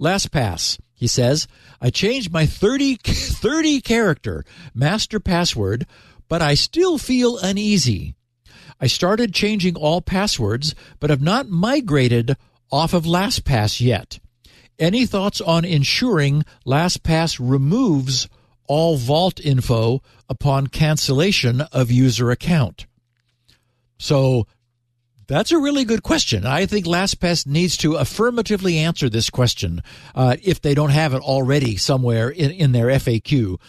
LastPass 0.00 0.78
he 0.94 1.06
says, 1.06 1.46
I 1.82 1.90
changed 1.90 2.32
my 2.32 2.46
30, 2.46 2.94
30 3.04 3.82
character 3.82 4.42
master 4.72 5.20
password, 5.20 5.86
but 6.28 6.40
I 6.40 6.54
still 6.54 6.96
feel 6.96 7.36
uneasy. 7.36 8.14
I 8.80 8.86
started 8.86 9.34
changing 9.34 9.76
all 9.76 10.00
passwords, 10.00 10.74
but 10.98 11.10
have 11.10 11.20
not 11.20 11.50
migrated 11.50 12.38
off 12.72 12.94
of 12.94 13.04
LastPass 13.04 13.82
yet. 13.82 14.18
Any 14.78 15.06
thoughts 15.06 15.40
on 15.40 15.64
ensuring 15.64 16.44
LastPass 16.66 17.38
removes 17.40 18.28
all 18.66 18.96
vault 18.96 19.38
info 19.40 20.02
upon 20.28 20.68
cancellation 20.68 21.60
of 21.60 21.90
user 21.90 22.30
account? 22.30 22.86
So 23.98 24.46
that's 25.26 25.52
a 25.52 25.58
really 25.58 25.84
good 25.84 26.02
question. 26.02 26.44
I 26.44 26.66
think 26.66 26.86
LastPass 26.86 27.46
needs 27.46 27.76
to 27.78 27.94
affirmatively 27.94 28.78
answer 28.78 29.08
this 29.08 29.30
question 29.30 29.82
uh, 30.14 30.36
if 30.42 30.60
they 30.60 30.74
don't 30.74 30.90
have 30.90 31.14
it 31.14 31.22
already 31.22 31.76
somewhere 31.76 32.28
in, 32.28 32.50
in 32.50 32.72
their 32.72 32.86
FAQ. 32.86 33.60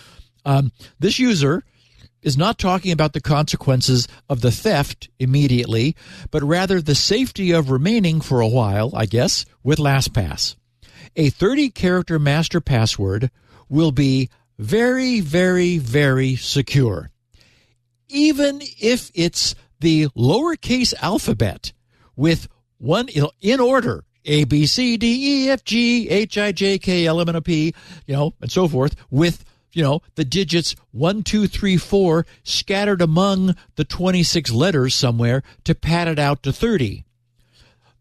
Um, 0.43 0.71
this 0.99 1.19
user 1.19 1.63
is 2.21 2.37
not 2.37 2.57
talking 2.57 2.91
about 2.91 3.13
the 3.13 3.21
consequences 3.21 4.07
of 4.27 4.41
the 4.41 4.51
theft 4.51 5.09
immediately, 5.19 5.95
but 6.31 6.43
rather 6.43 6.81
the 6.81 6.95
safety 6.95 7.51
of 7.51 7.69
remaining 7.69 8.19
for 8.19 8.41
a 8.41 8.47
while, 8.47 8.91
I 8.95 9.05
guess, 9.05 9.45
with 9.63 9.77
LastPass. 9.77 10.55
A 11.15 11.29
30 11.29 11.69
character 11.69 12.19
master 12.19 12.59
password 12.59 13.31
will 13.69 13.91
be 13.91 14.29
very, 14.57 15.21
very, 15.21 15.77
very 15.77 16.35
secure. 16.35 17.09
Even 18.09 18.61
if 18.79 19.11
it's 19.13 19.55
the 19.79 20.07
lowercase 20.09 20.93
alphabet 21.01 21.73
with 22.15 22.47
one 22.77 23.07
in 23.41 23.59
order 23.59 24.03
A, 24.25 24.43
B, 24.43 24.65
C, 24.65 24.97
D, 24.97 25.45
E, 25.45 25.49
F, 25.49 25.63
G, 25.63 26.09
H, 26.09 26.37
I, 26.37 26.51
J, 26.51 26.77
K, 26.77 27.05
L, 27.05 27.21
M, 27.21 27.29
N, 27.29 27.35
O, 27.37 27.41
P, 27.41 27.73
you 28.07 28.15
know, 28.15 28.33
and 28.41 28.51
so 28.51 28.67
forth 28.67 28.95
with, 29.09 29.43
you 29.73 29.81
know, 29.81 30.01
the 30.15 30.25
digits 30.25 30.75
one, 30.91 31.23
two, 31.23 31.47
three, 31.47 31.77
four 31.77 32.25
scattered 32.43 33.01
among 33.01 33.55
the 33.75 33.85
26 33.85 34.51
letters 34.51 34.93
somewhere 34.93 35.43
to 35.63 35.75
pad 35.75 36.07
it 36.07 36.19
out 36.19 36.43
to 36.43 36.53
30. 36.53 37.05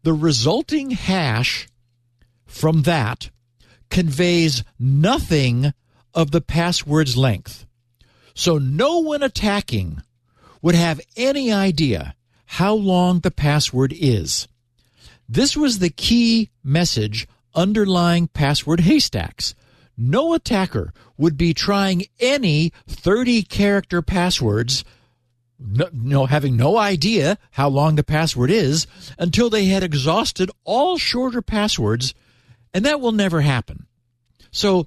The 0.03 0.13
resulting 0.13 0.91
hash 0.91 1.67
from 2.55 2.83
that 2.83 3.29
conveys 3.89 4.63
nothing 4.79 5.73
of 6.13 6.31
the 6.31 6.39
password's 6.39 7.17
length. 7.17 7.65
So 8.33 8.57
no 8.57 8.99
one 8.99 9.21
attacking 9.21 10.01
would 10.61 10.73
have 10.73 11.01
any 11.17 11.51
idea 11.51 12.15
how 12.45 12.73
long 12.73 13.19
the 13.19 13.29
password 13.29 13.93
is. 13.93 14.47
This 15.27 15.57
was 15.57 15.79
the 15.79 15.89
key 15.89 16.49
message 16.63 17.27
underlying 17.53 18.29
password 18.29 18.79
haystacks. 18.79 19.53
No 19.97 20.33
attacker 20.33 20.93
would 21.17 21.35
be 21.35 21.53
trying 21.53 22.05
any 22.21 22.71
30 22.87 23.43
character 23.43 24.01
passwords, 24.01 24.85
no, 25.59 25.89
no, 25.91 26.25
having 26.25 26.55
no 26.55 26.77
idea 26.77 27.37
how 27.51 27.67
long 27.67 27.95
the 27.95 28.03
password 28.03 28.49
is 28.49 28.87
until 29.19 29.49
they 29.49 29.65
had 29.65 29.83
exhausted 29.83 30.49
all 30.63 30.97
shorter 30.97 31.41
passwords, 31.41 32.13
and 32.75 32.85
that 32.85 33.01
will 33.01 33.13
never 33.13 33.41
happen. 33.41 33.87
So 34.51 34.85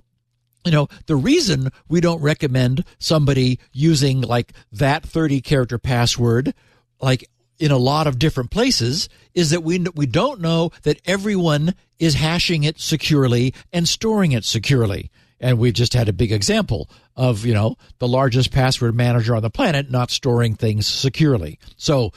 you 0.64 0.72
know, 0.72 0.88
the 1.06 1.16
reason 1.16 1.70
we 1.88 2.02
don't 2.02 2.20
recommend 2.20 2.84
somebody 2.98 3.58
using 3.72 4.20
like 4.20 4.52
that 4.72 5.02
30 5.02 5.40
character 5.40 5.78
password, 5.78 6.52
like 7.00 7.28
in 7.58 7.70
a 7.70 7.78
lot 7.78 8.06
of 8.06 8.18
different 8.18 8.50
places, 8.50 9.08
is 9.32 9.48
that 9.50 9.62
we, 9.62 9.78
we 9.94 10.04
don't 10.04 10.42
know 10.42 10.70
that 10.82 11.00
everyone 11.06 11.74
is 11.98 12.14
hashing 12.14 12.64
it 12.64 12.78
securely 12.78 13.54
and 13.72 13.88
storing 13.88 14.32
it 14.32 14.44
securely. 14.44 15.10
And 15.40 15.58
we 15.58 15.72
just 15.72 15.94
had 15.94 16.08
a 16.08 16.12
big 16.12 16.32
example 16.32 16.90
of, 17.16 17.46
you 17.46 17.54
know, 17.54 17.76
the 17.98 18.08
largest 18.08 18.52
password 18.52 18.94
manager 18.94 19.34
on 19.34 19.42
the 19.42 19.50
planet 19.50 19.90
not 19.90 20.10
storing 20.10 20.54
things 20.54 20.86
securely. 20.86 21.58
So, 21.76 22.12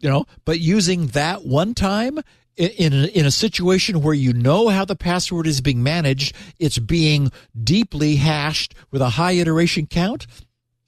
you 0.00 0.08
know, 0.08 0.24
but 0.44 0.58
using 0.58 1.08
that 1.08 1.44
one 1.44 1.74
time 1.74 2.18
in 2.56 2.70
in 2.70 2.92
a, 2.92 3.06
in 3.06 3.26
a 3.26 3.30
situation 3.30 4.02
where 4.02 4.14
you 4.14 4.32
know 4.32 4.68
how 4.68 4.84
the 4.84 4.96
password 4.96 5.46
is 5.46 5.60
being 5.60 5.82
managed, 5.82 6.34
it's 6.58 6.78
being 6.78 7.32
deeply 7.62 8.16
hashed 8.16 8.74
with 8.90 9.02
a 9.02 9.10
high 9.10 9.32
iteration 9.32 9.86
count, 9.86 10.26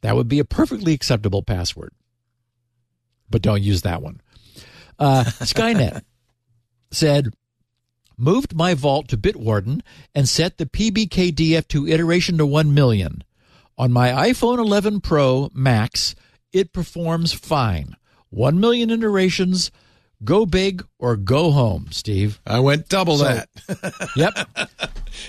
that 0.02 0.16
would 0.16 0.28
be 0.28 0.38
a 0.38 0.44
perfectly 0.44 0.92
acceptable 0.92 1.42
password. 1.42 1.92
But 3.28 3.42
don't 3.42 3.62
use 3.62 3.82
that 3.82 4.02
one. 4.02 4.20
Uh, 4.98 5.24
Skynet 5.40 6.02
said, 6.90 7.34
moved 8.16 8.54
my 8.54 8.74
vault 8.74 9.08
to 9.08 9.16
Bitwarden 9.16 9.82
and 10.14 10.28
set 10.28 10.58
the 10.58 10.66
PBKDF2 10.66 11.90
iteration 11.90 12.38
to 12.38 12.46
1 12.46 12.72
million. 12.72 13.24
On 13.78 13.92
my 13.92 14.08
iPhone 14.30 14.58
11 14.58 15.00
Pro 15.00 15.50
Max, 15.52 16.14
it 16.52 16.72
performs 16.72 17.32
fine. 17.32 17.96
1 18.30 18.58
million 18.58 18.90
iterations, 18.90 19.70
go 20.24 20.46
big 20.46 20.84
or 20.98 21.16
go 21.16 21.50
home, 21.50 21.88
Steve. 21.90 22.40
I 22.46 22.60
went 22.60 22.88
double 22.88 23.18
So- 23.18 23.24
that. 23.24 23.48
Yep. 24.16 24.34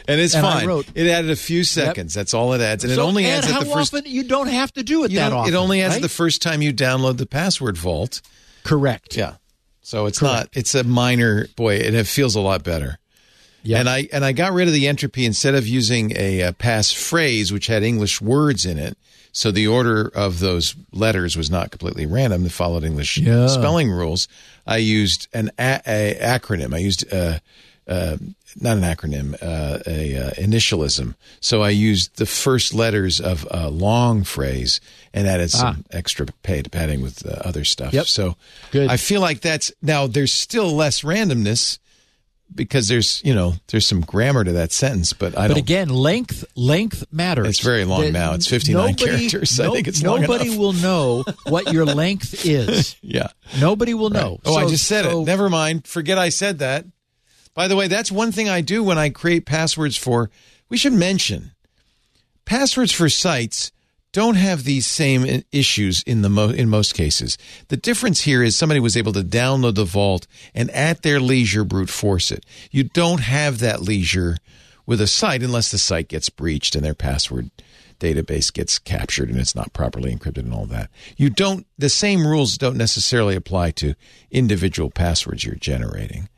And 0.08 0.20
it's 0.22 0.34
And 0.36 0.44
fine. 0.46 0.68
wrote- 0.68 0.88
it 0.96 1.08
added 1.08 1.32
a 1.32 1.36
few 1.36 1.64
seconds. 1.64 2.14
That's 2.14 2.34
all 2.34 2.54
it 2.54 2.62
adds. 2.62 2.84
And 2.84 2.92
it 2.94 3.00
only 3.00 3.26
adds 3.26 3.50
at 3.50 3.60
the 3.60 3.66
first 3.66 3.94
often 3.94 4.10
you 4.12 4.24
don't 4.24 4.48
have 4.48 4.72
to 4.74 4.84
do 4.84 5.04
it 5.06 5.12
that 5.14 5.32
often. 5.34 5.54
It 5.54 5.58
only 5.58 5.82
adds 5.82 5.96
right? 5.96 6.02
the 6.02 6.10
first 6.10 6.42
time 6.42 6.62
you 6.62 6.74
download 6.74 7.18
the 7.18 7.26
password 7.26 7.78
vault. 7.78 8.22
correct. 8.64 9.16
Yeah. 9.16 9.36
So 9.82 10.06
it's 10.06 10.22
not 10.22 10.50
it's 10.54 10.76
a 10.76 10.84
minor 10.84 11.48
boy, 11.56 11.78
and 11.78 11.96
it 11.96 12.06
feels 12.08 12.36
a 12.36 12.42
lot 12.42 12.64
better. 12.64 13.00
Yeah. 13.64 13.80
And 13.80 13.88
I 13.90 14.10
and 14.12 14.26
I 14.26 14.34
got 14.34 14.52
rid 14.52 14.68
of 14.68 14.74
the 14.74 14.88
entropy 14.88 15.26
instead 15.26 15.56
of 15.56 15.66
using 15.66 16.12
a, 16.18 16.44
uh 16.44 16.52
pass 16.54 16.92
phrase 16.92 17.54
which 17.54 17.68
had 17.68 17.84
English 17.84 18.20
words 18.22 18.66
in 18.66 18.78
it. 18.78 18.98
So 19.32 19.52
the 19.52 19.68
order 19.68 20.12
of 20.14 20.40
those 20.40 20.76
letters 20.92 21.38
was 21.38 21.50
not 21.50 21.72
completely 21.72 22.06
random. 22.06 22.44
They 22.44 22.50
followed 22.50 22.84
English 22.84 23.18
Yeah. 23.18 23.48
spelling 23.48 23.90
rules. 23.90 24.28
I 24.68 24.78
used 24.78 25.28
an 25.34 25.52
a, 25.58 25.82
a 25.86 26.18
acronym. 26.22 26.74
I 26.74 26.80
used 26.80 27.12
uh, 27.14 27.40
uh, 27.88 28.18
not 28.60 28.78
an 28.78 28.84
acronym, 28.84 29.36
uh, 29.42 29.80
a 29.86 30.18
uh, 30.18 30.32
initialism. 30.32 31.16
So 31.40 31.62
I 31.62 31.70
used 31.70 32.18
the 32.18 32.26
first 32.26 32.74
letters 32.74 33.22
of 33.22 33.48
a 33.50 33.70
long 33.70 34.24
phrase 34.24 34.82
and 35.14 35.28
added 35.28 35.52
some 35.52 35.86
extra 35.92 36.26
pad- 36.44 36.72
padding 36.72 37.02
with 37.02 37.26
uh, 37.26 37.42
other 37.46 37.64
stuff. 37.64 37.94
Yep. 37.94 38.08
So 38.08 38.36
Good. 38.72 38.90
I 38.90 38.98
feel 38.98 39.22
like 39.22 39.42
that's 39.42 39.72
now. 39.82 40.08
There's 40.08 40.34
still 40.34 40.72
less 40.72 41.02
randomness 41.02 41.80
because 42.54 42.88
there's 42.88 43.22
you 43.24 43.34
know 43.36 43.54
there's 43.68 43.86
some 43.86 44.02
grammar 44.02 44.44
to 44.44 44.52
that 44.54 44.72
sentence, 44.72 45.14
but 45.14 45.38
I 45.38 45.44
But 45.44 45.48
don't. 45.48 45.50
But 45.50 45.58
again, 45.58 45.90
length 45.90 46.44
length 46.56 47.06
matters. 47.12 47.48
It's 47.48 47.60
very 47.60 47.86
long 47.86 48.02
The- 48.02 48.12
now. 48.12 48.34
It's 48.34 48.48
59 48.48 48.96
characters. 48.96 49.60
I 49.60 49.70
think 49.72 49.88
it's 49.88 50.02
long 50.04 50.22
nobody 50.22 50.56
will 50.58 50.74
know 50.74 51.24
what 51.46 51.72
your 51.74 51.86
length 52.04 52.46
is. 52.46 52.96
yeah. 53.02 53.28
Nobody 53.60 53.94
will 53.94 54.10
know. 54.10 54.40
Oh, 54.46 54.56
I 54.56 54.68
just 54.68 54.86
said 54.88 55.06
so- 55.06 55.22
it. 55.22 55.26
Never 55.26 55.50
mind. 55.50 55.86
Forget 55.88 56.18
I 56.18 56.30
said 56.30 56.60
that. 56.60 56.86
By 57.54 57.68
the 57.68 57.76
way, 57.76 57.88
that's 57.88 58.12
one 58.12 58.32
thing 58.32 58.48
I 58.50 58.62
do 58.62 58.84
when 58.84 58.98
I 59.00 59.10
create 59.10 59.46
passwords 59.46 59.98
for. 59.98 60.30
We 60.70 60.78
should 60.78 60.94
mention 60.94 61.52
passwords 62.46 62.92
for 62.92 63.10
sites 63.10 63.72
don't 64.14 64.36
have 64.36 64.64
these 64.64 64.86
same 64.86 65.44
issues 65.52 66.02
in 66.04 66.22
the 66.22 66.30
mo- 66.30 66.50
in 66.50 66.70
most 66.70 66.94
cases. 66.94 67.38
The 67.68 67.78
difference 67.78 68.22
here 68.22 68.42
is 68.42 68.56
somebody 68.56 68.80
was 68.80 68.98
able 68.98 69.14
to 69.14 69.22
download 69.22 69.76
the 69.76 69.86
vault 69.86 70.28
and 70.56 70.70
at 70.72 71.02
their 71.02 71.20
leisure 71.20 71.64
brute 71.64 71.90
force 71.90 72.32
it. 72.32 72.46
You 72.72 72.84
don't 72.84 73.22
have 73.22 73.60
that 73.60 73.82
leisure 73.82 74.38
with 74.86 75.02
a 75.02 75.08
site 75.08 75.44
unless 75.44 75.72
the 75.72 75.78
site 75.78 76.08
gets 76.08 76.30
breached 76.30 76.76
and 76.76 76.84
their 76.84 76.96
password 76.96 77.52
database 78.00 78.54
gets 78.54 78.80
captured 78.80 79.30
and 79.30 79.40
it's 79.40 79.56
not 79.56 79.74
properly 79.74 80.16
encrypted 80.16 80.40
and 80.40 80.54
all 80.54 80.66
that. 80.68 80.90
You 81.18 81.30
don't 81.30 81.66
the 81.78 81.90
same 81.90 82.26
rules 82.26 82.58
don't 82.58 82.78
necessarily 82.78 83.36
apply 83.36 83.72
to 83.72 83.96
individual 84.32 84.90
passwords 84.90 85.44
you're 85.44 85.56
generating. 85.56 86.30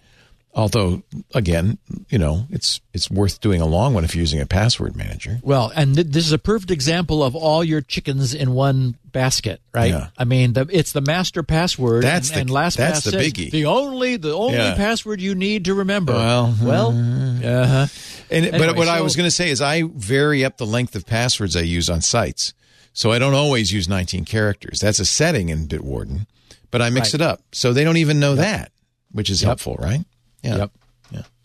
Although 0.54 1.04
again, 1.36 1.78
you 2.10 2.18
know, 2.18 2.48
it's 2.50 2.82
it's 2.92 3.10
worth 3.10 3.40
doing 3.40 3.62
a 3.62 3.68
long 3.68 3.94
one 3.94 4.04
if 4.04 4.16
you're 4.16 4.22
using 4.22 4.42
a 4.42 4.48
password 4.48 4.96
manager. 4.96 5.40
Well, 5.44 5.72
and 5.76 5.94
th- 5.96 6.08
this 6.08 6.26
is 6.26 6.32
a 6.32 6.40
perfect 6.40 6.72
example 6.72 7.24
of 7.24 7.36
all 7.36 7.64
your 7.64 7.82
chickens 7.82 8.34
in 8.34 8.54
one 8.54 8.98
basket, 9.06 9.62
right? 9.76 9.92
Yeah. 9.92 10.08
I 10.18 10.24
mean, 10.26 10.54
the, 10.54 10.68
it's 10.72 10.92
the 10.92 11.02
master 11.02 11.44
password. 11.44 12.04
That's 12.04 12.30
and, 12.30 12.36
the- 12.38 12.42
and 12.42 12.50
last 12.50 12.78
that's 12.78 13.04
the 13.04 13.12
says 13.12 13.28
biggie. 13.32 13.52
The 13.52 13.66
only 13.66 14.18
the 14.18 14.34
only 14.34 14.58
Yeah. 14.58 14.76
password 14.76 15.22
you 15.22 15.36
need 15.36 15.66
to 15.66 15.76
remember. 15.76 16.14
Well, 16.14 16.56
well, 16.62 16.90
uh-huh. 16.90 17.88
And 18.32 18.46
but 18.52 18.54
Anyway, 18.62 18.74
what 18.74 18.88
I 18.88 19.02
was 19.02 19.16
going 19.16 19.28
to 19.28 19.32
say 19.32 19.52
is 19.52 19.62
I 19.62 19.84
vary 19.84 20.44
up 20.44 20.58
the 20.58 20.66
length 20.66 20.96
of 20.96 21.06
passwords 21.06 21.56
I 21.56 21.62
use 21.62 21.90
on 21.92 22.02
sites. 22.02 22.54
So 22.92 23.12
I 23.12 23.20
don't 23.20 23.36
always 23.36 23.72
use 23.72 23.88
19 23.88 24.26
characters. 24.26 24.80
That's 24.80 25.00
a 25.00 25.06
setting 25.06 25.50
in 25.50 25.68
Bitwarden, 25.68 26.26
but 26.72 26.82
I 26.82 26.90
mix 26.90 27.10
Right. 27.14 27.22
it 27.22 27.22
up. 27.22 27.44
So 27.52 27.72
they 27.72 27.84
don't 27.84 27.98
even 27.98 28.20
know 28.20 28.36
that, 28.36 28.72
which 29.12 29.30
is 29.30 29.42
helpful, 29.42 29.76
right? 29.80 30.04
Yeah. 30.44 30.58
Yep. 30.58 30.72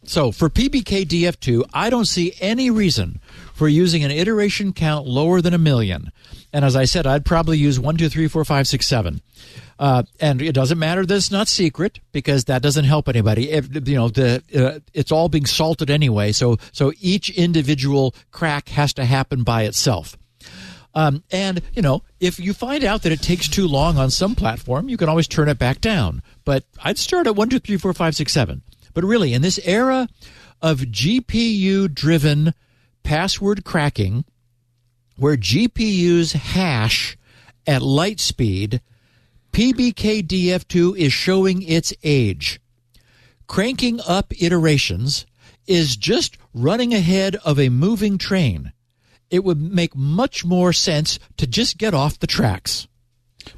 So 0.06 0.32
for 0.32 0.50
PBKDF2, 0.50 1.64
I 1.72 1.90
don't 1.90 2.04
see 2.04 2.34
any 2.40 2.70
reason 2.70 3.20
for 3.54 3.68
using 3.68 4.04
an 4.04 4.10
iteration 4.10 4.72
count 4.72 5.06
lower 5.06 5.40
than 5.40 5.54
a 5.54 5.58
million. 5.58 6.12
And 6.52 6.64
as 6.64 6.76
I 6.76 6.84
said, 6.84 7.06
I'd 7.06 7.24
probably 7.24 7.58
use 7.58 7.80
one, 7.80 7.96
two, 7.96 8.08
three, 8.08 8.28
four, 8.28 8.44
five, 8.44 8.68
six, 8.68 8.86
seven. 8.86 9.22
Uh, 9.78 10.04
and 10.20 10.40
it 10.40 10.52
doesn't 10.52 10.78
matter 10.78 11.04
that 11.04 11.14
it's 11.14 11.30
not 11.30 11.48
secret 11.48 11.98
because 12.12 12.44
that 12.44 12.62
doesn't 12.62 12.84
help 12.84 13.08
anybody. 13.08 13.50
If, 13.50 13.74
you 13.88 13.96
know, 13.96 14.08
the 14.08 14.42
uh, 14.54 14.78
it's 14.92 15.10
all 15.10 15.28
being 15.28 15.46
salted 15.46 15.90
anyway. 15.90 16.32
So 16.32 16.58
so 16.70 16.92
each 17.00 17.30
individual 17.30 18.14
crack 18.30 18.68
has 18.68 18.92
to 18.94 19.04
happen 19.04 19.42
by 19.42 19.62
itself. 19.62 20.16
Um, 20.94 21.24
and 21.32 21.60
you 21.74 21.82
know, 21.82 22.04
if 22.20 22.38
you 22.38 22.54
find 22.54 22.84
out 22.84 23.02
that 23.02 23.10
it 23.10 23.20
takes 23.20 23.48
too 23.48 23.66
long 23.66 23.98
on 23.98 24.10
some 24.10 24.36
platform, 24.36 24.88
you 24.88 24.96
can 24.96 25.08
always 25.08 25.26
turn 25.26 25.48
it 25.48 25.58
back 25.58 25.80
down. 25.80 26.22
But 26.44 26.64
I'd 26.84 26.98
start 26.98 27.26
at 27.26 27.34
one, 27.34 27.48
two, 27.48 27.58
three, 27.58 27.78
four, 27.78 27.92
five, 27.94 28.14
six, 28.14 28.32
seven. 28.32 28.62
But 28.94 29.04
really, 29.04 29.34
in 29.34 29.42
this 29.42 29.58
era 29.64 30.08
of 30.62 30.80
GPU-driven 30.80 32.54
password 33.02 33.64
cracking, 33.64 34.24
where 35.16 35.36
GPUs 35.36 36.32
hash 36.32 37.18
at 37.66 37.82
light 37.82 38.20
speed, 38.20 38.80
PBKDF2 39.52 40.96
is 40.96 41.12
showing 41.12 41.62
its 41.62 41.92
age. 42.02 42.60
Cranking 43.46 44.00
up 44.06 44.32
iterations 44.40 45.26
is 45.66 45.96
just 45.96 46.38
running 46.52 46.94
ahead 46.94 47.36
of 47.44 47.58
a 47.58 47.68
moving 47.68 48.18
train. 48.18 48.72
It 49.30 49.44
would 49.44 49.60
make 49.60 49.94
much 49.96 50.44
more 50.44 50.72
sense 50.72 51.18
to 51.36 51.46
just 51.46 51.78
get 51.78 51.94
off 51.94 52.18
the 52.18 52.26
tracks. 52.26 52.86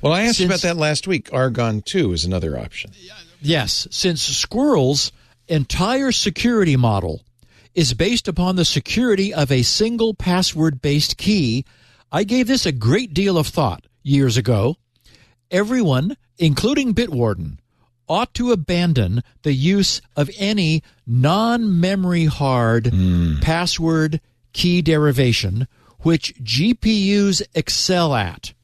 Well, 0.00 0.12
I 0.12 0.22
asked 0.22 0.40
you 0.40 0.46
about 0.46 0.62
that 0.62 0.76
last 0.76 1.06
week. 1.06 1.32
Argon 1.32 1.82
2 1.82 2.12
is 2.12 2.24
another 2.24 2.58
option. 2.58 2.92
Yes, 3.40 3.86
since 3.90 4.28
SQRL's 4.44 5.12
entire 5.48 6.12
security 6.12 6.76
model 6.76 7.22
is 7.74 7.94
based 7.94 8.26
upon 8.26 8.56
the 8.56 8.64
security 8.64 9.32
of 9.32 9.52
a 9.52 9.62
single 9.62 10.14
password 10.14 10.80
based 10.80 11.16
key, 11.16 11.64
I 12.10 12.24
gave 12.24 12.46
this 12.46 12.66
a 12.66 12.72
great 12.72 13.12
deal 13.12 13.36
of 13.36 13.46
thought 13.46 13.86
years 14.02 14.36
ago. 14.36 14.76
Everyone, 15.50 16.16
including 16.38 16.94
Bitwarden, 16.94 17.58
ought 18.08 18.32
to 18.34 18.52
abandon 18.52 19.22
the 19.42 19.52
use 19.52 20.00
of 20.16 20.30
any 20.38 20.82
non 21.06 21.80
memory 21.80 22.24
hard 22.24 22.88
hmm. 22.88 23.40
password 23.40 24.20
key 24.52 24.80
derivation 24.80 25.68
which 26.00 26.34
GPUs 26.36 27.42
excel 27.54 28.14
at. 28.14 28.54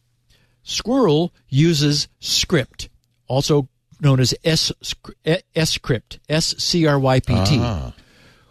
SQRL 0.64 1.30
uses 1.48 2.08
scrypt, 2.20 2.88
also 3.26 3.68
known 4.02 4.20
as 4.20 4.34
eh, 4.44 4.56
S 5.54 5.70
script, 5.70 6.18
S 6.28 6.54
C 6.58 6.86
R 6.86 6.98
Y 6.98 7.20
P 7.20 7.44
T, 7.44 7.58
ah. 7.60 7.92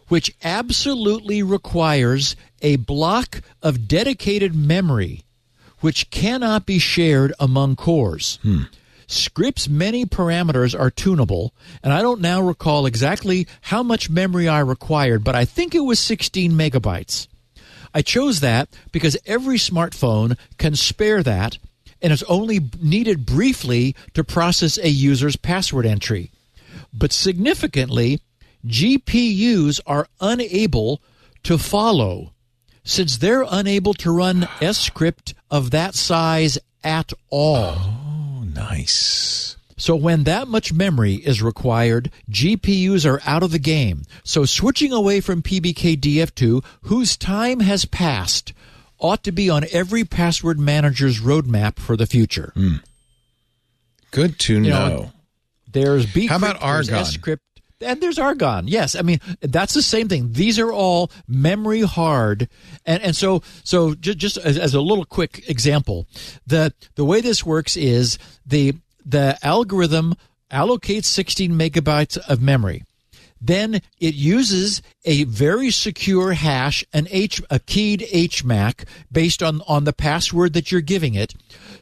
which 0.07 0.35
absolutely 0.43 1.43
requires 1.43 2.35
a 2.61 2.77
block 2.77 3.41
of 3.61 3.87
dedicated 3.87 4.55
memory 4.55 5.23
which 5.81 6.09
cannot 6.09 6.65
be 6.65 6.79
shared 6.79 7.33
among 7.39 7.75
cores. 7.75 8.39
Hmm. 8.43 8.63
Scrypt's 9.07 9.67
many 9.67 10.05
parameters 10.05 10.79
are 10.79 10.89
tunable, 10.89 11.53
and 11.83 11.91
I 11.91 12.01
don't 12.01 12.21
now 12.21 12.41
recall 12.41 12.85
exactly 12.85 13.45
how 13.59 13.83
much 13.83 14.09
memory 14.09 14.47
I 14.47 14.59
required, 14.59 15.23
but 15.23 15.35
I 15.35 15.43
think 15.43 15.75
it 15.75 15.81
was 15.81 15.99
16 15.99 16.53
megabytes. 16.53 17.27
I 17.93 18.03
chose 18.03 18.39
that 18.39 18.69
because 18.93 19.17
every 19.25 19.57
smartphone 19.57 20.37
can 20.57 20.77
spare 20.77 21.21
that 21.23 21.57
and 22.01 22.11
is 22.11 22.23
only 22.23 22.59
needed 22.79 23.25
briefly 23.25 23.95
to 24.13 24.23
process 24.23 24.77
a 24.77 24.89
user's 24.89 25.35
password 25.35 25.85
entry. 25.85 26.31
But 26.93 27.13
significantly, 27.13 28.21
GPUs 28.65 29.79
are 29.85 30.07
unable 30.19 31.01
to 31.43 31.57
follow 31.57 32.33
since 32.83 33.17
they're 33.17 33.45
unable 33.49 33.93
to 33.95 34.11
run 34.11 34.47
S 34.59 34.77
script 34.77 35.33
of 35.49 35.71
that 35.71 35.95
size 35.95 36.57
at 36.83 37.13
all. 37.29 37.75
Oh, 37.77 38.43
nice. 38.43 39.57
So 39.77 39.95
when 39.95 40.25
that 40.25 40.47
much 40.47 40.73
memory 40.73 41.15
is 41.15 41.41
required, 41.41 42.11
GPUs 42.29 43.03
are 43.09 43.21
out 43.25 43.43
of 43.43 43.51
the 43.51 43.59
game. 43.59 44.03
So 44.23 44.45
switching 44.45 44.93
away 44.93 45.21
from 45.21 45.41
PBKDF2, 45.41 46.63
whose 46.83 47.17
time 47.17 47.61
has 47.61 47.85
passed, 47.85 48.53
ought 49.01 49.23
to 49.25 49.31
be 49.31 49.49
on 49.49 49.65
every 49.71 50.03
password 50.05 50.59
manager's 50.59 51.19
roadmap 51.19 51.79
for 51.79 51.97
the 51.97 52.05
future. 52.05 52.51
Hmm. 52.55 52.75
Good 54.11 54.39
to 54.39 54.53
You 54.55 54.59
know. 54.61 54.87
know, 54.89 55.11
There's 55.71 56.05
bcrypt, 56.05 56.29
How 56.29 56.35
about 56.37 56.61
Argon? 56.61 57.03
scrypt, 57.05 57.39
and 57.79 58.01
there's 58.01 58.19
Argon. 58.19 58.67
Yes, 58.67 58.95
I 58.95 59.01
mean 59.01 59.19
that's 59.41 59.73
the 59.73 59.81
same 59.81 60.07
thing. 60.07 60.33
These 60.33 60.59
are 60.59 60.71
all 60.71 61.09
memory 61.27 61.81
hard, 61.81 62.47
and 62.85 63.01
and 63.01 63.15
so 63.15 63.41
so 63.63 63.95
just, 63.95 64.17
just 64.19 64.37
as, 64.37 64.57
as 64.57 64.73
a 64.73 64.81
little 64.81 65.05
quick 65.05 65.49
example, 65.49 66.07
the 66.45 66.73
the 66.95 67.05
way 67.05 67.21
this 67.21 67.45
works 67.45 67.75
is 67.77 68.17
the 68.45 68.73
the 69.05 69.37
algorithm 69.41 70.13
allocates 70.51 71.05
16 71.05 71.51
megabytes 71.53 72.17
of 72.27 72.41
memory. 72.41 72.83
Then 73.41 73.81
it 73.99 74.13
uses 74.13 74.83
a 75.03 75.23
very 75.23 75.71
secure 75.71 76.33
hash, 76.33 76.85
an 76.93 77.07
H, 77.09 77.41
a 77.49 77.57
keyed 77.57 78.01
HMAC 78.01 78.85
based 79.11 79.41
on, 79.41 79.61
on 79.67 79.83
the 79.83 79.93
password 79.93 80.53
that 80.53 80.71
you're 80.71 80.81
giving 80.81 81.15
it 81.15 81.33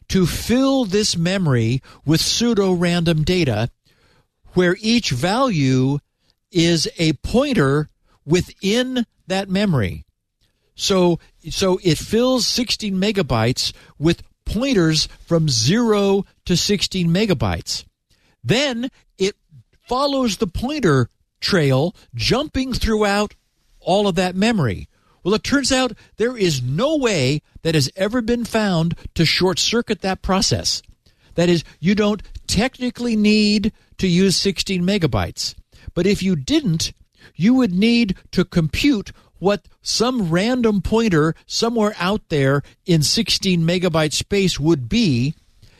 to 0.07 0.25
fill 0.25 0.85
this 0.85 1.17
memory 1.17 1.81
with 2.05 2.21
pseudo 2.21 2.71
random 2.71 3.23
data 3.23 3.69
where 4.53 4.77
each 4.79 5.11
value 5.11 5.99
is 6.49 6.87
a 6.97 7.13
pointer 7.13 7.89
within 8.25 9.05
that 9.27 9.49
memory. 9.49 10.05
So, 10.75 11.19
so 11.49 11.79
it 11.83 11.97
fills 11.97 12.47
16 12.47 12.95
megabytes 12.95 13.73
with 13.99 14.23
pointers 14.45 15.09
from 15.25 15.49
0 15.49 16.25
to 16.45 16.57
16 16.57 17.09
megabytes. 17.09 17.83
Then 18.43 18.89
it 19.17 19.35
follows 19.87 20.37
the 20.37 20.47
pointer 20.47 21.09
trail, 21.39 21.95
jumping 22.15 22.73
throughout 22.73 23.35
all 23.79 24.07
of 24.07 24.15
that 24.15 24.35
memory. 24.35 24.87
Well, 25.23 25.33
it 25.33 25.43
turns 25.43 25.71
out 25.71 25.93
there 26.17 26.37
is 26.37 26.61
no 26.61 26.95
way 26.95 27.41
that 27.63 27.75
has 27.75 27.89
ever 27.95 28.21
been 28.21 28.45
found 28.45 28.95
to 29.15 29.25
short 29.25 29.59
circuit 29.59 30.01
that 30.01 30.21
process. 30.21 30.81
That 31.35 31.49
is, 31.49 31.63
you 31.79 31.95
don't 31.95 32.23
technically 32.47 33.15
need 33.15 33.71
to 33.97 34.07
use 34.07 34.37
16 34.37 34.81
megabytes. 34.81 35.55
But 35.93 36.07
if 36.07 36.23
you 36.23 36.35
didn't, 36.35 36.93
you 37.35 37.53
would 37.53 37.73
need 37.73 38.15
to 38.31 38.45
compute 38.45 39.11
what 39.39 39.67
some 39.81 40.29
random 40.29 40.81
pointer 40.81 41.33
somewhere 41.45 41.95
out 41.97 42.21
there 42.29 42.61
in 42.85 43.01
16 43.01 43.61
megabyte 43.61 44.13
space 44.13 44.59
would 44.59 44.89
be 44.89 45.33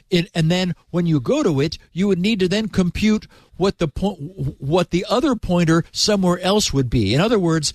it, 0.10 0.30
and 0.34 0.50
then 0.50 0.76
when 0.90 1.06
you 1.06 1.20
go 1.20 1.44
to 1.44 1.60
it, 1.62 1.78
you 1.92 2.08
would 2.08 2.20
need 2.20 2.40
to 2.40 2.48
then 2.48 2.68
compute 2.68 3.28
what 3.58 3.78
the 3.78 3.88
po- 3.88 4.16
what 4.16 4.92
the 4.92 5.06
other 5.10 5.36
pointer 5.36 5.84
somewhere 5.92 6.40
else 6.40 6.74
would 6.74 6.90
be. 6.90 7.14
In 7.14 7.22
other 7.22 7.40
words, 7.40 7.74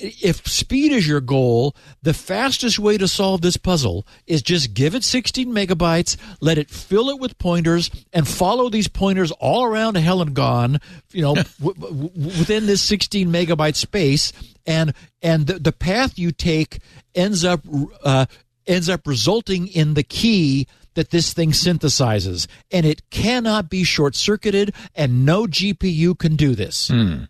if 0.00 0.46
speed 0.46 0.92
is 0.92 1.08
your 1.08 1.20
goal, 1.20 1.74
the 2.02 2.14
fastest 2.14 2.78
way 2.78 2.98
to 2.98 3.08
solve 3.08 3.40
this 3.40 3.56
puzzle 3.56 4.06
is 4.26 4.42
just 4.42 4.74
give 4.74 4.94
it 4.94 5.02
16 5.02 5.48
megabytes, 5.48 6.16
let 6.40 6.58
it 6.58 6.70
fill 6.70 7.08
it 7.10 7.18
with 7.18 7.38
pointers, 7.38 7.90
and 8.12 8.26
follow 8.28 8.68
these 8.68 8.88
pointers 8.88 9.32
all 9.32 9.64
around 9.64 9.96
hell 9.96 10.22
and 10.22 10.34
gone, 10.34 10.80
you 11.12 11.22
know, 11.22 11.34
w- 11.60 11.74
w- 11.74 12.10
within 12.14 12.66
this 12.66 12.82
16 12.82 13.28
megabyte 13.28 13.76
space, 13.76 14.32
and 14.66 14.94
and 15.22 15.46
the, 15.46 15.58
the 15.58 15.72
path 15.72 16.18
you 16.18 16.30
take 16.30 16.78
ends 17.14 17.44
up 17.44 17.60
uh, 18.04 18.26
ends 18.66 18.88
up 18.88 19.06
resulting 19.06 19.66
in 19.66 19.94
the 19.94 20.02
key 20.02 20.66
that 20.94 21.10
this 21.10 21.32
thing 21.32 21.52
synthesizes, 21.52 22.46
and 22.70 22.84
it 22.84 23.08
cannot 23.10 23.70
be 23.70 23.84
short 23.84 24.14
circuited, 24.14 24.74
and 24.94 25.24
no 25.24 25.46
GPU 25.46 26.18
can 26.18 26.36
do 26.36 26.54
this. 26.54 26.88
Hmm. 26.88 27.24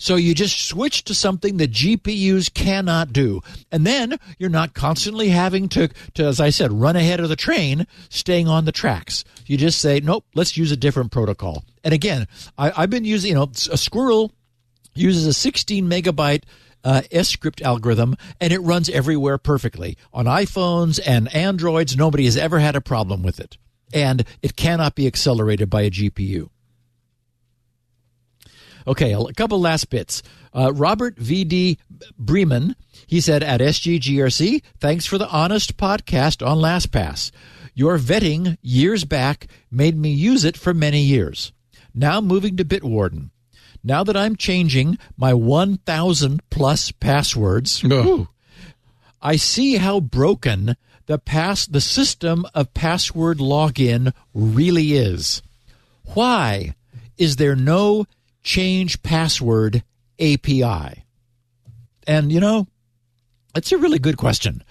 So 0.00 0.14
you 0.14 0.32
just 0.32 0.64
switch 0.66 1.02
to 1.04 1.14
something 1.14 1.56
that 1.56 1.72
GPUs 1.72 2.54
cannot 2.54 3.12
do. 3.12 3.40
And 3.72 3.84
then 3.84 4.16
you're 4.38 4.48
not 4.48 4.72
constantly 4.72 5.28
having 5.30 5.68
to, 5.70 5.88
to, 6.14 6.24
as 6.24 6.38
I 6.40 6.50
said, 6.50 6.70
run 6.72 6.94
ahead 6.94 7.18
of 7.18 7.28
the 7.28 7.34
train, 7.34 7.84
staying 8.08 8.46
on 8.46 8.64
the 8.64 8.70
tracks. 8.70 9.24
You 9.46 9.56
just 9.56 9.80
say, 9.80 9.98
nope, 9.98 10.24
let's 10.36 10.56
use 10.56 10.70
a 10.70 10.76
different 10.76 11.10
protocol. 11.10 11.64
And 11.82 11.92
again, 11.92 12.28
I, 12.56 12.72
I've 12.76 12.90
been 12.90 13.04
using, 13.04 13.30
you 13.30 13.34
know, 13.34 13.42
a 13.42 13.46
SQRL 13.48 14.30
uses 14.94 15.26
a 15.26 15.32
16 15.32 15.88
megabyte 15.90 16.44
uh, 16.88 17.02
scrypt 17.10 17.60
algorithm 17.60 18.16
and 18.40 18.50
it 18.50 18.60
runs 18.60 18.88
everywhere 18.88 19.36
perfectly 19.36 19.98
on 20.10 20.24
iPhones 20.24 20.98
and 21.04 21.34
Androids. 21.34 21.96
Nobody 21.96 22.24
has 22.24 22.36
ever 22.36 22.60
had 22.60 22.74
a 22.74 22.80
problem 22.80 23.22
with 23.22 23.38
it. 23.38 23.58
And 23.92 24.24
it 24.42 24.56
cannot 24.56 24.94
be 24.94 25.06
accelerated 25.06 25.68
by 25.68 25.82
a 25.82 25.90
GPU. 25.90 26.48
Okay, 28.86 29.12
a 29.12 29.32
couple 29.34 29.60
last 29.60 29.90
bits. 29.90 30.22
Uh, 30.54 30.72
Robert 30.72 31.18
V.D. 31.18 31.78
Bremen, 32.18 32.74
he 33.06 33.20
said 33.20 33.42
at 33.42 33.60
SGGRC, 33.60 34.62
thanks 34.78 35.04
for 35.04 35.18
the 35.18 35.28
honest 35.28 35.76
podcast 35.76 36.46
on 36.46 36.56
LastPass. 36.56 37.30
Your 37.74 37.98
vetting 37.98 38.56
years 38.62 39.04
back 39.04 39.46
made 39.70 39.96
me 39.96 40.10
use 40.10 40.44
it 40.44 40.56
for 40.56 40.72
many 40.72 41.02
years. 41.02 41.52
Now 41.94 42.22
moving 42.22 42.56
to 42.56 42.64
Bitwarden. 42.64 43.30
Now 43.82 44.04
that 44.04 44.16
I'm 44.16 44.36
changing 44.36 44.98
my 45.16 45.34
1,000 45.34 46.42
plus 46.50 46.90
passwords, 46.92 47.82
I 49.22 49.36
see 49.36 49.76
how 49.76 50.00
broken 50.00 50.76
the 51.06 51.18
pass 51.18 51.66
the 51.66 51.80
system 51.80 52.44
of 52.54 52.74
password 52.74 53.38
login 53.38 54.12
really 54.34 54.92
is. 54.94 55.42
Why 56.14 56.74
is 57.16 57.36
there 57.36 57.56
no 57.56 58.06
change 58.42 59.02
password 59.02 59.82
API? 60.20 61.04
And 62.06 62.32
you 62.32 62.40
know, 62.40 62.66
it's 63.54 63.72
a 63.72 63.78
really 63.78 63.98
good 63.98 64.16
question. 64.16 64.62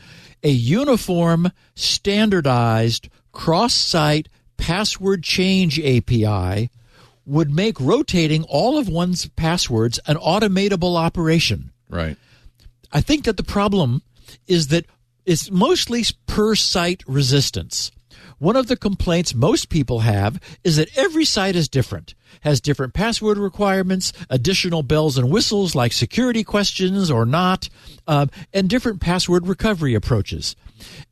A 0.44 0.50
uniform, 0.50 1.52
standardized, 1.76 3.10
cross 3.32 3.74
site 3.74 4.30
password 4.58 5.24
change 5.24 5.80
API 5.80 6.70
would 7.28 7.52
make 7.52 7.80
rotating 7.80 8.44
all 8.44 8.78
of 8.78 8.88
one's 8.88 9.28
passwords 9.28 10.00
an 10.08 10.16
automatable 10.16 10.96
operation. 10.96 11.72
Right. 11.90 12.18
I 12.92 13.02
think 13.02 13.26
that 13.26 13.38
the 13.38 13.44
problem 13.44 14.02
is 14.48 14.70
that 14.70 14.86
it's 15.26 15.52
mostly 15.52 16.06
per 16.26 16.56
site 16.56 17.04
resistance. 17.06 17.92
One 18.40 18.56
of 18.56 18.68
the 18.68 18.78
complaints 18.78 19.34
most 19.34 19.70
people 19.70 20.00
have 20.00 20.40
is 20.64 20.78
that 20.78 20.96
every 20.96 21.26
site 21.26 21.56
is 21.56 21.68
different, 21.68 22.14
has 22.42 22.62
different 22.62 22.94
password 22.94 23.38
requirements, 23.38 24.14
additional 24.30 24.84
bells 24.84 25.18
and 25.18 25.32
whistles 25.32 25.76
like 25.76 25.92
security 25.92 26.44
questions 26.44 27.10
or 27.10 27.26
not, 27.26 27.68
uh, 28.08 28.28
and 28.54 28.70
different 28.70 29.02
password 29.02 29.48
recovery 29.48 29.96
approaches. 29.96 30.56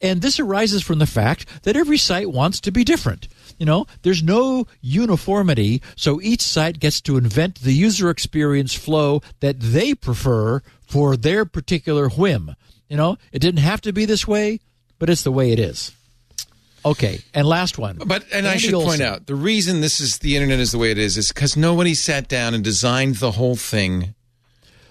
And 0.01 0.21
this 0.21 0.39
arises 0.39 0.83
from 0.83 0.99
the 0.99 1.07
fact 1.07 1.63
that 1.63 1.75
every 1.75 1.97
site 1.97 2.31
wants 2.31 2.59
to 2.61 2.71
be 2.71 2.83
different. 2.83 3.27
You 3.57 3.65
know, 3.65 3.86
there's 4.02 4.22
no 4.22 4.68
uniformity, 4.82 5.82
so 5.95 6.19
each 6.22 6.41
site 6.41 6.80
gets 6.80 6.99
to 7.02 7.18
invent 7.18 7.61
the 7.61 7.73
user 7.73 8.10
experience 8.10 8.73
flow 8.73 9.22
that 9.40 9.60
they 9.60 9.94
prefer 9.94 10.61
for 10.86 11.15
their 11.15 11.45
particular 11.45 12.10
whim. 12.10 12.56
You 12.90 12.98
know, 12.98 13.18
it 13.32 13.40
didn't 13.40 13.61
have 13.61 13.82
to 13.82 13.94
be 13.94 14.06
this 14.06 14.27
way, 14.27 14.60
but 14.99 15.10
it's 15.10 15.23
the 15.23 15.32
way 15.32 15.52
it 15.52 15.60
is. 15.60 15.91
Okay, 16.86 17.22
and 17.34 17.48
last 17.48 17.77
one. 17.80 17.98
But 18.06 18.26
and 18.32 18.45
I 18.45 18.52
Andy 18.52 18.61
should 18.61 18.73
point 18.73 19.02
out 19.02 19.26
the 19.26 19.34
reason 19.36 19.82
this 19.82 19.99
is 19.99 20.19
the 20.19 20.36
internet 20.36 20.60
is 20.60 20.72
the 20.72 20.77
way 20.77 20.91
it 20.91 20.99
is 20.99 21.18
is 21.18 21.30
because 21.32 21.57
nobody 21.57 21.95
sat 21.95 22.27
down 22.27 22.53
and 22.53 22.64
designed 22.64 23.15
the 23.15 23.32
whole 23.32 23.56
thing 23.56 24.14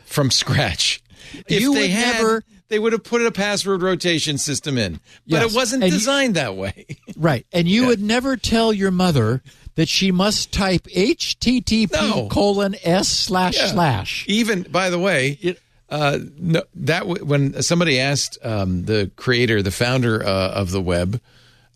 from 0.05 0.31
scratch. 0.31 1.01
If 1.49 1.61
You 1.61 1.75
they 1.75 1.83
would 1.83 1.91
had, 1.91 2.15
never- 2.17 2.45
they 2.69 2.79
would 2.79 2.93
have 2.93 3.05
put 3.05 3.23
a 3.23 3.31
password 3.31 3.83
rotation 3.83 4.39
system 4.39 4.79
in, 4.79 4.95
but 4.95 5.01
Yes, 5.27 5.53
it 5.53 5.57
wasn't 5.57 5.83
and 5.85 5.93
you- 5.93 5.99
designed 5.99 6.35
that 6.37 6.57
way. 6.57 6.87
Right. 7.17 7.47
And 7.53 7.69
you 7.69 7.87
would 7.87 8.01
never 8.03 8.37
tell 8.37 8.73
your 8.73 8.91
mother 8.91 9.43
that 9.77 9.89
she 9.89 10.11
must 10.11 10.53
type 10.53 10.83
HTTP 10.95 11.93
No. 11.93 12.29
colon 12.29 12.75
S 12.83 13.09
slash 13.09 13.57
Yeah. 13.57 13.69
slash. 13.69 14.25
Even 14.27 14.63
by 14.63 14.91
the 14.91 14.99
way, 14.99 15.57
uh, 15.91 16.19
no, 16.39 16.63
that 16.75 17.01
w- 17.01 17.25
when 17.25 17.63
somebody 17.63 18.01
asked 18.01 18.39
um, 18.43 18.85
the 18.85 19.11
creator, 19.17 19.63
the 19.63 19.71
founder 19.71 20.25
uh, 20.27 20.51
of 20.53 20.71
the 20.73 20.81
web. 20.81 21.21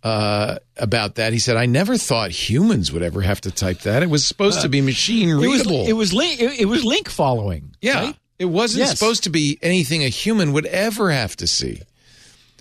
Uh, 0.01 0.59
about 0.77 1.17
that, 1.17 1.33
he 1.33 1.41
said, 1.41 1.57
"I 1.57 1.67
never 1.67 1.97
thought 1.99 2.31
humans 2.31 2.93
would 2.93 3.03
ever 3.03 3.21
have 3.21 3.41
to 3.43 3.51
type 3.51 3.81
that. 3.81 4.01
It 4.05 4.09
was 4.09 4.25
supposed 4.25 4.61
to 4.63 4.69
be 4.69 4.81
machine 4.81 5.29
It 5.29 5.35
was, 5.35 5.45
readable. 5.67 5.87
it 5.89 5.93
was 5.93 6.13
link. 6.15 6.41
It, 6.41 6.61
it 6.61 6.65
was 6.67 6.85
link 6.85 7.09
following. 7.09 7.75
Yeah. 7.83 8.05
right? 8.05 8.17
It 8.39 8.47
wasn't 8.47 8.81
Yes. 8.81 8.99
supposed 8.99 9.25
to 9.25 9.31
be 9.31 9.59
anything 9.63 10.05
a 10.05 10.09
human 10.09 10.53
would 10.53 10.67
ever 10.67 11.11
have 11.11 11.37
to 11.37 11.47
see. 11.47 11.83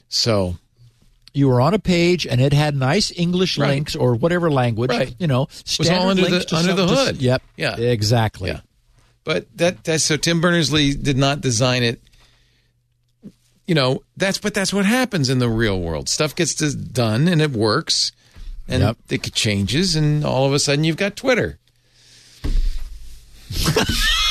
So, 0.09 0.57
You 1.33 1.47
were 1.49 1.61
on 1.61 1.75
a 1.75 1.79
page 1.79 2.25
and 2.25 2.41
it 2.41 2.51
had 2.51 2.75
nice 2.75 3.11
English 3.15 3.59
Right. 3.59 3.69
links 3.69 3.95
or 3.95 4.15
whatever 4.15 4.49
language. 4.49 4.89
Right. 4.89 5.13
You 5.19 5.27
know, 5.27 5.47
standard 5.65 5.93
all 6.01 6.09
under 6.09 6.23
links 6.23 6.37
the- 6.45 6.45
to 6.45 6.55
under 6.55 6.69
some- 6.69 6.77
the 6.77 6.87
to 6.87 6.95
hood. 6.95 7.21
Yep. 7.21 7.41
Yeah. 7.57 7.75
Exactly. 7.77 8.49
yeah. 8.49 8.61
But 9.23 9.45
that 9.57 9.83
that's 9.83 10.03
so 10.03 10.17
Tim 10.17 10.41
Berners-Lee 10.41 10.95
did 10.95 11.15
not 11.17 11.41
design 11.41 11.83
it. 11.83 12.01
You 13.67 13.75
know, 13.75 14.01
that's 14.15 14.39
but 14.39 14.55
that's 14.55 14.73
what 14.73 14.85
happens 14.85 15.29
in 15.29 15.37
the 15.37 15.49
real 15.49 15.79
world. 15.79 16.09
Stuff 16.09 16.33
gets 16.35 16.55
done 16.55 17.27
and 17.27 17.39
it 17.41 17.51
works. 17.51 18.11
and 18.69 18.81
Yep. 18.81 18.97
it 19.09 19.33
changes, 19.33 19.95
and 19.95 20.25
all 20.25 20.45
of 20.45 20.53
a 20.53 20.59
sudden 20.59 20.83
you've 20.83 20.97
got 20.97 21.15
Twitter. 21.15 21.57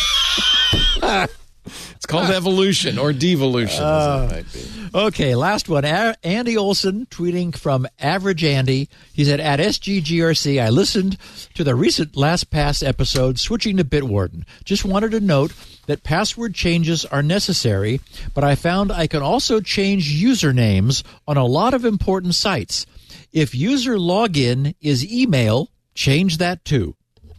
it's 1.66 2.06
called 2.06 2.30
evolution 2.30 2.98
or 2.98 3.12
devolution. 3.12 3.82
as 3.82 4.06
it 4.06 4.10
uh, 4.10 4.28
might 4.30 4.52
be. 4.52 4.98
Okay, 4.98 5.34
last 5.34 5.68
one. 5.68 5.84
A- 5.84 6.16
Andy 6.22 6.56
Olson 6.56 7.06
tweeting 7.06 7.56
from 7.56 7.86
Average 7.98 8.44
Andy. 8.44 8.88
He 9.12 9.24
said, 9.24 9.40
At 9.40 9.60
SGGRC, 9.60 10.62
I 10.62 10.70
listened 10.70 11.18
to 11.54 11.64
the 11.64 11.74
recent 11.74 12.12
LastPass 12.12 12.86
episode 12.86 13.38
switching 13.38 13.76
to 13.76 13.84
Bitwarden. 13.84 14.44
Just 14.64 14.84
wanted 14.84 15.10
to 15.10 15.20
note 15.20 15.52
that 15.86 16.02
password 16.02 16.54
changes 16.54 17.04
are 17.04 17.22
necessary, 17.22 18.00
but 18.34 18.44
I 18.44 18.54
found 18.54 18.90
I 18.90 19.06
can 19.06 19.22
also 19.22 19.60
change 19.60 20.10
usernames 20.20 21.02
on 21.26 21.36
a 21.36 21.44
lot 21.44 21.74
of 21.74 21.84
important 21.84 22.34
sites. 22.34 22.86
If 23.32 23.54
user 23.54 23.96
login 23.96 24.74
is 24.80 25.10
email, 25.12 25.70
change 25.94 26.38
that 26.38 26.64
too. 26.64 26.96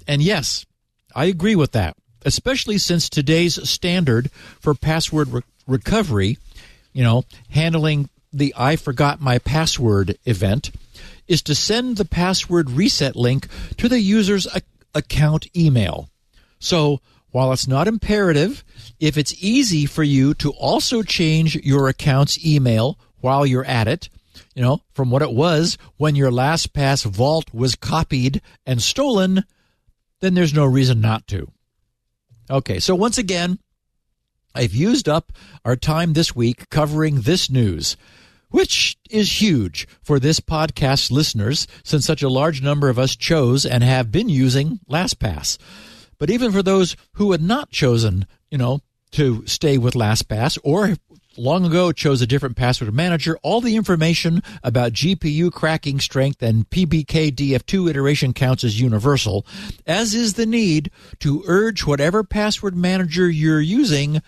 And 0.08 0.22
yes, 0.22 0.66
I 1.16 1.26
agree 1.26 1.56
with 1.56 1.72
that, 1.72 1.98
especially 2.26 2.78
since 2.78 3.10
today's 3.10 3.70
standard 3.70 4.32
for 4.60 4.74
password 4.74 5.30
re- 5.30 5.42
recovery, 5.66 6.38
you 6.94 7.04
know, 7.04 7.24
handling 7.50 8.10
the 8.34 8.54
I 8.58 8.76
forgot 8.76 9.22
my 9.22 9.40
password 9.40 10.18
event, 10.26 10.72
is 11.28 11.42
to 11.44 11.56
send 11.56 11.98
the 11.98 12.06
password 12.06 12.70
reset 12.70 13.16
link 13.16 13.48
to 13.78 13.90
the 13.90 14.00
user's 14.00 14.48
account 14.94 15.48
email. 15.56 16.10
So, 16.60 17.02
while 17.32 17.52
it's 17.52 17.68
not 17.68 17.88
imperative, 17.88 18.64
if 19.00 19.18
it's 19.18 19.44
easy 19.44 19.86
for 19.86 20.04
you 20.04 20.34
to 20.36 20.52
also 20.52 21.04
change 21.04 21.56
your 21.58 21.88
account's 21.88 22.44
email 22.44 22.98
while 23.20 23.46
you're 23.46 23.66
at 23.66 23.88
it, 23.88 24.10
you 24.56 24.62
know, 24.62 24.82
from 24.94 25.12
what 25.12 25.22
it 25.22 25.32
was 25.32 25.78
when 25.98 26.16
your 26.16 26.32
LastPass 26.32 27.06
vault 27.06 27.54
was 27.54 27.76
copied 27.76 28.42
and 28.66 28.82
stolen, 28.82 29.44
then 30.22 30.34
there's 30.34 30.54
no 30.54 30.66
reason 30.66 31.00
not 31.02 31.28
to. 31.28 31.52
Okay, 32.50 32.80
so 32.80 32.96
once 32.96 33.18
again, 33.18 33.60
I've 34.56 34.74
used 34.74 35.10
up 35.10 35.32
our 35.66 35.76
time 35.76 36.14
this 36.14 36.36
week 36.36 36.70
covering 36.70 37.22
this 37.22 37.50
news, 37.50 37.98
which 38.50 38.98
is 39.10 39.42
huge 39.42 39.88
for 40.02 40.20
this 40.20 40.40
podcast 40.40 41.12
listeners 41.12 41.68
since 41.84 42.06
such 42.06 42.24
a 42.24 42.30
large 42.30 42.62
number 42.62 42.90
of 42.90 42.98
us 42.98 43.16
chose 43.16 43.66
and 43.66 43.84
have 43.84 44.12
been 44.12 44.30
using 44.30 44.80
LastPass. 44.90 45.58
But 46.18 46.30
even 46.30 46.52
for 46.52 46.64
those 46.64 46.96
who 47.14 47.34
had 47.34 47.42
not 47.42 47.70
chosen, 47.70 48.26
you 48.50 48.58
know, 48.58 48.80
to 49.12 49.46
stay 49.46 49.78
with 49.78 49.94
LastPass 49.94 50.58
or 50.64 50.96
long 51.38 51.66
ago 51.66 51.92
chose 51.92 52.22
a 52.22 52.28
different 52.28 52.56
password 52.56 52.94
manager, 52.94 53.38
all 53.44 53.62
the 53.62 53.76
information 53.76 54.42
about 54.64 54.94
GPU 54.94 55.52
cracking 55.52 56.00
strength 56.00 56.42
and 56.42 56.70
PBKDF2 56.70 57.90
iteration 57.90 58.34
counts 58.34 58.64
as 58.64 58.80
universal, 58.80 59.46
as 59.86 60.14
is 60.14 60.34
the 60.34 60.46
need 60.46 60.92
to 61.20 61.44
urge 61.48 61.86
whatever 61.86 62.24
password 62.24 62.76
manager 62.76 63.30
you're 63.30 63.62
using 63.62 64.22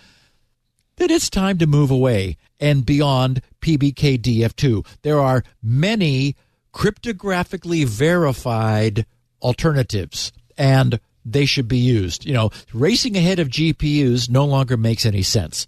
that 0.97 1.11
it's 1.11 1.29
time 1.29 1.57
to 1.57 1.65
move 1.65 1.89
away 1.89 2.37
and 2.59 2.85
beyond 2.85 3.41
PBKDF2. 3.61 4.85
There 5.01 5.19
are 5.19 5.43
many 5.63 6.35
cryptographically 6.73 7.85
verified 7.85 9.05
alternatives 9.41 10.31
and 10.57 10.99
they 11.25 11.45
should 11.45 11.67
be 11.67 11.77
used. 11.77 12.25
You 12.25 12.33
know, 12.33 12.51
racing 12.73 13.15
ahead 13.15 13.39
of 13.39 13.47
GPUs 13.47 14.29
no 14.29 14.45
longer 14.45 14.77
makes 14.77 15.05
any 15.05 15.23
sense. 15.23 15.67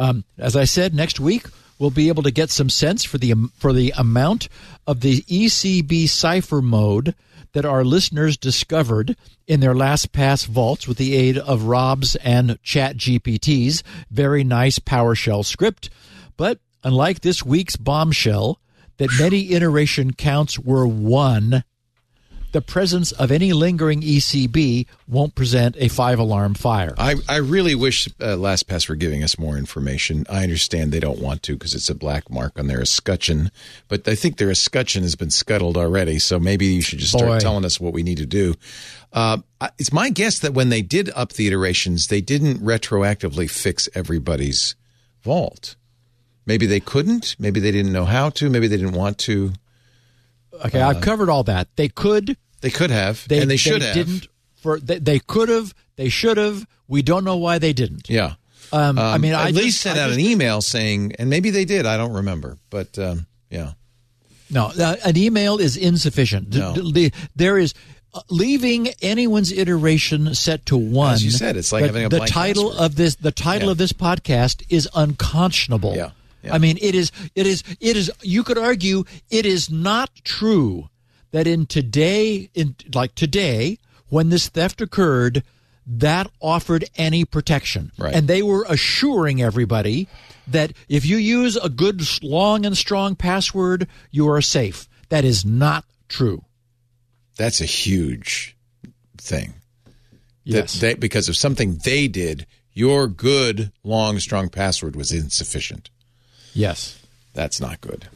Um, 0.00 0.24
as 0.38 0.56
I 0.56 0.64
said, 0.64 0.94
next 0.94 1.20
week 1.20 1.44
we'll 1.78 1.90
be 1.90 2.08
able 2.08 2.22
to 2.22 2.30
get 2.30 2.48
some 2.48 2.70
sense 2.70 3.04
for 3.04 3.18
the 3.18 3.34
for 3.58 3.74
the 3.74 3.92
amount 3.98 4.48
of 4.86 5.00
the 5.00 5.20
ECB 5.22 6.08
cipher 6.08 6.62
mode 6.62 7.14
that 7.52 7.66
our 7.66 7.84
listeners 7.84 8.38
discovered 8.38 9.14
in 9.46 9.60
their 9.60 9.74
LastPass 9.74 10.46
vaults 10.46 10.88
with 10.88 10.96
the 10.96 11.14
aid 11.14 11.36
of 11.36 11.64
Rob's 11.64 12.16
and 12.16 12.62
ChatGPT's 12.62 13.82
very 14.10 14.42
nice 14.42 14.78
PowerShell 14.78 15.44
script. 15.44 15.90
But 16.38 16.60
unlike 16.82 17.20
this 17.20 17.44
week's 17.44 17.76
bombshell, 17.76 18.58
that 18.96 19.10
many 19.18 19.52
iteration 19.52 20.14
counts 20.14 20.58
were 20.58 20.86
one, 20.86 21.62
the 22.52 22.60
presence 22.60 23.12
of 23.12 23.30
any 23.30 23.52
lingering 23.52 24.00
ECB 24.00 24.86
won't 25.06 25.34
present 25.34 25.76
a 25.78 25.88
five 25.88 26.18
alarm 26.18 26.54
fire. 26.54 26.94
I, 26.98 27.16
I 27.28 27.36
really 27.36 27.74
wish 27.74 28.08
uh, 28.08 28.36
LastPass 28.36 28.88
were 28.88 28.96
giving 28.96 29.22
us 29.22 29.38
more 29.38 29.56
information. 29.56 30.26
I 30.28 30.42
understand 30.42 30.92
they 30.92 31.00
don't 31.00 31.20
want 31.20 31.42
to 31.44 31.54
because 31.54 31.74
it's 31.74 31.88
a 31.88 31.94
black 31.94 32.30
mark 32.30 32.58
on 32.58 32.66
their 32.66 32.80
escutcheon, 32.80 33.50
but 33.88 34.06
I 34.08 34.14
think 34.14 34.38
their 34.38 34.50
escutcheon 34.50 35.02
has 35.02 35.16
been 35.16 35.30
scuttled 35.30 35.76
already. 35.76 36.18
So 36.18 36.38
maybe 36.38 36.66
you 36.66 36.82
should 36.82 36.98
just 36.98 37.12
start 37.12 37.26
Boy. 37.26 37.38
telling 37.38 37.64
us 37.64 37.80
what 37.80 37.92
we 37.92 38.02
need 38.02 38.18
to 38.18 38.26
do. 38.26 38.54
Uh, 39.12 39.38
it's 39.78 39.92
my 39.92 40.10
guess 40.10 40.38
that 40.38 40.54
when 40.54 40.68
they 40.68 40.82
did 40.82 41.10
up 41.16 41.32
the 41.32 41.46
iterations, 41.46 42.06
they 42.06 42.20
didn't 42.20 42.58
retroactively 42.58 43.50
fix 43.50 43.88
everybody's 43.94 44.74
vault. 45.22 45.76
Maybe 46.46 46.66
they 46.66 46.80
couldn't. 46.80 47.36
Maybe 47.38 47.60
they 47.60 47.70
didn't 47.70 47.92
know 47.92 48.04
how 48.06 48.30
to. 48.30 48.48
Maybe 48.50 48.66
they 48.66 48.76
didn't 48.76 48.94
want 48.94 49.18
to. 49.18 49.52
Okay, 50.66 50.80
I've 50.80 51.00
covered 51.00 51.28
all 51.28 51.44
that. 51.44 51.68
They 51.76 51.88
could, 51.88 52.36
They 52.60 52.70
could 52.70 52.90
have, 52.90 53.26
they, 53.28 53.40
and 53.40 53.50
they 53.50 53.56
should 53.56 53.82
have. 53.82 53.94
didn't. 53.94 54.28
For 54.56 54.78
they, 54.78 54.98
they 54.98 55.18
could 55.18 55.48
have, 55.48 55.74
they 55.96 56.08
should 56.08 56.36
have. 56.36 56.66
We 56.88 57.02
don't 57.02 57.24
know 57.24 57.36
why 57.36 57.58
they 57.58 57.72
didn't. 57.72 58.10
Yeah. 58.10 58.34
Um, 58.72 58.98
I 58.98 59.18
mean, 59.18 59.32
at 59.32 59.40
I 59.40 59.50
least 59.50 59.66
just- 59.66 59.80
sent 59.80 59.98
I 59.98 60.02
out 60.02 60.06
just- 60.08 60.18
an 60.20 60.24
email 60.26 60.60
saying, 60.60 61.12
and 61.18 61.28
maybe 61.30 61.50
they 61.50 61.64
did. 61.64 61.86
I 61.86 61.96
don't 61.96 62.12
remember, 62.12 62.58
but 62.68 62.98
um, 62.98 63.26
yeah. 63.48 63.72
No, 64.50 64.72
uh, 64.78 64.96
an 65.04 65.16
email 65.16 65.58
is 65.58 65.76
insufficient. 65.76 66.54
No. 66.54 66.72
the- 66.72 67.12
there 67.36 67.56
is 67.58 67.72
uh, 68.12 68.20
leaving 68.28 68.88
anyone's 69.00 69.52
iteration 69.52 70.34
set 70.34 70.66
to 70.66 70.76
one. 70.76 71.14
As 71.14 71.24
you 71.24 71.30
said, 71.30 71.56
it's 71.56 71.72
like 71.72 71.82
the, 71.82 71.86
having 71.88 72.04
a 72.04 72.08
the 72.08 72.26
title 72.26 72.72
of 72.72 72.96
this. 72.96 73.14
The 73.16 73.32
title 73.32 73.68
Yeah. 73.68 73.72
of 73.72 73.78
this 73.78 73.92
podcast 73.92 74.62
is 74.68 74.88
unconscionable. 74.94 75.94
Yeah, 75.96 76.10
yeah. 76.42 76.54
I 76.54 76.58
mean, 76.58 76.78
it 76.80 76.94
is. 76.94 77.12
It 77.34 77.46
is. 77.46 77.62
It 77.80 77.96
is. 77.96 78.10
You 78.22 78.42
could 78.44 78.58
argue 78.58 79.04
it 79.30 79.46
is 79.46 79.70
not 79.70 80.10
true 80.24 80.88
that 81.32 81.46
in 81.46 81.66
today, 81.66 82.50
in 82.54 82.74
like 82.94 83.14
today, 83.14 83.78
when 84.08 84.28
this 84.30 84.48
theft 84.48 84.80
occurred, 84.80 85.42
that 85.86 86.30
offered 86.40 86.84
any 86.96 87.24
protection, 87.24 87.92
Right. 87.98 88.14
and 88.14 88.28
they 88.28 88.42
were 88.42 88.64
assuring 88.68 89.42
everybody 89.42 90.08
that 90.46 90.72
if 90.88 91.06
you 91.06 91.16
use 91.16 91.56
a 91.56 91.68
good, 91.68 92.02
long 92.22 92.66
and 92.66 92.76
strong 92.76 93.14
password, 93.16 93.86
you 94.10 94.28
are 94.28 94.40
safe. 94.40 94.88
That 95.08 95.24
is 95.24 95.44
not 95.44 95.84
true. 96.08 96.44
That's 97.36 97.60
a 97.60 97.64
huge 97.66 98.56
thing. 99.16 99.54
Yes. 100.44 100.74
That 100.74 100.80
they, 100.80 100.94
because 100.94 101.28
of 101.28 101.36
something 101.36 101.78
they 101.84 102.08
did, 102.08 102.46
your 102.72 103.06
good, 103.06 103.72
long, 103.84 104.18
strong 104.18 104.48
password 104.48 104.96
was 104.96 105.12
insufficient. 105.12 105.90
Yes. 106.54 106.96
That's 107.34 107.60
not 107.60 107.80
good. 107.80 108.08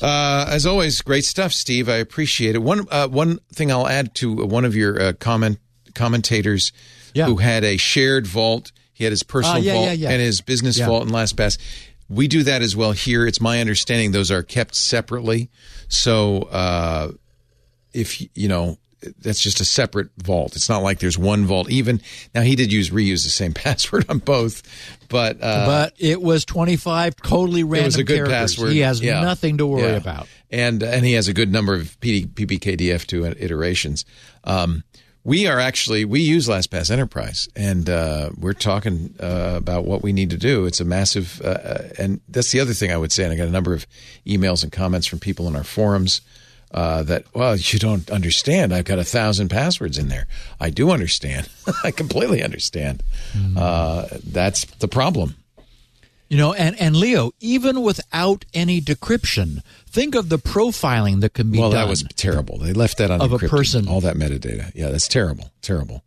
Uh, 0.00 0.46
as 0.48 0.64
always, 0.64 1.00
great 1.02 1.24
stuff, 1.24 1.52
Steve. 1.52 1.88
I 1.88 1.96
appreciate 1.96 2.54
it. 2.54 2.58
One 2.58 2.86
uh, 2.90 3.08
one 3.08 3.38
thing 3.52 3.72
I'll 3.72 3.88
add 3.88 4.14
to 4.16 4.32
one 4.46 4.64
of 4.64 4.76
your 4.76 5.00
uh, 5.00 5.12
comment 5.14 5.58
commentators 5.94 6.72
Yeah. 7.14 7.26
who 7.26 7.36
had 7.36 7.64
a 7.64 7.76
shared 7.76 8.26
vault. 8.26 8.70
He 8.92 9.04
had 9.04 9.10
his 9.12 9.22
personal 9.22 9.56
Ah, 9.56 9.60
yeah, 9.60 9.72
vault 9.74 9.98
yeah, 9.98 10.10
and 10.10 10.20
his 10.22 10.40
business 10.40 10.78
vault 10.78 11.02
in 11.06 11.10
LastPass. 11.12 11.58
We 12.08 12.26
do 12.28 12.42
that 12.44 12.62
as 12.62 12.74
well 12.76 12.92
here. 12.92 13.26
It's 13.26 13.40
my 13.40 13.60
understanding 13.60 14.12
those 14.12 14.30
are 14.30 14.42
kept 14.42 14.74
separately. 14.74 15.50
So 15.88 16.42
uh, 16.44 17.12
if 17.92 18.20
you 18.36 18.48
know 18.48 18.78
that's 19.20 19.40
just 19.40 19.60
a 19.60 19.64
separate 19.64 20.08
vault. 20.18 20.56
It's 20.56 20.68
not 20.68 20.82
like 20.82 20.98
there's 20.98 21.18
one 21.18 21.46
vault. 21.46 21.70
Even 21.70 22.00
now, 22.34 22.42
he 22.42 22.56
did 22.56 22.72
use 22.72 22.90
reuse 22.90 23.22
the 23.24 23.30
same 23.30 23.52
password 23.54 24.06
on 24.08 24.18
both, 24.18 24.62
but 25.08 25.38
uh, 25.42 25.66
but 25.66 25.94
it 25.98 26.20
was 26.20 26.44
25 26.44 27.16
totally 27.16 27.62
random 27.62 27.82
it 27.82 27.86
was 27.86 27.96
a 27.96 28.04
good 28.04 28.16
characters. 28.16 28.54
password. 28.56 28.72
He 28.72 28.80
has 28.80 29.00
Yeah. 29.00 29.20
nothing 29.20 29.58
to 29.58 29.66
worry 29.66 29.82
Yeah. 29.90 29.96
about. 29.96 30.26
and 30.50 30.82
and 30.82 31.04
he 31.04 31.12
has 31.12 31.28
a 31.28 31.32
good 31.34 31.52
number 31.52 31.74
of 31.74 31.98
PD, 32.00 32.26
PBKDF2 32.26 33.40
iterations. 33.40 34.04
Um, 34.44 34.84
we 35.24 35.46
are 35.46 35.60
actually 35.60 36.04
we 36.06 36.20
use 36.20 36.48
LastPass 36.48 36.90
Enterprise, 36.90 37.48
and 37.54 37.90
uh, 37.90 38.30
we're 38.38 38.54
talking 38.54 39.14
uh, 39.20 39.54
about 39.56 39.84
what 39.84 40.02
we 40.02 40.12
need 40.12 40.30
to 40.30 40.38
do. 40.38 40.64
It's 40.64 40.80
a 40.80 40.84
massive, 40.86 41.42
uh, 41.44 41.48
uh, 41.48 41.88
and 41.98 42.20
that's 42.28 42.50
the 42.50 42.60
other 42.60 42.72
thing 42.72 42.90
I 42.92 42.96
would 42.96 43.12
say. 43.12 43.24
And 43.24 43.32
I 43.32 43.36
got 43.36 43.46
a 43.48 43.50
number 43.50 43.74
of 43.74 43.86
emails 44.26 44.62
and 44.62 44.72
comments 44.72 45.06
from 45.06 45.18
people 45.18 45.46
in 45.46 45.54
our 45.54 45.64
forums. 45.64 46.22
Uh, 46.70 47.02
that 47.02 47.24
well, 47.34 47.56
you 47.56 47.78
don't 47.78 48.10
understand. 48.10 48.74
I've 48.74 48.84
got 48.84 48.98
a 48.98 49.04
thousand 49.04 49.48
passwords 49.48 49.96
in 49.96 50.08
there. 50.08 50.26
I 50.60 50.68
do 50.70 50.90
understand. 50.90 51.48
I 51.84 51.90
completely 51.90 52.42
understand. 52.42 53.02
Uh, 53.56 54.06
that's 54.22 54.64
the 54.66 54.88
problem. 54.88 55.36
You 56.28 56.36
know, 56.36 56.52
and, 56.52 56.78
and 56.78 56.94
Leo, 56.94 57.32
even 57.40 57.80
without 57.80 58.44
any 58.52 58.82
decryption, 58.82 59.62
think 59.86 60.14
of 60.14 60.28
the 60.28 60.36
profiling 60.38 61.20
that 61.22 61.32
can 61.32 61.50
be 61.50 61.58
Well, 61.58 61.70
done. 61.70 61.80
that 61.80 61.88
was 61.88 62.04
terrible. 62.16 62.58
They 62.58 62.74
left 62.74 62.98
that 62.98 63.10
on 63.10 63.22
Of 63.22 63.32
a 63.32 63.38
person. 63.38 63.88
All 63.88 64.02
that 64.02 64.16
metadata. 64.16 64.70
Yeah, 64.74 64.90
that's 64.90 65.08
terrible. 65.08 65.50
Terrible. 65.62 66.04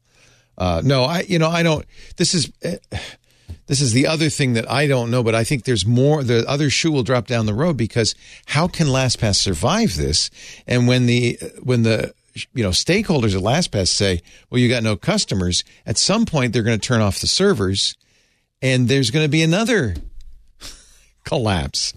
Uh, 0.59 0.81
no, 0.85 1.05
I. 1.05 1.21
You 1.21 1.39
know, 1.39 1.49
I 1.49 1.63
don't. 1.63 1.85
This 2.17 2.35
is. 2.35 2.51
This 3.67 3.81
is 3.81 3.93
the 3.93 4.07
other 4.07 4.29
thing 4.29 4.53
that 4.53 4.69
I 4.69 4.88
don't 4.88 5.11
know, 5.11 5.23
but 5.23 5.35
I 5.35 5.43
think 5.43 5.63
there's 5.63 5.85
more. 5.85 6.23
The 6.23 6.47
other 6.47 6.69
shoe 6.69 6.91
will 6.91 7.03
drop 7.03 7.27
down 7.27 7.45
the 7.45 7.53
road 7.53 7.77
because 7.77 8.15
how 8.47 8.67
can 8.67 8.88
LastPass 8.88 9.35
survive 9.35 9.95
this? 9.95 10.29
And 10.67 10.88
when 10.88 11.05
the 11.05 11.38
when 11.61 11.83
the 11.83 12.13
you 12.53 12.63
know 12.63 12.69
stakeholders 12.69 13.35
at 13.35 13.43
LastPass 13.43 13.88
say, 13.88 14.21
"Well, 14.49 14.59
you 14.59 14.67
got 14.67 14.83
no 14.83 14.95
customers," 14.95 15.63
at 15.85 15.97
some 15.97 16.25
point 16.25 16.53
they're 16.53 16.63
going 16.63 16.79
to 16.79 16.88
turn 16.88 17.01
off 17.01 17.19
the 17.19 17.27
servers, 17.27 17.95
and 18.61 18.88
there's 18.88 19.11
going 19.11 19.25
to 19.25 19.29
be 19.29 19.43
another 19.43 19.95
collapse 21.23 21.93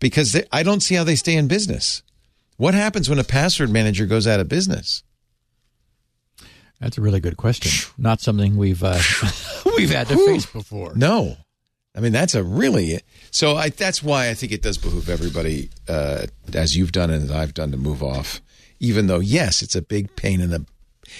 because 0.00 0.32
they, 0.32 0.44
I 0.52 0.62
don't 0.62 0.80
see 0.80 0.94
how 0.94 1.04
they 1.04 1.16
stay 1.16 1.34
in 1.34 1.48
business. 1.48 2.02
What 2.56 2.74
happens 2.74 3.08
when 3.08 3.18
a 3.18 3.24
password 3.24 3.70
manager 3.70 4.04
goes 4.06 4.26
out 4.26 4.40
of 4.40 4.48
business? 4.48 5.02
That's 6.80 6.96
a 6.98 7.00
really 7.00 7.20
good 7.20 7.36
question. 7.36 7.92
Not 7.98 8.20
something 8.20 8.56
we've 8.56 8.82
uh, 8.82 9.00
we've 9.76 9.90
had 9.90 10.08
to 10.08 10.16
face 10.16 10.46
before. 10.46 10.94
No, 10.94 11.36
I 11.96 12.00
mean 12.00 12.12
that's 12.12 12.34
a 12.34 12.42
really 12.42 13.00
so. 13.30 13.56
I, 13.56 13.70
that's 13.70 14.02
why 14.02 14.28
I 14.28 14.34
think 14.34 14.52
it 14.52 14.62
does 14.62 14.78
behoove 14.78 15.08
everybody, 15.08 15.70
uh, 15.88 16.26
as 16.54 16.76
you've 16.76 16.92
done 16.92 17.10
and 17.10 17.24
as 17.24 17.30
I've 17.30 17.54
done, 17.54 17.70
to 17.72 17.76
move 17.76 18.02
off. 18.02 18.40
Even 18.80 19.08
though, 19.08 19.18
yes, 19.18 19.60
it's 19.60 19.74
a 19.74 19.82
big 19.82 20.14
pain 20.14 20.40
in 20.40 20.50
the. 20.50 20.64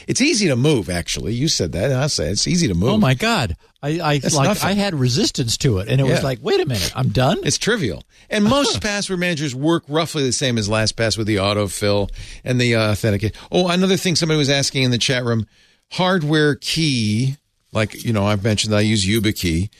It's 0.06 0.20
easy 0.20 0.48
to 0.48 0.56
move. 0.56 0.88
Actually, 0.88 1.34
you 1.34 1.48
said 1.48 1.72
that, 1.72 1.90
and 1.90 2.00
I 2.00 2.06
say 2.06 2.30
it's 2.30 2.46
easy 2.46 2.68
to 2.68 2.74
move. 2.74 2.90
Oh 2.90 2.98
my 2.98 3.14
God! 3.14 3.56
I, 3.82 4.00
I 4.00 4.18
That's 4.18 4.34
like 4.34 4.48
nothing. 4.48 4.68
I 4.68 4.72
had 4.72 4.94
resistance 4.94 5.56
to 5.58 5.78
it, 5.78 5.88
and 5.88 6.00
it 6.00 6.04
was 6.04 6.22
like, 6.22 6.40
wait 6.42 6.60
a 6.60 6.66
minute, 6.66 6.92
I'm 6.94 7.10
done. 7.10 7.38
It's 7.44 7.58
trivial. 7.58 8.02
And 8.30 8.44
most 8.48 8.82
password 8.82 9.20
managers 9.20 9.54
work 9.54 9.84
roughly 9.88 10.24
the 10.24 10.32
same 10.32 10.58
as 10.58 10.68
LastPass 10.68 11.16
with 11.16 11.26
the 11.26 11.36
autofill 11.36 12.10
and 12.44 12.60
the 12.60 12.74
uh, 12.74 12.92
authenticate. 12.92 13.36
Oh, 13.52 13.68
another 13.68 13.96
thing 13.96 14.16
somebody 14.16 14.38
was 14.38 14.50
asking 14.50 14.82
in 14.82 14.90
the 14.90 14.98
chat 14.98 15.24
room 15.24 15.46
hardware 15.92 16.54
key, 16.56 17.36
like, 17.72 18.04
you 18.04 18.12
know, 18.12 18.26
I've 18.26 18.44
mentioned 18.44 18.74
I 18.74 18.80
use 18.80 19.06
YubiKey. 19.06 19.70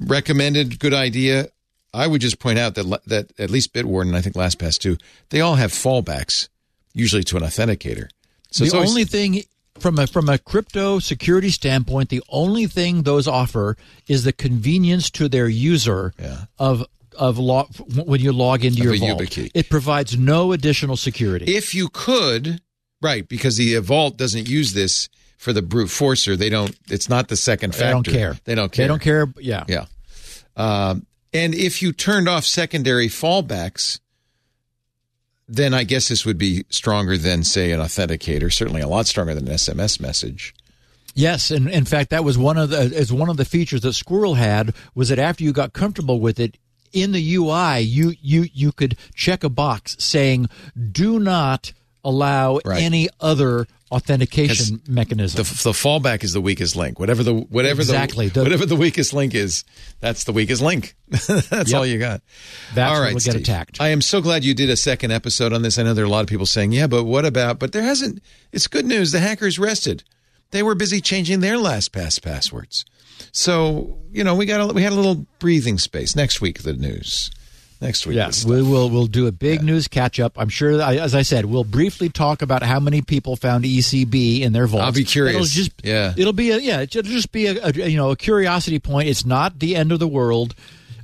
Recommended, 0.00 0.78
good 0.78 0.94
idea. 0.94 1.48
I 1.94 2.06
would 2.06 2.20
just 2.20 2.38
point 2.38 2.58
out 2.58 2.74
that, 2.74 3.00
that 3.06 3.32
at 3.38 3.50
least 3.50 3.72
Bitwarden, 3.72 4.08
and 4.08 4.16
I 4.16 4.20
think 4.20 4.36
LastPass 4.36 4.78
too, 4.78 4.98
they 5.30 5.40
all 5.40 5.54
have 5.54 5.72
fallbacks, 5.72 6.48
usually 6.92 7.24
to 7.24 7.36
an 7.36 7.42
authenticator. 7.42 8.08
So 8.56 8.64
the 8.64 8.74
always- 8.74 8.90
only 8.90 9.04
thing 9.04 9.42
from 9.78 9.98
a 9.98 10.06
from 10.06 10.28
a 10.28 10.38
crypto 10.38 10.98
security 11.00 11.50
standpoint, 11.50 12.08
the 12.08 12.22
only 12.30 12.66
thing 12.66 13.02
those 13.02 13.26
offer 13.28 13.76
is 14.08 14.24
the 14.24 14.32
convenience 14.32 15.10
to 15.10 15.28
their 15.28 15.48
user 15.48 16.14
Yeah. 16.20 16.44
of 16.58 16.84
of 17.18 17.38
log, 17.38 17.74
when 17.94 18.20
you 18.20 18.32
log 18.32 18.64
into 18.64 18.80
Of 18.80 18.84
your 18.84 18.96
vault. 18.98 19.22
YubiKey. 19.22 19.50
It 19.54 19.68
provides 19.70 20.16
no 20.18 20.52
additional 20.52 20.96
security. 20.98 21.46
if 21.54 21.74
you 21.74 21.88
could, 21.90 22.60
right, 23.00 23.26
because 23.26 23.56
the 23.56 23.76
Vault 23.78 24.18
doesn't 24.18 24.46
use 24.48 24.72
this 24.74 25.08
for 25.38 25.54
the 25.54 25.62
brute 25.62 25.88
forcer. 25.90 26.36
They 26.36 26.50
don't. 26.50 26.74
It's 26.90 27.08
not 27.08 27.28
the 27.28 27.36
second 27.36 27.74
factor. 27.74 27.86
they 27.86 27.92
don't 27.92 28.04
care. 28.04 28.38
They 28.44 28.54
don't 28.54 28.70
care. 28.72 28.84
They 28.84 28.88
don't 28.88 29.02
care. 29.02 29.32
Yeah. 29.40 29.64
Yeah. 29.68 29.84
Um, 30.56 31.06
and 31.32 31.54
if 31.54 31.80
you 31.82 31.92
turned 31.92 32.28
off 32.28 32.44
secondary 32.46 33.08
fallbacks, 33.08 33.98
then 35.48 35.72
I 35.74 35.84
guess 35.84 36.08
this 36.08 36.24
would 36.26 36.38
be 36.38 36.64
stronger 36.70 37.16
than, 37.16 37.44
say, 37.44 37.70
an 37.72 37.80
authenticator. 37.80 38.52
Certainly, 38.52 38.80
a 38.82 38.88
lot 38.88 39.06
stronger 39.06 39.34
than 39.34 39.46
an 39.48 39.54
SMS 39.54 40.00
message. 40.00 40.54
Yes, 41.14 41.50
and 41.50 41.68
in 41.68 41.84
fact, 41.86 42.10
that 42.10 42.24
was 42.24 42.36
one 42.36 42.58
of 42.58 42.70
the 42.70 42.78
as 42.94 43.12
one 43.12 43.30
of 43.30 43.36
the 43.38 43.44
features 43.46 43.80
that 43.82 43.90
SQRL 43.94 44.36
had 44.36 44.74
was 44.94 45.08
that 45.08 45.18
after 45.18 45.44
you 45.44 45.52
got 45.52 45.72
comfortable 45.72 46.20
with 46.20 46.38
it 46.38 46.58
in 46.92 47.12
the 47.12 47.34
UI, 47.36 47.80
you 47.80 48.14
you 48.20 48.46
you 48.52 48.70
could 48.72 48.96
check 49.14 49.42
a 49.42 49.48
box 49.48 49.96
saying 49.98 50.48
"Do 50.92 51.18
not 51.18 51.72
allow 52.04 52.60
Right. 52.64 52.82
any 52.82 53.08
other 53.20 53.66
authentication 53.90 54.80
mechanism." 54.88 55.36
The, 55.38 55.42
the 55.64 55.72
fallback 55.72 56.24
is 56.24 56.32
the 56.32 56.40
weakest 56.40 56.76
link. 56.76 56.98
Whatever 56.98 57.22
the 57.22 57.34
whatever 57.34 57.80
Exactly. 57.82 58.28
the 58.28 58.42
whatever 58.42 58.66
the 58.66 58.76
weakest 58.76 59.12
link 59.12 59.34
is, 59.34 59.64
that's 60.00 60.24
the 60.24 60.32
weakest 60.32 60.62
link. 60.62 60.94
that's 61.08 61.70
Yep. 61.70 61.74
all 61.74 61.86
you 61.86 61.98
got. 61.98 62.22
That's 62.74 62.92
all 62.96 63.00
right, 63.02 63.12
get 63.14 63.20
Steve. 63.22 63.34
attacked. 63.36 63.80
I 63.80 63.88
am 63.88 64.00
so 64.02 64.20
glad 64.20 64.44
you 64.44 64.54
did 64.54 64.70
a 64.70 64.76
second 64.76 65.12
episode 65.12 65.52
on 65.52 65.62
this. 65.62 65.78
I 65.78 65.82
know 65.82 65.94
there 65.94 66.04
are 66.04 66.08
a 66.08 66.10
lot 66.10 66.20
of 66.22 66.28
people 66.28 66.46
saying, 66.46 66.72
"Yeah, 66.72 66.86
but 66.86 67.04
what 67.04 67.24
about?" 67.24 67.58
But 67.58 67.72
there 67.72 67.82
hasn't. 67.82 68.22
It's 68.52 68.66
good 68.66 68.84
news. 68.86 69.12
The 69.12 69.20
hackers 69.20 69.58
rested. 69.58 70.02
They 70.50 70.62
were 70.62 70.74
busy 70.74 71.00
changing 71.00 71.40
their 71.40 71.56
LastPass 71.56 72.22
passwords. 72.22 72.84
So 73.32 73.98
you 74.12 74.24
know 74.24 74.34
we 74.34 74.46
got 74.46 74.60
a, 74.70 74.72
we 74.72 74.82
had 74.82 74.92
a 74.92 74.96
little 74.96 75.26
breathing 75.38 75.78
space. 75.78 76.14
Next 76.14 76.40
week 76.40 76.62
the 76.62 76.72
news. 76.74 77.30
Next 77.80 78.06
week. 78.06 78.16
Yeah, 78.16 78.30
we 78.46 78.62
will 78.62 78.88
we'll 78.88 79.06
do 79.06 79.26
a 79.26 79.32
big 79.32 79.62
news 79.62 79.86
catch 79.86 80.18
up. 80.18 80.32
I'm 80.38 80.48
sure, 80.48 80.80
I- 80.80 80.96
as 80.96 81.14
I 81.14 81.20
said, 81.22 81.44
we'll 81.44 81.62
briefly 81.64 82.08
talk 82.08 82.40
about 82.40 82.62
how 82.62 82.80
many 82.80 83.02
people 83.02 83.36
found 83.36 83.64
ECB 83.64 84.40
in 84.40 84.52
their 84.54 84.66
vault. 84.66 84.82
I'll 84.82 84.92
be 84.92 85.04
curious. 85.04 85.34
It'll 85.36 85.46
just, 85.46 85.72
Yeah. 85.84 86.14
it'll 86.16 86.32
be 86.32 86.50
a 86.52 86.58
yeah, 86.58 86.80
it'll 86.80 87.02
just 87.02 87.32
be 87.32 87.46
a, 87.46 87.66
a 87.66 87.72
you 87.72 87.96
know 87.98 88.10
a 88.10 88.16
curiosity 88.16 88.78
point. 88.78 89.08
It's 89.08 89.26
not 89.26 89.58
the 89.58 89.76
end 89.76 89.92
of 89.92 89.98
the 89.98 90.08
world, 90.08 90.54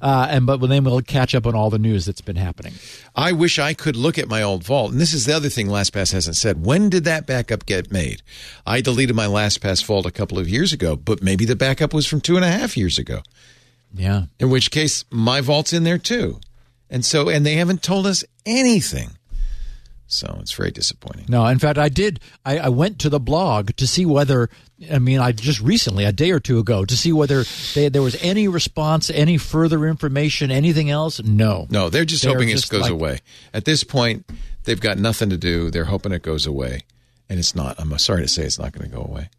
uh, 0.00 0.28
and 0.30 0.46
but 0.46 0.58
then 0.66 0.82
we'll 0.84 1.02
catch 1.02 1.34
up 1.34 1.46
on 1.46 1.54
all 1.54 1.68
the 1.68 1.78
news 1.78 2.06
that's 2.06 2.22
been 2.22 2.36
happening. 2.36 2.72
I 3.14 3.32
wish 3.32 3.58
I 3.58 3.74
could 3.74 3.94
look 3.94 4.16
at 4.18 4.26
my 4.26 4.40
old 4.40 4.64
vault. 4.64 4.92
And 4.92 5.00
this 5.00 5.12
is 5.12 5.26
the 5.26 5.36
other 5.36 5.50
thing 5.50 5.66
LastPass 5.68 6.14
hasn't 6.14 6.36
said. 6.36 6.64
When 6.64 6.88
did 6.88 7.04
that 7.04 7.26
backup 7.26 7.66
get 7.66 7.92
made? 7.92 8.22
I 8.66 8.80
deleted 8.80 9.14
my 9.14 9.26
LastPass 9.26 9.84
vault 9.84 10.06
a 10.06 10.10
couple 10.10 10.38
of 10.38 10.48
years 10.48 10.72
ago, 10.72 10.96
but 10.96 11.22
maybe 11.22 11.44
the 11.44 11.54
backup 11.54 11.92
was 11.92 12.06
from 12.06 12.22
two 12.22 12.36
and 12.36 12.44
a 12.46 12.50
half 12.50 12.78
years 12.78 12.96
ago. 12.98 13.20
Yeah, 13.94 14.22
In 14.40 14.48
which 14.48 14.70
case, 14.70 15.04
my 15.10 15.42
vault's 15.42 15.74
in 15.74 15.84
there 15.84 15.98
too. 15.98 16.40
And 16.92 17.04
so, 17.04 17.28
and 17.28 17.44
they 17.44 17.54
haven't 17.54 17.82
told 17.82 18.06
us 18.06 18.22
anything. 18.46 19.10
So 20.06 20.36
it's 20.40 20.52
very 20.52 20.70
disappointing. 20.70 21.24
no. 21.30 21.46
In 21.46 21.58
fact, 21.58 21.78
I 21.78 21.88
did. 21.88 22.20
I, 22.44 22.58
I 22.58 22.68
went 22.68 22.98
to 22.98 23.08
the 23.08 23.18
blog 23.18 23.70
to 23.76 23.86
see 23.86 24.04
whether. 24.04 24.50
I 24.90 24.98
mean, 24.98 25.20
I 25.20 25.32
just 25.32 25.60
recently, 25.62 26.04
a 26.04 26.12
day 26.12 26.32
or 26.32 26.38
two 26.40 26.58
ago, 26.58 26.84
to 26.84 26.94
see 26.96 27.12
whether 27.12 27.44
they, 27.74 27.88
there 27.88 28.02
was 28.02 28.16
any 28.22 28.46
response, 28.46 29.08
any 29.08 29.38
further 29.38 29.86
information, 29.86 30.50
anything 30.50 30.90
else. 30.90 31.22
No, 31.22 31.66
No, 31.70 31.88
they're 31.88 32.04
just 32.04 32.24
They're 32.24 32.32
hoping 32.34 32.50
just 32.50 32.66
it 32.66 32.70
goes 32.72 32.82
like- 32.82 32.90
away. 32.92 33.20
At 33.54 33.64
this 33.64 33.84
point, 33.84 34.28
they've 34.64 34.78
got 34.80 34.98
nothing 34.98 35.30
to 35.30 35.38
do. 35.38 35.70
They're 35.70 35.86
hoping 35.86 36.12
it 36.12 36.22
goes 36.22 36.44
away. 36.46 36.82
And 37.30 37.38
it's 37.38 37.54
not. 37.54 37.80
I'm 37.80 37.96
sorry 37.98 38.20
to 38.20 38.28
say 38.28 38.42
it's 38.44 38.58
not 38.58 38.72
going 38.72 38.90
to 38.90 38.94
go 38.94 39.02
away. 39.02 39.30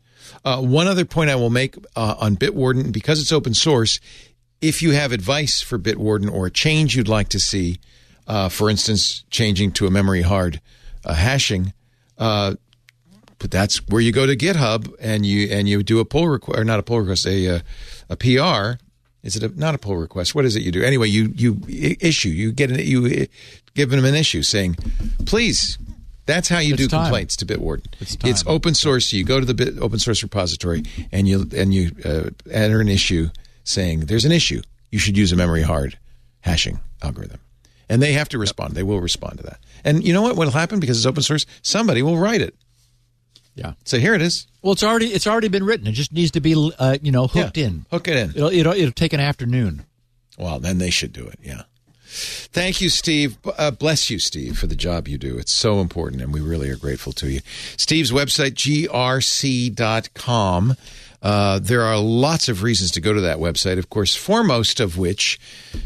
Uh, 0.44 0.60
one 0.60 0.88
other 0.88 1.06
point 1.06 1.30
I 1.30 1.36
will 1.36 1.52
make 1.52 1.76
uh, 1.96 2.16
on 2.18 2.36
Bitwarden, 2.36 2.92
because 2.92 3.22
it's 3.22 3.32
open 3.32 3.54
source, 3.54 4.00
if 4.64 4.82
you 4.82 4.92
have 4.92 5.12
advice 5.12 5.62
for 5.62 5.78
Bitwarden 5.78 6.32
or 6.32 6.46
a 6.48 6.52
change 6.52 6.96
you'd 6.96 7.08
like 7.10 7.28
to 7.30 7.40
see, 7.40 7.80
uh, 8.28 8.48
for 8.50 8.70
instance, 8.70 9.24
changing 9.30 9.72
to 9.74 9.86
a 9.88 9.92
memory 9.92 10.22
hard 10.22 10.62
uh, 11.04 11.14
hashing, 11.14 11.74
uh, 12.18 12.56
but 13.40 13.52
that's 13.52 13.86
where 13.88 14.00
you 14.02 14.14
go 14.14 14.26
to 14.26 14.38
GitHub 14.38 14.94
and 15.02 15.26
you 15.26 15.50
and 15.52 15.68
you 15.68 15.84
do 15.84 16.00
a 16.00 16.06
pull 16.06 16.30
request 16.30 16.58
or 16.58 16.64
not 16.64 16.80
a 16.80 16.84
pull 16.84 17.02
request, 17.02 17.28
a 17.28 17.58
uh, 17.58 17.60
a 18.10 18.16
PR. 18.16 18.80
Is 19.22 19.36
it 19.36 19.44
a, 19.44 19.50
not 19.60 19.76
a 19.76 19.78
pull 19.78 19.98
request? 19.98 20.34
What 20.34 20.46
is 20.46 20.56
it 20.56 20.64
you 20.64 20.72
do? 20.72 20.82
Anyway, 20.82 21.10
you 21.10 21.34
you 21.36 21.60
issue 21.68 22.30
you 22.30 22.54
get 22.54 22.72
an, 22.72 22.80
you 22.80 23.28
give 23.76 23.90
them 23.90 24.06
an 24.06 24.16
issue 24.16 24.44
saying, 24.44 24.76
please. 25.26 25.78
That's 26.26 26.48
how 26.48 26.60
you 26.60 26.76
It's 26.76 26.84
do 26.84 26.88
time. 26.88 27.04
complaints 27.04 27.36
to 27.36 27.46
Bitwarden. 27.46 27.88
It's 28.00 28.16
time. 28.16 28.32
open 28.48 28.76
source. 28.76 29.10
So 29.10 29.18
you 29.18 29.26
go 29.26 29.42
to 29.42 29.46
the 29.46 29.54
Bit, 29.54 29.78
open 29.80 30.00
source 30.00 30.24
repository 30.24 30.84
and 31.12 31.28
you 31.28 31.50
and 31.54 31.74
you 31.74 31.92
uh, 32.06 32.30
enter 32.50 32.80
an 32.80 32.88
issue 32.88 33.28
saying 33.64 34.02
there's 34.02 34.26
an 34.26 34.32
issue. 34.32 34.62
You 34.92 35.00
should 35.00 35.18
use 35.18 35.32
a 35.32 35.36
memory 35.36 35.64
hard 35.64 35.98
hashing 36.42 36.80
algorithm, 37.02 37.40
and 37.90 38.02
they 38.02 38.14
have 38.14 38.30
to 38.30 38.38
respond. 38.38 38.74
They 38.76 38.84
will 38.84 39.00
respond 39.02 39.38
to 39.38 39.44
that. 39.44 39.60
And 39.84 40.04
you 40.04 40.14
know 40.14 40.22
what? 40.22 40.36
Will 40.38 40.52
happen 40.52 40.80
because 40.80 40.98
it's 40.98 41.06
open 41.06 41.24
source? 41.24 41.46
Somebody 41.62 42.02
will 42.02 42.18
write 42.18 42.42
it. 42.42 42.56
yeah. 43.56 43.74
So 43.86 43.98
here 44.00 44.14
it 44.14 44.22
is. 44.22 44.48
Well, 44.62 44.74
it's 44.74 44.84
already 44.84 45.08
it's 45.08 45.28
already 45.28 45.48
been 45.50 45.64
written. 45.66 45.88
It 45.88 45.94
just 45.94 46.14
needs 46.14 46.32
to 46.32 46.40
be 46.40 46.54
uh, 46.80 46.98
you 47.02 47.12
know 47.12 47.28
hooked 47.28 47.58
Yeah. 47.58 47.66
in. 47.68 47.86
Hook 47.92 48.08
it 48.08 48.16
in. 48.18 48.30
It'll, 48.32 48.50
it'll 48.52 48.74
it'll 48.74 48.92
take 48.92 49.14
an 49.14 49.20
afternoon. 49.20 49.86
Well, 50.38 50.60
then 50.60 50.78
they 50.78 50.90
should 50.90 51.14
do 51.14 51.26
it. 51.28 51.40
Yeah. 51.44 51.64
Thank 52.16 52.80
you, 52.80 52.90
Steve. 52.90 53.38
Uh, 53.58 53.72
bless 53.72 54.12
you, 54.12 54.20
Steve, 54.20 54.58
for 54.60 54.68
the 54.68 54.76
job 54.76 55.08
you 55.08 55.18
do. 55.18 55.38
It's 55.40 55.52
so 55.52 55.80
important, 55.80 56.22
and 56.22 56.32
we 56.32 56.42
really 56.42 56.70
are 56.70 56.76
grateful 56.76 57.12
to 57.14 57.28
you. 57.30 57.42
Steve's 57.76 58.12
website, 58.12 58.54
grc.com. 59.74 60.76
Uh, 61.24 61.58
there 61.58 61.82
are 61.82 61.98
lots 61.98 62.50
of 62.50 62.64
reasons 62.64 62.92
to 62.92 63.02
go 63.02 63.14
to 63.14 63.22
that 63.22 63.38
website, 63.38 63.80
of 63.80 63.90
course, 63.90 64.14
foremost 64.14 64.82
of 64.82 64.98
which 64.98 65.40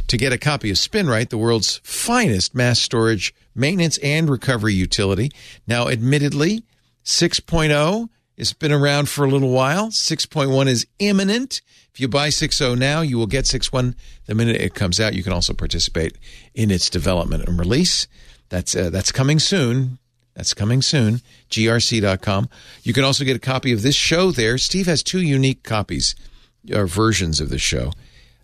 to 0.08 0.18
get 0.18 0.34
a 0.34 0.38
copy 0.38 0.72
of 0.72 0.78
SpinRite, 0.78 1.30
the 1.30 1.38
world's 1.38 1.80
finest 1.84 2.56
mass 2.56 2.80
storage 2.80 3.36
maintenance 3.54 4.00
and 4.00 4.30
recovery 4.30 4.74
utility. 4.74 5.32
Now, 5.68 5.90
admittedly, 5.90 6.64
6.0 7.06 8.10
has 8.38 8.54
been 8.54 8.72
around 8.72 9.10
for 9.10 9.26
a 9.26 9.30
little 9.30 9.52
while. 9.52 9.90
6.1 9.90 10.68
is 10.68 10.88
imminent. 10.98 11.62
If 11.94 12.02
you 12.02 12.08
buy 12.08 12.30
6.0 12.30 12.78
now, 12.78 13.02
you 13.02 13.18
will 13.18 13.28
get 13.28 13.46
6.1 13.46 13.94
the 14.26 14.36
minute 14.36 14.56
it 14.56 14.74
comes 14.74 15.00
out. 15.00 15.14
You 15.14 15.24
can 15.24 15.34
also 15.34 15.54
participate 15.54 16.18
in 16.56 16.72
its 16.72 16.90
development 16.90 17.48
and 17.48 17.60
release. 17.60 18.08
That's 18.50 18.76
uh, 18.76 18.90
that's 18.90 19.12
coming 19.12 19.40
soon. 19.40 20.00
That's 20.38 20.54
coming 20.54 20.84
soon. 20.84 21.22
grc.com. 21.50 22.50
You 22.84 22.94
can 22.94 23.04
also 23.04 23.26
get 23.26 23.36
a 23.36 23.40
copy 23.40 23.74
of 23.74 23.82
this 23.82 23.96
show 23.96 24.30
there. 24.32 24.60
Steve 24.60 24.86
has 24.86 25.02
two 25.02 25.22
unique 25.22 25.64
copies 25.64 26.14
or 26.72 26.86
versions 26.86 27.42
of 27.42 27.50
the 27.50 27.58
show. 27.58 27.92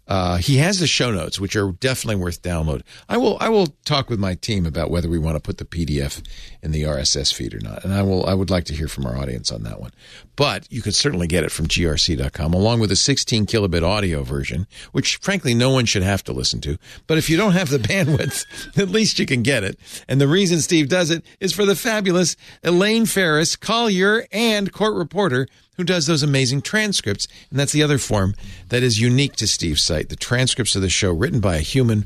Uh, 0.08 0.38
he 0.38 0.58
has 0.58 0.80
the 0.80 0.88
show 0.88 1.12
notes, 1.12 1.40
which 1.40 1.56
are 1.56 1.72
definitely 1.72 2.22
worth 2.22 2.42
download. 2.42 2.82
I 3.08 3.18
will 3.18 3.38
I 3.40 3.50
will 3.50 3.68
talk 3.86 4.10
with 4.10 4.20
my 4.20 4.36
team 4.36 4.66
about 4.66 4.92
whether 4.92 5.08
we 5.08 5.18
want 5.18 5.38
to 5.38 5.40
put 5.40 5.60
the 5.60 5.66
PDF 5.66 6.22
in 6.62 6.72
the 6.72 6.84
RSS 6.84 7.34
feed 7.34 7.54
or 7.54 7.60
not, 7.60 7.86
and 7.86 7.94
I 7.94 8.02
will 8.02 8.26
I 8.26 8.34
would 8.34 8.50
like 8.50 8.66
to 8.66 8.76
hear 8.76 8.90
from 8.90 9.06
our 9.06 9.18
audience 9.18 9.52
on 9.52 9.64
that 9.64 9.80
one. 9.80 9.92
But 10.36 10.70
you 10.72 10.82
could 10.82 10.96
certainly 10.96 11.28
get 11.28 11.44
it 11.44 11.52
from 11.52 11.68
grc.com 11.68 12.54
along 12.54 12.80
with 12.80 12.92
a 12.92 12.96
16 12.96 13.46
kilobit 13.46 13.84
audio 13.84 14.24
version, 14.24 14.68
which 14.92 15.18
frankly 15.18 15.54
no 15.54 15.70
one 15.70 15.86
should 15.86 16.04
have 16.04 16.24
to 16.26 16.34
listen 16.34 16.60
to. 16.62 16.78
But 17.08 17.18
if 17.18 17.30
you 17.30 17.38
don't 17.38 17.54
have 17.54 17.70
the 17.70 17.78
bandwidth, 17.94 18.46
at 18.78 18.90
least 18.90 19.20
you 19.20 19.26
can 19.26 19.42
get 19.42 19.64
it. 19.64 19.80
And 20.10 20.20
the 20.20 20.28
reason 20.28 20.60
Steve 20.60 20.90
does 20.90 21.12
it 21.12 21.24
is 21.40 21.54
for 21.54 21.66
the 21.66 21.76
fabulous 21.76 22.36
Elaine 22.64 23.06
Farris, 23.06 23.56
Collier, 23.56 24.26
and 24.32 24.72
court 24.74 24.96
reporter 24.96 25.48
who 25.78 25.84
does 25.84 26.06
those 26.06 26.24
amazing 26.24 26.62
transcripts. 26.62 27.28
And 27.50 27.60
that's 27.60 27.72
the 27.72 27.84
other 27.84 27.98
form 27.98 28.36
that 28.70 28.84
is 28.84 29.02
unique 29.02 29.36
to 29.38 29.48
Steve's 29.48 29.84
site. 29.84 30.10
The 30.10 30.16
transcripts 30.16 30.76
of 30.76 30.82
the 30.82 30.90
show 30.90 31.12
written 31.12 31.40
by 31.40 31.56
a 31.56 31.62
human 31.62 32.06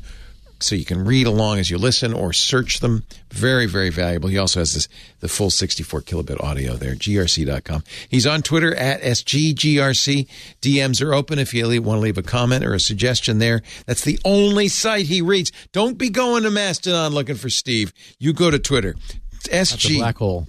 so 0.60 0.74
you 0.74 0.84
can 0.84 1.04
read 1.04 1.26
along 1.26 1.58
as 1.58 1.70
you 1.70 1.78
listen 1.78 2.12
or 2.12 2.32
search 2.32 2.80
them. 2.80 3.04
Very, 3.30 3.66
very 3.66 3.90
valuable. 3.90 4.28
He 4.28 4.38
also 4.38 4.60
has 4.60 4.74
this 4.74 4.88
the 5.20 5.28
full 5.28 5.50
64 5.50 6.02
kilobit 6.02 6.42
audio 6.42 6.74
there, 6.74 6.94
grc.com. 6.94 7.84
He's 8.08 8.26
on 8.26 8.42
Twitter 8.42 8.74
at 8.74 9.00
SGGRC. 9.02 10.28
DMs 10.60 11.04
are 11.04 11.14
open 11.14 11.38
if 11.38 11.54
you 11.54 11.64
want 11.82 11.98
to 11.98 12.02
leave 12.02 12.18
a 12.18 12.22
comment 12.22 12.64
or 12.64 12.74
a 12.74 12.80
suggestion 12.80 13.38
there. 13.38 13.62
That's 13.86 14.04
the 14.04 14.18
only 14.24 14.68
site 14.68 15.06
he 15.06 15.22
reads. 15.22 15.52
Don't 15.72 15.98
be 15.98 16.10
going 16.10 16.42
to 16.42 16.50
Mastodon 16.50 17.12
looking 17.12 17.36
for 17.36 17.50
Steve. 17.50 17.92
You 18.18 18.32
go 18.32 18.50
to 18.50 18.58
Twitter. 18.58 18.96
SG 19.44 19.98
black 19.98 20.18
hole. 20.18 20.44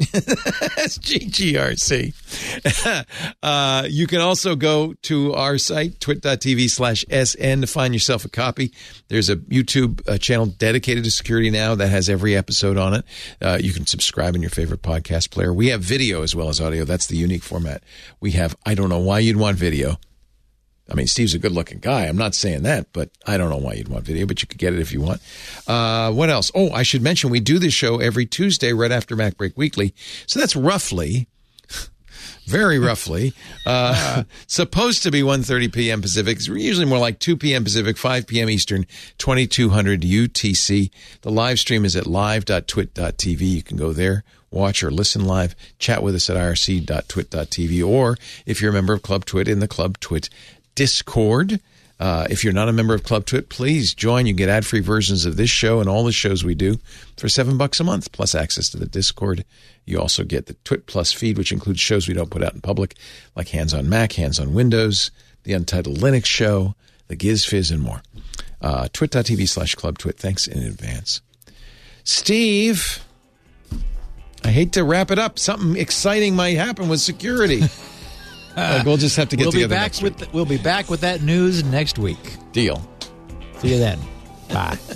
SGGRC. 0.80 2.14
uh, 3.44 3.88
you 3.90 4.08
can 4.08 4.22
also 4.22 4.56
go 4.56 4.94
to 5.04 5.34
our 5.34 5.58
site, 5.58 6.00
twit.tv 6.00 6.70
slash 6.70 7.06
SN 7.10 7.62
to 7.62 7.68
find 7.68 7.94
yourself 7.94 8.26
a 8.26 8.30
copy. 8.30 8.74
There's 9.08 9.30
a 9.30 9.38
YouTube 9.38 10.08
uh, 10.08 10.18
channel 10.18 10.48
dedicated 10.48 11.04
to 11.04 11.12
security 11.12 11.50
now 11.50 11.76
that 11.76 11.88
has 11.88 12.10
every 12.10 12.36
episode 12.36 12.78
on 12.78 12.94
it. 12.94 13.06
Uh, 13.42 13.58
you 13.62 13.74
can 13.74 13.86
subscribe 13.86 14.36
in 14.36 14.42
your 14.42 14.52
favorite 14.52 14.82
podcast 14.82 15.30
player. 15.32 15.54
We 15.54 15.68
have 15.68 15.82
video 15.82 16.24
as 16.24 16.36
well 16.36 16.50
as 16.50 16.60
audio. 16.60 16.84
That's 16.86 17.08
the 17.08 17.18
unique 17.18 17.44
format. 17.44 17.84
We 18.20 18.32
have, 18.32 18.56
I 18.66 18.76
don't 18.76 18.90
know 18.90 19.00
why 19.00 19.20
you'd 19.20 19.38
want 19.38 19.58
video. 19.58 19.98
I 20.90 20.96
mean, 20.96 21.08
Steve's 21.08 21.36
a 21.36 21.40
good 21.40 21.52
looking 21.52 21.80
guy. 21.80 22.06
I'm 22.06 22.18
not 22.18 22.34
saying 22.34 22.64
that, 22.64 22.92
but 22.94 23.12
I 23.26 23.38
don't 23.38 23.50
know 23.50 23.58
why 23.58 23.74
you'd 23.74 23.90
want 23.90 24.06
video, 24.06 24.26
but 24.26 24.42
you 24.42 24.48
could 24.48 24.58
get 24.58 24.74
it 24.74 24.80
if 24.80 24.92
you 24.92 25.02
want. 25.02 25.22
Uh, 25.68 26.12
what 26.12 26.30
else? 26.30 26.52
Oh, 26.56 26.72
I 26.72 26.84
should 26.84 27.04
mention 27.04 27.30
we 27.30 27.40
do 27.40 27.60
this 27.60 27.74
show 27.74 28.00
every 28.00 28.26
Tuesday 28.26 28.74
right 28.74 28.92
after 28.92 29.16
MacBreak 29.16 29.56
Weekly. 29.56 29.94
So 30.26 30.40
that's 30.40 30.56
roughly, 30.56 31.28
very 32.48 32.80
roughly, 32.80 33.34
uh, 33.68 34.24
supposed 34.48 35.04
to 35.04 35.12
be 35.12 35.22
1.30 35.22 35.72
p.m. 35.72 36.02
Pacific. 36.02 36.38
It's 36.38 36.48
usually 36.48 36.88
more 36.88 37.00
like 37.00 37.20
2 37.20 37.38
p.m. 37.38 37.64
Pacific, 37.64 37.96
5 37.96 38.26
p.m. 38.26 38.50
Eastern, 38.50 38.88
2200 39.20 40.02
UTC. 40.02 40.90
The 41.22 41.32
live 41.32 41.60
stream 41.60 41.86
is 41.86 41.96
at 41.96 42.08
live.twit.tv. 42.08 43.42
You 43.42 43.64
can 43.64 43.78
go 43.78 43.94
there 43.94 44.24
watch 44.52 44.84
or 44.84 44.90
listen 44.90 45.26
live, 45.26 45.56
chat 45.78 46.02
with 46.02 46.16
us 46.16 46.30
at 46.30 46.36
irc.twit.tv, 46.36 47.88
or 47.88 48.18
if 48.46 48.62
you're 48.62 48.72
a 48.72 48.74
member 48.74 48.94
of 48.94 49.02
Club 49.04 49.26
TWiT 49.26 49.48
in 49.48 49.60
the 49.60 49.68
Club 49.68 50.00
TWiT 50.00 50.30
Discord. 50.76 51.60
Uh, 52.00 52.26
if 52.30 52.44
you're 52.44 52.54
not 52.54 52.70
a 52.70 52.74
member 52.74 52.94
of 52.94 53.04
Club 53.04 53.26
TWiT, 53.26 53.50
please 53.50 53.94
join. 53.94 54.26
You 54.26 54.34
get 54.34 54.48
ad-free 54.48 54.80
versions 54.80 55.26
of 55.26 55.36
this 55.36 55.50
show 55.50 55.82
and 55.82 55.90
all 55.90 56.06
the 56.06 56.14
shows 56.14 56.46
we 56.46 56.56
do 56.56 56.80
for 57.18 57.28
seven 57.28 57.58
bucks 57.58 57.82
a 57.82 57.84
month, 57.84 58.14
plus 58.14 58.34
access 58.34 58.70
to 58.70 58.78
the 58.78 58.86
Discord. 58.86 59.44
You 59.86 60.00
also 60.00 60.24
get 60.24 60.46
the 60.46 60.54
Twit 60.64 60.86
Plus 60.86 61.12
feed, 61.12 61.38
which 61.38 61.52
includes 61.52 61.82
shows 61.82 62.08
we 62.08 62.14
don't 62.14 62.30
put 62.30 62.44
out 62.44 62.54
in 62.54 62.62
public, 62.62 62.96
like 63.36 63.50
Hands 63.50 63.74
on 63.74 63.90
Mac, 63.90 64.14
Hands 64.14 64.40
on 64.40 64.54
Windows, 64.54 65.12
the 65.44 65.54
Untitled 65.54 65.98
Linux 65.98 66.26
Show, 66.26 66.76
the 67.08 67.18
Giz 67.18 67.44
Fiz, 67.44 67.70
and 67.70 67.82
more. 67.82 68.02
Uh, 68.62 68.88
twit.tv 68.94 69.50
slash 69.50 69.76
Club 69.76 69.98
TWiT. 69.98 70.18
Thanks 70.18 70.48
in 70.48 70.64
advance. 70.64 71.22
Steve, 72.06 73.04
I 74.44 74.52
hate 74.52 74.72
to 74.74 74.84
wrap 74.86 75.12
it 75.12 75.20
up. 75.20 75.38
Something 75.38 75.76
exciting 75.76 76.36
might 76.36 76.56
happen 76.56 76.88
with 76.88 77.02
security. 77.02 77.64
like 78.60 78.86
we'll 78.86 78.98
just 78.98 79.16
have 79.18 79.30
to 79.30 79.36
get 79.36 79.44
we'll 79.46 79.52
be 79.52 79.58
together 79.60 79.76
back 79.76 79.82
next 79.84 80.02
with 80.02 80.20
week. 80.22 80.30
we'll 80.34 80.46
be 80.46 80.58
back 80.58 80.90
with 80.90 81.02
that 81.02 81.22
news 81.22 81.64
next 81.64 81.98
week. 82.00 82.38
Deal. 82.52 82.82
See 83.60 83.74
you 83.74 83.80
then. 83.80 84.00
Bye. 84.50 84.78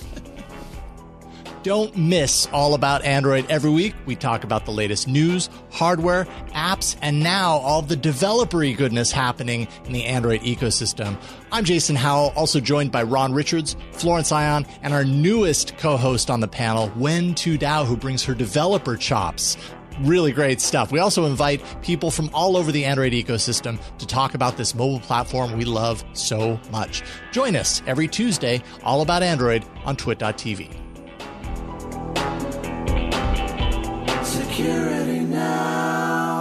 Don't 1.63 1.95
miss 1.95 2.45
All 2.47 2.73
About 2.73 3.05
Android 3.05 3.45
every 3.49 3.71
week. 3.71 3.95
We 4.05 4.17
talk 4.17 4.43
about 4.43 4.65
the 4.65 4.71
latest 4.71 5.07
news, 5.07 5.49
hardware, 5.71 6.25
apps, 6.49 6.97
and 7.01 7.23
now 7.23 7.51
all 7.59 7.81
the 7.81 7.95
developery 7.95 8.75
goodness 8.75 9.13
happening 9.13 9.69
in 9.85 9.93
the 9.93 10.03
Android 10.03 10.41
ecosystem. 10.41 11.17
I'm 11.53 11.63
Jason 11.63 11.95
Howell, 11.95 12.33
also 12.35 12.59
joined 12.59 12.91
by 12.91 13.03
Ron 13.03 13.31
Richards, 13.31 13.77
Florence 13.93 14.29
Ion, 14.33 14.65
and 14.81 14.93
our 14.93 15.05
newest 15.05 15.77
co-host 15.77 16.29
on 16.29 16.41
the 16.41 16.49
panel, 16.49 16.89
Huyen 16.97 17.33
Tue 17.33 17.57
Dao, 17.57 17.85
who 17.85 17.95
brings 17.95 18.25
her 18.25 18.33
developer 18.33 18.97
chops. 18.97 19.55
Really 20.01 20.31
great 20.31 20.59
stuff. 20.59 20.91
We 20.91 20.99
also 20.99 21.25
invite 21.25 21.63
people 21.81 22.11
from 22.11 22.29
all 22.33 22.57
over 22.57 22.71
the 22.71 22.85
Android 22.85 23.13
ecosystem 23.13 23.79
to 23.99 24.07
talk 24.07 24.33
about 24.33 24.57
this 24.57 24.73
mobile 24.73 24.99
platform 24.99 25.57
we 25.57 25.65
love 25.65 26.03
so 26.13 26.59
much. 26.71 27.03
Join 27.31 27.55
us 27.55 27.81
every 27.85 28.07
Tuesday, 28.07 28.61
All 28.83 29.01
About 29.01 29.23
Android 29.23 29.65
on 29.85 29.95
twit.tv. 29.95 30.69
Security 34.25 35.19
now. 35.19 36.32